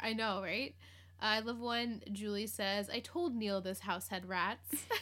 I 0.01 0.13
know, 0.13 0.41
right? 0.41 0.75
I 1.19 1.39
love 1.39 1.59
when 1.59 2.03
Julie 2.11 2.47
says, 2.47 2.89
I 2.89 2.99
told 2.99 3.35
Neil 3.35 3.61
this 3.61 3.81
house 3.81 4.09
had 4.09 4.27
rats. 4.29 4.85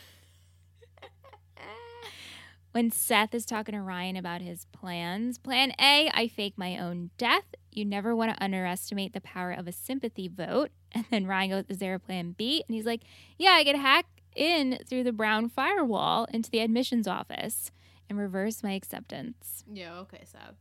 When 2.76 2.92
Seth 2.92 3.34
is 3.34 3.46
talking 3.46 3.72
to 3.72 3.80
Ryan 3.80 4.18
about 4.18 4.42
his 4.42 4.66
plans, 4.74 5.38
plan 5.38 5.72
A, 5.80 6.12
I 6.14 6.28
fake 6.28 6.56
my 6.58 6.78
own 6.78 7.10
death. 7.18 7.56
You 7.72 7.86
never 7.86 8.14
want 8.14 8.36
to 8.36 8.44
underestimate 8.44 9.14
the 9.14 9.22
power 9.22 9.54
of 9.54 9.66
a 9.66 9.72
sympathy 9.72 10.28
vote. 10.28 10.72
And 10.92 11.06
then 11.10 11.26
Ryan 11.26 11.50
goes, 11.52 11.64
Is 11.70 11.78
there 11.78 11.94
a 11.94 12.00
plan 12.00 12.36
B? 12.38 12.64
And 12.68 12.76
he's 12.76 12.86
like, 12.86 13.04
Yeah, 13.38 13.52
I 13.52 13.64
could 13.64 13.78
hack 13.78 14.06
in 14.36 14.80
through 14.90 15.06
the 15.06 15.14
brown 15.14 15.48
firewall 15.48 16.26
into 16.34 16.52
the 16.52 16.60
admissions 16.60 17.08
office 17.08 17.72
and 18.10 18.20
reverse 18.20 18.62
my 18.62 18.74
acceptance. 18.74 19.64
yeah, 19.72 19.96
okay, 20.00 20.24
Seth. 20.26 20.56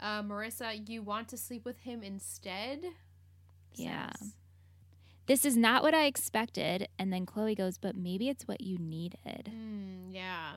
Uh, 0.00 0.22
Marissa, 0.22 0.88
you 0.88 1.02
want 1.02 1.28
to 1.28 1.36
sleep 1.36 1.64
with 1.64 1.80
him 1.80 2.02
instead? 2.02 2.84
Yeah. 3.78 4.10
This 5.26 5.44
is 5.44 5.56
not 5.56 5.82
what 5.82 5.94
I 5.94 6.06
expected. 6.06 6.88
And 6.98 7.12
then 7.12 7.26
Chloe 7.26 7.54
goes, 7.54 7.78
But 7.78 7.96
maybe 7.96 8.28
it's 8.28 8.48
what 8.48 8.60
you 8.62 8.78
needed. 8.78 9.50
Mm, 9.50 10.12
yeah. 10.12 10.54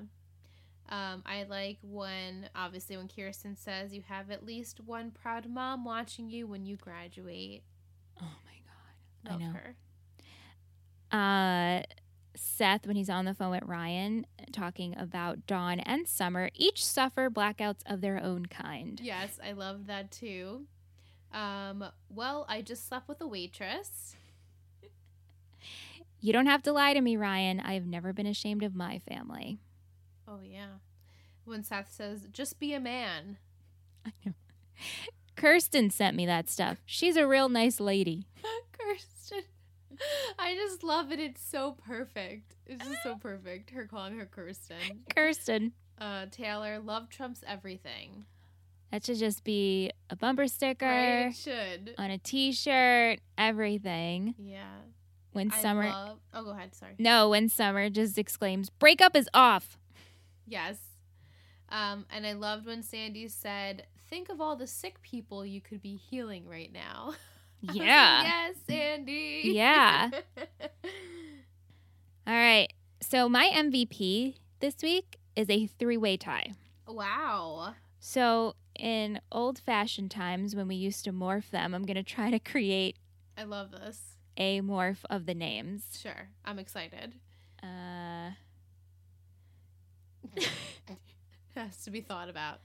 Um, 0.90 1.24
I 1.26 1.44
like 1.44 1.78
when, 1.82 2.50
obviously, 2.56 2.98
when 2.98 3.08
Kirsten 3.08 3.56
says 3.56 3.94
you 3.94 4.02
have 4.08 4.30
at 4.30 4.46
least 4.46 4.82
one 4.82 5.12
proud 5.12 5.48
mom 5.50 5.86
watching 5.86 6.30
you 6.30 6.48
when 6.48 6.66
you 6.66 6.76
graduate. 6.76 7.64
Oh 8.22 8.26
my 8.46 8.60
God. 8.66 9.32
Love 9.32 9.42
I 9.42 9.46
know. 9.46 9.54
her. 9.54 9.76
uh, 11.12 11.84
Seth, 12.36 12.88
when 12.88 12.96
he's 12.96 13.10
on 13.10 13.26
the 13.26 13.34
phone 13.34 13.52
with 13.52 13.64
Ryan, 13.64 14.26
talking 14.54 14.96
about 14.98 15.46
Dawn 15.48 15.80
and 15.82 16.08
Summer, 16.08 16.50
each 16.56 16.86
suffer 16.86 17.30
blackouts 17.30 17.82
of 17.86 18.00
their 18.02 18.22
own 18.22 18.46
kind. 18.46 19.00
Yes, 19.04 19.38
I 19.46 19.52
love 19.52 19.88
that 19.88 20.12
too. 20.12 20.66
Um, 21.34 21.86
well, 22.10 22.46
I 22.50 22.62
just 22.62 22.88
slept 22.88 23.08
with 23.08 23.22
a 23.22 23.28
waitress. 23.28 24.16
You 26.20 26.34
don't 26.34 26.46
have 26.46 26.62
to 26.64 26.72
lie 26.72 26.94
to 26.94 27.02
me, 27.02 27.18
Ryan. 27.18 27.60
I 27.60 27.74
have 27.74 27.86
never 27.88 28.14
been 28.14 28.28
ashamed 28.28 28.64
of 28.64 28.76
my 28.76 29.00
family. 29.00 29.58
Oh, 30.28 30.40
yeah. 30.44 30.78
When 31.46 31.64
Seth 31.64 31.92
says, 31.92 32.28
just 32.32 32.60
be 32.60 32.74
a 32.74 32.80
man. 32.80 33.38
I 34.06 34.12
know. 34.26 34.34
Kirsten 35.36 35.90
sent 35.90 36.16
me 36.16 36.26
that 36.28 36.50
stuff. 36.50 36.78
She's 36.86 37.16
a 37.16 37.28
real 37.28 37.50
nice 37.50 37.80
lady. 37.80 38.28
Kirsten. 38.78 39.44
I 40.38 40.56
just 40.56 40.84
love 40.84 41.12
it. 41.12 41.20
It's 41.20 41.42
so 41.42 41.72
perfect. 41.88 42.56
It's 42.68 42.86
just 42.88 43.04
so 43.04 43.16
perfect. 43.16 43.72
Her 43.72 43.86
calling 43.86 44.18
her 44.20 44.26
Kirsten. 44.26 44.78
Kirsten. 45.16 45.74
Uh, 46.00 46.28
Taylor, 46.30 46.80
love 46.80 47.10
trumps 47.10 47.44
everything. 47.48 48.26
That 48.92 49.06
should 49.06 49.18
just 49.20 49.44
be 49.44 49.92
a 50.10 50.16
bumper 50.16 50.48
sticker 50.48 50.86
Right? 50.86 51.28
It 51.28 51.36
should. 51.36 51.96
on 51.98 52.12
a 52.12 52.18
t 52.18 52.52
shirt, 52.52 53.20
everything. 53.38 54.36
Yeah. 54.38 54.66
When 55.32 55.50
I 55.52 55.62
Summer. 55.62 55.88
love- 55.90 56.20
oh, 56.34 56.44
go 56.44 56.50
ahead. 56.52 56.76
Sorry. 56.76 56.96
No, 57.00 57.30
when 57.30 57.48
Summer 57.48 57.90
just 57.90 58.18
exclaims, 58.18 58.70
breakup 58.70 59.16
is 59.16 59.30
off. 59.34 59.78
Yes. 60.46 60.78
Um, 61.70 62.06
and 62.10 62.28
I 62.28 62.34
loved 62.34 62.66
when 62.66 62.84
Sandy 62.84 63.30
said, 63.30 63.88
"Think 64.10 64.28
of 64.28 64.42
all 64.42 64.58
the 64.58 64.68
sick 64.68 65.02
people 65.02 65.46
you 65.46 65.62
could 65.62 65.82
be 65.82 65.96
healing 65.96 66.46
right 66.50 66.72
now." 66.74 67.14
Was 67.62 67.76
like, 67.76 67.78
Yeah. 67.88 68.24
yes, 68.24 68.56
Sandy. 68.68 69.42
Yeah. 69.46 70.10
All 72.28 72.34
right. 72.34 72.68
So 73.02 73.28
my 73.30 73.50
MVP 73.54 74.36
this 74.60 74.76
week 74.84 75.18
is 75.36 75.50
a 75.50 75.68
three 75.68 75.98
way 75.98 76.18
tie. 76.18 76.52
wow. 76.88 77.74
So 78.00 78.56
in 78.82 79.22
old 79.32 79.60
fashioned 79.60 80.10
times 80.12 80.56
when 80.56 80.68
we 80.68 80.76
used 80.76 81.06
to 81.06 81.14
morph 81.14 81.50
them, 81.52 81.74
I'm 81.74 81.84
going 81.86 81.96
to 81.96 82.04
try 82.04 82.32
to 82.32 82.40
create 82.40 82.98
I 83.38 83.44
love 83.44 83.72
this. 83.72 84.02
a 84.38 84.60
morph 84.62 85.06
of 85.10 85.26
the 85.28 85.36
names. 85.36 85.84
Sure. 86.02 86.30
I'm 86.44 86.58
excited. 86.60 87.14
Uh, 87.64 88.32
Has 91.56 91.84
to 91.84 91.92
be 91.92 92.02
thought 92.02 92.30
about. 92.30 92.60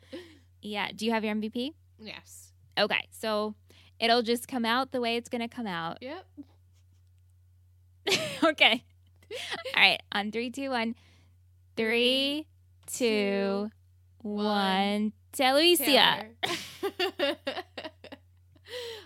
yeah. 0.62 0.88
Do 0.94 1.04
you 1.06 1.12
have 1.12 1.24
your 1.24 1.34
MVP? 1.34 1.74
Yes. 1.98 2.52
Okay. 2.78 3.06
So 3.10 3.54
it'll 4.00 4.22
just 4.22 4.48
come 4.48 4.64
out 4.64 4.92
the 4.92 5.00
way 5.00 5.16
it's 5.16 5.28
going 5.28 5.46
to 5.46 5.54
come 5.54 5.66
out. 5.66 5.98
Yep. 6.00 6.26
okay. 8.44 8.84
All 9.74 9.82
right. 9.82 10.00
On 10.12 10.30
three, 10.30 10.50
two, 10.50 10.70
one. 10.70 10.94
Three, 11.76 12.46
two, 12.86 13.70
one. 14.22 15.12
Telesia. 15.12 15.12
Taylor. 15.78 16.30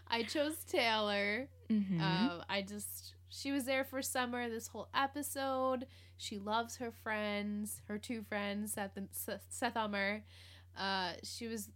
I 0.08 0.22
chose 0.24 0.56
Taylor. 0.64 1.48
Mhm. 1.70 2.00
Uh, 2.00 2.44
I 2.48 2.62
just 2.62 3.14
she 3.28 3.52
was 3.52 3.64
there 3.64 3.84
for 3.84 4.02
summer 4.02 4.48
this 4.48 4.68
whole 4.68 4.88
episode. 4.94 5.86
She 6.16 6.38
loves 6.38 6.76
her 6.76 6.90
friends, 6.90 7.80
her 7.88 7.96
two 7.98 8.22
friends, 8.22 8.72
Seth 8.72 8.96
and 8.96 9.08
Seth, 9.12 9.44
Seth 9.48 9.74
Ummer. 9.74 10.22
Uh, 10.76 11.12
she 11.22 11.46
was 11.46 11.70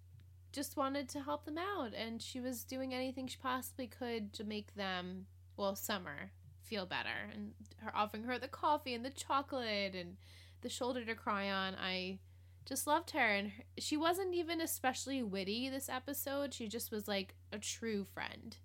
just 0.53 0.77
wanted 0.77 1.09
to 1.11 1.21
help 1.21 1.45
them 1.45 1.59
out, 1.59 1.93
and 1.95 2.21
she 2.21 2.41
was 2.41 2.65
doing 2.65 2.93
anything 2.95 3.27
she 3.27 3.39
possibly 3.43 3.87
could 3.87 4.33
to 4.35 4.45
make 4.45 4.75
them, 4.77 5.27
well, 5.57 5.75
Summer 5.75 6.31
feel 6.63 6.87
better, 6.87 7.31
and 7.33 7.53
her 7.79 7.95
offering 7.97 8.25
her 8.25 8.39
the 8.39 8.49
coffee 8.49 8.95
and 8.95 9.05
the 9.05 9.11
chocolate 9.11 9.95
and 9.95 10.17
the 10.63 10.69
shoulder 10.69 11.05
to 11.05 11.15
cry 11.15 11.51
on. 11.51 11.75
I 11.77 12.19
just 12.67 12.87
loved 12.87 13.11
her, 13.11 13.19
and 13.35 13.51
her, 13.53 13.63
she 13.79 13.97
wasn't 13.97 14.35
even 14.35 14.61
especially 14.61 15.23
witty 15.23 15.69
this 15.69 15.89
episode. 15.89 16.55
She 16.55 16.69
just 16.69 16.91
was 16.91 17.07
like 17.09 17.35
a 17.53 17.59
true 17.59 18.05
friend. 18.05 18.57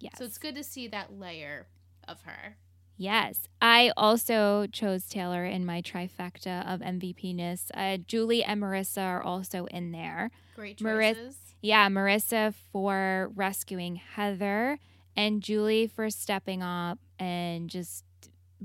yeah 0.00 0.10
So 0.18 0.24
it's 0.24 0.38
good 0.38 0.54
to 0.56 0.64
see 0.64 0.88
that 0.88 1.12
layer 1.18 1.66
of 2.08 2.22
her. 2.22 2.56
Yes. 2.98 3.46
I 3.60 3.92
also 3.96 4.66
chose 4.72 5.06
Taylor 5.06 5.44
in 5.44 5.66
my 5.66 5.82
trifecta 5.82 6.66
of 6.66 6.80
MVP 6.80 7.34
ness. 7.34 7.70
Uh, 7.74 7.98
Julie 7.98 8.42
and 8.42 8.62
Marissa 8.62 9.02
are 9.04 9.22
also 9.22 9.66
in 9.66 9.92
there. 9.92 10.30
Great 10.54 10.80
Maris- 10.80 11.16
choices. 11.16 11.36
Yeah, 11.60 11.88
Marissa 11.88 12.54
for 12.72 13.30
rescuing 13.34 13.96
Heather, 13.96 14.78
and 15.16 15.42
Julie 15.42 15.86
for 15.86 16.08
stepping 16.10 16.62
up 16.62 16.98
and 17.18 17.68
just 17.68 18.04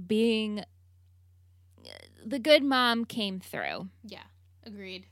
being 0.08 0.64
the 2.26 2.40
good 2.40 2.64
mom 2.64 3.06
came 3.06 3.40
through. 3.40 3.90
yeah, 4.04 4.24
agreed. 4.66 5.06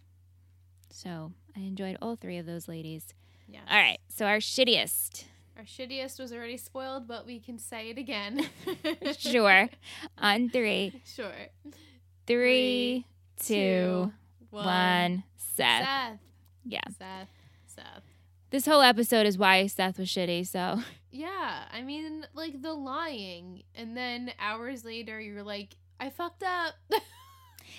So 0.91 1.31
I 1.55 1.59
enjoyed 1.59 1.97
all 2.01 2.15
three 2.15 2.37
of 2.37 2.45
those 2.45 2.67
ladies. 2.67 3.13
Yeah. 3.47 3.59
All 3.69 3.77
right. 3.79 3.99
So 4.09 4.25
our 4.25 4.37
shittiest. 4.37 5.25
Our 5.57 5.63
shittiest 5.65 6.19
was 6.19 6.31
already 6.31 6.57
spoiled, 6.57 7.07
but 7.07 7.25
we 7.25 7.39
can 7.39 7.59
say 7.59 7.89
it 7.89 7.97
again. 7.97 8.47
Sure. 9.17 9.69
On 10.17 10.49
three. 10.49 11.01
sure. 11.15 11.33
Three, 12.27 13.05
two, 13.43 14.11
one. 14.51 14.65
one. 14.65 15.23
Seth. 15.37 15.85
Seth. 15.85 16.19
Yeah. 16.63 16.81
Seth. 16.97 17.27
Seth. 17.67 18.03
This 18.51 18.65
whole 18.65 18.81
episode 18.81 19.25
is 19.25 19.37
why 19.37 19.67
Seth 19.67 19.99
was 19.99 20.07
shitty. 20.07 20.47
So 20.47 20.79
Yeah, 21.11 21.63
I 21.71 21.81
mean, 21.81 22.25
like 22.33 22.61
the 22.61 22.73
lying, 22.73 23.63
and 23.75 23.97
then 23.97 24.31
hours 24.39 24.85
later, 24.85 25.19
you're 25.19 25.43
like, 25.43 25.75
I 25.99 26.09
fucked 26.09 26.43
up. 26.43 26.73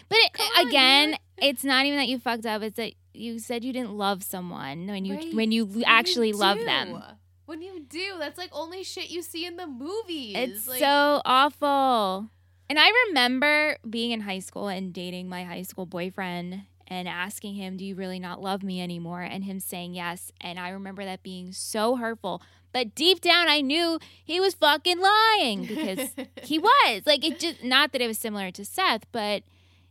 But 0.09 0.19
it, 0.19 0.41
on, 0.59 0.67
again, 0.69 1.11
dude. 1.11 1.19
it's 1.39 1.65
not 1.65 1.87
even 1.87 1.99
that 1.99 2.09
you 2.09 2.19
fucked 2.19 2.47
up. 2.47 2.63
It's 2.63 2.77
that 2.77 2.93
you 3.13 3.39
said 3.39 3.65
you 3.65 3.73
didn't 3.73 3.93
love 3.95 4.23
someone 4.23 4.87
when 4.87 5.05
you 5.05 5.15
Right. 5.17 5.35
when 5.35 5.53
you 5.53 5.65
When 5.67 5.79
you 5.81 5.85
actually 5.87 6.33
love 6.33 6.59
them. 6.59 7.03
When 7.47 7.63
you 7.63 7.81
do, 7.81 8.15
that's 8.19 8.39
like 8.39 8.51
only 8.53 8.85
shit 8.85 9.11
you 9.11 9.23
see 9.23 9.45
in 9.45 9.57
the 9.57 9.67
movies. 9.67 10.37
It's 10.37 10.69
like, 10.69 10.79
so 10.79 11.21
awful. 11.25 12.29
And 12.69 12.79
I 12.79 12.89
remember 13.09 13.77
being 13.89 14.13
in 14.13 14.21
high 14.21 14.39
school 14.39 14.69
and 14.69 14.93
dating 14.93 15.29
my 15.29 15.43
high 15.43 15.63
school 15.63 15.87
boyfriend 15.87 16.63
and 16.87 17.09
asking 17.09 17.55
him, 17.57 17.77
"Do 17.77 17.85
you 17.85 17.97
really 17.97 18.21
not 18.21 18.41
love 18.41 18.63
me 18.63 18.81
anymore?" 18.81 19.23
and 19.23 19.43
him 19.45 19.59
saying 19.59 19.95
yes. 19.95 20.31
And 20.41 20.61
I 20.61 20.69
remember 20.69 21.05
that 21.05 21.25
being 21.25 21.53
so 21.53 21.97
hurtful. 21.97 22.41
But 22.73 22.95
deep 22.95 23.21
down 23.21 23.49
I 23.49 23.61
knew 23.63 23.99
he 24.25 24.39
was 24.39 24.55
fucking 24.55 25.01
lying 25.01 25.67
because 25.67 26.11
he 26.45 26.61
was. 26.61 27.03
Like 27.05 27.25
it 27.25 27.41
just 27.41 27.65
not 27.65 27.91
that 27.91 28.01
it 28.01 28.07
was 28.07 28.19
similar 28.19 28.53
to 28.53 28.65
Seth, 28.65 29.07
but 29.11 29.43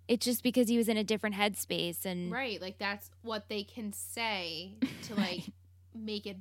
it's 0.10 0.26
just 0.26 0.41
because 0.44 0.68
he 0.68 0.76
was 0.77 0.90
in 0.90 0.98
a 0.98 1.03
different 1.03 1.36
headspace 1.36 2.03
and 2.03 2.31
right, 2.31 2.60
like 2.61 2.77
that's 2.80 3.10
what 3.22 3.48
they 3.48 3.64
can 3.64 3.94
say 3.94 4.73
to 5.03 5.15
like 5.15 5.44
make 5.95 6.26
it 6.26 6.38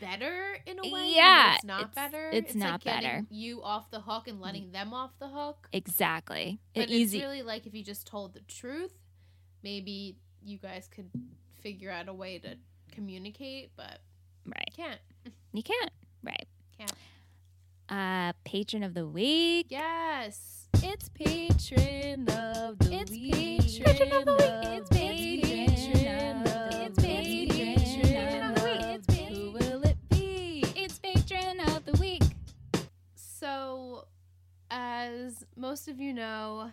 better 0.00 0.58
in 0.66 0.78
a 0.78 0.82
way. 0.92 1.12
Yeah, 1.14 1.54
it's 1.54 1.64
not 1.64 1.80
it's- 1.82 1.94
better. 1.94 2.28
it's 2.30 2.54
like 2.54 2.62
not 2.64 2.84
getting 2.84 3.02
better. 3.08 3.26
You 3.30 3.62
off 3.62 3.90
the 3.90 4.00
hook 4.00 4.26
and 4.28 4.40
letting 4.40 4.72
them 4.72 4.92
off 4.92 5.12
the 5.20 5.28
hook. 5.28 5.68
exactly. 5.72 6.58
But 6.74 6.84
It 6.84 6.90
easy. 6.90 7.18
it's 7.18 7.24
really 7.24 7.42
like 7.42 7.66
if 7.66 7.74
you 7.74 7.84
just 7.84 8.06
told 8.06 8.34
the 8.34 8.40
truth, 8.40 8.92
maybe 9.62 10.16
you 10.44 10.58
guys 10.58 10.88
could 10.88 11.10
figure 11.62 11.90
out 11.90 12.08
a 12.08 12.12
way 12.14 12.38
to 12.38 12.56
communicate, 12.92 13.70
but 13.76 14.00
right. 14.44 14.70
you 14.76 14.84
can't. 14.84 15.00
You 15.52 15.62
can't. 15.62 15.90
Right. 16.24 16.46
Can't. 16.76 16.92
Uh 17.88 18.32
patron 18.44 18.82
of 18.82 18.94
the 18.94 19.06
week. 19.06 19.66
Yes. 19.70 20.57
It's 20.74 21.08
patron 21.10 22.28
of 22.28 22.78
the 22.78 22.88
It's 23.00 23.10
week. 23.10 23.84
patron 23.84 24.12
of 24.12 24.24
the 24.24 24.32
week. 24.34 24.80
It's 24.80 24.90
patron 24.90 26.46
of 26.46 26.74
It's 26.74 26.96
the 26.96 27.02
patron 27.02 27.76
patron 27.76 28.42
of 28.42 28.54
the 28.54 28.64
week. 28.64 29.06
It's 29.08 29.38
Who 29.38 29.50
will 29.52 29.82
it 29.84 29.96
be? 30.10 30.64
It's 30.76 30.98
patron 30.98 31.60
of 31.60 31.84
the 31.84 31.92
week. 32.00 32.22
So, 33.14 34.06
as 34.70 35.44
most 35.56 35.88
of 35.88 35.98
you 36.00 36.12
know, 36.12 36.70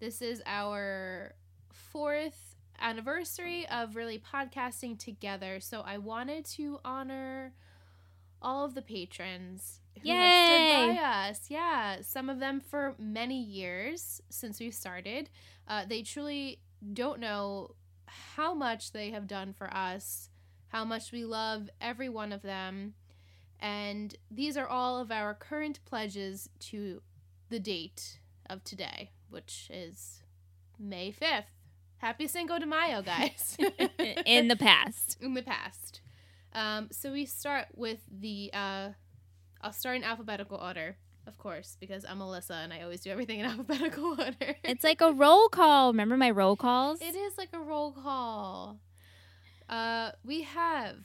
this 0.00 0.22
is 0.22 0.42
our 0.46 1.34
fourth 1.72 2.56
anniversary 2.80 3.66
of 3.68 3.96
really 3.96 4.18
podcasting 4.18 4.98
together. 4.98 5.60
So, 5.60 5.80
I 5.82 5.98
wanted 5.98 6.44
to 6.56 6.78
honor 6.84 7.54
all 8.42 8.64
of 8.64 8.74
the 8.74 8.82
patrons 8.82 9.80
who 10.02 10.10
have 10.10 10.86
stood 10.86 10.96
by 10.96 11.02
us. 11.02 11.40
Yeah, 11.48 11.96
some 12.02 12.30
of 12.30 12.38
them 12.40 12.60
for 12.60 12.94
many 12.98 13.40
years 13.40 14.20
since 14.30 14.60
we 14.60 14.70
started. 14.70 15.30
Uh, 15.68 15.84
they 15.88 16.02
truly 16.02 16.60
don't 16.92 17.20
know 17.20 17.74
how 18.06 18.54
much 18.54 18.92
they 18.92 19.10
have 19.10 19.26
done 19.26 19.52
for 19.52 19.72
us, 19.72 20.30
how 20.68 20.84
much 20.84 21.12
we 21.12 21.24
love 21.24 21.68
every 21.80 22.08
one 22.08 22.32
of 22.32 22.42
them. 22.42 22.94
And 23.60 24.14
these 24.30 24.56
are 24.56 24.66
all 24.66 24.98
of 24.98 25.10
our 25.10 25.34
current 25.34 25.80
pledges 25.84 26.48
to 26.60 27.02
the 27.50 27.60
date 27.60 28.20
of 28.48 28.64
today, 28.64 29.10
which 29.28 29.68
is 29.72 30.22
May 30.78 31.12
5th. 31.12 31.44
Happy 31.98 32.26
Cinco 32.26 32.58
de 32.58 32.64
Mayo, 32.64 33.02
guys. 33.02 33.58
In 34.26 34.48
the 34.48 34.56
past. 34.56 35.18
In 35.20 35.34
the 35.34 35.42
past. 35.42 36.00
Um, 36.52 36.88
so 36.90 37.12
we 37.12 37.26
start 37.26 37.66
with 37.74 38.00
the, 38.10 38.50
uh, 38.52 38.88
I'll 39.60 39.72
start 39.72 39.96
in 39.96 40.04
alphabetical 40.04 40.58
order, 40.58 40.96
of 41.26 41.38
course, 41.38 41.76
because 41.78 42.04
I'm 42.08 42.18
Alyssa 42.18 42.64
and 42.64 42.72
I 42.72 42.82
always 42.82 43.00
do 43.00 43.10
everything 43.10 43.40
in 43.40 43.46
alphabetical 43.50 44.16
order. 44.18 44.56
It's 44.64 44.84
like 44.84 45.00
a 45.00 45.12
roll 45.12 45.48
call. 45.48 45.92
Remember 45.92 46.16
my 46.16 46.30
roll 46.30 46.56
calls? 46.56 47.00
It 47.00 47.14
is 47.14 47.38
like 47.38 47.50
a 47.52 47.60
roll 47.60 47.92
call. 47.92 48.80
Uh, 49.68 50.10
we 50.24 50.42
have 50.42 50.96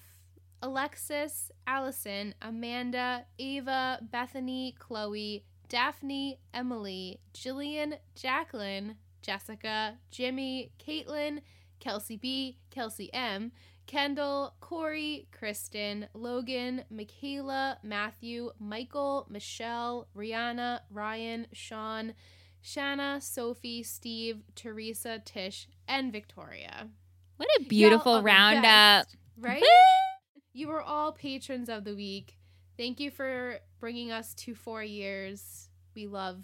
Alexis, 0.62 1.52
Allison, 1.68 2.34
Amanda, 2.42 3.26
Ava, 3.38 4.00
Bethany, 4.02 4.76
Chloe, 4.80 5.46
Daphne, 5.70 6.40
Emily, 6.54 7.20
Jillian, 7.34 7.98
Jacqueline, 8.16 8.96
Jessica, 9.22 9.98
Jimmy, 10.10 10.72
Caitlin, 10.80 11.42
Kelsey 11.80 12.18
B, 12.18 12.58
Kelsey 12.72 13.14
M, 13.14 13.52
Kendall, 13.88 14.56
Corey, 14.60 15.28
Kristen, 15.32 16.08
Logan, 16.14 16.84
Michaela, 16.90 17.78
Matthew, 17.84 18.52
Michael, 18.60 19.28
Michelle, 19.30 20.08
Rihanna, 20.16 20.80
Ryan, 20.90 21.48
Sean, 21.54 22.14
Shanna, 22.62 23.22
Sophie, 23.22 23.84
Steve, 23.84 24.42
Teresa, 24.56 25.22
Tish, 25.24 25.68
and 25.88 26.12
Victoria. 26.12 26.90
What 27.38 27.50
a 27.60 27.64
beautiful 27.64 28.14
Y'all 28.14 28.20
are 28.20 28.22
the 28.22 28.26
roundup. 28.26 28.64
best, 28.64 29.16
right? 29.40 29.64
You 30.54 30.70
were 30.70 30.82
all 30.82 31.12
patrons 31.12 31.70
of 31.70 31.84
the 31.84 31.96
week. 31.96 32.38
Thank 32.78 33.00
you 33.00 33.12
for 33.12 33.60
bringing 33.80 34.12
us 34.12 34.34
to 34.36 34.56
four 34.56 34.84
years. 34.84 35.70
We 35.96 36.08
love 36.08 36.44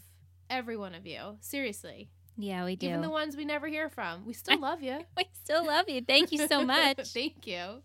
every 0.50 0.78
one 0.78 0.94
of 0.94 1.08
you. 1.08 1.38
Seriously. 1.40 2.10
Yeah, 2.38 2.66
we 2.66 2.76
do. 2.76 2.88
Even 2.88 3.02
the 3.02 3.10
ones 3.10 3.36
we 3.36 3.45
never 3.45 3.68
hear 3.68 3.90
from. 3.90 4.26
We 4.26 4.34
still 4.34 4.60
love 4.62 4.82
you. 4.82 4.99
we 5.18 5.26
still 5.44 5.66
love 5.66 5.90
you. 5.90 6.02
Thank 6.02 6.32
you 6.32 6.48
so 6.48 6.66
much. 6.66 7.08
Thank 7.14 7.45
you. 7.48 7.82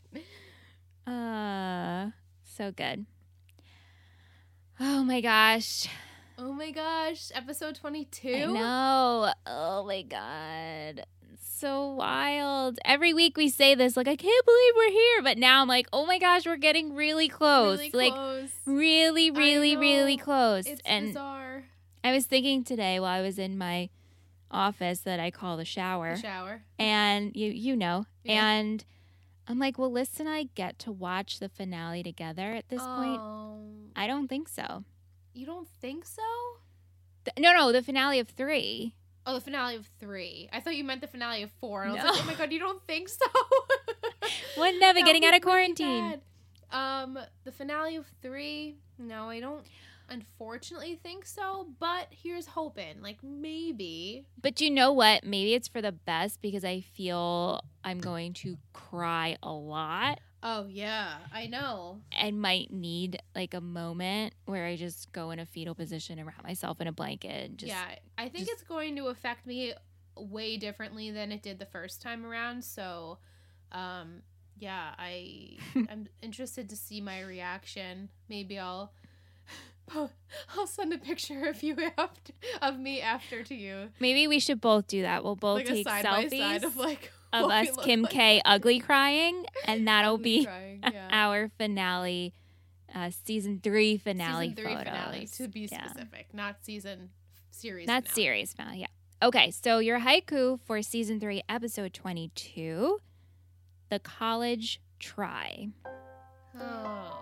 uh, 1.13 2.11
so 2.45 2.73
good. 2.73 3.07
Oh 4.79 5.05
my 5.05 5.21
gosh. 5.21 5.89
Oh 6.39 6.53
my 6.53 6.71
gosh. 6.71 7.31
Episode 7.35 7.77
22. 7.77 8.29
I 8.29 8.45
know. 8.45 9.33
Oh 9.47 9.85
my 9.87 10.03
god. 10.03 11.07
It's 11.33 11.59
so 11.59 11.93
wild. 11.93 12.79
Every 12.85 13.15
week 13.15 13.37
we 13.37 13.49
say 13.49 13.75
this, 13.75 13.97
like, 13.97 14.09
I 14.09 14.17
can't 14.17 14.47
believe 14.47 14.73
we're 14.77 14.91
here. 14.91 15.23
But 15.23 15.39
now 15.39 15.63
I'm 15.63 15.69
like, 15.69 15.87
oh 15.93 16.05
my 16.05 16.19
gosh, 16.19 16.45
we're 16.45 16.57
getting 16.57 16.95
really 16.95 17.29
close. 17.29 17.79
Really 17.79 17.91
like, 17.95 18.13
close. 18.13 18.51
really, 18.67 19.31
really, 19.31 19.77
really 19.77 20.17
close. 20.19 20.67
It's 20.67 20.83
and 20.85 21.09
bizarre. 21.09 21.65
I 22.05 22.13
was 22.13 22.27
thinking 22.27 22.65
today 22.65 23.01
while 23.01 23.19
I 23.19 23.23
was 23.23 23.39
in 23.39 23.57
my 23.57 23.89
office 24.57 25.01
that 25.01 25.21
I 25.21 25.31
call 25.31 25.57
the 25.57 25.65
shower. 25.65 26.15
The 26.17 26.23
shower. 26.23 26.63
and 26.79 27.35
you 27.37 27.51
you 27.51 27.77
know 27.77 28.07
Yeah. 28.25 28.47
and 28.49 28.85
i'm 29.49 29.59
like 29.61 29.79
well 29.79 29.93
liz 29.93 30.19
and 30.19 30.29
i 30.29 30.45
get 30.57 30.79
to 30.81 30.91
watch 30.91 31.39
the 31.39 31.49
finale 31.49 32.03
together 32.03 32.53
at 32.53 32.69
this 32.69 32.83
point 32.83 33.21
Oh, 33.21 33.61
i 33.95 34.07
don't 34.09 34.27
think 34.29 34.49
so 34.49 34.83
you 35.35 35.47
don't 35.47 35.69
think 35.81 36.05
so? 36.05 36.23
Th- 37.25 37.37
no 37.39 37.53
no 37.53 37.71
the 37.71 37.83
finale 37.83 38.19
of 38.19 38.29
three 38.29 38.95
Oh, 39.29 39.35
the 39.35 39.41
finale 39.41 39.75
of 39.75 39.89
three. 39.99 40.49
I 40.53 40.61
thought 40.61 40.77
you 40.77 40.85
meant 40.85 41.01
the 41.01 41.09
finale 41.09 41.43
of 41.43 41.51
four. 41.61 41.83
And 41.83 41.91
I 41.91 41.95
was 41.97 42.05
like, 42.05 42.23
oh 42.23 42.27
my 42.29 42.35
god, 42.35 42.53
you 42.53 42.61
don't 42.61 42.81
think 42.87 43.09
so? 43.09 43.27
Have 44.57 44.79
That 44.81 44.95
getting 45.05 45.25
out 45.25 45.35
of 45.35 45.43
be 45.43 45.49
really 45.49 45.75
quarantine. 45.75 46.21
Um, 46.71 47.19
the 47.43 47.51
finale 47.51 47.97
of 47.97 48.07
three. 48.23 48.77
No, 48.99 49.29
I 49.29 49.41
don't. 49.41 49.67
Unfortunately, 50.09 50.99
think 51.03 51.25
so. 51.27 51.69
But 51.79 52.09
here's 52.11 52.47
hoping. 52.47 53.03
Like 53.03 53.19
maybe. 53.23 54.27
but 54.41 54.61
you 54.61 54.71
know 54.71 54.93
what 54.93 55.25
maybe 55.25 55.55
it's 55.55 55.69
for 55.69 55.81
the 55.83 55.93
best 55.93 56.41
because 56.43 56.65
i 56.65 56.81
feel 56.81 57.61
i'm 57.85 57.99
going 57.99 58.33
to 58.33 58.57
cry 58.73 59.37
a 59.43 59.53
lot 59.53 60.21
Oh 60.43 60.67
yeah, 60.69 61.15
I 61.33 61.47
know. 61.47 62.03
and 62.13 62.41
might 62.41 62.71
need 62.73 63.21
like 63.35 63.55
a 63.55 63.61
moment 63.61 64.35
where 64.45 64.65
i 64.67 64.77
just 64.77 65.11
go 65.13 65.31
in 65.33 65.39
a 65.41 65.47
fetal 65.47 65.75
position 65.75 66.19
and 66.19 66.27
wrap 66.27 66.43
myself 66.45 66.81
in 66.81 66.87
a 66.87 66.93
blanket 66.93 67.57
just 67.57 67.69
yeah, 67.69 67.87
I 68.17 68.29
think 68.29 68.47
just- 68.47 68.53
it's 68.53 68.63
going 68.63 68.95
to 68.97 69.07
affect 69.07 69.47
me 69.47 69.73
way 70.17 70.57
differently 70.57 71.11
than 71.11 71.33
it 71.33 71.43
did 71.43 71.59
the 71.59 71.67
first 71.67 72.01
time 72.01 72.25
around. 72.25 72.65
So, 72.65 73.19
um, 73.73 74.23
yeah, 74.59 74.95
I 74.99 75.59
I'm 75.91 76.07
interested 76.23 76.69
to 76.71 76.77
see 76.77 77.01
my 77.01 77.21
reaction. 77.21 78.09
Maybe 78.29 78.59
I'll. 78.59 78.93
I'll 79.95 80.67
send 80.67 80.93
a 80.93 80.99
picture 80.99 81.45
of 81.49 81.63
you 81.63 81.77
after 81.97 82.33
of 82.61 82.79
me 82.79 83.01
after 83.01 83.43
to 83.45 83.55
you, 83.55 83.89
maybe 84.01 84.27
we 84.27 84.39
should 84.41 84.61
both 84.61 84.87
do 84.89 85.03
that 85.03 85.23
we'll 85.25 85.37
both 85.37 85.59
like 85.59 85.67
take 85.67 85.87
selfies 85.87 86.31
side 86.39 86.65
of 86.65 86.77
like 86.77 87.13
of 87.33 87.51
us 87.51 87.69
Kim 87.85 88.03
like. 88.03 88.11
K 88.13 88.43
ugly 88.45 88.81
crying, 88.81 89.45
and 89.65 89.87
that'll 89.89 90.19
be 90.19 90.45
crying, 90.45 90.81
yeah. 90.93 91.09
our 91.11 91.51
finale, 91.59 92.35
uh, 92.95 93.11
season 93.25 93.61
three 93.63 93.97
finale 93.97 94.49
season 94.49 94.65
three 94.65 94.75
photos. 94.75 94.93
finale 94.93 95.27
to 95.27 95.49
be 95.49 95.69
Yeah. 95.71 95.87
specific, 95.91 96.29
not 96.35 96.57
season 96.65 97.11
series. 97.51 97.87
Not 97.87 98.05
finale. 98.09 98.15
series 98.15 98.53
finale, 98.55 98.79
yeah. 98.81 98.87
Okay, 99.23 99.51
so 99.51 99.79
your 99.79 100.01
haiku 100.01 100.59
for 100.65 100.83
season 100.83 101.21
three, 101.21 101.43
episode 101.49 101.95
twenty-two, 101.95 102.99
the 103.89 103.99
college 104.01 104.81
try. 104.99 105.69
Oh, 106.61 107.19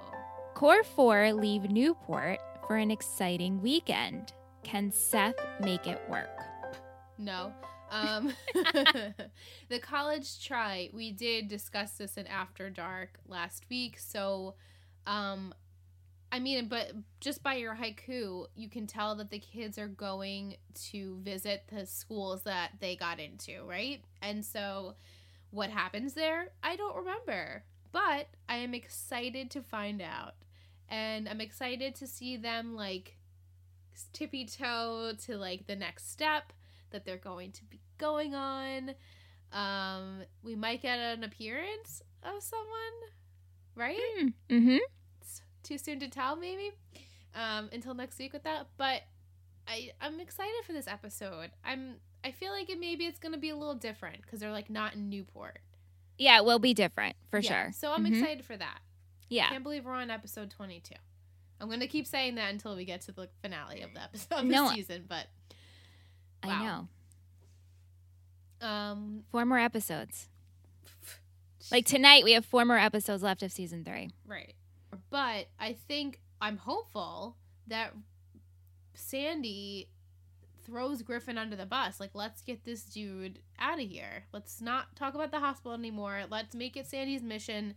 Core 0.54 0.84
four 0.84 1.32
leave 1.32 1.70
Newport 1.70 2.38
for 2.66 2.76
an 2.76 2.90
exciting 2.90 3.60
weekend. 3.60 4.32
Can 4.62 4.90
Seth 4.90 5.34
make 5.60 5.86
it 5.86 6.00
work? 6.08 6.40
no. 7.18 7.52
Um, 7.90 8.32
the 9.68 9.78
college 9.80 10.44
try. 10.44 10.90
We 10.92 11.12
did 11.12 11.48
discuss 11.48 11.92
this 11.92 12.16
in 12.16 12.26
After 12.26 12.68
Dark 12.68 13.20
last 13.28 13.66
week. 13.70 13.98
So, 14.00 14.54
um, 15.06 15.54
I 16.32 16.40
mean, 16.40 16.66
but 16.66 16.92
just 17.20 17.42
by 17.42 17.54
your 17.54 17.76
haiku, 17.76 18.46
you 18.56 18.68
can 18.68 18.88
tell 18.88 19.14
that 19.16 19.30
the 19.30 19.38
kids 19.38 19.78
are 19.78 19.86
going 19.86 20.56
to 20.90 21.18
visit 21.22 21.64
the 21.72 21.86
schools 21.86 22.42
that 22.42 22.72
they 22.80 22.96
got 22.96 23.20
into, 23.20 23.62
right? 23.64 24.02
And 24.20 24.44
so, 24.44 24.94
what 25.50 25.70
happens 25.70 26.14
there? 26.14 26.48
I 26.64 26.74
don't 26.74 26.96
remember, 26.96 27.62
but 27.92 28.26
I 28.48 28.56
am 28.56 28.74
excited 28.74 29.52
to 29.52 29.62
find 29.62 30.02
out. 30.02 30.34
And 30.88 31.28
I'm 31.28 31.40
excited 31.40 31.94
to 31.96 32.06
see 32.06 32.36
them 32.36 32.74
like 32.74 33.16
tippy 34.12 34.44
toe 34.44 35.12
to 35.26 35.36
like 35.36 35.66
the 35.66 35.76
next 35.76 36.10
step 36.10 36.52
that 36.90 37.04
they're 37.04 37.16
going 37.16 37.52
to 37.52 37.64
be 37.64 37.80
going 37.98 38.34
on. 38.34 38.94
Um, 39.52 40.22
we 40.42 40.54
might 40.56 40.82
get 40.82 40.98
an 40.98 41.22
appearance 41.24 42.02
of 42.22 42.42
someone, 42.42 42.66
right? 43.74 43.98
Mm-hmm. 44.48 44.78
It's 45.20 45.42
too 45.62 45.78
soon 45.78 46.00
to 46.00 46.08
tell, 46.08 46.36
maybe. 46.36 46.72
Um, 47.34 47.68
until 47.72 47.94
next 47.94 48.18
week 48.18 48.32
with 48.32 48.44
that, 48.44 48.68
but 48.76 49.02
I 49.66 49.90
I'm 50.00 50.20
excited 50.20 50.64
for 50.64 50.72
this 50.72 50.86
episode. 50.86 51.50
I'm 51.64 51.96
I 52.22 52.30
feel 52.30 52.52
like 52.52 52.70
it 52.70 52.78
maybe 52.78 53.06
it's 53.06 53.18
gonna 53.18 53.38
be 53.38 53.50
a 53.50 53.56
little 53.56 53.74
different 53.74 54.22
because 54.22 54.38
they're 54.38 54.52
like 54.52 54.70
not 54.70 54.94
in 54.94 55.08
Newport 55.08 55.58
Yeah, 56.16 56.38
it 56.38 56.44
will 56.44 56.60
be 56.60 56.74
different 56.74 57.16
for 57.30 57.40
Yeah, 57.40 57.48
sure. 57.64 57.72
So 57.72 57.92
I'm 57.92 58.04
Mhm. 58.04 58.14
excited 58.20 58.44
for 58.44 58.56
that. 58.56 58.78
Yeah. 59.28 59.46
I 59.46 59.50
can't 59.50 59.62
believe 59.62 59.84
we're 59.84 59.92
on 59.92 60.10
episode 60.10 60.50
22. 60.50 60.94
I'm 61.60 61.70
gonna 61.70 61.86
keep 61.86 62.06
saying 62.06 62.34
that 62.36 62.52
until 62.52 62.76
we 62.76 62.84
get 62.84 63.02
to 63.02 63.12
the 63.12 63.28
finale 63.42 63.82
of 63.82 63.94
the 63.94 64.02
episode 64.02 64.34
of 64.40 64.44
No, 64.44 64.68
the 64.68 64.74
season, 64.74 65.04
but 65.08 65.26
I 66.42 66.62
know. 66.62 66.88
um, 68.66 69.24
Four 69.30 69.44
more 69.46 69.58
episodes. 69.58 70.28
Like 71.72 71.86
tonight, 71.86 72.24
we 72.24 72.32
have 72.32 72.44
four 72.44 72.66
more 72.66 72.76
episodes 72.76 73.22
left 73.22 73.42
of 73.42 73.50
season 73.50 73.84
three. 73.84 74.10
Right. 74.26 74.52
But 75.08 75.46
I 75.58 75.72
think 75.88 76.20
I'm 76.38 76.58
hopeful 76.58 77.36
that 77.68 77.94
Sandy 78.92 79.88
throws 80.66 81.00
Griffin 81.00 81.38
under 81.38 81.56
the 81.56 81.64
bus. 81.64 82.00
Like, 82.00 82.10
let's 82.12 82.42
get 82.42 82.64
this 82.64 82.82
dude 82.84 83.38
out 83.58 83.80
of 83.80 83.88
here. 83.88 84.24
Let's 84.30 84.60
not 84.60 84.94
talk 84.94 85.14
about 85.14 85.30
the 85.30 85.40
hospital 85.40 85.72
anymore. 85.72 86.24
Let's 86.30 86.54
make 86.54 86.76
it 86.76 86.86
Sandy's 86.86 87.22
mission 87.22 87.74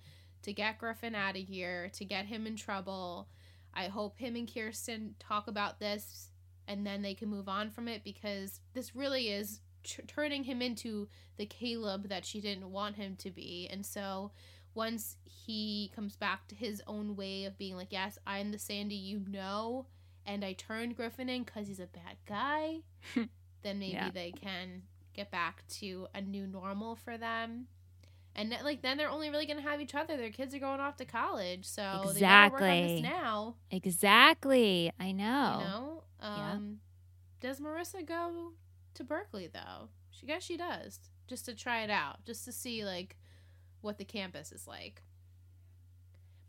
to 0.48 0.54
get 0.54 0.80
Griffin 0.80 1.14
out 1.14 1.36
of 1.38 1.44
here, 1.44 1.90
to 1.94 2.06
get 2.06 2.26
him 2.26 2.48
in 2.48 2.56
trouble. 2.56 3.28
I 3.74 3.88
hope 3.88 4.18
him 4.18 4.36
and 4.36 4.52
Kirsten 4.52 5.16
talk 5.20 5.48
about 5.48 5.80
this 5.80 6.30
and 6.68 6.86
then 6.86 7.02
they 7.02 7.14
can 7.14 7.30
move 7.30 7.48
on 7.48 7.70
from 7.70 7.88
it 7.88 8.04
because 8.04 8.60
this 8.74 8.96
really 8.96 9.30
is 9.30 9.62
tr- 9.84 10.02
turning 10.08 10.44
him 10.44 10.62
into 10.62 11.08
the 11.38 11.46
Caleb 11.46 12.10
that 12.10 12.26
she 12.26 12.42
didn't 12.42 12.72
want 12.72 12.96
him 12.96 13.16
to 13.18 13.30
be. 13.30 13.70
And 13.72 13.86
so 13.86 14.32
once 14.74 15.18
he 15.24 15.92
comes 15.96 16.16
back 16.16 16.48
to 16.48 16.56
his 16.56 16.82
own 16.88 17.16
way 17.16 17.46
of 17.46 17.58
being 17.58 17.76
like, 17.76 17.92
yes, 17.92 18.18
I'm 18.26 18.52
the 18.52 18.60
Sandy 18.60 18.96
you 18.96 19.22
know, 19.28 19.86
and 20.26 20.44
I 20.44 20.54
turned 20.54 20.96
Griffin 20.98 21.30
in 21.30 21.44
because 21.44 21.68
he's 21.68 21.80
a 21.80 21.88
bad 21.88 22.18
guy, 22.26 22.80
then 23.64 23.80
maybe 23.80 23.94
Yeah. 23.94 24.12
they 24.14 24.32
can 24.32 24.84
get 25.14 25.32
back 25.32 25.64
to 25.80 26.08
a 26.14 26.22
new 26.22 26.46
normal 26.48 26.96
for 26.96 27.18
them. 27.18 27.68
And 28.40 28.52
then, 28.52 28.64
like 28.64 28.84
then 28.84 28.98
they're 28.98 29.10
only 29.10 29.30
really 29.32 29.48
gonna 29.48 29.62
have 29.62 29.82
each 29.82 29.96
other. 29.96 30.16
Their 30.16 30.30
kids 30.30 30.54
are 30.54 30.60
going 30.60 30.80
off 30.80 30.96
to 30.98 31.06
college, 31.06 31.66
so 31.66 32.12
they 32.14 32.20
gotta 32.22 32.52
work 32.54 32.62
on 32.62 32.68
Exactly. 32.70 32.94
this 32.94 33.02
now. 33.04 33.56
Exactly. 33.72 34.92
I 35.00 35.12
know. 35.12 35.58
You 35.60 35.66
know, 35.68 36.04
Yeah. 36.22 36.52
um, 36.52 36.80
does 37.40 37.60
Marissa 37.60 38.06
go 38.06 38.54
to 38.94 39.04
Berkeley 39.04 39.48
though? 39.48 39.90
She 40.12 40.26
guess 40.28 40.44
she 40.44 40.56
does, 40.56 41.00
just 41.28 41.46
to 41.46 41.56
try 41.56 41.82
it 41.82 41.90
out, 41.90 42.26
just 42.26 42.46
to 42.46 42.52
see 42.52 42.86
like 42.86 43.18
what 43.82 43.98
the 43.98 44.06
campus 44.06 44.52
is 44.52 44.68
like. 44.68 45.02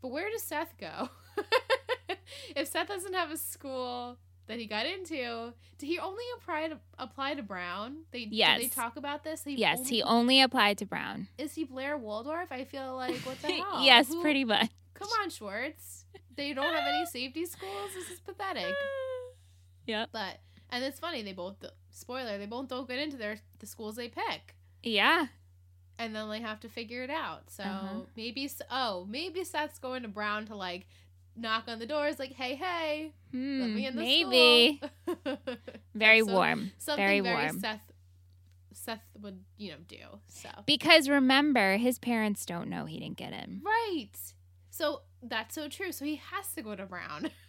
But 0.01 0.09
where 0.09 0.29
does 0.29 0.43
Seth 0.43 0.75
go? 0.77 1.09
if 2.55 2.67
Seth 2.67 2.87
doesn't 2.87 3.13
have 3.13 3.31
a 3.31 3.37
school 3.37 4.17
that 4.49 4.57
he 4.59 4.65
got 4.65 4.85
into, 4.85 5.53
did 5.77 5.85
he 5.85 5.97
only 5.99 6.23
apply 6.37 6.67
to 6.67 6.77
apply 6.97 7.35
to 7.35 7.43
Brown? 7.43 7.99
They 8.11 8.25
did 8.25 8.59
they 8.59 8.67
talk 8.67 8.97
about 8.97 9.23
this. 9.23 9.43
He 9.45 9.55
Yes, 9.55 9.79
only- 9.79 9.89
he 9.91 10.03
only 10.03 10.41
applied 10.41 10.77
to 10.79 10.85
Brown. 10.85 11.27
is 11.37 11.53
he 11.55 11.63
Blair 11.63 11.97
Waldorf? 11.97 12.51
I 12.51 12.65
feel 12.65 12.95
like 12.95 13.15
what 13.21 13.41
the 13.41 13.47
hell? 13.53 13.81
yes, 13.83 14.09
Who- 14.09 14.21
pretty 14.21 14.43
much. 14.43 14.69
Come 14.95 15.07
on, 15.21 15.29
Schwartz. 15.29 16.03
They 16.35 16.53
don't 16.53 16.73
have 16.73 16.83
any 16.87 17.05
safety 17.05 17.45
schools. 17.45 17.91
This 17.93 18.09
is 18.09 18.19
pathetic. 18.19 18.73
yeah. 19.85 20.05
But 20.11 20.39
and 20.69 20.83
it's 20.83 20.99
funny 20.99 21.21
they 21.21 21.33
both 21.33 21.55
spoiler 21.91 22.37
they 22.37 22.45
both 22.45 22.67
don't 22.67 22.87
get 22.87 22.99
into 22.99 23.17
their 23.17 23.39
the 23.59 23.65
schools 23.67 23.95
they 23.95 24.07
pick, 24.09 24.55
Yeah. 24.83 25.27
and 25.97 26.15
then 26.15 26.29
they 26.29 26.39
have 26.41 26.59
to 26.61 26.69
figure 26.69 27.03
it 27.03 27.09
out. 27.09 27.49
So 27.49 27.63
Uh-huh. 27.63 27.99
maybe 28.15 28.49
oh 28.71 29.05
maybe 29.07 29.43
Seth's 29.43 29.79
going 29.79 30.01
to 30.03 30.07
Brown 30.07 30.45
to 30.47 30.55
like 30.55 30.87
knock 31.41 31.65
on 31.67 31.79
the 31.79 31.85
door. 31.85 32.03
doors 32.05 32.19
like 32.19 32.33
hey 32.33 32.55
hey 32.55 33.13
let 33.33 33.39
Hmm, 33.39 33.75
me 33.75 33.85
in 33.85 33.95
the 33.95 34.01
maybe. 34.01 34.81
Very 35.95 36.21
Some- 36.21 36.33
warm. 36.33 36.71
something 36.77 37.03
Very 37.05 37.19
very, 37.19 37.35
warm. 37.45 37.59
Seth 37.59 37.81
Seth 38.73 39.01
would 39.21 39.39
you 39.57 39.71
know 39.71 39.77
do 39.87 39.97
so 40.27 40.49
Because 40.65 41.09
remember, 41.09 41.77
his 41.77 41.99
parents 41.99 42.45
don't 42.45 42.69
know 42.69 42.85
he 42.85 42.99
didn't 42.99 43.17
get 43.17 43.33
in. 43.33 43.61
right. 43.63 44.09
So 44.71 45.01
that's 45.21 45.55
so 45.55 45.67
true. 45.67 45.91
So 45.91 46.05
he 46.05 46.15
has 46.31 46.53
to 46.53 46.61
go 46.61 46.75
to 46.75 46.85
Brown. 46.85 47.29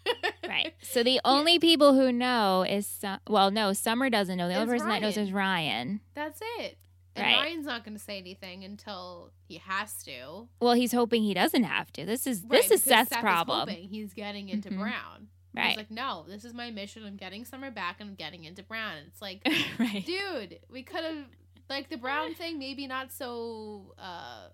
Right. 0.49 0.75
So 0.83 1.05
the 1.05 1.21
only 1.25 1.61
people 1.61 1.95
who 1.95 2.11
know 2.11 2.65
is 2.69 2.99
well, 3.29 3.53
no, 3.53 3.73
Summer 3.73 4.11
doesn't 4.11 4.37
know. 4.37 4.49
The 4.49 4.55
only 4.55 4.65
It's 4.75 4.83
person 4.83 4.89
that 4.89 5.01
knows 5.03 5.17
is 5.17 5.31
Ryan. 5.31 6.01
That's 6.15 6.41
it. 6.59 6.77
And 7.17 7.27
Right. 7.27 7.37
Ryan's 7.37 7.67
not 7.67 7.85
going 7.85 7.97
to 7.97 8.03
say 8.03 8.19
anything 8.19 8.63
until 8.65 9.33
he 9.49 9.57
has 9.59 10.03
to. 10.05 10.49
Well, 10.61 10.75
he's 10.75 10.93
hoping 10.93 11.23
he 11.23 11.35
doesn't 11.35 11.65
have 11.65 11.93
to. 11.95 12.05
This 12.07 12.27
is 12.27 12.43
Right, 12.43 12.51
this 12.63 12.71
is 12.71 12.83
Seth's 12.83 13.11
Seth 13.11 13.19
is 13.19 13.23
problem. 13.23 13.69
hoping 13.69 13.89
he's 13.89 14.15
getting 14.15 14.49
into 14.49 14.71
Mhm. 14.71 14.79
Brown. 14.79 15.29
Right. 15.53 15.69
He's 15.71 15.77
like, 15.79 15.91
no, 15.91 16.25
this 16.29 16.45
is 16.45 16.55
my 16.55 16.71
mission. 16.71 17.05
I'm 17.05 17.17
getting 17.17 17.45
Summer 17.45 17.73
back 17.73 17.97
and 18.01 18.11
I'm 18.11 18.15
getting 18.15 18.45
into 18.45 18.63
Brown. 18.63 18.99
And 18.99 19.07
it's 19.09 19.21
like, 19.21 19.43
right. 19.81 20.05
dude, 20.07 20.61
we 20.71 20.85
could 20.85 21.03
have, 21.03 21.25
like, 21.69 21.89
the 21.91 21.97
Brown 21.97 22.35
thing, 22.35 22.59
maybe 22.61 22.87
not 22.87 23.11
so 23.11 23.95
uh 23.99 24.51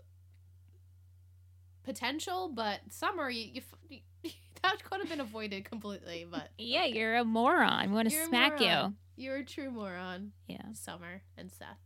potential, 1.85 2.49
but 2.53 2.81
Summer, 2.91 3.29
you, 3.31 3.51
you, 3.55 3.63
f- 3.93 4.33
that 4.63 4.83
could 4.83 5.01
have 5.01 5.09
been 5.09 5.21
avoided 5.21 5.65
completely. 5.65 6.27
But 6.31 6.49
Yeah, 6.59 6.85
you're 6.85 7.17
a 7.17 7.25
moron. 7.25 7.91
We 7.91 7.95
want 7.95 8.11
to 8.11 8.25
smack 8.27 8.61
you. 8.61 8.95
You're 9.17 9.37
a 9.37 9.45
true 9.45 9.71
moron. 9.71 10.33
Yeah. 10.47 10.73
Summer 10.73 11.23
and 11.39 11.51
Seth, 11.53 11.79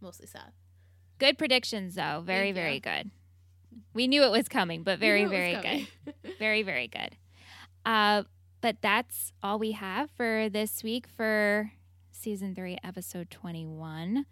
mostly 0.00 0.26
Seth. 0.26 0.52
Good 1.18 1.38
predictions 1.38 1.94
though. 1.94 2.22
Very 2.24 2.52
very 2.52 2.80
good. 2.80 3.10
We 3.94 4.06
knew 4.06 4.22
it 4.22 4.30
was 4.30 4.48
coming, 4.48 4.82
but 4.82 4.98
very 4.98 5.24
knew 5.24 5.26
it 5.26 5.30
was 5.30 5.38
very 5.38 5.54
coming. 5.54 5.86
good. 6.04 6.14
Very 6.38 6.62
very 6.62 6.88
good. 6.88 7.16
Uh 7.84 8.24
but 8.60 8.76
that's 8.82 9.32
all 9.42 9.58
we 9.58 9.72
have 9.72 10.10
for 10.16 10.48
this 10.48 10.82
week 10.82 11.06
for 11.06 11.72
season 12.10 12.54
3 12.54 12.78
episode 12.82 13.30
21. 13.30 14.26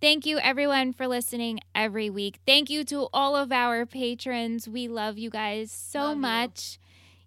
Thank 0.00 0.26
you 0.26 0.38
everyone 0.38 0.92
for 0.92 1.06
listening 1.06 1.60
every 1.74 2.10
week. 2.10 2.38
Thank 2.46 2.68
you 2.70 2.84
to 2.84 3.08
all 3.12 3.34
of 3.36 3.50
our 3.52 3.86
patrons. 3.86 4.68
We 4.68 4.88
love 4.88 5.16
you 5.18 5.30
guys 5.30 5.70
so 5.70 6.00
Love 6.00 6.16
you. 6.16 6.20
much. 6.22 6.78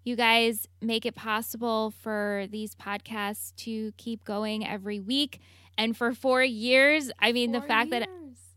You 0.04 0.14
guys 0.14 0.68
make 0.80 1.04
it 1.04 1.14
possible 1.16 1.90
for 1.90 2.46
these 2.50 2.74
podcasts 2.76 3.54
to 3.64 3.92
keep 3.96 4.24
going 4.24 4.64
every 4.66 5.00
week. 5.00 5.40
And 5.78 5.96
for 5.96 6.14
four 6.14 6.42
years, 6.42 7.10
I 7.18 7.32
mean, 7.32 7.52
the 7.52 7.60
Four 7.60 7.68
fact 7.68 7.90
that. 7.90 8.08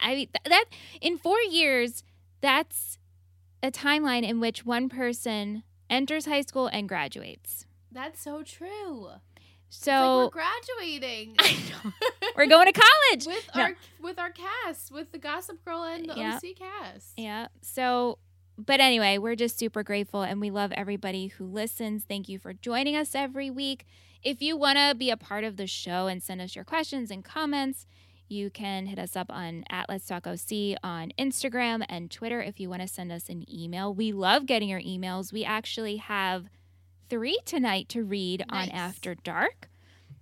I 0.02 0.16
mean 0.16 0.28
th- 0.28 0.44
that 0.46 0.66
in 1.02 1.18
four 1.18 1.40
years, 1.42 2.04
that's 2.40 2.98
a 3.62 3.70
timeline 3.72 4.24
in 4.24 4.40
which 4.40 4.66
one 4.66 4.88
person 4.88 5.64
enters 5.90 6.26
high 6.26 6.42
school 6.42 6.68
and 6.68 6.88
graduates. 6.88 7.66
That's 7.92 8.22
so 8.22 8.42
true. 8.44 9.10
So 9.70 9.92
like 9.92 10.36
we're 10.36 10.42
graduating. 10.42 11.36
I 11.40 11.58
know. 11.84 11.92
we're 12.38 12.48
going 12.48 12.72
to 12.72 12.80
college. 12.80 13.26
with 13.28 13.50
No. 13.56 13.62
our 13.64 13.76
with 14.02 14.18
our 14.20 14.32
cast, 14.32 14.92
with 14.92 15.12
the 15.12 15.18
Gossip 15.18 15.64
Girl 15.66 15.84
and 15.84 16.10
the 16.10 16.16
Yeah. 16.16 16.38
OC 16.42 16.56
cast. 16.58 17.14
Yeah. 17.18 17.48
So, 17.62 18.20
but 18.58 18.80
anyway, 18.80 19.18
we're 19.18 19.36
just 19.36 19.60
super 19.60 19.84
grateful 19.84 20.22
and 20.22 20.40
we 20.40 20.50
love 20.50 20.72
everybody 20.72 21.28
who 21.28 21.46
listens. 21.46 22.06
Thank 22.06 22.30
you 22.30 22.40
for 22.40 22.54
joining 22.54 22.96
us 22.96 23.14
every 23.14 23.50
week. 23.50 23.86
If 24.22 24.42
you 24.42 24.58
want 24.58 24.78
to 24.78 24.96
be 24.96 25.10
a 25.10 25.18
part 25.18 25.46
of 25.46 25.56
the 25.56 25.68
show 25.68 26.08
and 26.08 26.22
send 26.22 26.42
us 26.42 26.54
your 26.56 26.66
questions 26.66 27.10
and 27.10 27.24
comments, 27.24 27.86
you 28.28 28.50
can 28.50 28.88
hit 28.88 29.00
us 29.00 29.16
up 29.16 29.28
on 29.30 29.64
at 29.70 29.88
Let's 29.88 30.06
Talk 30.06 30.28
OC 30.28 30.78
on 30.84 31.14
Instagram 31.18 31.86
and 31.88 32.12
Twitter 32.12 32.42
if 32.42 32.60
you 32.60 32.70
want 32.70 32.82
to 32.82 32.88
send 32.88 33.14
us 33.14 33.30
an 33.30 33.46
email. 33.52 33.94
We 33.94 34.12
love 34.12 34.46
getting 34.46 34.68
your 34.68 34.82
emails. 34.82 35.32
We 35.32 35.46
actually 35.46 35.98
have 35.98 36.50
three 37.10 37.40
tonight 37.46 37.88
to 37.90 38.04
read 38.04 38.44
on 38.50 38.70
After 38.70 39.16
Dark. 39.16 39.70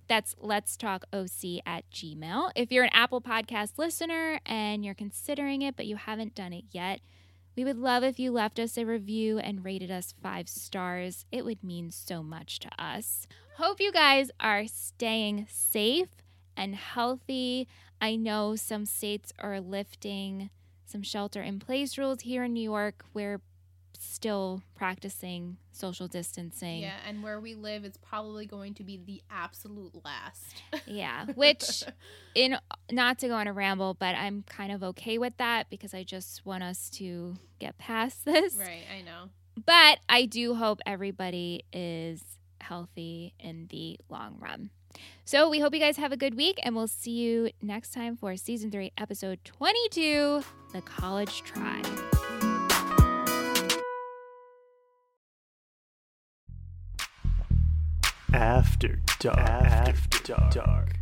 That's 0.08 0.36
Let's 0.40 0.78
Talk 0.78 1.06
OC 1.12 1.62
at 1.66 1.90
Gmail. 1.92 2.52
If 2.56 2.72
you're 2.72 2.86
an 2.86 2.92
Apple 2.94 3.20
Podcast 3.20 3.80
listener 3.80 4.40
and 4.46 4.86
you're 4.86 4.94
considering 4.94 5.64
it, 5.64 5.76
but 5.76 5.88
you 5.88 5.96
haven't 5.96 6.36
done 6.36 6.54
it 6.54 6.66
yet, 6.72 7.02
we 7.58 7.66
would 7.66 7.78
love 7.78 8.04
if 8.04 8.20
you 8.20 8.32
left 8.32 8.60
us 8.60 8.78
a 8.78 8.86
review 8.86 9.40
and 9.40 9.66
rated 9.66 9.90
us 9.90 10.14
five 10.22 10.48
stars. 10.48 11.26
It 11.32 11.44
would 11.44 11.64
mean 11.64 11.90
so 11.90 12.22
much 12.22 12.60
to 12.60 12.70
us. 12.78 13.28
Hope 13.58 13.82
you 13.82 13.92
guys 13.92 14.30
are 14.40 14.68
staying 14.68 15.48
safe 15.50 16.10
and 16.56 16.76
healthy. 16.76 17.68
I 18.00 18.16
know 18.16 18.56
some 18.56 18.86
states 18.86 19.34
are 19.40 19.60
lifting 19.60 20.52
some 20.86 21.02
shelter 21.02 21.42
in 21.42 21.58
place 21.58 21.98
rules 21.98 22.22
here 22.22 22.44
in 22.44 22.54
New 22.54 22.62
York. 22.62 23.04
We're 23.16 23.42
still 23.98 24.62
practicing 24.76 25.58
social 25.72 26.08
distancing. 26.08 26.82
Yeah, 26.82 26.98
and 27.08 27.24
where 27.24 27.40
we 27.40 27.56
live, 27.56 27.84
it's 27.84 27.98
probably 27.98 28.46
going 28.46 28.76
to 28.76 28.84
be 28.84 28.98
the 29.04 29.24
absolute 29.32 30.06
last. 30.06 30.62
Yeah, 30.86 31.26
which 31.34 31.84
in 32.36 32.60
not 32.92 33.18
to 33.20 33.28
go 33.28 33.34
on 33.34 33.48
a 33.48 33.54
ramble, 33.54 33.96
but 33.96 34.14
I'm 34.14 34.44
kind 34.44 34.72
of 34.72 34.84
okay 34.84 35.18
with 35.18 35.36
that 35.38 35.68
because 35.72 35.96
I 35.96 36.04
just 36.04 36.46
want 36.46 36.62
us 36.62 36.92
to 36.92 37.38
get 37.58 37.80
past 37.80 38.24
this. 38.26 38.54
right, 38.54 38.84
I 38.96 39.02
know. 39.02 39.30
But 39.66 39.98
I 40.08 40.26
do 40.28 40.54
hope 40.54 40.80
everybody 40.86 41.64
is 41.74 42.37
healthy 42.62 43.34
in 43.40 43.68
the 43.70 44.00
long 44.10 44.38
run. 44.40 44.70
So 45.26 45.50
we 45.50 45.60
hope 45.60 45.74
you 45.74 45.80
guys 45.80 45.98
have 45.98 46.12
a 46.12 46.18
good 46.18 46.36
week 46.36 46.60
and 46.64 46.76
we'll 46.76 46.88
see 46.88 47.12
you 47.12 47.50
next 47.62 47.94
time 47.94 48.16
for 48.16 48.36
season 48.36 48.72
3 48.72 48.92
episode 48.98 49.40
22, 49.44 50.44
The 50.74 50.82
College 50.82 51.44
Try. 51.44 51.82
After 58.34 59.00
dark. 59.20 59.38
After 59.40 60.48
dark. 60.52 60.96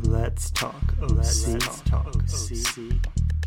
Let's 0.00 0.50
talk 0.50 0.94
OC. 1.02 1.10
Let's 1.10 1.80
talk 1.82 2.16
OC. 2.16 3.37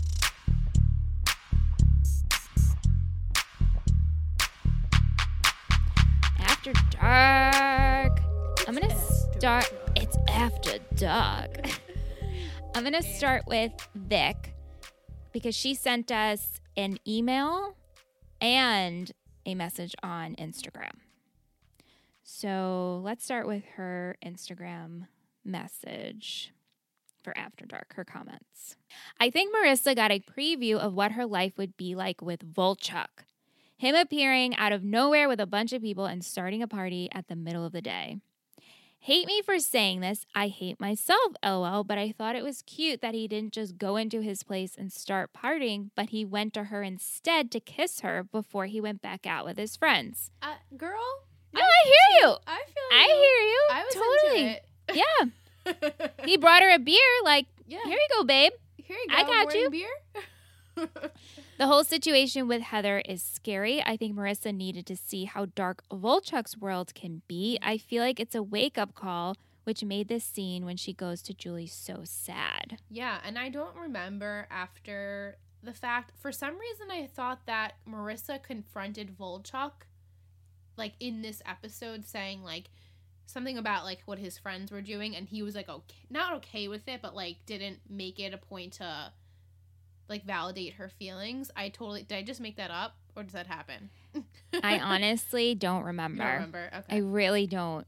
After 6.72 6.98
dark. 6.98 8.20
I'm 8.66 8.76
going 8.76 8.90
to 8.90 8.96
start 8.96 9.74
it's 9.96 10.16
after 10.30 10.78
dark. 10.96 11.68
I'm 12.76 12.84
going 12.84 12.94
to 12.94 13.04
start 13.04 13.44
with 13.48 13.74
Vic 13.94 14.54
because 15.34 15.54
she 15.54 15.74
sent 15.74 16.12
us 16.12 16.62
an 16.78 16.98
email 17.06 17.76
and 18.40 19.12
a 19.46 19.54
message 19.56 19.96
on 20.02 20.36
Instagram. 20.36 20.92
So 22.24 23.02
let's 23.04 23.26
start 23.26 23.48
with 23.48 23.64
her 23.76 24.16
Instagram 24.26 25.08
message 25.44 26.54
for 27.22 27.38
After 27.38 27.66
Dark, 27.66 27.96
her 27.96 28.06
comments. 28.06 28.78
I 29.20 29.30
think 29.30 29.54
Marissa 29.54 29.94
got 29.94 30.12
a 30.12 30.22
preview 30.22 30.78
of 30.78 30.94
what 30.94 31.14
her 31.14 31.26
life 31.26 31.58
would 31.58 31.76
be 31.76 31.96
like 31.96 32.22
with 32.22 32.54
Volchok. 32.54 33.26
Him 33.82 33.96
appearing 33.96 34.56
out 34.58 34.72
of 34.72 34.84
nowhere 34.84 35.28
with 35.28 35.40
a 35.40 35.48
bunch 35.48 35.74
of 35.74 35.82
people 35.82 36.06
and 36.06 36.24
starting 36.24 36.62
a 36.62 36.68
party 36.68 37.10
at 37.16 37.28
the 37.28 37.36
middle 37.36 37.66
of 37.66 37.72
the 37.72 37.82
day. 37.82 38.18
Hate 39.00 39.26
me 39.26 39.42
for 39.42 39.58
saying 39.58 40.02
this. 40.02 40.24
I 40.36 40.50
hate 40.50 40.80
myself, 40.80 41.34
lol, 41.44 41.84
but 41.84 41.98
I 41.98 42.12
thought 42.16 42.36
it 42.36 42.44
was 42.44 42.62
cute 42.62 43.02
that 43.02 43.16
he 43.16 43.28
didn't 43.28 43.54
just 43.54 43.80
go 43.80 43.96
into 43.96 44.22
his 44.22 44.44
place 44.44 44.76
and 44.78 44.94
start 44.94 45.32
partying, 45.34 45.90
but 45.96 46.10
he 46.12 46.24
went 46.24 46.54
to 46.54 46.66
her 46.66 46.84
instead 46.84 47.50
to 47.50 47.60
kiss 47.60 48.02
her 48.02 48.24
before 48.24 48.68
he 48.68 48.80
went 48.80 49.02
back 49.02 49.26
out 49.26 49.46
with 49.46 49.58
his 49.58 49.76
friends. 49.76 50.30
Uh, 50.44 50.58
girl, 50.78 51.24
No, 51.52 51.62
I 51.62 51.84
hear 51.84 52.20
you. 52.22 52.36
I 52.46 52.62
feel 52.68 52.84
I 52.92 53.08
you. 53.08 53.16
hear 53.16 53.40
you. 53.48 53.68
I 53.72 53.84
was 53.84 53.94
totally. 53.96 54.42
into 54.42 54.58
it. 54.58 54.66
Yeah. 54.94 56.20
He 56.28 56.38
brought 56.38 56.62
her 56.62 56.70
a 56.70 56.78
beer, 56.78 57.00
like, 57.24 57.48
yeah. 57.66 57.80
here 57.86 57.98
you 57.98 58.08
go, 58.16 58.24
babe. 58.26 58.54
Here 58.78 58.96
you 58.96 59.08
go. 59.10 59.16
I 59.16 59.24
got 59.24 59.56
you. 59.56 59.70
Beer. 59.72 59.90
The 61.62 61.68
whole 61.68 61.84
situation 61.84 62.48
with 62.48 62.64
Heather 62.64 63.04
is 63.06 63.22
scary. 63.22 63.84
I 63.86 63.96
think 63.96 64.16
Marissa 64.16 64.52
needed 64.52 64.88
to 64.88 64.96
see 64.96 65.26
how 65.26 65.46
dark 65.46 65.84
Volchok's 65.92 66.58
world 66.58 66.96
can 66.96 67.22
be. 67.28 67.60
I 67.62 67.78
feel 67.78 68.02
like 68.02 68.20
it's 68.20 68.34
a 68.34 68.42
wake 68.42 68.80
up 68.80 68.96
call, 68.96 69.36
which 69.64 69.84
made 69.84 70.08
this 70.08 70.24
scene 70.24 70.66
when 70.66 70.76
she 70.76 70.92
goes 70.92 71.22
to 71.22 71.36
Julie 71.36 71.68
so 71.68 72.00
sad. 72.04 72.80
yeah, 72.90 73.20
and 73.24 73.38
I 73.38 73.50
don't 73.50 73.76
remember 73.76 74.48
after 74.50 75.38
the 75.62 75.72
fact. 75.72 76.14
For 76.20 76.32
some 76.32 76.58
reason, 76.58 76.90
I 76.90 77.06
thought 77.06 77.46
that 77.46 77.74
Marissa 77.88 78.42
confronted 78.42 79.16
Volchok, 79.16 79.86
like 80.78 80.94
in 81.00 81.22
this 81.22 81.44
episode, 81.46 82.08
saying 82.08 82.42
like 82.42 82.72
something 83.28 83.60
about 83.60 83.84
like 83.84 84.00
what 84.06 84.18
his 84.18 84.36
friends 84.36 84.72
were 84.72 84.82
doing, 84.82 85.16
and 85.16 85.28
he 85.28 85.44
was 85.44 85.54
like 85.54 85.70
okay, 85.70 86.08
not 86.10 86.34
okay 86.38 86.68
with 86.68 86.88
it, 86.88 87.04
but 87.04 87.16
like 87.16 87.46
didn't 87.46 87.82
make 87.88 88.20
it 88.20 88.34
a 88.34 88.38
point 88.38 88.74
to 88.74 89.12
like 90.10 90.26
validate 90.26 90.74
her 90.74 90.90
feelings. 90.90 91.52
I 91.56 91.70
totally 91.70 92.04
did. 92.04 92.18
I 92.18 92.24
just 92.24 92.42
make 92.42 92.58
that 92.58 92.72
up, 92.72 92.96
or 93.16 93.24
does 93.24 93.34
that 93.34 93.48
happen? 93.48 93.90
I 94.62 94.80
honestly 94.84 95.56
don't 95.56 95.84
remember. 95.84 96.24
don't 96.24 96.34
remember. 96.34 96.70
Okay. 96.78 96.96
I 96.96 97.00
really 97.00 97.48
don't. 97.48 97.86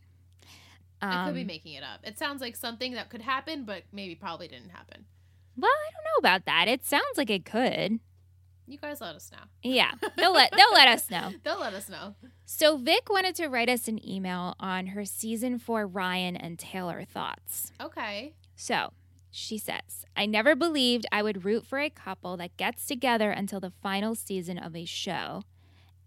I 1.02 1.26
could 1.26 1.36
be 1.36 1.42
Um, 1.42 1.48
making 1.48 1.74
it 1.74 1.84
up. 1.84 2.00
It 2.04 2.18
sounds 2.18 2.40
like 2.40 2.56
something 2.56 2.94
that 2.94 3.10
could 3.10 3.22
happen, 3.22 3.66
but 3.66 3.84
maybe 3.92 4.16
probably 4.16 4.48
didn't 4.48 4.70
happen. 4.70 5.06
Well, 5.58 5.70
I 5.70 5.92
don't 5.92 6.04
know 6.06 6.20
about 6.30 6.46
that. 6.46 6.68
It 6.70 6.86
sounds 6.86 7.18
like 7.18 7.30
it 7.30 7.44
could. 7.46 8.00
You 8.66 8.78
guys 8.78 9.02
let 9.02 9.14
us 9.14 9.30
know. 9.30 9.40
Yeah, 9.62 9.92
they'll 10.16 10.32
let 10.34 10.52
they'll 10.54 10.72
let 10.74 10.88
us 10.88 11.12
know. 11.12 11.34
They'll 11.44 11.60
let 11.60 11.74
us 11.74 11.90
know. 11.90 12.16
So 12.46 12.78
Vic 12.78 13.10
wanted 13.10 13.36
to 13.36 13.48
write 13.50 13.68
us 13.68 13.90
an 13.90 14.00
email 14.08 14.56
on 14.58 14.88
her 14.88 15.04
season 15.04 15.60
four 15.60 15.86
Ryan 15.86 16.38
and 16.38 16.58
Taylor 16.58 17.04
thoughts. 17.04 17.74
Okay. 17.82 18.36
So 18.56 18.94
she 19.36 19.58
says, 19.58 20.06
I 20.16 20.26
never 20.26 20.56
believed 20.56 21.08
I 21.12 21.24
would 21.24 21.44
root 21.44 21.66
for 21.66 21.80
a 21.80 21.90
couple 21.90 22.38
that 22.38 22.56
gets 22.56 22.86
together 22.86 23.32
until 23.32 23.60
the 23.60 23.74
final 23.82 24.14
season 24.14 24.58
of 24.60 24.76
a 24.76 24.86
show 24.86 25.44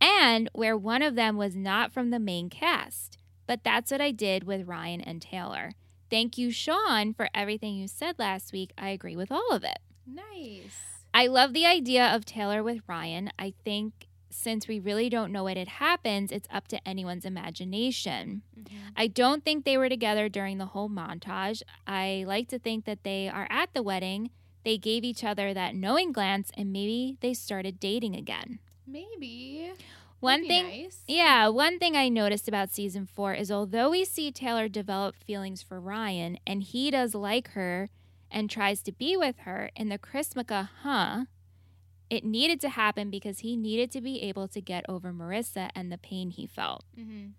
and 0.01 0.49
where 0.53 0.77
one 0.77 1.03
of 1.03 1.17
them 1.17 1.37
was 1.37 1.57
not 1.57 1.93
from 1.93 2.11
the 2.11 2.21
main 2.21 2.49
cast. 2.49 3.19
But 3.47 3.65
that's 3.65 3.91
what 3.91 4.01
I 4.01 4.13
did 4.13 4.45
with 4.45 4.69
Ryan 4.69 5.01
and 5.01 5.21
Taylor. 5.21 5.73
Thank 6.09 6.39
you, 6.39 6.51
Sean, 6.51 7.15
for 7.15 7.29
everything 7.35 7.75
you 7.75 7.89
said 7.89 8.19
last 8.19 8.53
week. 8.53 8.73
I 8.79 8.91
agree 8.91 9.17
with 9.17 9.33
all 9.33 9.51
of 9.51 9.65
it. 9.65 9.79
Nice. 10.07 11.05
I 11.13 11.27
love 11.27 11.53
the 11.53 11.67
idea 11.67 12.07
of 12.07 12.25
Taylor 12.25 12.63
with 12.63 12.83
Ryan. 12.87 13.31
I 13.39 13.55
think 13.65 14.06
since 14.37 14.69
we 14.69 14.79
really 14.79 15.09
don't 15.09 15.33
know 15.33 15.45
what 15.45 15.57
it 15.57 15.69
happens, 15.69 16.31
it's 16.31 16.49
up 16.51 16.69
to 16.69 16.89
anyone's 16.89 17.25
imagination. 17.25 18.43
Mm-hmm. 18.59 18.77
I 18.97 19.07
don't 19.07 19.45
think 19.45 19.65
they 19.65 19.77
were 19.77 19.89
together 19.89 20.29
during 20.29 20.59
the 20.59 20.67
whole 20.67 20.89
montage. 20.89 21.63
I 21.87 22.25
like 22.27 22.49
to 22.49 22.59
think 22.59 22.85
that 22.85 23.03
they 23.03 23.29
are 23.29 23.47
at 23.51 23.73
the 23.75 23.83
wedding. 23.83 24.31
They 24.65 24.79
gave 24.79 25.05
each 25.05 25.25
other 25.25 25.55
that 25.55 25.75
knowing 25.75 26.13
glance 26.13 26.51
and 26.57 26.73
maybe 26.73 27.17
they 27.21 27.35
started 27.35 27.81
dating 27.81 28.15
again. 28.17 28.59
Maybe. 28.87 29.73
One 30.21 30.47
thing 30.47 30.65
Nice. 30.67 31.03
yeah, 31.07 31.49
one 31.49 31.79
thing 31.79 31.95
I 31.97 32.09
noticed 32.09 32.49
about 32.49 32.73
season 32.73 33.07
four 33.07 33.35
is 33.35 33.51
although 33.51 33.91
we 33.91 34.05
see 34.05 34.33
Taylor 34.33 34.69
develop 34.69 35.15
feelings 35.15 35.63
for 35.63 35.79
Ryan 35.81 36.39
and 36.47 36.63
he 36.63 36.91
does 36.91 37.15
like 37.15 37.51
her 37.51 37.91
and 38.31 38.51
tries 38.51 38.83
to 38.83 38.93
be 38.93 39.17
with 39.17 39.37
her 39.41 39.71
in 39.77 39.89
the 39.89 39.99
Chrismukkah, 39.99 40.69
huh? 40.83 41.25
It 42.09 42.25
needed 42.25 42.61
to 42.61 42.69
happen 42.69 43.11
because 43.11 43.41
he 43.41 43.57
needed 43.57 43.91
to 43.93 44.01
be 44.01 44.23
able 44.23 44.47
to 44.49 44.61
get 44.61 44.85
over 44.89 45.13
Marissa 45.13 45.71
and 45.75 45.91
the 45.91 45.99
pain 45.99 46.31
he 46.31 46.47
felt. 46.47 46.85
Mm-hmm. 46.99 47.31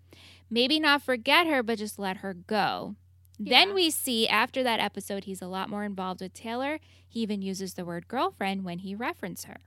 Maybe 0.50 0.78
not 0.78 1.02
forget 1.02 1.46
her, 1.46 1.62
but 1.62 1.78
just 1.78 1.98
let 1.98 2.18
her 2.18 2.34
go. 2.34 2.96
Then 3.40 3.72
we 3.72 3.90
see 3.90 4.26
after 4.26 4.62
that 4.64 4.80
episode, 4.80 5.24
he's 5.24 5.40
a 5.40 5.46
lot 5.46 5.70
more 5.70 5.84
involved 5.84 6.20
with 6.20 6.34
Taylor. 6.34 6.80
He 7.06 7.20
even 7.20 7.40
uses 7.40 7.74
the 7.74 7.84
word 7.84 8.08
girlfriend 8.08 8.64
when 8.64 8.80
he 8.80 8.94
references 8.94 9.44
her. 9.44 9.58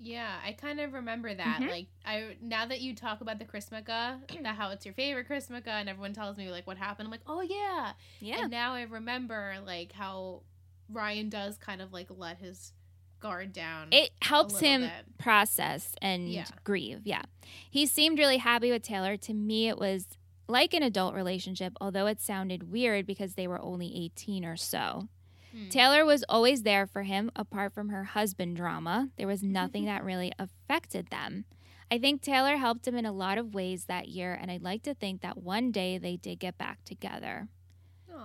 Yeah, 0.00 0.32
I 0.44 0.52
kind 0.52 0.78
of 0.80 0.92
remember 0.92 1.34
that. 1.34 1.60
Mhm. 1.60 1.70
Like, 1.70 1.86
I 2.06 2.36
now 2.40 2.66
that 2.66 2.80
you 2.80 2.94
talk 2.94 3.20
about 3.20 3.38
the 3.38 3.44
Chrismukkah, 3.44 4.20
that 4.42 4.56
how 4.56 4.70
it's 4.70 4.86
your 4.86 4.94
favorite 4.94 5.28
Chrismukkah, 5.28 5.66
and 5.66 5.88
everyone 5.88 6.12
tells 6.14 6.36
me 6.38 6.50
like 6.50 6.66
what 6.66 6.78
happened. 6.78 7.06
I'm 7.06 7.10
like, 7.10 7.20
oh 7.26 7.40
yeah. 7.42 7.92
Yeah. 8.20 8.42
And 8.42 8.50
now 8.50 8.74
I 8.74 8.82
remember 8.82 9.56
like 9.66 9.92
how 9.92 10.42
Ryan 10.88 11.28
does 11.28 11.58
kind 11.58 11.82
of 11.82 11.92
like 11.92 12.06
let 12.10 12.38
his 12.38 12.72
guard 13.20 13.52
down. 13.52 13.88
It 13.92 14.10
helps 14.22 14.58
him 14.60 14.82
bit. 14.82 15.18
process 15.18 15.94
and 16.00 16.28
Yeah. 16.30 16.46
grieve. 16.64 17.00
Yeah. 17.04 17.22
He 17.70 17.86
seemed 17.86 18.18
really 18.18 18.38
happy 18.38 18.70
with 18.70 18.82
Taylor. 18.82 19.16
To 19.16 19.34
me, 19.34 19.68
it 19.68 19.78
was 19.78 20.06
like 20.48 20.72
an 20.74 20.82
adult 20.82 21.14
relationship, 21.14 21.74
although 21.80 22.06
it 22.06 22.20
sounded 22.20 22.70
weird 22.70 23.06
because 23.06 23.34
they 23.34 23.46
were 23.46 23.60
only 23.60 23.94
18 23.94 24.44
or 24.44 24.56
so. 24.56 25.08
Hmm. 25.52 25.68
Taylor 25.68 26.04
was 26.04 26.24
always 26.28 26.62
there 26.62 26.86
for 26.86 27.02
him, 27.02 27.30
apart 27.36 27.72
from 27.74 27.88
her 27.88 28.04
husband 28.04 28.56
drama. 28.56 29.08
There 29.16 29.26
was 29.26 29.42
nothing 29.42 29.84
that 29.86 30.04
really 30.04 30.32
affected 30.38 31.08
them. 31.08 31.44
I 31.90 31.98
think 31.98 32.20
Taylor 32.20 32.56
helped 32.58 32.86
him 32.86 32.96
in 32.96 33.06
a 33.06 33.12
lot 33.12 33.38
of 33.38 33.54
ways 33.54 33.86
that 33.86 34.08
year, 34.08 34.34
and 34.34 34.50
I'd 34.50 34.62
like 34.62 34.82
to 34.82 34.92
think 34.94 35.22
that 35.22 35.38
one 35.38 35.70
day 35.70 35.96
they 35.96 36.16
did 36.16 36.38
get 36.38 36.58
back 36.58 36.84
together. 36.84 37.48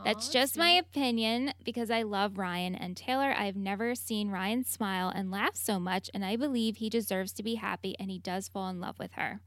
That's 0.03 0.29
just 0.29 0.57
my 0.57 0.71
opinion 0.71 1.53
because 1.63 1.89
I 1.89 2.03
love 2.03 2.37
Ryan 2.37 2.75
and 2.75 2.95
Taylor. 2.97 3.33
I've 3.37 3.55
never 3.55 3.95
seen 3.95 4.29
Ryan 4.29 4.63
smile 4.65 5.09
and 5.09 5.31
laugh 5.31 5.55
so 5.55 5.79
much, 5.79 6.09
and 6.13 6.25
I 6.25 6.35
believe 6.35 6.77
he 6.77 6.89
deserves 6.89 7.31
to 7.33 7.43
be 7.43 7.55
happy 7.55 7.95
and 7.99 8.09
he 8.09 8.19
does 8.19 8.47
fall 8.47 8.69
in 8.69 8.79
love 8.79 8.99
with 8.99 9.13
her. 9.13 9.39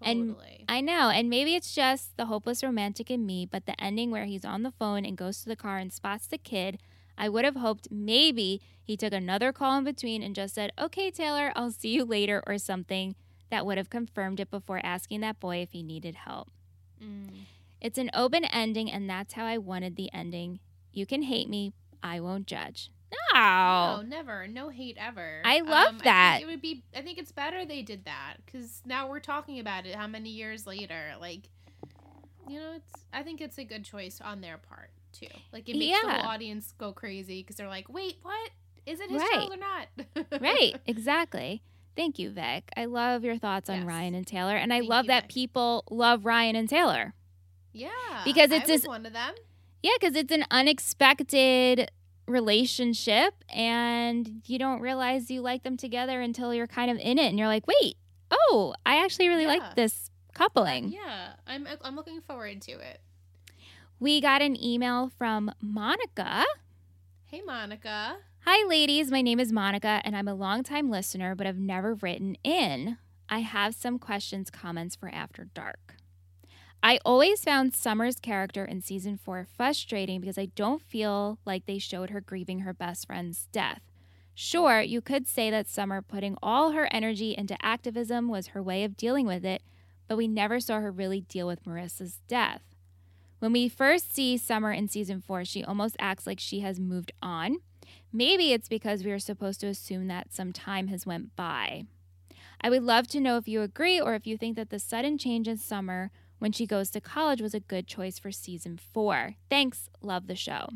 and 0.00 0.36
Totally. 0.36 0.64
I 0.68 0.80
know, 0.80 1.10
and 1.10 1.28
maybe 1.28 1.54
it's 1.54 1.74
just 1.74 2.16
the 2.16 2.26
hopeless 2.26 2.62
romantic 2.62 3.10
in 3.10 3.26
me, 3.26 3.46
but 3.46 3.66
the 3.66 3.80
ending 3.82 4.10
where 4.10 4.26
he's 4.26 4.44
on 4.44 4.62
the 4.62 4.70
phone 4.70 5.04
and 5.04 5.16
goes 5.16 5.42
to 5.42 5.48
the 5.48 5.56
car 5.56 5.78
and 5.78 5.92
spots 5.92 6.26
the 6.26 6.38
kid, 6.38 6.78
I 7.16 7.28
would 7.28 7.44
have 7.44 7.56
hoped 7.56 7.88
maybe 7.90 8.60
he 8.82 8.96
took 8.96 9.12
another 9.12 9.52
call 9.52 9.76
in 9.78 9.84
between 9.84 10.22
and 10.22 10.34
just 10.34 10.54
said, 10.54 10.72
Okay, 10.78 11.10
Taylor, 11.10 11.52
I'll 11.56 11.70
see 11.72 11.90
you 11.90 12.04
later, 12.04 12.42
or 12.46 12.58
something 12.58 13.16
that 13.50 13.66
would 13.66 13.76
have 13.78 13.90
confirmed 13.90 14.40
it 14.40 14.50
before 14.50 14.80
asking 14.84 15.20
that 15.22 15.40
boy 15.40 15.56
if 15.56 15.72
he 15.72 15.82
needed 15.82 16.14
help. 16.14 16.50
Mm. 17.02 17.46
It's 17.80 17.98
an 17.98 18.10
open 18.14 18.44
ending, 18.46 18.90
and 18.90 19.08
that's 19.08 19.34
how 19.34 19.44
I 19.44 19.58
wanted 19.58 19.96
the 19.96 20.10
ending. 20.12 20.60
You 20.92 21.06
can 21.06 21.22
hate 21.22 21.48
me, 21.48 21.72
I 22.02 22.20
won't 22.20 22.46
judge. 22.46 22.90
No, 23.32 23.96
No. 23.96 24.02
never. 24.02 24.46
No 24.48 24.68
hate 24.68 24.96
ever. 24.98 25.42
I 25.44 25.60
love 25.60 25.88
Um, 25.88 25.96
I 26.00 26.04
that. 26.04 26.36
think 26.38 26.48
it 26.48 26.52
would 26.52 26.60
be. 26.62 26.82
I 26.94 27.00
think 27.02 27.18
it's 27.18 27.32
better 27.32 27.64
they 27.64 27.82
did 27.82 28.04
that 28.04 28.34
because 28.44 28.82
now 28.84 29.08
we're 29.08 29.20
talking 29.20 29.58
about 29.60 29.86
it. 29.86 29.94
How 29.94 30.06
many 30.06 30.30
years 30.30 30.66
later? 30.66 31.14
Like, 31.20 31.48
you 32.48 32.58
know, 32.58 32.72
it's. 32.74 33.04
I 33.12 33.22
think 33.22 33.40
it's 33.40 33.58
a 33.58 33.64
good 33.64 33.84
choice 33.84 34.20
on 34.20 34.40
their 34.40 34.58
part 34.58 34.90
too. 35.12 35.26
Like, 35.52 35.68
it 35.68 35.76
makes 35.78 36.00
the 36.00 36.06
Yeah. 36.08 36.20
whole 36.20 36.30
audience 36.30 36.74
go 36.76 36.92
crazy 36.92 37.40
because 37.42 37.56
they're 37.56 37.68
like, 37.68 37.88
"Wait, 37.88 38.18
what? 38.22 38.50
Is 38.84 39.00
it 39.00 39.10
his 39.10 39.22
Right. 39.22 39.30
child 39.32 39.52
or 39.52 39.56
not?" 39.56 40.40
right, 40.42 40.76
exactly. 40.86 41.62
Thank 41.96 42.18
you, 42.18 42.30
Vic. 42.30 42.70
I 42.76 42.84
love 42.84 43.24
your 43.24 43.38
thoughts 43.38 43.70
on 43.70 43.78
Yes. 43.78 43.86
Ryan 43.86 44.14
and 44.14 44.26
Taylor, 44.26 44.56
and 44.56 44.72
I 44.72 44.78
Thank 44.80 44.90
love 44.90 45.04
you, 45.06 45.08
that 45.08 45.22
Vic. 45.24 45.30
people 45.30 45.84
love 45.90 46.24
Ryan 46.26 46.56
and 46.56 46.68
Taylor. 46.68 47.14
Yeah, 47.72 48.22
Because 48.24 48.50
it's 48.50 48.66
this- 48.66 48.86
one 48.86 49.06
of 49.06 49.12
them. 49.12 49.34
Yeah, 49.82 49.92
because 50.00 50.16
it's 50.16 50.32
an 50.32 50.44
unexpected 50.50 51.90
relationship, 52.26 53.34
and 53.48 54.42
you 54.46 54.58
don't 54.58 54.80
realize 54.80 55.30
you 55.30 55.40
like 55.40 55.62
them 55.62 55.76
together 55.76 56.20
until 56.20 56.52
you're 56.52 56.66
kind 56.66 56.90
of 56.90 56.98
in 56.98 57.18
it, 57.18 57.26
and 57.28 57.38
you're 57.38 57.46
like, 57.48 57.66
wait, 57.66 57.96
oh, 58.30 58.74
I 58.84 59.02
actually 59.02 59.28
really 59.28 59.44
Yeah. 59.44 59.48
like 59.50 59.74
this 59.76 60.10
coupling. 60.34 60.90
Yeah, 60.92 61.34
I'm. 61.46 61.66
I'm 61.82 61.96
looking 61.96 62.20
forward 62.20 62.60
to 62.62 62.72
it. 62.72 63.00
We 64.00 64.20
got 64.20 64.42
an 64.42 64.62
email 64.62 65.08
from 65.08 65.52
Monica. 65.60 66.44
Hey, 67.26 67.42
Monica. 67.42 68.16
Hi, 68.44 68.66
ladies. 68.68 69.10
My 69.10 69.20
name 69.22 69.40
is 69.40 69.52
Monica, 69.52 70.00
and 70.04 70.16
I'm 70.16 70.28
a 70.28 70.34
longtime 70.34 70.90
listener, 70.90 71.34
but 71.34 71.46
I've 71.46 71.58
never 71.58 71.94
written 71.94 72.36
in. 72.44 72.98
I 73.28 73.40
have 73.40 73.74
some 73.74 73.98
questions, 73.98 74.50
comments 74.50 74.96
for 74.96 75.08
After 75.10 75.44
Dark. 75.44 75.96
I 76.82 77.00
always 77.04 77.42
found 77.42 77.74
Summer's 77.74 78.20
character 78.20 78.64
in 78.64 78.82
season 78.82 79.16
four 79.16 79.46
frustrating 79.56 80.20
because 80.20 80.38
I 80.38 80.46
don't 80.54 80.80
feel 80.80 81.38
like 81.44 81.66
they 81.66 81.78
showed 81.78 82.10
her 82.10 82.20
grieving 82.20 82.60
her 82.60 82.72
best 82.72 83.06
friend's 83.06 83.48
death. 83.50 83.80
Sure, 84.34 84.80
you 84.80 85.00
could 85.00 85.26
say 85.26 85.50
that 85.50 85.68
Summer 85.68 86.00
putting 86.00 86.36
all 86.40 86.70
her 86.70 86.88
energy 86.92 87.34
into 87.36 87.56
activism 87.60 88.28
was 88.28 88.48
her 88.48 88.62
way 88.62 88.84
of 88.84 88.96
dealing 88.96 89.26
with 89.26 89.44
it, 89.44 89.62
but 90.06 90.16
we 90.16 90.28
never 90.28 90.60
saw 90.60 90.78
her 90.78 90.92
really 90.92 91.22
deal 91.22 91.48
with 91.48 91.64
Marissa's 91.64 92.20
death. 92.28 92.62
When 93.40 93.52
we 93.52 93.68
first 93.68 94.14
see 94.14 94.36
Summer 94.36 94.70
in 94.70 94.86
season 94.86 95.20
four, 95.20 95.44
she 95.44 95.64
almost 95.64 95.96
acts 95.98 96.26
like 96.26 96.38
she 96.38 96.60
has 96.60 96.78
moved 96.78 97.10
on. 97.20 97.58
Maybe 98.12 98.52
it's 98.52 98.68
because 98.68 99.04
we 99.04 99.10
are 99.10 99.18
supposed 99.18 99.60
to 99.60 99.66
assume 99.66 100.06
that 100.06 100.32
some 100.32 100.52
time 100.52 100.86
has 100.86 101.04
went 101.04 101.34
by. 101.34 101.86
I 102.60 102.70
would 102.70 102.84
love 102.84 103.08
to 103.08 103.20
know 103.20 103.36
if 103.36 103.48
you 103.48 103.62
agree 103.62 104.00
or 104.00 104.14
if 104.14 104.26
you 104.26 104.36
think 104.38 104.56
that 104.56 104.70
the 104.70 104.78
sudden 104.78 105.18
change 105.18 105.48
in 105.48 105.56
Summer 105.58 106.12
when 106.38 106.52
she 106.52 106.66
goes 106.66 106.90
to 106.90 107.00
college 107.00 107.40
was 107.40 107.54
a 107.54 107.60
good 107.60 107.86
choice 107.86 108.18
for 108.18 108.30
season 108.30 108.78
4. 108.78 109.34
Thanks, 109.50 109.88
love 110.00 110.26
the 110.26 110.36
show. 110.36 110.68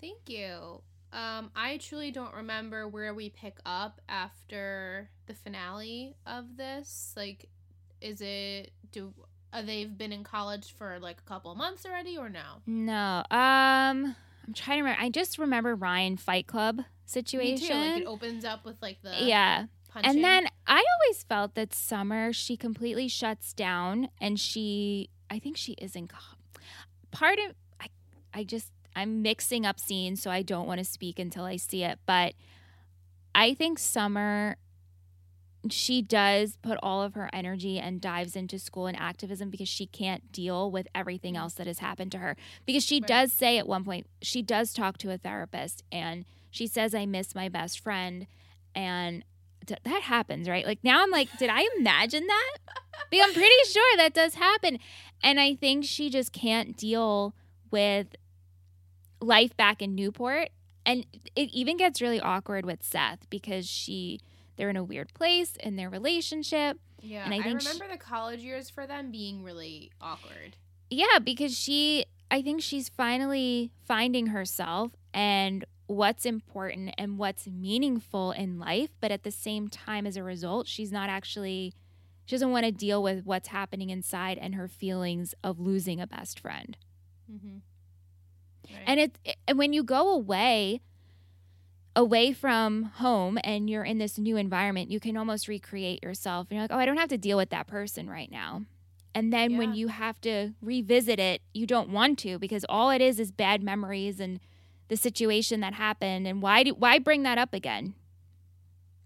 Thank 0.00 0.28
you. 0.28 0.82
Um, 1.12 1.50
I 1.54 1.78
truly 1.78 2.10
don't 2.10 2.34
remember 2.34 2.88
where 2.88 3.14
we 3.14 3.30
pick 3.30 3.58
up 3.64 4.00
after 4.08 5.08
the 5.26 5.34
finale 5.34 6.16
of 6.26 6.56
this. 6.56 7.14
Like, 7.16 7.48
is 8.00 8.20
it 8.20 8.72
do 8.90 9.14
uh, 9.52 9.62
they've 9.62 9.96
been 9.96 10.12
in 10.12 10.24
college 10.24 10.74
for 10.76 10.98
like 11.00 11.18
a 11.24 11.28
couple 11.28 11.54
months 11.54 11.86
already, 11.86 12.18
or 12.18 12.28
no? 12.28 12.62
No. 12.66 13.22
Um 13.30 14.16
I'm 14.46 14.52
trying 14.52 14.78
to 14.78 14.82
remember. 14.82 15.02
I 15.02 15.08
just 15.08 15.38
remember 15.38 15.74
Ryan 15.74 16.16
Fight 16.16 16.46
Club 16.48 16.82
situation. 17.06 17.80
Like 17.80 18.02
it 18.02 18.06
opens 18.06 18.44
up 18.44 18.64
with 18.64 18.82
like 18.82 19.00
the 19.02 19.14
yeah. 19.20 19.66
Punching. 19.94 20.10
And 20.16 20.24
then 20.24 20.48
I 20.66 20.84
always 21.04 21.22
felt 21.22 21.54
that 21.54 21.72
Summer, 21.72 22.32
she 22.32 22.56
completely 22.56 23.08
shuts 23.08 23.52
down 23.52 24.08
and 24.20 24.38
she, 24.38 25.08
I 25.30 25.38
think 25.38 25.56
she 25.56 25.72
isn't. 25.74 26.12
Part 27.10 27.38
of, 27.38 27.54
I, 27.80 27.86
I 28.34 28.44
just, 28.44 28.70
I'm 28.96 29.22
mixing 29.22 29.64
up 29.64 29.80
scenes, 29.80 30.20
so 30.22 30.30
I 30.30 30.42
don't 30.42 30.66
want 30.66 30.78
to 30.78 30.84
speak 30.84 31.18
until 31.18 31.44
I 31.44 31.56
see 31.56 31.82
it. 31.84 31.98
But 32.06 32.34
I 33.34 33.54
think 33.54 33.78
Summer, 33.78 34.56
she 35.70 36.02
does 36.02 36.58
put 36.60 36.78
all 36.82 37.02
of 37.02 37.14
her 37.14 37.30
energy 37.32 37.78
and 37.78 38.00
dives 38.00 38.36
into 38.36 38.58
school 38.58 38.86
and 38.86 38.98
activism 38.98 39.48
because 39.50 39.68
she 39.68 39.86
can't 39.86 40.30
deal 40.30 40.70
with 40.70 40.86
everything 40.94 41.36
else 41.36 41.54
that 41.54 41.66
has 41.66 41.78
happened 41.78 42.12
to 42.12 42.18
her. 42.18 42.36
Because 42.66 42.84
she 42.84 42.96
Right. 43.00 43.06
does 43.08 43.32
say 43.32 43.58
at 43.58 43.66
one 43.66 43.82
point, 43.84 44.06
she 44.20 44.42
does 44.42 44.72
talk 44.74 44.98
to 44.98 45.10
a 45.10 45.16
therapist 45.18 45.82
and 45.90 46.24
she 46.50 46.66
says, 46.66 46.94
I 46.94 47.06
miss 47.06 47.34
my 47.34 47.48
best 47.48 47.80
friend. 47.80 48.26
And 48.74 49.24
that 49.66 50.02
happens, 50.02 50.48
right? 50.48 50.66
Like 50.66 50.78
now 50.82 51.02
I'm 51.02 51.10
like, 51.10 51.28
did 51.38 51.50
I 51.50 51.68
imagine 51.78 52.26
that? 52.26 52.56
Because 53.10 53.26
I'm 53.28 53.34
pretty 53.34 53.64
sure 53.66 53.96
that 53.96 54.14
does 54.14 54.34
happen. 54.34 54.78
And 55.22 55.40
I 55.40 55.54
think 55.54 55.84
she 55.84 56.10
just 56.10 56.32
can't 56.32 56.76
deal 56.76 57.34
with 57.70 58.08
life 59.20 59.56
back 59.56 59.82
in 59.82 59.94
Newport. 59.94 60.50
And 60.86 61.06
it 61.34 61.50
even 61.52 61.76
gets 61.76 62.02
really 62.02 62.20
awkward 62.20 62.66
with 62.66 62.82
Seth 62.82 63.28
because 63.30 63.68
she 63.68 64.20
they're 64.56 64.70
in 64.70 64.76
a 64.76 64.84
weird 64.84 65.12
place 65.14 65.56
in 65.56 65.76
their 65.76 65.90
relationship. 65.90 66.78
yeah, 67.00 67.24
and 67.24 67.34
I 67.34 67.38
I, 67.38 67.42
think 67.42 67.60
sh- 67.60 67.66
remember 67.66 67.92
the 67.92 67.98
college 67.98 68.40
years 68.40 68.70
for 68.70 68.86
them 68.86 69.10
being 69.10 69.42
really 69.42 69.90
awkward. 70.00 70.56
Yeah, 70.90 71.18
because 71.22 71.56
she 71.56 72.04
I 72.30 72.42
think 72.42 72.62
she's 72.62 72.88
finally 72.88 73.72
finding 73.84 74.28
herself 74.28 74.92
and 75.12 75.64
what's 75.94 76.26
important 76.26 76.94
and 76.98 77.18
what's 77.18 77.46
meaningful 77.46 78.32
in 78.32 78.58
life, 78.58 78.90
but 79.00 79.10
at 79.10 79.22
the 79.22 79.30
same 79.30 79.68
time 79.68 80.06
as 80.06 80.16
a 80.16 80.22
result, 80.22 80.66
she's 80.66 80.92
not 80.92 81.08
actually 81.08 81.74
she 82.26 82.34
doesn't 82.34 82.50
want 82.50 82.64
to 82.64 82.72
deal 82.72 83.02
with 83.02 83.24
what's 83.24 83.48
happening 83.48 83.90
inside 83.90 84.38
and 84.38 84.54
her 84.54 84.66
feelings 84.66 85.34
of 85.44 85.60
losing 85.60 86.00
a 86.00 86.06
best 86.06 86.40
friend. 86.40 86.76
Mm-hmm. 87.30 87.58
Right. 88.74 88.82
And 88.86 89.00
it 89.00 89.18
and 89.46 89.58
when 89.58 89.72
you 89.72 89.82
go 89.82 90.10
away 90.10 90.80
away 91.96 92.32
from 92.32 92.84
home 92.84 93.38
and 93.44 93.68
you're 93.70 93.84
in 93.84 93.98
this 93.98 94.18
new 94.18 94.36
environment, 94.36 94.90
you 94.90 94.98
can 94.98 95.16
almost 95.16 95.48
recreate 95.48 96.02
yourself. 96.02 96.48
And 96.48 96.56
you're 96.56 96.64
like, 96.64 96.72
"Oh, 96.72 96.78
I 96.78 96.86
don't 96.86 96.96
have 96.96 97.10
to 97.10 97.18
deal 97.18 97.36
with 97.36 97.50
that 97.50 97.66
person 97.66 98.08
right 98.08 98.30
now." 98.30 98.62
And 99.14 99.32
then 99.32 99.56
when 99.56 99.74
you 99.74 99.88
have 99.88 100.20
to 100.22 100.54
revisit 100.60 101.20
it, 101.20 101.40
you 101.52 101.66
don't 101.66 101.90
want 101.90 102.18
to 102.20 102.38
because 102.38 102.66
all 102.68 102.90
it 102.90 103.00
is 103.00 103.20
is 103.20 103.30
bad 103.30 103.62
memories 103.62 104.18
and 104.18 104.40
the 104.88 104.96
situation 104.96 105.60
that 105.60 105.74
happened 105.74 106.26
and 106.26 106.42
why 106.42 106.62
do 106.62 106.70
why 106.74 106.98
bring 106.98 107.22
that 107.24 107.38
up 107.38 107.54
again, 107.54 107.94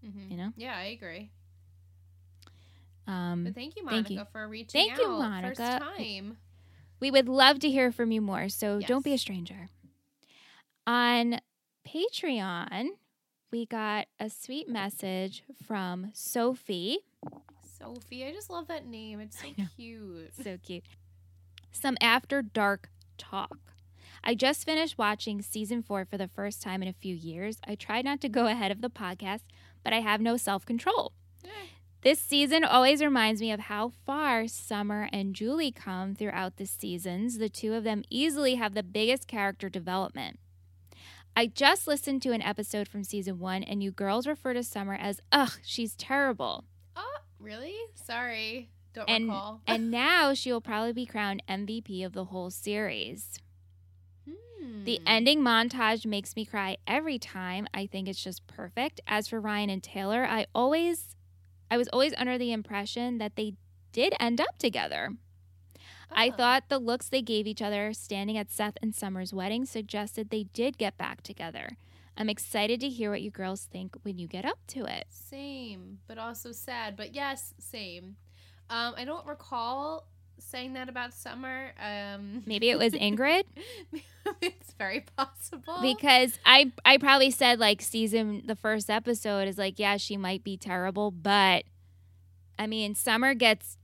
Mhm. 0.05 0.31
you 0.31 0.37
know? 0.37 0.53
Yeah, 0.57 0.75
I 0.77 0.83
agree. 0.85 1.31
Um 3.07 3.43
But 3.45 3.55
thank 3.55 3.75
you, 3.75 3.83
Monica, 3.83 4.07
thank 4.07 4.19
you. 4.19 4.25
for 4.31 4.47
reaching 4.47 4.87
Thank 4.87 4.99
out. 4.99 5.43
you, 5.43 5.47
First 5.55 5.59
time. 5.81 6.37
We 6.99 7.11
would 7.11 7.29
love 7.29 7.59
to 7.59 7.69
hear 7.69 7.91
from 7.91 8.11
you 8.11 8.21
more, 8.21 8.49
so 8.49 8.79
don't 8.81 9.03
be 9.05 9.13
a 9.13 9.17
stranger. 9.17 9.69
On 10.85 11.39
Patreon, 11.87 12.89
we 13.51 13.65
got 13.65 14.07
a 14.19 14.29
sweet 14.29 14.67
message 14.67 15.43
from 15.65 16.11
Sophie. 16.13 16.99
Sophie, 17.63 18.25
I 18.25 18.31
just 18.33 18.49
love 18.49 18.67
that 18.67 18.85
name. 18.85 19.19
It's 19.21 19.39
so 19.39 19.47
cute. 19.75 20.33
So 20.43 20.57
cute. 20.57 20.83
Some 21.71 21.97
after 22.01 22.41
dark 22.41 22.89
talk. 23.17 23.57
I 24.23 24.35
just 24.35 24.65
finished 24.65 24.97
watching 24.97 25.41
season 25.41 25.81
four 25.81 26.05
for 26.05 26.17
the 26.17 26.27
first 26.27 26.61
time 26.61 26.81
in 26.81 26.87
a 26.87 26.93
few 26.93 27.15
years. 27.15 27.57
I 27.67 27.75
tried 27.75 28.05
not 28.05 28.21
to 28.21 28.29
go 28.29 28.47
ahead 28.47 28.71
of 28.71 28.81
the 28.81 28.89
podcast, 28.89 29.41
but 29.83 29.93
I 29.93 30.01
have 30.01 30.21
no 30.21 30.37
self 30.37 30.65
control. 30.65 31.13
This 32.01 32.19
season 32.19 32.63
always 32.63 33.03
reminds 33.03 33.41
me 33.41 33.51
of 33.51 33.59
how 33.61 33.89
far 34.05 34.47
Summer 34.47 35.09
and 35.11 35.35
Julie 35.35 35.71
come 35.73 36.15
throughout 36.15 36.55
the 36.55 36.65
seasons. 36.65 37.37
The 37.39 37.49
two 37.49 37.73
of 37.73 37.83
them 37.83 38.03
easily 38.09 38.55
have 38.55 38.73
the 38.73 38.83
biggest 38.83 39.27
character 39.27 39.67
development. 39.67 40.39
I 41.35 41.47
just 41.47 41.87
listened 41.87 42.21
to 42.21 42.31
an 42.31 42.41
episode 42.41 42.87
from 42.87 43.03
season 43.03 43.37
one, 43.39 43.63
and 43.63 43.83
you 43.83 43.91
girls 43.91 44.27
refer 44.27 44.53
to 44.53 44.63
Summer 44.63 44.93
as, 44.95 45.19
ugh, 45.33 45.51
she's 45.63 45.95
terrible. 45.95 46.63
Oh, 46.95 47.17
really? 47.37 47.75
Sorry. 47.95 48.69
Don't 48.93 49.09
And, 49.09 49.25
recall. 49.25 49.61
and 49.67 49.91
now 50.07 50.33
she 50.33 50.51
will 50.53 50.61
probably 50.61 50.93
be 50.93 51.05
crowned 51.05 51.43
MVP 51.49 52.05
of 52.05 52.13
the 52.13 52.25
whole 52.25 52.49
series. 52.49 53.39
The 54.59 54.97
Hmm. 54.97 55.07
ending 55.07 55.39
montage 55.41 56.05
makes 56.05 56.35
me 56.35 56.45
cry 56.45 56.77
every 56.87 57.17
time. 57.19 57.67
I 57.73 57.85
think 57.87 58.07
it's 58.07 58.23
just 58.23 58.45
perfect. 58.47 58.99
As 59.07 59.27
for 59.27 59.39
Ryan 59.39 59.69
and 59.69 59.83
Taylor, 59.83 60.25
I 60.25 60.45
always 60.53 61.15
I 61.71 61.77
was 61.77 61.87
always 61.89 62.13
under 62.17 62.37
the 62.37 62.51
impression 62.51 63.19
that 63.19 63.35
they 63.35 63.53
did 63.91 64.13
end 64.19 64.41
up 64.41 64.57
together. 64.57 65.11
I 66.11 66.29
Oh. 66.29 66.31
thought 66.35 66.67
the 66.69 66.79
looks 66.79 67.07
they 67.09 67.21
gave 67.21 67.45
each 67.45 67.61
other 67.61 67.93
standing 67.93 68.37
at 68.37 68.49
Seth 68.49 68.77
and 68.81 68.95
Summer's 68.95 69.33
wedding 69.33 69.65
suggested 69.65 70.29
they 70.31 70.45
did 70.45 70.79
get 70.79 70.97
back 70.97 71.21
together. 71.21 71.77
I'm 72.17 72.27
excited 72.29 72.79
to 72.81 72.89
hear 72.89 73.11
what 73.11 73.21
you 73.21 73.29
girls 73.29 73.65
think 73.65 73.95
when 74.01 74.17
you 74.17 74.27
get 74.27 74.45
up 74.45 74.57
to 74.69 74.85
it. 74.85 75.05
Same, 75.09 75.99
but 76.07 76.17
also 76.17 76.51
sad. 76.51 76.97
But 76.97 77.13
yes, 77.13 77.53
same. 77.59 78.15
Um, 78.69 78.95
I 78.97 79.05
don't 79.05 79.25
recall 79.27 80.07
saying 80.39 80.73
that 80.73 80.89
about 80.89 81.13
Summer. 81.13 81.71
Um, 81.81 82.43
Maybe 82.45 82.69
it 82.69 82.77
was 82.77 82.93
Ingrid 82.93 83.43
it's 84.41 84.73
very 84.73 85.05
possible. 85.17 85.79
because 85.81 86.37
I 86.45 86.71
I 86.85 86.97
probably 86.97 87.31
said 87.31 87.59
like 87.59 87.81
season 87.81 88.43
the 88.45 88.55
first 88.55 88.89
episode 88.89 89.47
is 89.47 89.57
like 89.57 89.79
yeah 89.79 89.97
she 89.97 90.17
might 90.17 90.43
be 90.43 90.57
terrible 90.57 91.11
but 91.11 91.63
I 92.57 92.67
mean 92.67 92.95
Summer 92.95 93.33
gets 93.33 93.77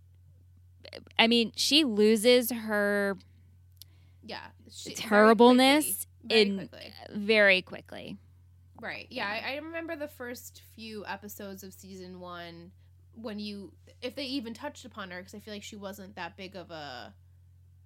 I 1.18 1.28
mean 1.28 1.52
she 1.56 1.84
loses 1.84 2.52
her 2.52 3.18
yeah, 4.24 4.40
she, 4.72 4.90
very 4.90 4.96
terribleness 4.96 6.08
quickly, 6.28 6.30
very 6.30 6.42
in- 6.42 6.58
quickly. 6.58 6.94
very 7.12 7.62
quickly. 7.62 8.18
Right. 8.82 9.08
Yeah, 9.10 9.28
I, 9.28 9.54
I 9.54 9.56
remember 9.58 9.96
the 9.96 10.08
first 10.08 10.62
few 10.76 11.06
episodes 11.06 11.64
of 11.64 11.74
season 11.74 12.20
one 12.20 12.72
when 13.22 13.40
you, 13.40 13.72
if 14.02 14.16
they 14.16 14.26
even 14.26 14.54
touched 14.54 14.86
upon 14.86 15.12
her, 15.12 15.20
because 15.20 15.34
I 15.36 15.40
feel 15.40 15.54
like 15.54 15.64
she 15.64 15.76
wasn't 15.76 16.16
that 16.16 16.38
big 16.38 16.56
of 16.56 16.72
a 16.72 17.14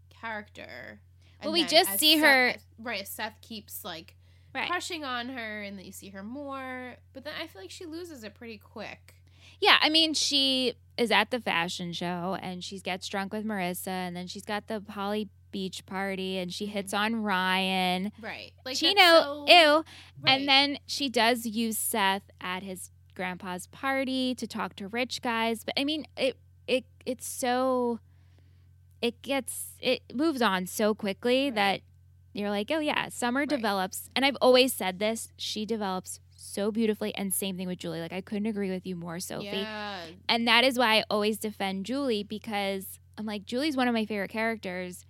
character. 0.09 0.99
Well, 1.43 1.53
And 1.53 1.53
we 1.53 1.63
just 1.65 1.99
see 1.99 2.15
Seth- 2.19 2.23
her- 2.23 2.55
right. 2.79 3.07
Seth 3.07 3.39
keeps 3.41 3.83
like 3.85 4.15
Right. 4.53 4.69
crushing 4.69 5.03
on 5.05 5.29
her, 5.29 5.61
and 5.61 5.77
then 5.77 5.85
you 5.85 5.91
see 5.91 6.09
her 6.09 6.23
more. 6.23 6.95
But 7.13 7.23
then 7.23 7.33
I 7.39 7.47
feel 7.47 7.61
like 7.61 7.71
she 7.71 7.85
loses 7.85 8.23
it 8.23 8.33
pretty 8.33 8.57
quick. 8.57 9.15
Yeah, 9.61 9.77
I 9.81 9.89
mean 9.89 10.13
she 10.13 10.75
is 10.97 11.11
at 11.11 11.31
the 11.31 11.39
fashion 11.39 11.91
show 11.93 12.37
and 12.41 12.63
she 12.63 12.79
gets 12.79 13.07
drunk 13.07 13.33
with 13.33 13.45
Marissa 13.45 13.87
and 13.87 14.15
then 14.15 14.25
she's 14.27 14.45
got 14.45 14.67
the 14.67 14.79
Polly 14.81 15.29
Beach 15.51 15.85
party 15.85 16.37
and 16.37 16.53
she 16.53 16.65
hits 16.65 16.93
mm-hmm. 16.93 17.15
on 17.15 17.23
Ryan. 17.23 18.11
Right. 18.21 18.51
Like 18.65 18.77
Chino, 18.77 19.01
so- 19.01 19.45
ew. 19.47 19.85
right. 20.21 20.39
And 20.39 20.47
then 20.47 20.77
she 20.85 21.09
does 21.09 21.45
use 21.45 21.77
Seth 21.77 22.23
at 22.39 22.63
his 22.63 22.89
grandpa's 23.19 23.67
party 23.67 24.33
to 24.35 24.47
talk 24.47 24.75
to 24.77 24.87
rich 24.87 25.21
guys. 25.21 25.63
But 25.65 25.73
I 25.77 25.83
mean, 25.83 26.05
it 26.17 26.37
it 26.67 26.85
it's 27.05 27.27
so 27.27 27.99
it 29.01 29.21
gets 29.21 29.73
it 29.81 30.01
moves 30.13 30.41
on 30.41 30.65
so 30.67 30.95
quickly 30.95 31.45
Right. 31.45 31.55
that 31.55 31.81
you're 32.33 32.49
like, 32.49 32.71
oh 32.71 32.79
yeah, 32.79 33.09
Summer 33.09 33.41
Right. 33.41 33.49
develops. 33.49 34.09
And 34.15 34.23
I've 34.25 34.37
always 34.41 34.71
said 34.73 34.99
this: 34.99 35.33
she 35.37 35.65
develops 35.65 36.19
so 36.35 36.71
beautifully. 36.71 37.13
And 37.15 37.33
same 37.33 37.57
thing 37.57 37.67
with 37.67 37.79
Julie. 37.79 37.99
Like 37.99 38.13
I 38.13 38.21
couldn't 38.21 38.45
agree 38.47 38.71
with 38.71 38.85
you 38.87 38.95
more, 38.95 39.19
Sophie. 39.19 39.45
Yeah. 39.45 40.05
And 40.29 40.47
that 40.47 40.63
is 40.63 40.77
why 40.77 40.99
I 40.99 41.03
always 41.09 41.37
defend 41.37 41.85
Julie 41.85 42.23
because 42.23 42.99
I'm 43.17 43.25
like, 43.25 43.45
Julie's 43.45 43.75
one 43.75 43.87
of 43.89 43.93
my 43.93 44.05
favorite 44.05 44.31
characters. 44.31 45.05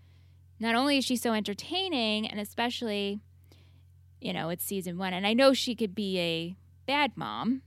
Not 0.60 0.74
only 0.76 0.98
is 0.98 1.06
she 1.06 1.16
so 1.16 1.34
entertaining, 1.34 2.28
and 2.28 2.40
especially, 2.40 3.20
you 4.20 4.34
know, 4.34 4.50
it's 4.50 4.66
season 4.66 4.98
one, 4.98 5.14
and 5.14 5.26
I 5.28 5.34
know 5.34 5.54
she 5.54 5.76
could 5.76 5.94
be 5.96 6.20
a 6.20 6.56
bad 6.86 7.12
mom. 7.16 7.62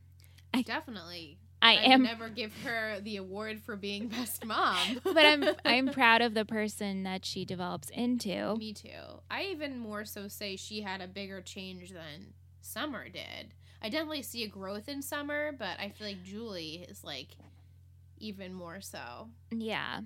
I- 0.55 0.63
Definitely. 0.63 1.39
I, 1.65 1.75
would 1.75 1.93
am, 1.93 2.03
never 2.03 2.29
give 2.29 2.53
her 2.65 2.99
the 3.01 3.19
award 3.19 3.61
for 3.61 3.77
being 3.77 4.09
best 4.09 4.45
mom. 4.45 5.01
but 5.05 5.25
I'm 5.25 5.45
I'm 5.65 5.89
proud 5.93 6.21
of 6.21 6.35
the 6.35 6.45
person 6.45 7.05
that 7.05 7.25
she 7.25 7.45
develops 7.45 7.89
into. 7.91 8.57
Me 8.57 8.73
too. 8.73 9.21
I 9.31 9.45
even 9.45 9.79
more 9.79 10.05
so 10.05 10.27
say 10.27 10.57
she 10.57 10.81
had 10.81 11.01
a 11.01 11.07
bigger 11.07 11.41
change 11.41 11.91
than 11.91 12.35
Summer 12.61 13.09
did. 13.09 13.55
I 13.81 13.89
definitely 13.91 14.23
see 14.23 14.43
a 14.43 14.49
growth 14.49 14.89
in 14.89 15.03
Summer, 15.03 15.53
but 15.57 15.79
I 15.79 15.91
feel 15.91 16.09
like 16.09 16.25
Julie 16.25 16.85
is 16.89 17.05
like 17.05 17.29
even 18.19 18.53
more 18.53 18.81
so. 18.81 19.29
Yeah. 19.53 20.01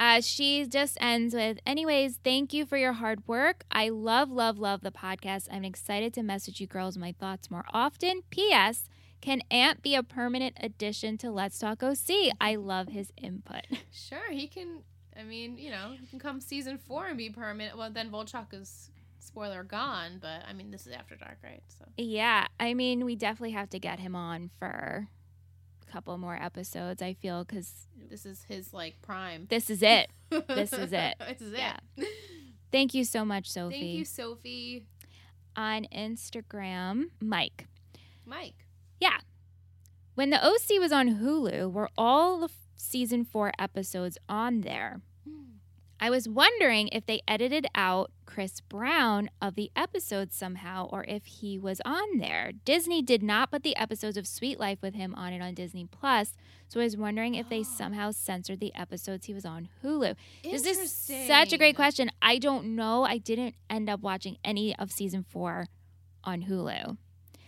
Uh, 0.00 0.20
she 0.20 0.64
just 0.66 0.96
ends 1.00 1.34
with, 1.34 1.58
anyways, 1.66 2.20
thank 2.22 2.52
you 2.52 2.64
for 2.64 2.76
your 2.76 2.92
hard 2.92 3.26
work. 3.26 3.64
I 3.72 3.88
love, 3.88 4.30
love, 4.30 4.56
love 4.58 4.82
the 4.82 4.92
podcast. 4.92 5.48
I'm 5.50 5.64
excited 5.64 6.14
to 6.14 6.22
message 6.22 6.60
you 6.60 6.68
girls 6.68 6.96
my 6.96 7.12
thoughts 7.18 7.50
more 7.50 7.64
often. 7.72 8.22
P.S. 8.30 8.88
Can 9.20 9.42
Ant 9.50 9.82
be 9.82 9.94
a 9.94 10.02
permanent 10.02 10.56
addition 10.60 11.18
to 11.18 11.30
Let's 11.30 11.58
Talk 11.58 11.82
OC? 11.82 12.32
I 12.40 12.54
love 12.56 12.88
his 12.88 13.12
input. 13.16 13.62
Sure, 13.92 14.30
he 14.30 14.46
can. 14.46 14.82
I 15.18 15.22
mean, 15.24 15.58
you 15.58 15.70
know, 15.70 15.94
he 16.00 16.06
can 16.06 16.18
come 16.20 16.40
season 16.40 16.78
four 16.78 17.06
and 17.06 17.18
be 17.18 17.30
permanent. 17.30 17.76
Well, 17.76 17.90
then 17.90 18.10
Volchok 18.10 18.54
is 18.54 18.90
spoiler 19.18 19.64
gone, 19.64 20.18
but 20.20 20.42
I 20.48 20.52
mean, 20.52 20.70
this 20.70 20.86
is 20.86 20.92
After 20.92 21.16
Dark, 21.16 21.38
right? 21.42 21.62
So 21.76 21.84
Yeah, 21.96 22.46
I 22.60 22.74
mean, 22.74 23.04
we 23.04 23.16
definitely 23.16 23.50
have 23.52 23.68
to 23.70 23.78
get 23.80 23.98
him 23.98 24.14
on 24.14 24.50
for 24.60 25.08
a 25.86 25.90
couple 25.92 26.16
more 26.18 26.36
episodes. 26.40 27.02
I 27.02 27.14
feel 27.14 27.44
because 27.44 27.88
this 28.08 28.24
is 28.24 28.44
his 28.44 28.72
like 28.72 29.02
prime. 29.02 29.46
this 29.50 29.68
is 29.68 29.82
it. 29.82 30.08
This 30.30 30.72
is 30.72 30.92
it. 30.92 31.14
this 31.28 31.40
is 31.40 31.52
Yeah. 31.52 31.76
it. 31.96 32.08
Thank 32.70 32.94
you 32.94 33.04
so 33.04 33.24
much, 33.24 33.50
Sophie. 33.50 33.74
Thank 33.80 33.98
you, 33.98 34.04
Sophie. 34.04 34.84
On 35.56 35.86
Instagram, 35.92 37.06
Mike. 37.20 37.66
Mike. 38.24 38.54
When 40.18 40.30
the 40.30 40.44
OC 40.44 40.80
was 40.80 40.90
on 40.90 41.20
Hulu, 41.20 41.70
were 41.70 41.90
all 41.96 42.40
the 42.40 42.48
season 42.74 43.24
four 43.24 43.52
episodes 43.56 44.18
on 44.28 44.62
there? 44.62 45.00
Hmm. 45.24 45.42
I 46.00 46.10
was 46.10 46.28
wondering 46.28 46.88
if 46.88 47.06
they 47.06 47.20
edited 47.28 47.68
out 47.72 48.10
Chris 48.26 48.60
Brown 48.60 49.30
of 49.40 49.54
the 49.54 49.70
episodes 49.76 50.34
somehow 50.34 50.88
or 50.90 51.04
if 51.06 51.24
he 51.26 51.56
was 51.56 51.80
on 51.84 52.18
there. 52.18 52.50
Disney 52.64 53.00
did 53.00 53.22
not 53.22 53.52
put 53.52 53.62
the 53.62 53.76
episodes 53.76 54.16
of 54.16 54.26
Suite 54.26 54.58
Life 54.58 54.82
with 54.82 54.96
him 54.96 55.14
on 55.14 55.32
it 55.32 55.40
on 55.40 55.54
Disney 55.54 55.86
Plus, 55.88 56.34
so 56.66 56.80
I 56.80 56.82
was 56.82 56.96
wondering 56.96 57.36
if 57.36 57.48
they 57.48 57.62
somehow 57.78 58.10
censored 58.10 58.58
the 58.58 58.74
episodes 58.74 59.26
he 59.26 59.34
was 59.34 59.46
on 59.46 59.68
Hulu. 59.84 60.16
This 60.42 60.66
is 60.66 60.90
such 61.28 61.52
a 61.52 61.58
great 61.58 61.76
question. 61.76 62.10
I 62.20 62.38
don't 62.38 62.74
know. 62.74 63.04
I 63.04 63.18
didn't 63.18 63.54
end 63.70 63.88
up 63.88 64.00
watching 64.00 64.38
any 64.42 64.74
of 64.80 64.90
season 64.90 65.22
4 65.22 65.68
on 66.24 66.42
Hulu. 66.42 66.96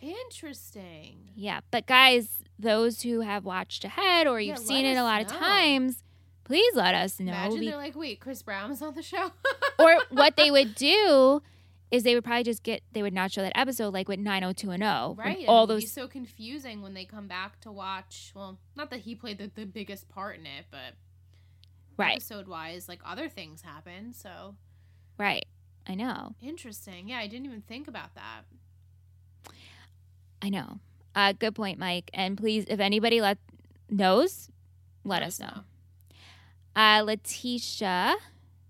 Interesting. 0.00 1.30
Yeah, 1.34 1.60
but 1.70 1.86
guys, 1.86 2.42
those 2.58 3.02
who 3.02 3.20
have 3.20 3.44
watched 3.44 3.84
ahead 3.84 4.26
or 4.26 4.40
you've 4.40 4.58
let 4.58 4.66
seen 4.66 4.86
it 4.86 4.96
a 4.96 5.02
lot 5.02 5.20
of 5.20 5.26
times, 5.26 6.02
please 6.44 6.74
let 6.74 6.94
us 6.94 7.20
know. 7.20 7.32
Imagine 7.32 7.60
be- 7.60 7.68
they're 7.68 7.76
like, 7.76 7.96
wait, 7.96 8.20
Chris 8.20 8.42
Brown 8.42 8.70
is 8.70 8.82
on 8.82 8.94
the 8.94 9.02
show. 9.02 9.32
or 9.78 9.98
what 10.10 10.36
they 10.36 10.50
would 10.50 10.74
do 10.74 11.42
is 11.90 12.02
they 12.02 12.14
would 12.14 12.24
probably 12.24 12.44
just 12.44 12.62
get 12.62 12.82
they 12.92 13.02
would 13.02 13.12
not 13.12 13.32
show 13.32 13.42
that 13.42 13.56
episode 13.56 13.92
like 13.92 14.08
with 14.08 14.20
90210 14.20 15.16
when 15.16 15.26
right. 15.26 15.44
all 15.48 15.66
would 15.66 15.76
be 15.76 15.80
those 15.82 15.92
so 15.92 16.06
confusing 16.06 16.82
when 16.82 16.94
they 16.94 17.04
come 17.04 17.26
back 17.26 17.60
to 17.60 17.72
watch. 17.72 18.32
Well, 18.34 18.58
not 18.76 18.90
that 18.90 19.00
he 19.00 19.14
played 19.14 19.38
the, 19.38 19.50
the 19.54 19.66
biggest 19.66 20.08
part 20.08 20.38
in 20.38 20.46
it, 20.46 20.66
but 20.70 20.94
right 21.96 22.16
episode 22.16 22.48
wise, 22.48 22.88
like 22.88 23.00
other 23.04 23.28
things 23.28 23.62
happen. 23.62 24.12
So 24.12 24.54
right 25.18 25.44
i 25.86 25.94
know 25.94 26.34
interesting. 26.40 27.08
Yeah, 27.08 27.18
I 27.18 27.26
didn't 27.26 27.46
even 27.46 27.62
think 27.62 27.88
about 27.88 28.14
that. 28.14 28.42
I 30.42 30.48
know 30.48 30.78
uh 31.14 31.32
good 31.32 31.54
point 31.54 31.78
mike 31.78 32.10
and 32.14 32.36
please 32.38 32.64
if 32.68 32.80
anybody 32.80 33.20
let 33.20 33.38
knows 33.88 34.50
let, 35.02 35.22
us 35.22 35.40
know, 35.40 35.60
uh 36.76 37.02
letitia 37.04 38.16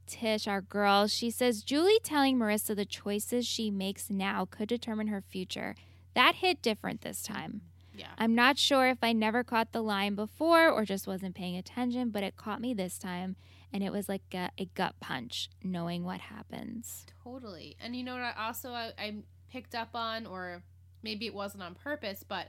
tish 0.07 0.47
our 0.49 0.61
girl 0.61 1.07
she 1.07 1.31
says 1.31 1.63
julie 1.63 1.99
telling 2.03 2.37
marissa 2.39 2.75
the 2.75 2.85
choices 2.85 3.47
she 3.47 3.71
makes 3.71 4.11
now 4.11 4.47
could 4.51 4.69
determine 4.69 5.09
her 5.09 5.21
future 5.21 5.75
that 6.15 6.37
hit 6.37 6.61
different 6.63 7.03
this 7.03 7.23
time 7.23 7.61
Yeah. 7.95 8.09
I'm 8.17 8.35
not 8.35 8.57
sure 8.59 8.89
if 8.89 8.99
I 9.03 9.13
never 9.13 9.45
caught 9.45 9.73
the 9.73 9.83
line 9.83 10.15
before 10.15 10.71
or 10.71 10.85
just 10.87 11.07
wasn't 11.07 11.35
paying 11.35 11.57
attention, 11.57 12.09
but 12.11 12.23
it 12.23 12.35
caught 12.37 12.61
me 12.61 12.73
this 12.73 12.97
time. 12.99 13.37
And 13.73 13.83
it 13.83 13.93
was 13.93 14.09
like 14.09 14.23
a, 14.33 14.49
a 14.57 14.65
gut 14.75 14.95
punch 15.01 15.51
knowing 15.63 16.05
what 16.05 16.21
happens. 16.21 17.05
Totally. 17.23 17.77
And 17.79 17.95
you 17.95 18.03
know 18.03 18.15
what? 18.15 18.23
I 18.23 18.47
also 18.47 18.71
I, 18.71 18.93
I 18.97 19.17
picked 19.53 19.75
up 19.75 19.91
on, 19.95 20.25
or 20.25 20.63
maybe 21.03 21.27
it 21.27 21.35
wasn't 21.35 21.63
on 21.63 21.75
purpose, 21.75 22.25
but 22.27 22.49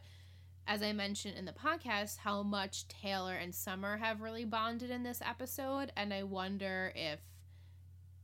as 0.67 0.81
I 0.81 0.93
mentioned 0.93 1.37
in 1.37 1.45
the 1.45 1.51
podcast, 1.51 2.17
how 2.17 2.43
much 2.43 2.87
Taylor 2.87 3.33
and 3.33 3.53
Summer 3.53 3.97
have 3.97 4.21
really 4.21 4.45
bonded 4.45 4.91
in 4.91 5.03
this 5.03 5.21
episode, 5.21 5.91
and 5.95 6.13
I 6.13 6.23
wonder 6.23 6.91
if. 6.95 7.19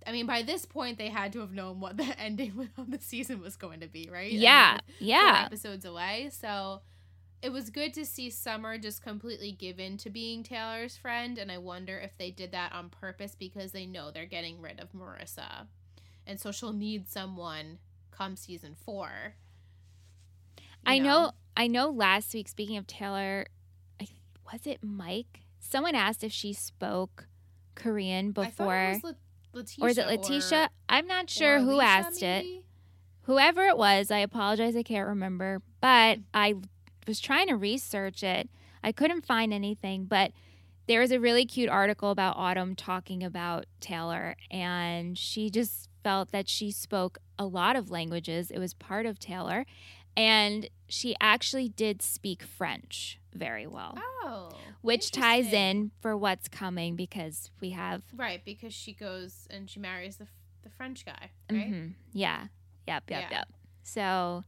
I 0.06 0.14
mean, 0.14 0.26
by 0.26 0.42
this 0.42 0.66
point, 0.66 0.98
they 0.98 1.10
had 1.10 1.34
to 1.34 1.40
have 1.40 1.52
known 1.52 1.82
what 1.82 1.98
the 1.98 2.18
ending 2.20 2.70
of 2.78 2.90
the 2.90 3.00
season 3.00 3.42
was 3.42 3.58
going 3.58 3.82
to 3.82 3.88
be, 3.88 4.10
right? 4.10 4.30
I 4.30 4.34
mean, 4.34 4.42
Yeah, 4.42 4.78
yeah. 5.00 5.44
episodes 5.46 5.84
away, 5.84 6.30
so 6.32 6.82
it 7.42 7.52
was 7.52 7.70
good 7.70 7.94
to 7.96 8.06
see 8.06 8.30
Summer 8.30 8.78
just 8.78 9.04
completely 9.04 9.52
give 9.52 9.80
in 9.80 9.98
to 9.98 10.10
being 10.10 10.44
Taylor's 10.44 10.96
friend, 10.96 11.38
and 11.38 11.52
I 11.52 11.58
wonder 11.58 11.98
if 11.98 12.18
they 12.18 12.32
did 12.32 12.52
that 12.54 12.72
on 12.72 12.90
purpose 12.90 13.36
because 13.36 13.74
they 13.74 13.86
know 13.86 14.10
they're 14.12 14.26
getting 14.26 14.62
rid 14.62 14.80
of 14.80 14.94
Marissa, 14.94 15.68
and 16.26 16.40
so 16.40 16.52
she'll 16.52 16.74
need 16.74 17.10
someone 17.10 17.80
come 18.12 18.36
season 18.36 18.76
four. 18.76 19.34
I 20.88 21.00
know. 21.00 21.32
I 21.56 21.68
know. 21.68 21.90
Last 21.90 22.34
week, 22.34 22.48
speaking 22.48 22.78
of 22.78 22.88
Taylor, 22.88 23.46
I, 24.02 24.08
was 24.52 24.66
it 24.66 24.80
Mike? 24.82 25.42
Someone 25.60 25.96
asked 25.96 26.24
if 26.24 26.32
she 26.32 26.54
spoke 26.54 27.28
Korean 27.76 28.28
I 28.30 28.46
before, 28.46 28.76
it 28.76 29.04
was 29.04 29.04
La- 29.04 29.12
Letitia, 29.54 29.86
or 29.86 29.90
is 29.90 29.98
it 29.98 30.08
Letitia? 30.08 30.70
I'm 30.88 31.08
not 31.08 31.30
sure 31.30 31.60
who 31.60 31.74
Alicia, 31.74 31.86
asked 31.86 32.24
it. 32.24 32.46
Whoever 33.24 33.66
it 33.66 33.78
was, 33.78 34.10
I 34.12 34.20
apologize. 34.20 34.76
I 34.76 34.84
can't 34.84 35.08
remember, 35.08 35.62
but 35.82 36.20
I 36.34 36.56
was 37.06 37.20
trying 37.20 37.48
to 37.48 37.56
research 37.56 38.24
it. 38.24 38.50
I 38.84 38.92
couldn't 38.92 39.26
find 39.26 39.54
anything, 39.54 40.06
but 40.06 40.32
there 40.88 41.02
was 41.02 41.12
a 41.12 41.20
really 41.20 41.46
cute 41.46 41.70
article 41.70 42.12
about 42.12 42.38
Autumn 42.38 42.74
talking 42.76 43.24
about 43.24 43.66
Taylor, 43.82 44.38
and 44.50 45.18
she 45.18 45.50
just 45.50 45.90
felt 46.04 46.32
that 46.32 46.48
she 46.48 46.72
spoke 46.72 47.18
a 47.38 47.46
lot 47.46 47.76
of 47.76 47.92
languages. 47.92 48.50
It 48.50 48.60
was 48.60 48.74
part 48.74 49.06
of 49.06 49.20
Taylor, 49.20 49.66
and 50.18 50.70
she 50.90 51.16
actually 51.22 51.70
did 51.70 52.02
speak 52.02 52.44
French 52.44 53.20
very 53.34 53.68
well, 53.68 53.94
Oh, 54.24 54.50
which 54.82 55.12
ties 55.12 55.54
in 55.54 55.92
for 56.02 56.18
what's 56.18 56.48
coming 56.48 56.96
because 56.96 57.52
we 57.62 57.70
have. 57.70 58.02
right 58.16 58.44
because 58.44 58.74
she 58.74 58.94
goes 58.94 59.48
and 59.50 59.70
she 59.70 59.80
marries 59.80 60.18
the 60.18 60.28
the 60.64 60.70
French 60.72 61.06
guy, 61.06 61.32
right? 61.50 61.72
Mhm. 61.72 61.94
Yeah. 62.12 62.48
Yep. 62.88 63.04
Yep. 63.10 63.22
Yeah. 63.22 63.38
Yep. 63.38 63.48
So, 63.84 64.44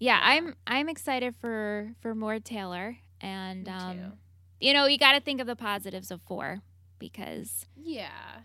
yeah, 0.00 0.18
I'm 0.22 0.54
I'm 0.66 0.88
excited 0.88 1.36
for 1.36 1.92
for 2.00 2.14
more 2.14 2.40
Taylor, 2.40 2.96
and 3.20 3.68
um, 3.68 4.12
you 4.60 4.72
know, 4.72 4.86
you 4.86 4.98
got 4.98 5.12
to 5.12 5.20
think 5.20 5.40
of 5.40 5.46
the 5.46 5.54
positives 5.56 6.10
of 6.10 6.20
four 6.22 6.62
because 6.98 7.66
Yeah. 7.76 8.40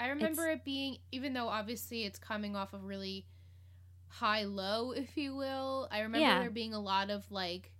I 0.00 0.08
remember 0.08 0.48
it 0.48 0.64
being, 0.64 0.96
even 1.12 1.34
though 1.34 1.46
obviously 1.46 2.02
it's 2.04 2.18
coming 2.18 2.56
off 2.56 2.72
of 2.72 2.82
really 2.84 3.26
high 4.18 4.44
low, 4.44 4.92
if 4.92 5.16
you 5.16 5.34
will, 5.34 5.88
I 5.90 6.00
remember 6.00 6.26
Yeah. 6.26 6.40
there 6.40 6.50
being 6.50 6.72
a 6.74 6.80
lot 6.80 7.10
of 7.10 7.30
like 7.30 7.72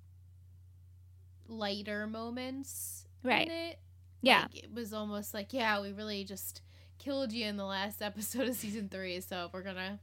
lighter 1.46 2.06
moments 2.06 3.06
Right. 3.22 3.46
in 3.46 3.52
it. 3.52 3.78
yeah, 4.22 4.42
Like, 4.42 4.64
it 4.64 4.72
was 4.72 4.92
almost 4.94 5.34
like, 5.34 5.52
yeah, 5.52 5.80
we 5.80 5.92
really 5.92 6.24
just 6.24 6.62
killed 6.98 7.32
you 7.32 7.46
in 7.46 7.56
the 7.56 7.64
last 7.64 8.00
episode 8.02 8.48
of 8.48 8.56
season 8.56 8.88
three, 8.88 9.20
so 9.20 9.50
we're 9.52 9.62
gonna 9.62 10.00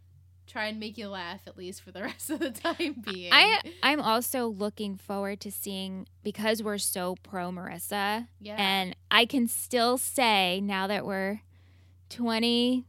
try 0.48 0.66
and 0.68 0.80
make 0.80 0.98
you 0.98 1.08
laugh 1.08 1.42
at 1.48 1.58
least 1.58 1.82
for 1.82 1.92
the 1.92 2.02
rest 2.04 2.30
of 2.30 2.40
the 2.40 2.52
time 2.52 3.02
being. 3.06 3.32
I 3.34 3.60
I'm 3.84 4.00
also 4.02 4.48
looking 4.48 4.96
forward 4.98 5.40
to 5.42 5.52
seeing 5.52 6.08
because 6.24 6.62
we're 6.64 6.78
so 6.78 7.16
pro 7.24 7.50
Marissa, 7.52 8.28
yeah. 8.40 8.56
and 8.58 8.96
I 9.10 9.26
can 9.26 9.48
still 9.48 9.98
say 9.98 10.62
now 10.62 10.88
that 10.88 11.06
we're 11.06 11.42
twenty 12.10 12.86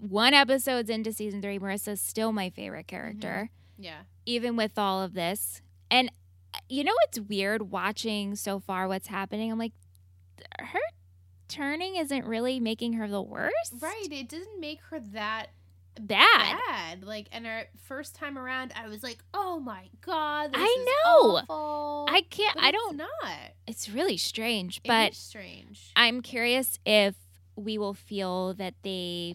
one 0.00 0.34
episodes 0.34 0.88
into 0.90 1.12
season 1.12 1.42
three, 1.42 1.58
Marissa's 1.58 2.00
still 2.00 2.32
my 2.32 2.50
favorite 2.50 2.86
character. 2.86 3.50
yeah. 3.78 4.00
even 4.26 4.56
with 4.56 4.78
all 4.78 5.02
of 5.02 5.14
this. 5.14 5.62
And 5.90 6.10
uh, 6.54 6.58
you 6.68 6.84
know 6.84 6.94
it's 7.08 7.18
weird 7.20 7.70
watching 7.70 8.34
so 8.36 8.60
far 8.60 8.86
what's 8.88 9.08
happening? 9.08 9.50
I'm 9.50 9.58
like, 9.58 9.72
her 10.60 10.78
turning 11.48 11.96
isn't 11.96 12.24
really 12.26 12.60
making 12.60 12.92
her 12.94 13.08
the 13.08 13.22
worst. 13.22 13.74
Right. 13.80 14.08
It 14.10 14.28
doesn't 14.28 14.60
make 14.60 14.80
her 14.90 15.00
that 15.12 15.46
Bad. 16.00 16.58
bad. 16.68 17.02
Like, 17.04 17.26
and 17.32 17.44
our 17.44 17.64
first 17.86 18.14
time 18.14 18.38
around, 18.38 18.72
I 18.76 18.86
was 18.86 19.02
like, 19.02 19.18
"Oh 19.34 19.58
my 19.58 19.88
god, 20.00 20.52
this 20.52 20.60
I 20.62 20.76
is 20.78 20.86
know. 20.86 21.36
awful." 21.38 22.06
I 22.08 22.20
can't, 22.20 22.54
But 22.54 22.62
I 22.64 22.68
it's 22.68 22.76
don't, 22.78 22.96
not. 22.98 23.08
it's 23.66 23.88
really 23.88 24.16
strange. 24.16 24.76
It 24.76 24.86
But 24.86 25.10
is 25.10 25.18
strange. 25.18 25.90
I'm 25.96 26.20
curious 26.22 26.78
if 26.86 27.16
we 27.56 27.78
will 27.78 27.94
feel 27.94 28.54
that 28.54 28.74
they 28.84 29.34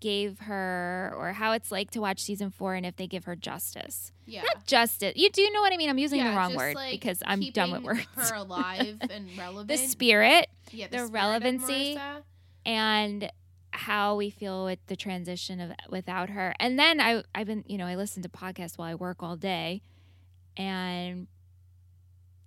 gave 0.00 0.40
her 0.40 1.12
or 1.16 1.32
how 1.32 1.52
it's 1.52 1.72
like 1.72 1.90
to 1.92 2.00
watch 2.00 2.20
season 2.22 2.50
four 2.50 2.74
and 2.74 2.84
if 2.84 2.96
they 2.96 3.06
give 3.06 3.24
her 3.24 3.34
justice. 3.34 4.12
yeah. 4.26 4.42
Not 4.42 4.66
justice. 4.66 5.14
You 5.16 5.30
do 5.30 5.48
know 5.52 5.60
what 5.62 5.72
I 5.72 5.76
mean? 5.76 5.88
I'm 5.88 5.98
using 5.98 6.18
Yeah, 6.18 6.30
the 6.32 6.36
wrong 6.36 6.54
word 6.54 6.74
like, 6.74 6.90
because 6.92 7.22
I'm 7.24 7.40
done 7.50 7.70
with 7.72 7.82
words. 7.82 8.06
Her 8.16 8.34
alive 8.36 8.98
and 9.10 9.28
relevant. 9.38 9.68
the 9.68 9.76
spirit 9.78 10.48
yeah, 10.70 10.88
the 10.88 10.98
spirit 10.98 11.12
relevancy. 11.12 11.98
And 12.66 13.30
how 13.70 14.16
we 14.16 14.28
feel 14.30 14.64
with 14.64 14.78
the 14.88 14.96
transition 14.96 15.60
of 15.60 15.72
without 15.88 16.30
her. 16.30 16.54
And 16.60 16.78
then 16.78 17.00
I 17.00 17.22
I've 17.34 17.46
been, 17.46 17.64
you 17.66 17.78
know, 17.78 17.86
I 17.86 17.94
listen 17.94 18.22
to 18.22 18.28
podcasts 18.28 18.76
while 18.76 18.88
I 18.90 18.94
work 18.94 19.22
all 19.22 19.36
day 19.36 19.80
and 20.56 21.26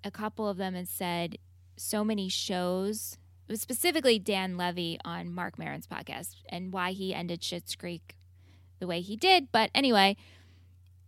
a 0.03 0.11
couple 0.11 0.47
of 0.47 0.57
them 0.57 0.73
had 0.73 0.87
said 0.87 1.37
so 1.77 2.03
many 2.03 2.27
shows 2.29 3.17
it 3.47 3.51
was 3.51 3.61
specifically 3.61 4.17
Dan 4.19 4.57
Levy 4.57 4.97
on 5.03 5.31
Marc 5.33 5.57
Maron's 5.59 5.87
podcast 5.87 6.35
and 6.49 6.71
why 6.71 6.91
he 6.91 7.13
ended 7.13 7.41
Schitt's 7.41 7.75
Creek 7.75 8.15
the 8.79 8.87
way 8.87 9.01
he 9.01 9.15
did. 9.15 9.51
But 9.51 9.69
anyway, 9.75 10.15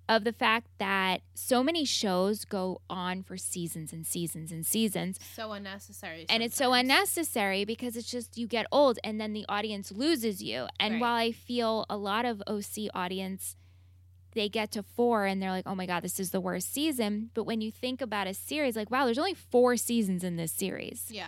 of 0.10 0.26
the 0.26 0.34
fact 0.34 0.68
that 0.80 1.22
so 1.34 1.64
many 1.64 1.86
shows 1.86 2.44
go 2.44 2.82
on 2.90 3.24
for 3.24 3.38
seasons 3.38 3.94
and 3.94 4.06
seasons 4.06 4.52
and 4.52 4.66
seasons 4.66 5.18
So 5.34 5.54
unnecessary. 5.54 6.26
and 6.28 6.44
it's 6.44 6.58
so 6.58 6.74
unnecessary 6.74 7.64
because 7.64 7.96
it's 7.96 8.12
just 8.12 8.38
you 8.38 8.46
get 8.46 8.66
old 8.70 9.00
and 9.04 9.20
then 9.22 9.32
the 9.32 9.46
audience 9.48 9.94
loses 9.94 10.44
you 10.44 10.68
and 10.78 10.96
Right. 10.96 11.02
while 11.02 11.16
i 11.16 11.32
feel 11.32 11.86
a 11.90 11.96
lot 11.96 12.26
of 12.26 12.44
oc 12.48 12.66
audience 12.94 13.56
they 14.34 14.50
get 14.50 14.72
to 14.72 14.84
four 14.84 15.26
and 15.26 15.42
they're 15.42 15.52
like 15.52 15.66
oh 15.66 15.74
my 15.76 15.86
god 15.86 16.02
this 16.04 16.20
is 16.20 16.32
the 16.32 16.42
worst 16.42 16.74
season 16.74 17.30
but 17.34 17.46
when 17.46 17.62
you 17.62 17.72
think 17.72 18.02
about 18.02 18.28
a 18.28 18.34
series 18.34 18.76
like 18.76 18.92
wow 18.92 19.06
there's 19.06 19.18
only 19.18 19.34
four 19.34 19.78
seasons 19.78 20.22
in 20.22 20.36
this 20.36 20.52
series 20.52 21.06
Yeah. 21.10 21.28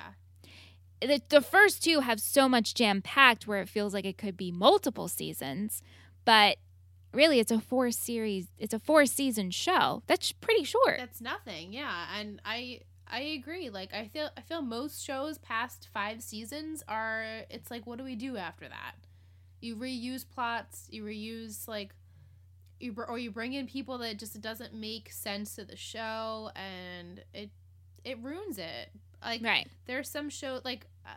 The, 1.02 1.22
the 1.30 1.42
first 1.42 1.84
two 1.84 2.00
have 2.02 2.20
so 2.20 2.48
much 2.50 2.74
jam 2.74 3.02
packed 3.02 3.48
where 3.48 3.62
it 3.62 3.70
feels 3.70 3.94
like 3.94 4.06
it 4.06 4.18
could 4.18 4.38
be 4.38 4.52
multiple 4.52 5.08
seasons 5.08 5.82
but 6.24 6.58
really 7.14 7.40
it's 7.40 7.52
a 7.52 7.60
four 7.60 7.92
series 7.92 8.48
it's 8.58 8.74
a 8.74 8.80
four 8.80 9.06
season 9.06 9.50
show 9.52 10.04
that's 10.08 10.32
pretty 10.32 10.64
short 10.64 10.98
That's 10.98 11.22
nothing. 11.22 11.74
Yeah, 11.74 12.06
and 12.18 12.42
I 12.46 12.82
I 13.08 13.20
agree. 13.22 13.70
Like 13.70 13.94
I 13.94 14.08
feel 14.08 14.30
I 14.38 14.42
feel 14.42 14.62
most 14.62 15.04
shows 15.04 15.38
past 15.38 15.88
5 15.94 16.22
seasons 16.22 16.84
are 16.88 17.26
it's 17.50 17.70
like 17.72 17.86
what 17.86 17.98
do 17.98 18.04
we 18.04 18.16
do 18.16 18.36
after 18.38 18.68
that? 18.68 18.96
You 19.62 19.76
reuse 19.76 20.26
plots, 20.28 20.88
you 20.90 21.04
reuse 21.04 21.68
like 21.68 21.94
you 22.80 22.94
or 23.08 23.18
you 23.18 23.32
bring 23.32 23.54
in 23.54 23.68
people 23.68 23.98
that 24.00 24.18
just 24.18 24.40
doesn't 24.42 24.74
make 24.74 25.12
sense 25.12 25.56
to 25.56 25.66
the 25.66 25.78
show 25.78 26.52
and 26.56 27.24
it 27.34 27.52
it 28.04 28.18
ruins 28.22 28.58
it. 28.58 28.90
Like 29.26 29.41
right 29.43 29.68
there's 29.88 30.10
some 30.10 30.30
show 30.30 30.61
like 30.64 30.85
uh, 31.06 31.10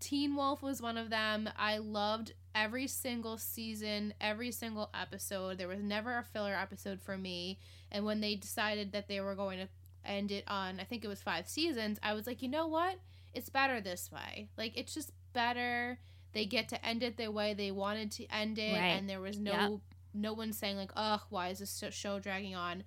Teen 0.00 0.34
Wolf 0.36 0.62
was 0.62 0.80
one 0.82 0.96
of 0.96 1.10
them. 1.10 1.48
I 1.56 1.78
loved 1.78 2.32
every 2.54 2.86
single 2.86 3.36
season, 3.38 4.14
every 4.20 4.50
single 4.50 4.90
episode. 5.00 5.58
There 5.58 5.68
was 5.68 5.82
never 5.82 6.16
a 6.18 6.22
filler 6.24 6.54
episode 6.54 7.00
for 7.00 7.16
me. 7.16 7.60
And 7.92 8.04
when 8.04 8.20
they 8.20 8.34
decided 8.34 8.92
that 8.92 9.06
they 9.08 9.20
were 9.20 9.34
going 9.34 9.58
to 9.58 9.68
end 10.04 10.32
it 10.32 10.44
on, 10.48 10.80
I 10.80 10.84
think 10.84 11.04
it 11.04 11.08
was 11.08 11.22
five 11.22 11.48
seasons, 11.48 11.98
I 12.02 12.14
was 12.14 12.26
like, 12.26 12.42
you 12.42 12.48
know 12.48 12.66
what? 12.66 12.96
It's 13.34 13.48
better 13.50 13.80
this 13.80 14.10
way. 14.10 14.48
Like 14.56 14.76
it's 14.76 14.94
just 14.94 15.12
better. 15.32 15.98
They 16.32 16.46
get 16.46 16.68
to 16.70 16.84
end 16.84 17.02
it 17.02 17.16
the 17.16 17.28
way 17.30 17.54
they 17.54 17.70
wanted 17.70 18.10
to 18.12 18.26
end 18.26 18.58
it, 18.58 18.72
Right. 18.74 18.88
and 18.88 19.08
there 19.08 19.20
was 19.20 19.38
no 19.38 19.52
Yep. 19.52 19.70
no 20.14 20.32
one 20.32 20.52
saying 20.52 20.76
like, 20.78 20.90
ugh, 20.96 21.20
why 21.30 21.48
is 21.48 21.58
this 21.60 21.82
show 21.90 22.18
dragging 22.18 22.54
on? 22.56 22.82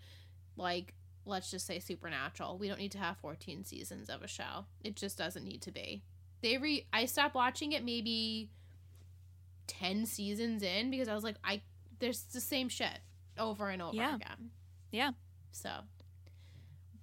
Like 0.57 0.93
let's 1.29 1.49
just 1.51 1.65
say 1.65 1.79
supernatural. 1.79 2.57
We 2.57 2.67
don't 2.67 2.79
need 2.79 2.91
to 2.93 2.97
have 2.97 3.17
14 3.17 3.63
seasons 3.63 4.09
of 4.09 4.21
a 4.23 4.27
show. 4.27 4.65
It 4.83 4.95
just 4.95 5.17
doesn't 5.17 5.43
need 5.45 5.61
to 5.63 5.71
be. 5.71 6.03
They 6.41 6.57
re 6.57 6.87
I 6.91 7.05
stopped 7.05 7.35
watching 7.35 7.71
it 7.73 7.83
maybe 7.85 8.49
10 9.67 10.05
seasons 10.05 10.63
in 10.63 10.89
because 10.89 11.07
I 11.07 11.15
was 11.15 11.23
like 11.23 11.35
I 11.43 11.61
there's 11.99 12.21
the 12.23 12.41
same 12.41 12.69
shit 12.69 12.99
over 13.37 13.69
and 13.69 13.81
over 13.81 13.95
Yeah. 13.95 14.15
again. 14.15 14.51
Yeah. 14.91 15.11
So 15.51 15.69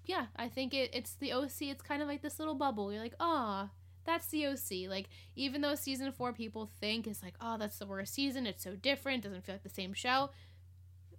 yeah, 0.04 0.26
I 0.36 0.48
think 0.48 0.72
it 0.74 0.90
it's 0.94 1.14
the 1.14 1.32
OC. 1.32 1.62
It's 1.62 1.82
kind 1.82 2.00
of 2.02 2.08
like 2.08 2.22
this 2.22 2.38
little 2.38 2.54
bubble. 2.54 2.92
You're 2.92 3.02
like, 3.02 3.16
"Ah, 3.18 3.70
that's 4.04 4.28
the 4.28 4.46
OC." 4.46 4.88
Like 4.88 5.08
even 5.34 5.60
though 5.60 5.74
season 5.74 6.12
4 6.12 6.32
people 6.32 6.70
think 6.80 7.06
it's 7.08 7.22
like, 7.22 7.34
"Oh, 7.40 7.56
that's 7.58 7.78
the 7.78 7.86
worst 7.86 8.14
season. 8.14 8.46
It's 8.46 8.62
so 8.62 8.76
different. 8.76 9.24
Doesn't 9.24 9.44
feel 9.44 9.54
like 9.56 9.64
the 9.64 9.68
same 9.68 9.92
show." 9.92 10.30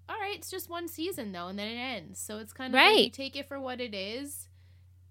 All 0.10 0.20
right, 0.20 0.36
it's 0.38 0.50
just 0.50 0.70
one 0.70 0.88
season 0.88 1.32
though, 1.32 1.48
and 1.48 1.58
then 1.60 1.68
it 1.68 1.78
ends. 1.80 2.20
So 2.20 2.38
it's 2.40 2.54
kind 2.54 2.74
of 2.74 2.80
like 2.80 2.98
you 3.06 3.10
take 3.10 3.36
it 3.36 3.48
for 3.48 3.60
what 3.60 3.80
it 3.82 3.94
is, 3.94 4.48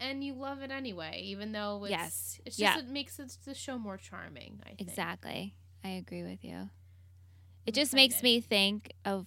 and 0.00 0.22
you 0.24 0.34
love 0.34 0.62
it 0.62 0.70
anyway, 0.70 1.20
even 1.24 1.52
though 1.52 1.84
it's 1.84 1.90
Yes. 1.90 2.40
it's 2.44 2.56
just 2.56 2.76
Yeah. 2.76 2.78
it 2.82 2.88
makes 2.88 3.18
it, 3.18 3.36
the 3.44 3.54
show 3.54 3.78
more 3.78 3.96
charming. 3.96 4.60
I 4.64 4.68
think. 4.70 4.80
Exactly. 4.80 5.54
I 5.84 5.90
agree 5.90 6.22
with 6.22 6.42
you. 6.44 6.54
I'm 6.54 6.70
It 7.66 7.74
just 7.74 7.92
makes 7.94 8.22
me 8.22 8.40
think 8.40 8.92
of 9.04 9.26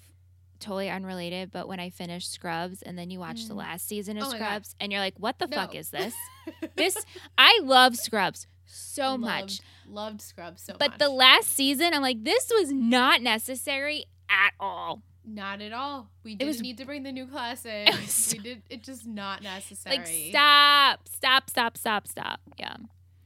totally 0.59 0.89
unrelated, 0.89 1.51
but 1.51 1.67
when 1.67 1.79
I 1.79 1.89
finished 1.89 2.31
Scrubs 2.31 2.81
and 2.81 2.97
then 2.97 3.09
you 3.09 3.19
watch 3.19 3.45
the 3.47 3.53
Mm. 3.53 3.57
last 3.59 3.87
season 3.87 4.17
of 4.17 4.25
Oh. 4.25 4.29
Scrubs 4.31 4.75
and 4.79 4.91
you're 4.91 4.99
like, 5.01 5.17
what 5.17 5.39
the 5.39 5.47
fuck 5.47 5.73
is 5.75 5.89
this? 5.89 6.13
This 6.75 6.97
I 7.37 7.59
love 7.63 7.95
Scrubs 7.95 8.47
so 8.65 9.17
much. 9.17 9.59
Loved- 9.59 9.63
Loved 9.87 10.21
Scrubs 10.21 10.61
so 10.63 10.73
But 10.73 10.79
much. 10.79 10.99
But 10.99 11.05
the 11.05 11.09
last 11.11 11.47
season, 11.49 11.93
I'm 11.93 12.01
like, 12.01 12.23
this 12.23 12.49
was 12.53 12.71
not 12.73 13.21
necessary 13.21 14.05
at 14.29 14.51
all. 14.59 15.01
Not 15.25 15.61
at 15.61 15.71
all. 15.73 16.09
We 16.23 16.35
didn't 16.35 16.47
was- 16.47 16.61
need 16.61 16.77
to 16.77 16.85
bring 16.85 17.03
the 17.03 17.11
new 17.11 17.27
class 17.27 17.65
in. 17.65 17.85
was- 17.91 18.29
we 18.33 18.39
did. 18.39 18.63
It 18.69 18.83
just 18.83 19.05
not 19.05 19.41
necessary. 19.43 19.97
Like, 19.97 20.07
stop, 20.07 21.07
stop, 21.07 21.49
stop, 21.49 21.77
stop, 21.77 22.07
stop. 22.07 22.39
Yeah. 22.57 22.75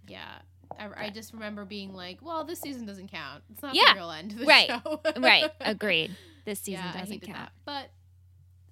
Yeah. 0.08 0.40
I, 0.80 1.06
I 1.06 1.10
just 1.12 1.34
remember 1.34 1.66
being 1.66 1.94
like, 1.94 2.18
"Well, 2.22 2.44
this 2.46 2.60
season 2.60 2.86
doesn't 2.88 3.12
count. 3.12 3.44
It's 3.52 3.62
not 3.62 3.76
Yeah. 3.76 3.94
the 3.94 4.00
real 4.00 4.12
end 4.12 4.32
of 4.32 4.40
the 4.40 4.46
Right. 4.46 4.68
show." 4.70 5.02
Right. 5.18 5.52
Agreed. 5.62 6.16
This 6.46 6.60
season 6.62 6.84
yeah, 6.86 7.00
doesn't 7.00 7.22
count. 7.22 7.38
that. 7.38 7.52
But 7.64 7.92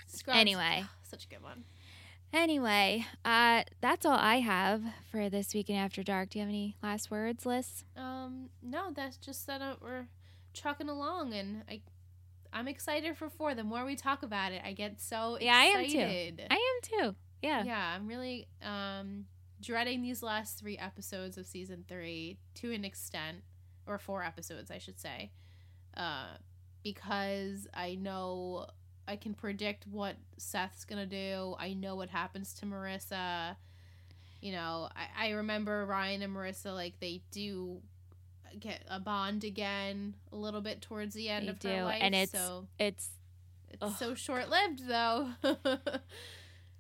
Scrubs, 0.08 0.40
Anyway. 0.40 0.84
such 1.04 1.26
a 1.26 1.28
good 1.28 1.44
one. 1.44 1.64
Anyway, 2.34 3.06
uh, 3.26 3.64
that's 3.82 4.06
all 4.06 4.18
I 4.18 4.38
have 4.40 4.82
for 5.12 5.30
this 5.30 5.54
week 5.54 5.70
in 5.70 5.76
After 5.76 6.02
Dark. 6.02 6.30
Do 6.30 6.40
you 6.40 6.44
have 6.44 6.50
any 6.50 6.76
last 6.82 7.12
words, 7.12 7.46
Liz? 7.46 7.84
Um, 7.98 8.50
no, 8.64 8.92
that's 8.96 9.18
just 9.18 9.46
that 9.48 9.62
uh, 9.62 9.76
we're 9.82 10.08
trucking 10.54 10.88
along, 10.90 11.34
and 11.34 11.64
I, 11.70 11.82
I'm 12.54 12.68
excited 12.68 13.16
for 13.18 13.30
four. 13.30 13.56
The 13.56 13.64
more 13.64 13.86
we 13.86 13.96
talk 13.96 14.24
about 14.24 14.52
it, 14.52 14.62
I 14.66 14.74
get 14.74 15.00
so 15.00 15.38
Yeah, 15.40 15.56
I 15.56 15.64
am 15.66 15.80
too. 15.86 15.98
excited. 16.00 16.48
I 16.50 16.56
am 16.56 17.00
too. 17.12 17.16
Yeah. 17.42 17.64
yeah, 17.64 17.94
I'm 17.96 18.08
really 18.08 18.48
um 18.64 19.26
dreading 19.62 20.02
these 20.02 20.22
last 20.24 20.60
three 20.60 20.78
episodes 20.78 21.38
of 21.38 21.46
season 21.46 21.86
three 21.88 22.38
to 22.56 22.72
an 22.74 22.84
extent, 22.84 23.38
or 23.88 23.98
four 23.98 24.24
episodes, 24.24 24.70
I 24.72 24.78
should 24.80 25.00
say, 25.00 25.32
uh, 25.96 26.38
because 26.84 27.68
I 27.74 27.96
know 27.96 28.68
I 29.08 29.16
can 29.16 29.34
predict 29.34 29.88
what 29.88 30.16
Seth's 30.38 30.86
gonna 30.86 31.06
do. 31.06 31.56
I 31.60 31.74
know 31.74 31.96
what 31.96 32.10
happens 32.10 32.54
to 32.56 32.66
Marissa. 32.66 33.56
You 34.42 34.52
know, 34.54 34.90
I, 34.96 35.28
I 35.28 35.30
remember 35.32 35.86
Ryan 35.86 36.22
and 36.24 36.36
Marissa 36.36 36.74
like 36.74 37.00
they 37.00 37.22
do 37.32 37.82
get 38.60 38.84
a 38.90 39.00
bond 39.00 39.44
again 39.44 40.16
a 40.32 40.36
little 40.36 40.62
bit 40.62 40.82
towards 40.82 41.14
the 41.14 41.30
end 41.30 41.46
They 41.48 41.52
of 41.52 41.60
do, 41.60 41.70
her 41.70 41.84
life. 41.86 42.00
and 42.02 42.14
it's- 42.16 42.32
so 42.32 42.68
It's 42.80 43.10
it's 43.70 43.82
ugh. 43.82 43.94
so 43.98 44.16
short 44.16 44.50
lived 44.50 44.88
though. 44.88 45.30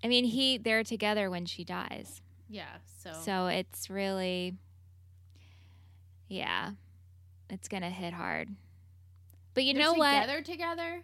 I 0.03 0.07
mean, 0.07 0.25
he 0.25 0.57
they're 0.57 0.83
together 0.83 1.29
when 1.29 1.45
she 1.45 1.63
dies. 1.63 2.21
yeah. 2.49 2.77
So, 3.03 3.13
So 3.23 3.47
it's 3.47 3.89
really 3.89 4.55
Yeah. 6.27 6.71
It's 7.49 7.67
going 7.67 7.83
to 7.83 7.89
hit 7.89 8.13
hard. 8.13 8.49
But 9.53 9.63
you 9.65 9.73
They're 9.73 9.83
know 9.83 9.93
what? 9.93 10.21
together 10.21 10.41
together. 10.41 11.03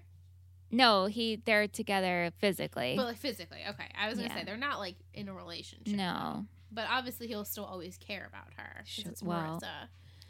No, 0.72 1.06
he 1.06 1.38
they're 1.38 1.68
together 1.68 2.32
physically. 2.40 2.96
But 2.98 3.06
like 3.08 3.18
physically, 3.18 3.60
okay. 3.70 3.90
I 3.98 4.10
was 4.10 4.18
gonna 4.18 4.28
Yeah. 4.30 4.36
say 4.36 4.44
they're 4.44 4.58
not 4.58 4.80
like 4.80 4.96
in 5.14 5.30
a 5.30 5.34
relationship. 5.34 5.96
no. 5.96 6.46
But 6.72 6.88
obviously 6.90 7.28
he'll 7.28 7.46
still 7.46 7.64
always 7.64 7.98
care 7.98 8.26
about 8.26 8.54
her. 8.58 8.84
Sure, 8.86 9.10
it's 9.12 9.24
well. 9.24 9.62
Marissa. 9.62 9.88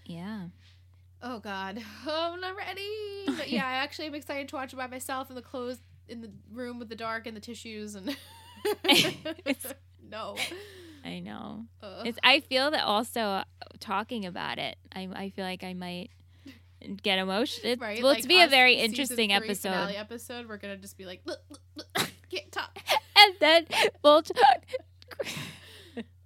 Yeah. 0.08 0.48
Oh 1.22 1.40
God. 1.40 1.82
Oh, 2.06 2.32
I'm 2.34 2.42
not 2.42 2.56
ready. 2.56 2.90
But 3.26 3.50
yeah, 3.50 3.68
I 3.68 3.74
actually 3.84 4.08
am 4.08 4.16
excited 4.16 4.48
to 4.50 4.56
watch 4.56 4.74
it 4.74 4.78
by 4.78 4.88
myself 4.88 5.30
in 5.30 5.36
the 5.36 5.42
clothes 5.42 5.80
in 6.08 6.22
the 6.22 6.32
room 6.52 6.80
with 6.80 6.90
the 6.90 6.96
dark 6.96 7.28
and 7.28 7.36
the 7.36 7.42
tissues 7.42 7.96
and 7.96 8.16
No. 10.10 10.38
I 11.04 11.20
know. 11.20 11.66
Ugh. 11.84 12.08
It's 12.08 12.20
I 12.24 12.40
feel 12.40 12.72
that 12.72 12.84
also 12.84 13.22
uh, 13.22 13.44
talking 13.80 14.26
about 14.26 14.58
it, 14.58 14.78
I 14.96 15.10
I 15.14 15.30
feel 15.30 15.46
like 15.46 15.64
I 15.64 15.74
might 15.74 16.10
get 17.04 17.20
emotional. 17.20 17.72
It, 17.72 17.82
right. 17.82 18.02
Well, 18.02 18.12
like 18.12 18.20
it's 18.20 18.28
be 18.28 18.42
a 18.42 18.48
very 18.48 18.76
interesting 18.76 19.34
episode. 19.34 19.94
Episode. 19.96 20.48
We're 20.48 20.58
gonna 20.58 20.78
just 20.78 20.98
be 20.98 21.06
like, 21.06 21.22
"Look, 21.26 21.40
look, 21.50 21.60
look, 21.76 22.12
can't 22.32 22.52
talk. 22.52 22.78
And 23.16 23.36
then 23.40 23.66
Volch 24.04 24.32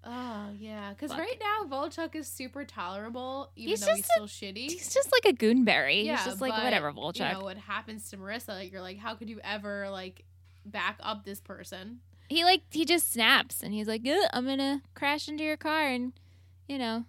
Oh 0.03 0.49
yeah, 0.57 0.89
because 0.89 1.15
right 1.15 1.39
now 1.39 1.67
Volchok 1.67 2.15
is 2.15 2.27
super 2.27 2.65
tolerable, 2.65 3.51
even 3.55 3.69
He's 3.69 3.81
though 3.81 3.87
he's 3.93 3.97
just 3.97 4.11
still 4.11 4.25
shitty. 4.27 4.69
He's 4.71 4.93
just 4.93 5.11
like 5.11 5.31
a 5.33 5.37
goonberry. 5.37 6.05
Yeah, 6.05 6.17
He's 6.17 6.25
just 6.25 6.41
like 6.41 6.53
but, 6.53 6.63
whatever, 6.63 6.91
Volchok. 6.91 7.33
You 7.33 7.37
know 7.39 7.43
what 7.43 7.57
happens 7.57 8.09
to 8.09 8.17
Marissa? 8.17 8.49
Like 8.49 8.71
you're 8.71 8.81
like, 8.81 8.97
how 8.97 9.13
could 9.15 9.29
you 9.29 9.39
ever 9.43 9.89
like 9.91 10.23
back 10.65 10.97
up 11.01 11.23
this 11.25 11.39
person? 11.39 11.99
he 12.29 12.45
like 12.45 12.61
he 12.71 12.85
just 12.85 13.11
snaps 13.11 13.61
and 13.61 13.73
he's 13.73 13.87
like, 13.89 14.01
I'm 14.33 14.45
gonna 14.45 14.81
crash 14.95 15.27
into 15.27 15.43
your 15.43 15.57
car 15.57 15.87
and 15.87 16.13
you 16.67 16.77
know 16.77 17.03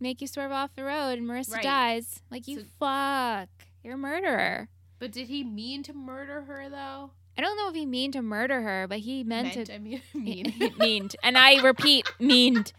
make 0.00 0.20
you 0.20 0.26
swerve 0.26 0.50
off 0.50 0.74
the 0.74 0.82
road 0.84 1.18
and 1.18 1.28
Marissa 1.28 1.54
Right. 1.54 1.62
dies. 1.62 2.20
Like 2.30 2.48
you 2.48 2.58
So- 2.60 2.66
fuck, 2.80 3.48
you're 3.84 3.94
a 3.94 3.98
murderer. 3.98 4.68
But 4.98 5.12
did 5.12 5.28
he 5.28 5.44
mean 5.44 5.82
to 5.84 5.94
murder 5.94 6.42
her 6.42 6.68
though? 6.68 7.12
I 7.40 7.42
don't 7.42 7.56
know 7.56 7.70
if 7.70 7.74
he 7.74 7.86
meant 7.86 8.12
to 8.12 8.20
murder 8.20 8.60
her, 8.60 8.86
but 8.86 8.98
he 8.98 9.24
meant, 9.24 9.56
Meant, 9.56 9.66
to 9.68 9.74
I 9.74 9.78
mean, 9.78 10.02
mean. 10.14 10.74
meaned. 10.78 11.16
And 11.22 11.38
I 11.38 11.62
repeat, 11.62 12.06
meaned. 12.20 12.74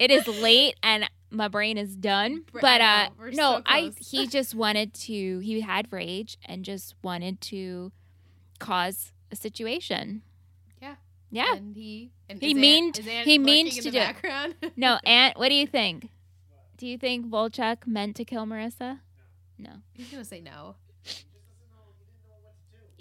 It 0.00 0.10
is 0.10 0.26
late 0.26 0.74
and 0.82 1.08
my 1.30 1.46
brain 1.46 1.78
is 1.78 1.94
done. 1.94 2.42
But 2.52 2.80
uh 2.80 3.10
no, 3.30 3.58
so 3.58 3.62
I 3.66 3.92
he 4.00 4.26
just 4.26 4.52
wanted 4.52 4.94
to 4.94 5.38
he 5.38 5.60
had 5.60 5.86
rage 5.92 6.38
and 6.44 6.64
just 6.64 6.96
wanted 7.04 7.40
to 7.42 7.92
cause 8.58 9.12
a 9.30 9.36
situation. 9.36 10.22
Yeah. 10.82 10.96
Yeah. 11.30 11.54
And 11.54 11.76
he 11.76 12.10
and 12.28 12.40
He 12.42 12.48
is 12.48 12.54
meaned- 12.54 12.96
Aunt, 12.98 13.06
is 13.06 13.06
Aunt 13.06 13.26
he 13.28 13.34
in 13.36 13.42
to 13.70 13.82
the 13.82 13.90
do 13.92 13.98
it. 14.66 14.72
No, 14.76 14.98
Aunt, 15.04 15.38
what 15.38 15.50
do 15.50 15.54
you 15.54 15.68
think? 15.68 16.08
Do 16.78 16.88
you 16.88 16.98
think 16.98 17.26
Volchok 17.26 17.86
meant 17.86 18.16
to 18.16 18.24
kill 18.24 18.44
Marissa? 18.44 18.98
No. 19.56 19.70
He's 19.92 20.08
gonna 20.10 20.24
say 20.24 20.40
no. 20.40 20.74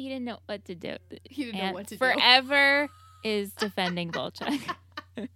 He 0.04 0.10
didn't 0.10 0.26
know 0.26 0.40
what 0.48 0.66
to 0.66 0.76
do. 0.76 0.98
He 1.24 1.46
didn't 1.46 1.62
know 1.62 1.72
what 1.72 1.88
to 1.88 1.96
do. 1.96 1.98
forever 1.98 2.90
is 3.24 3.54
defending 3.54 4.12
Volchok. 4.12 4.76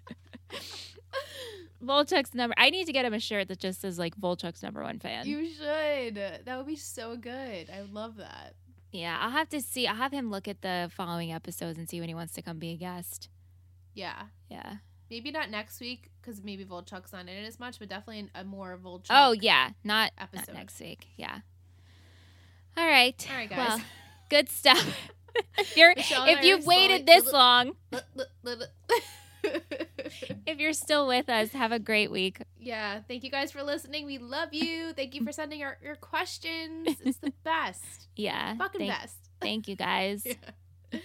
Volchok's 1.81 2.33
number. 2.33 2.53
I 2.57 2.69
need 2.69 2.85
to 2.87 2.91
get 2.91 3.05
him 3.05 3.13
a 3.13 3.19
shirt 3.21 3.47
that 3.47 3.59
just 3.59 3.79
says 3.79 3.97
like 3.97 4.17
Volchok's 4.17 4.61
number 4.61 4.83
one 4.83 4.99
fan. 4.99 5.25
You 5.25 5.47
should. 5.47 6.15
That 6.15 6.57
would 6.57 6.67
be 6.67 6.75
so 6.75 7.15
good. 7.15 7.69
I 7.69 7.81
love 7.93 8.17
that. 8.17 8.55
yeah, 8.91 9.17
I'll 9.21 9.31
have 9.31 9.47
to 9.49 9.61
see. 9.61 9.87
I'll 9.87 9.95
have 9.95 10.11
him 10.11 10.29
look 10.31 10.49
at 10.49 10.61
the 10.61 10.91
following 10.93 11.31
episodes 11.31 11.77
and 11.77 11.87
see 11.89 12.01
when 12.01 12.09
he 12.09 12.15
wants 12.15 12.33
to 12.33 12.41
come 12.41 12.59
be 12.59 12.71
a 12.71 12.75
guest. 12.75 13.29
Yeah. 13.93 14.23
Yeah. 14.49 14.75
Maybe 15.09 15.31
not 15.31 15.49
next 15.49 15.79
week 15.79 16.09
because 16.21 16.43
maybe 16.43 16.65
Volchok's 16.65 17.13
not 17.13 17.21
in 17.21 17.29
it 17.29 17.45
as 17.47 17.57
much, 17.57 17.79
but 17.79 17.87
definitely 17.87 18.29
a 18.35 18.43
more 18.43 18.77
Volchok. 18.83 19.05
Oh 19.11 19.31
yeah, 19.31 19.69
not, 19.85 20.11
not 20.19 20.29
episode. 20.35 20.55
next 20.55 20.77
week. 20.81 21.07
Yeah. 21.15 21.39
All 22.75 22.85
right. 22.85 23.25
All 23.31 23.37
right, 23.37 23.49
guys. 23.49 23.57
Well, 23.57 23.81
good 24.29 24.49
stuff. 24.49 25.11
if 25.57 25.77
you're 25.77 25.93
Michelle 25.95 26.23
and 26.23 26.31
I 26.31 26.33
if 26.33 26.39
are 26.39 26.45
you've 26.45 26.65
waited 26.65 27.05
this 27.05 27.31
long, 27.31 27.73
if 30.45 30.59
you're 30.59 30.73
still 30.73 31.07
with 31.07 31.29
us, 31.29 31.51
have 31.51 31.71
a 31.71 31.79
great 31.79 32.11
week. 32.11 32.41
Yeah. 32.59 33.01
Thank 33.07 33.23
you 33.23 33.31
guys 33.31 33.51
for 33.51 33.63
listening. 33.63 34.05
We 34.05 34.17
love 34.17 34.53
you. 34.53 34.93
Thank 34.93 35.15
you 35.15 35.23
for 35.23 35.31
sending 35.31 35.63
our, 35.63 35.77
your 35.83 35.95
questions. 35.95 36.87
It's 37.03 37.17
the 37.19 37.33
best. 37.43 38.07
Yeah. 38.15 38.55
Fucking 38.57 38.79
thank, 38.79 38.91
best. 38.91 39.17
thank 39.41 39.67
you 39.67 39.75
guys. 39.75 40.25
Yeah. 40.25 40.99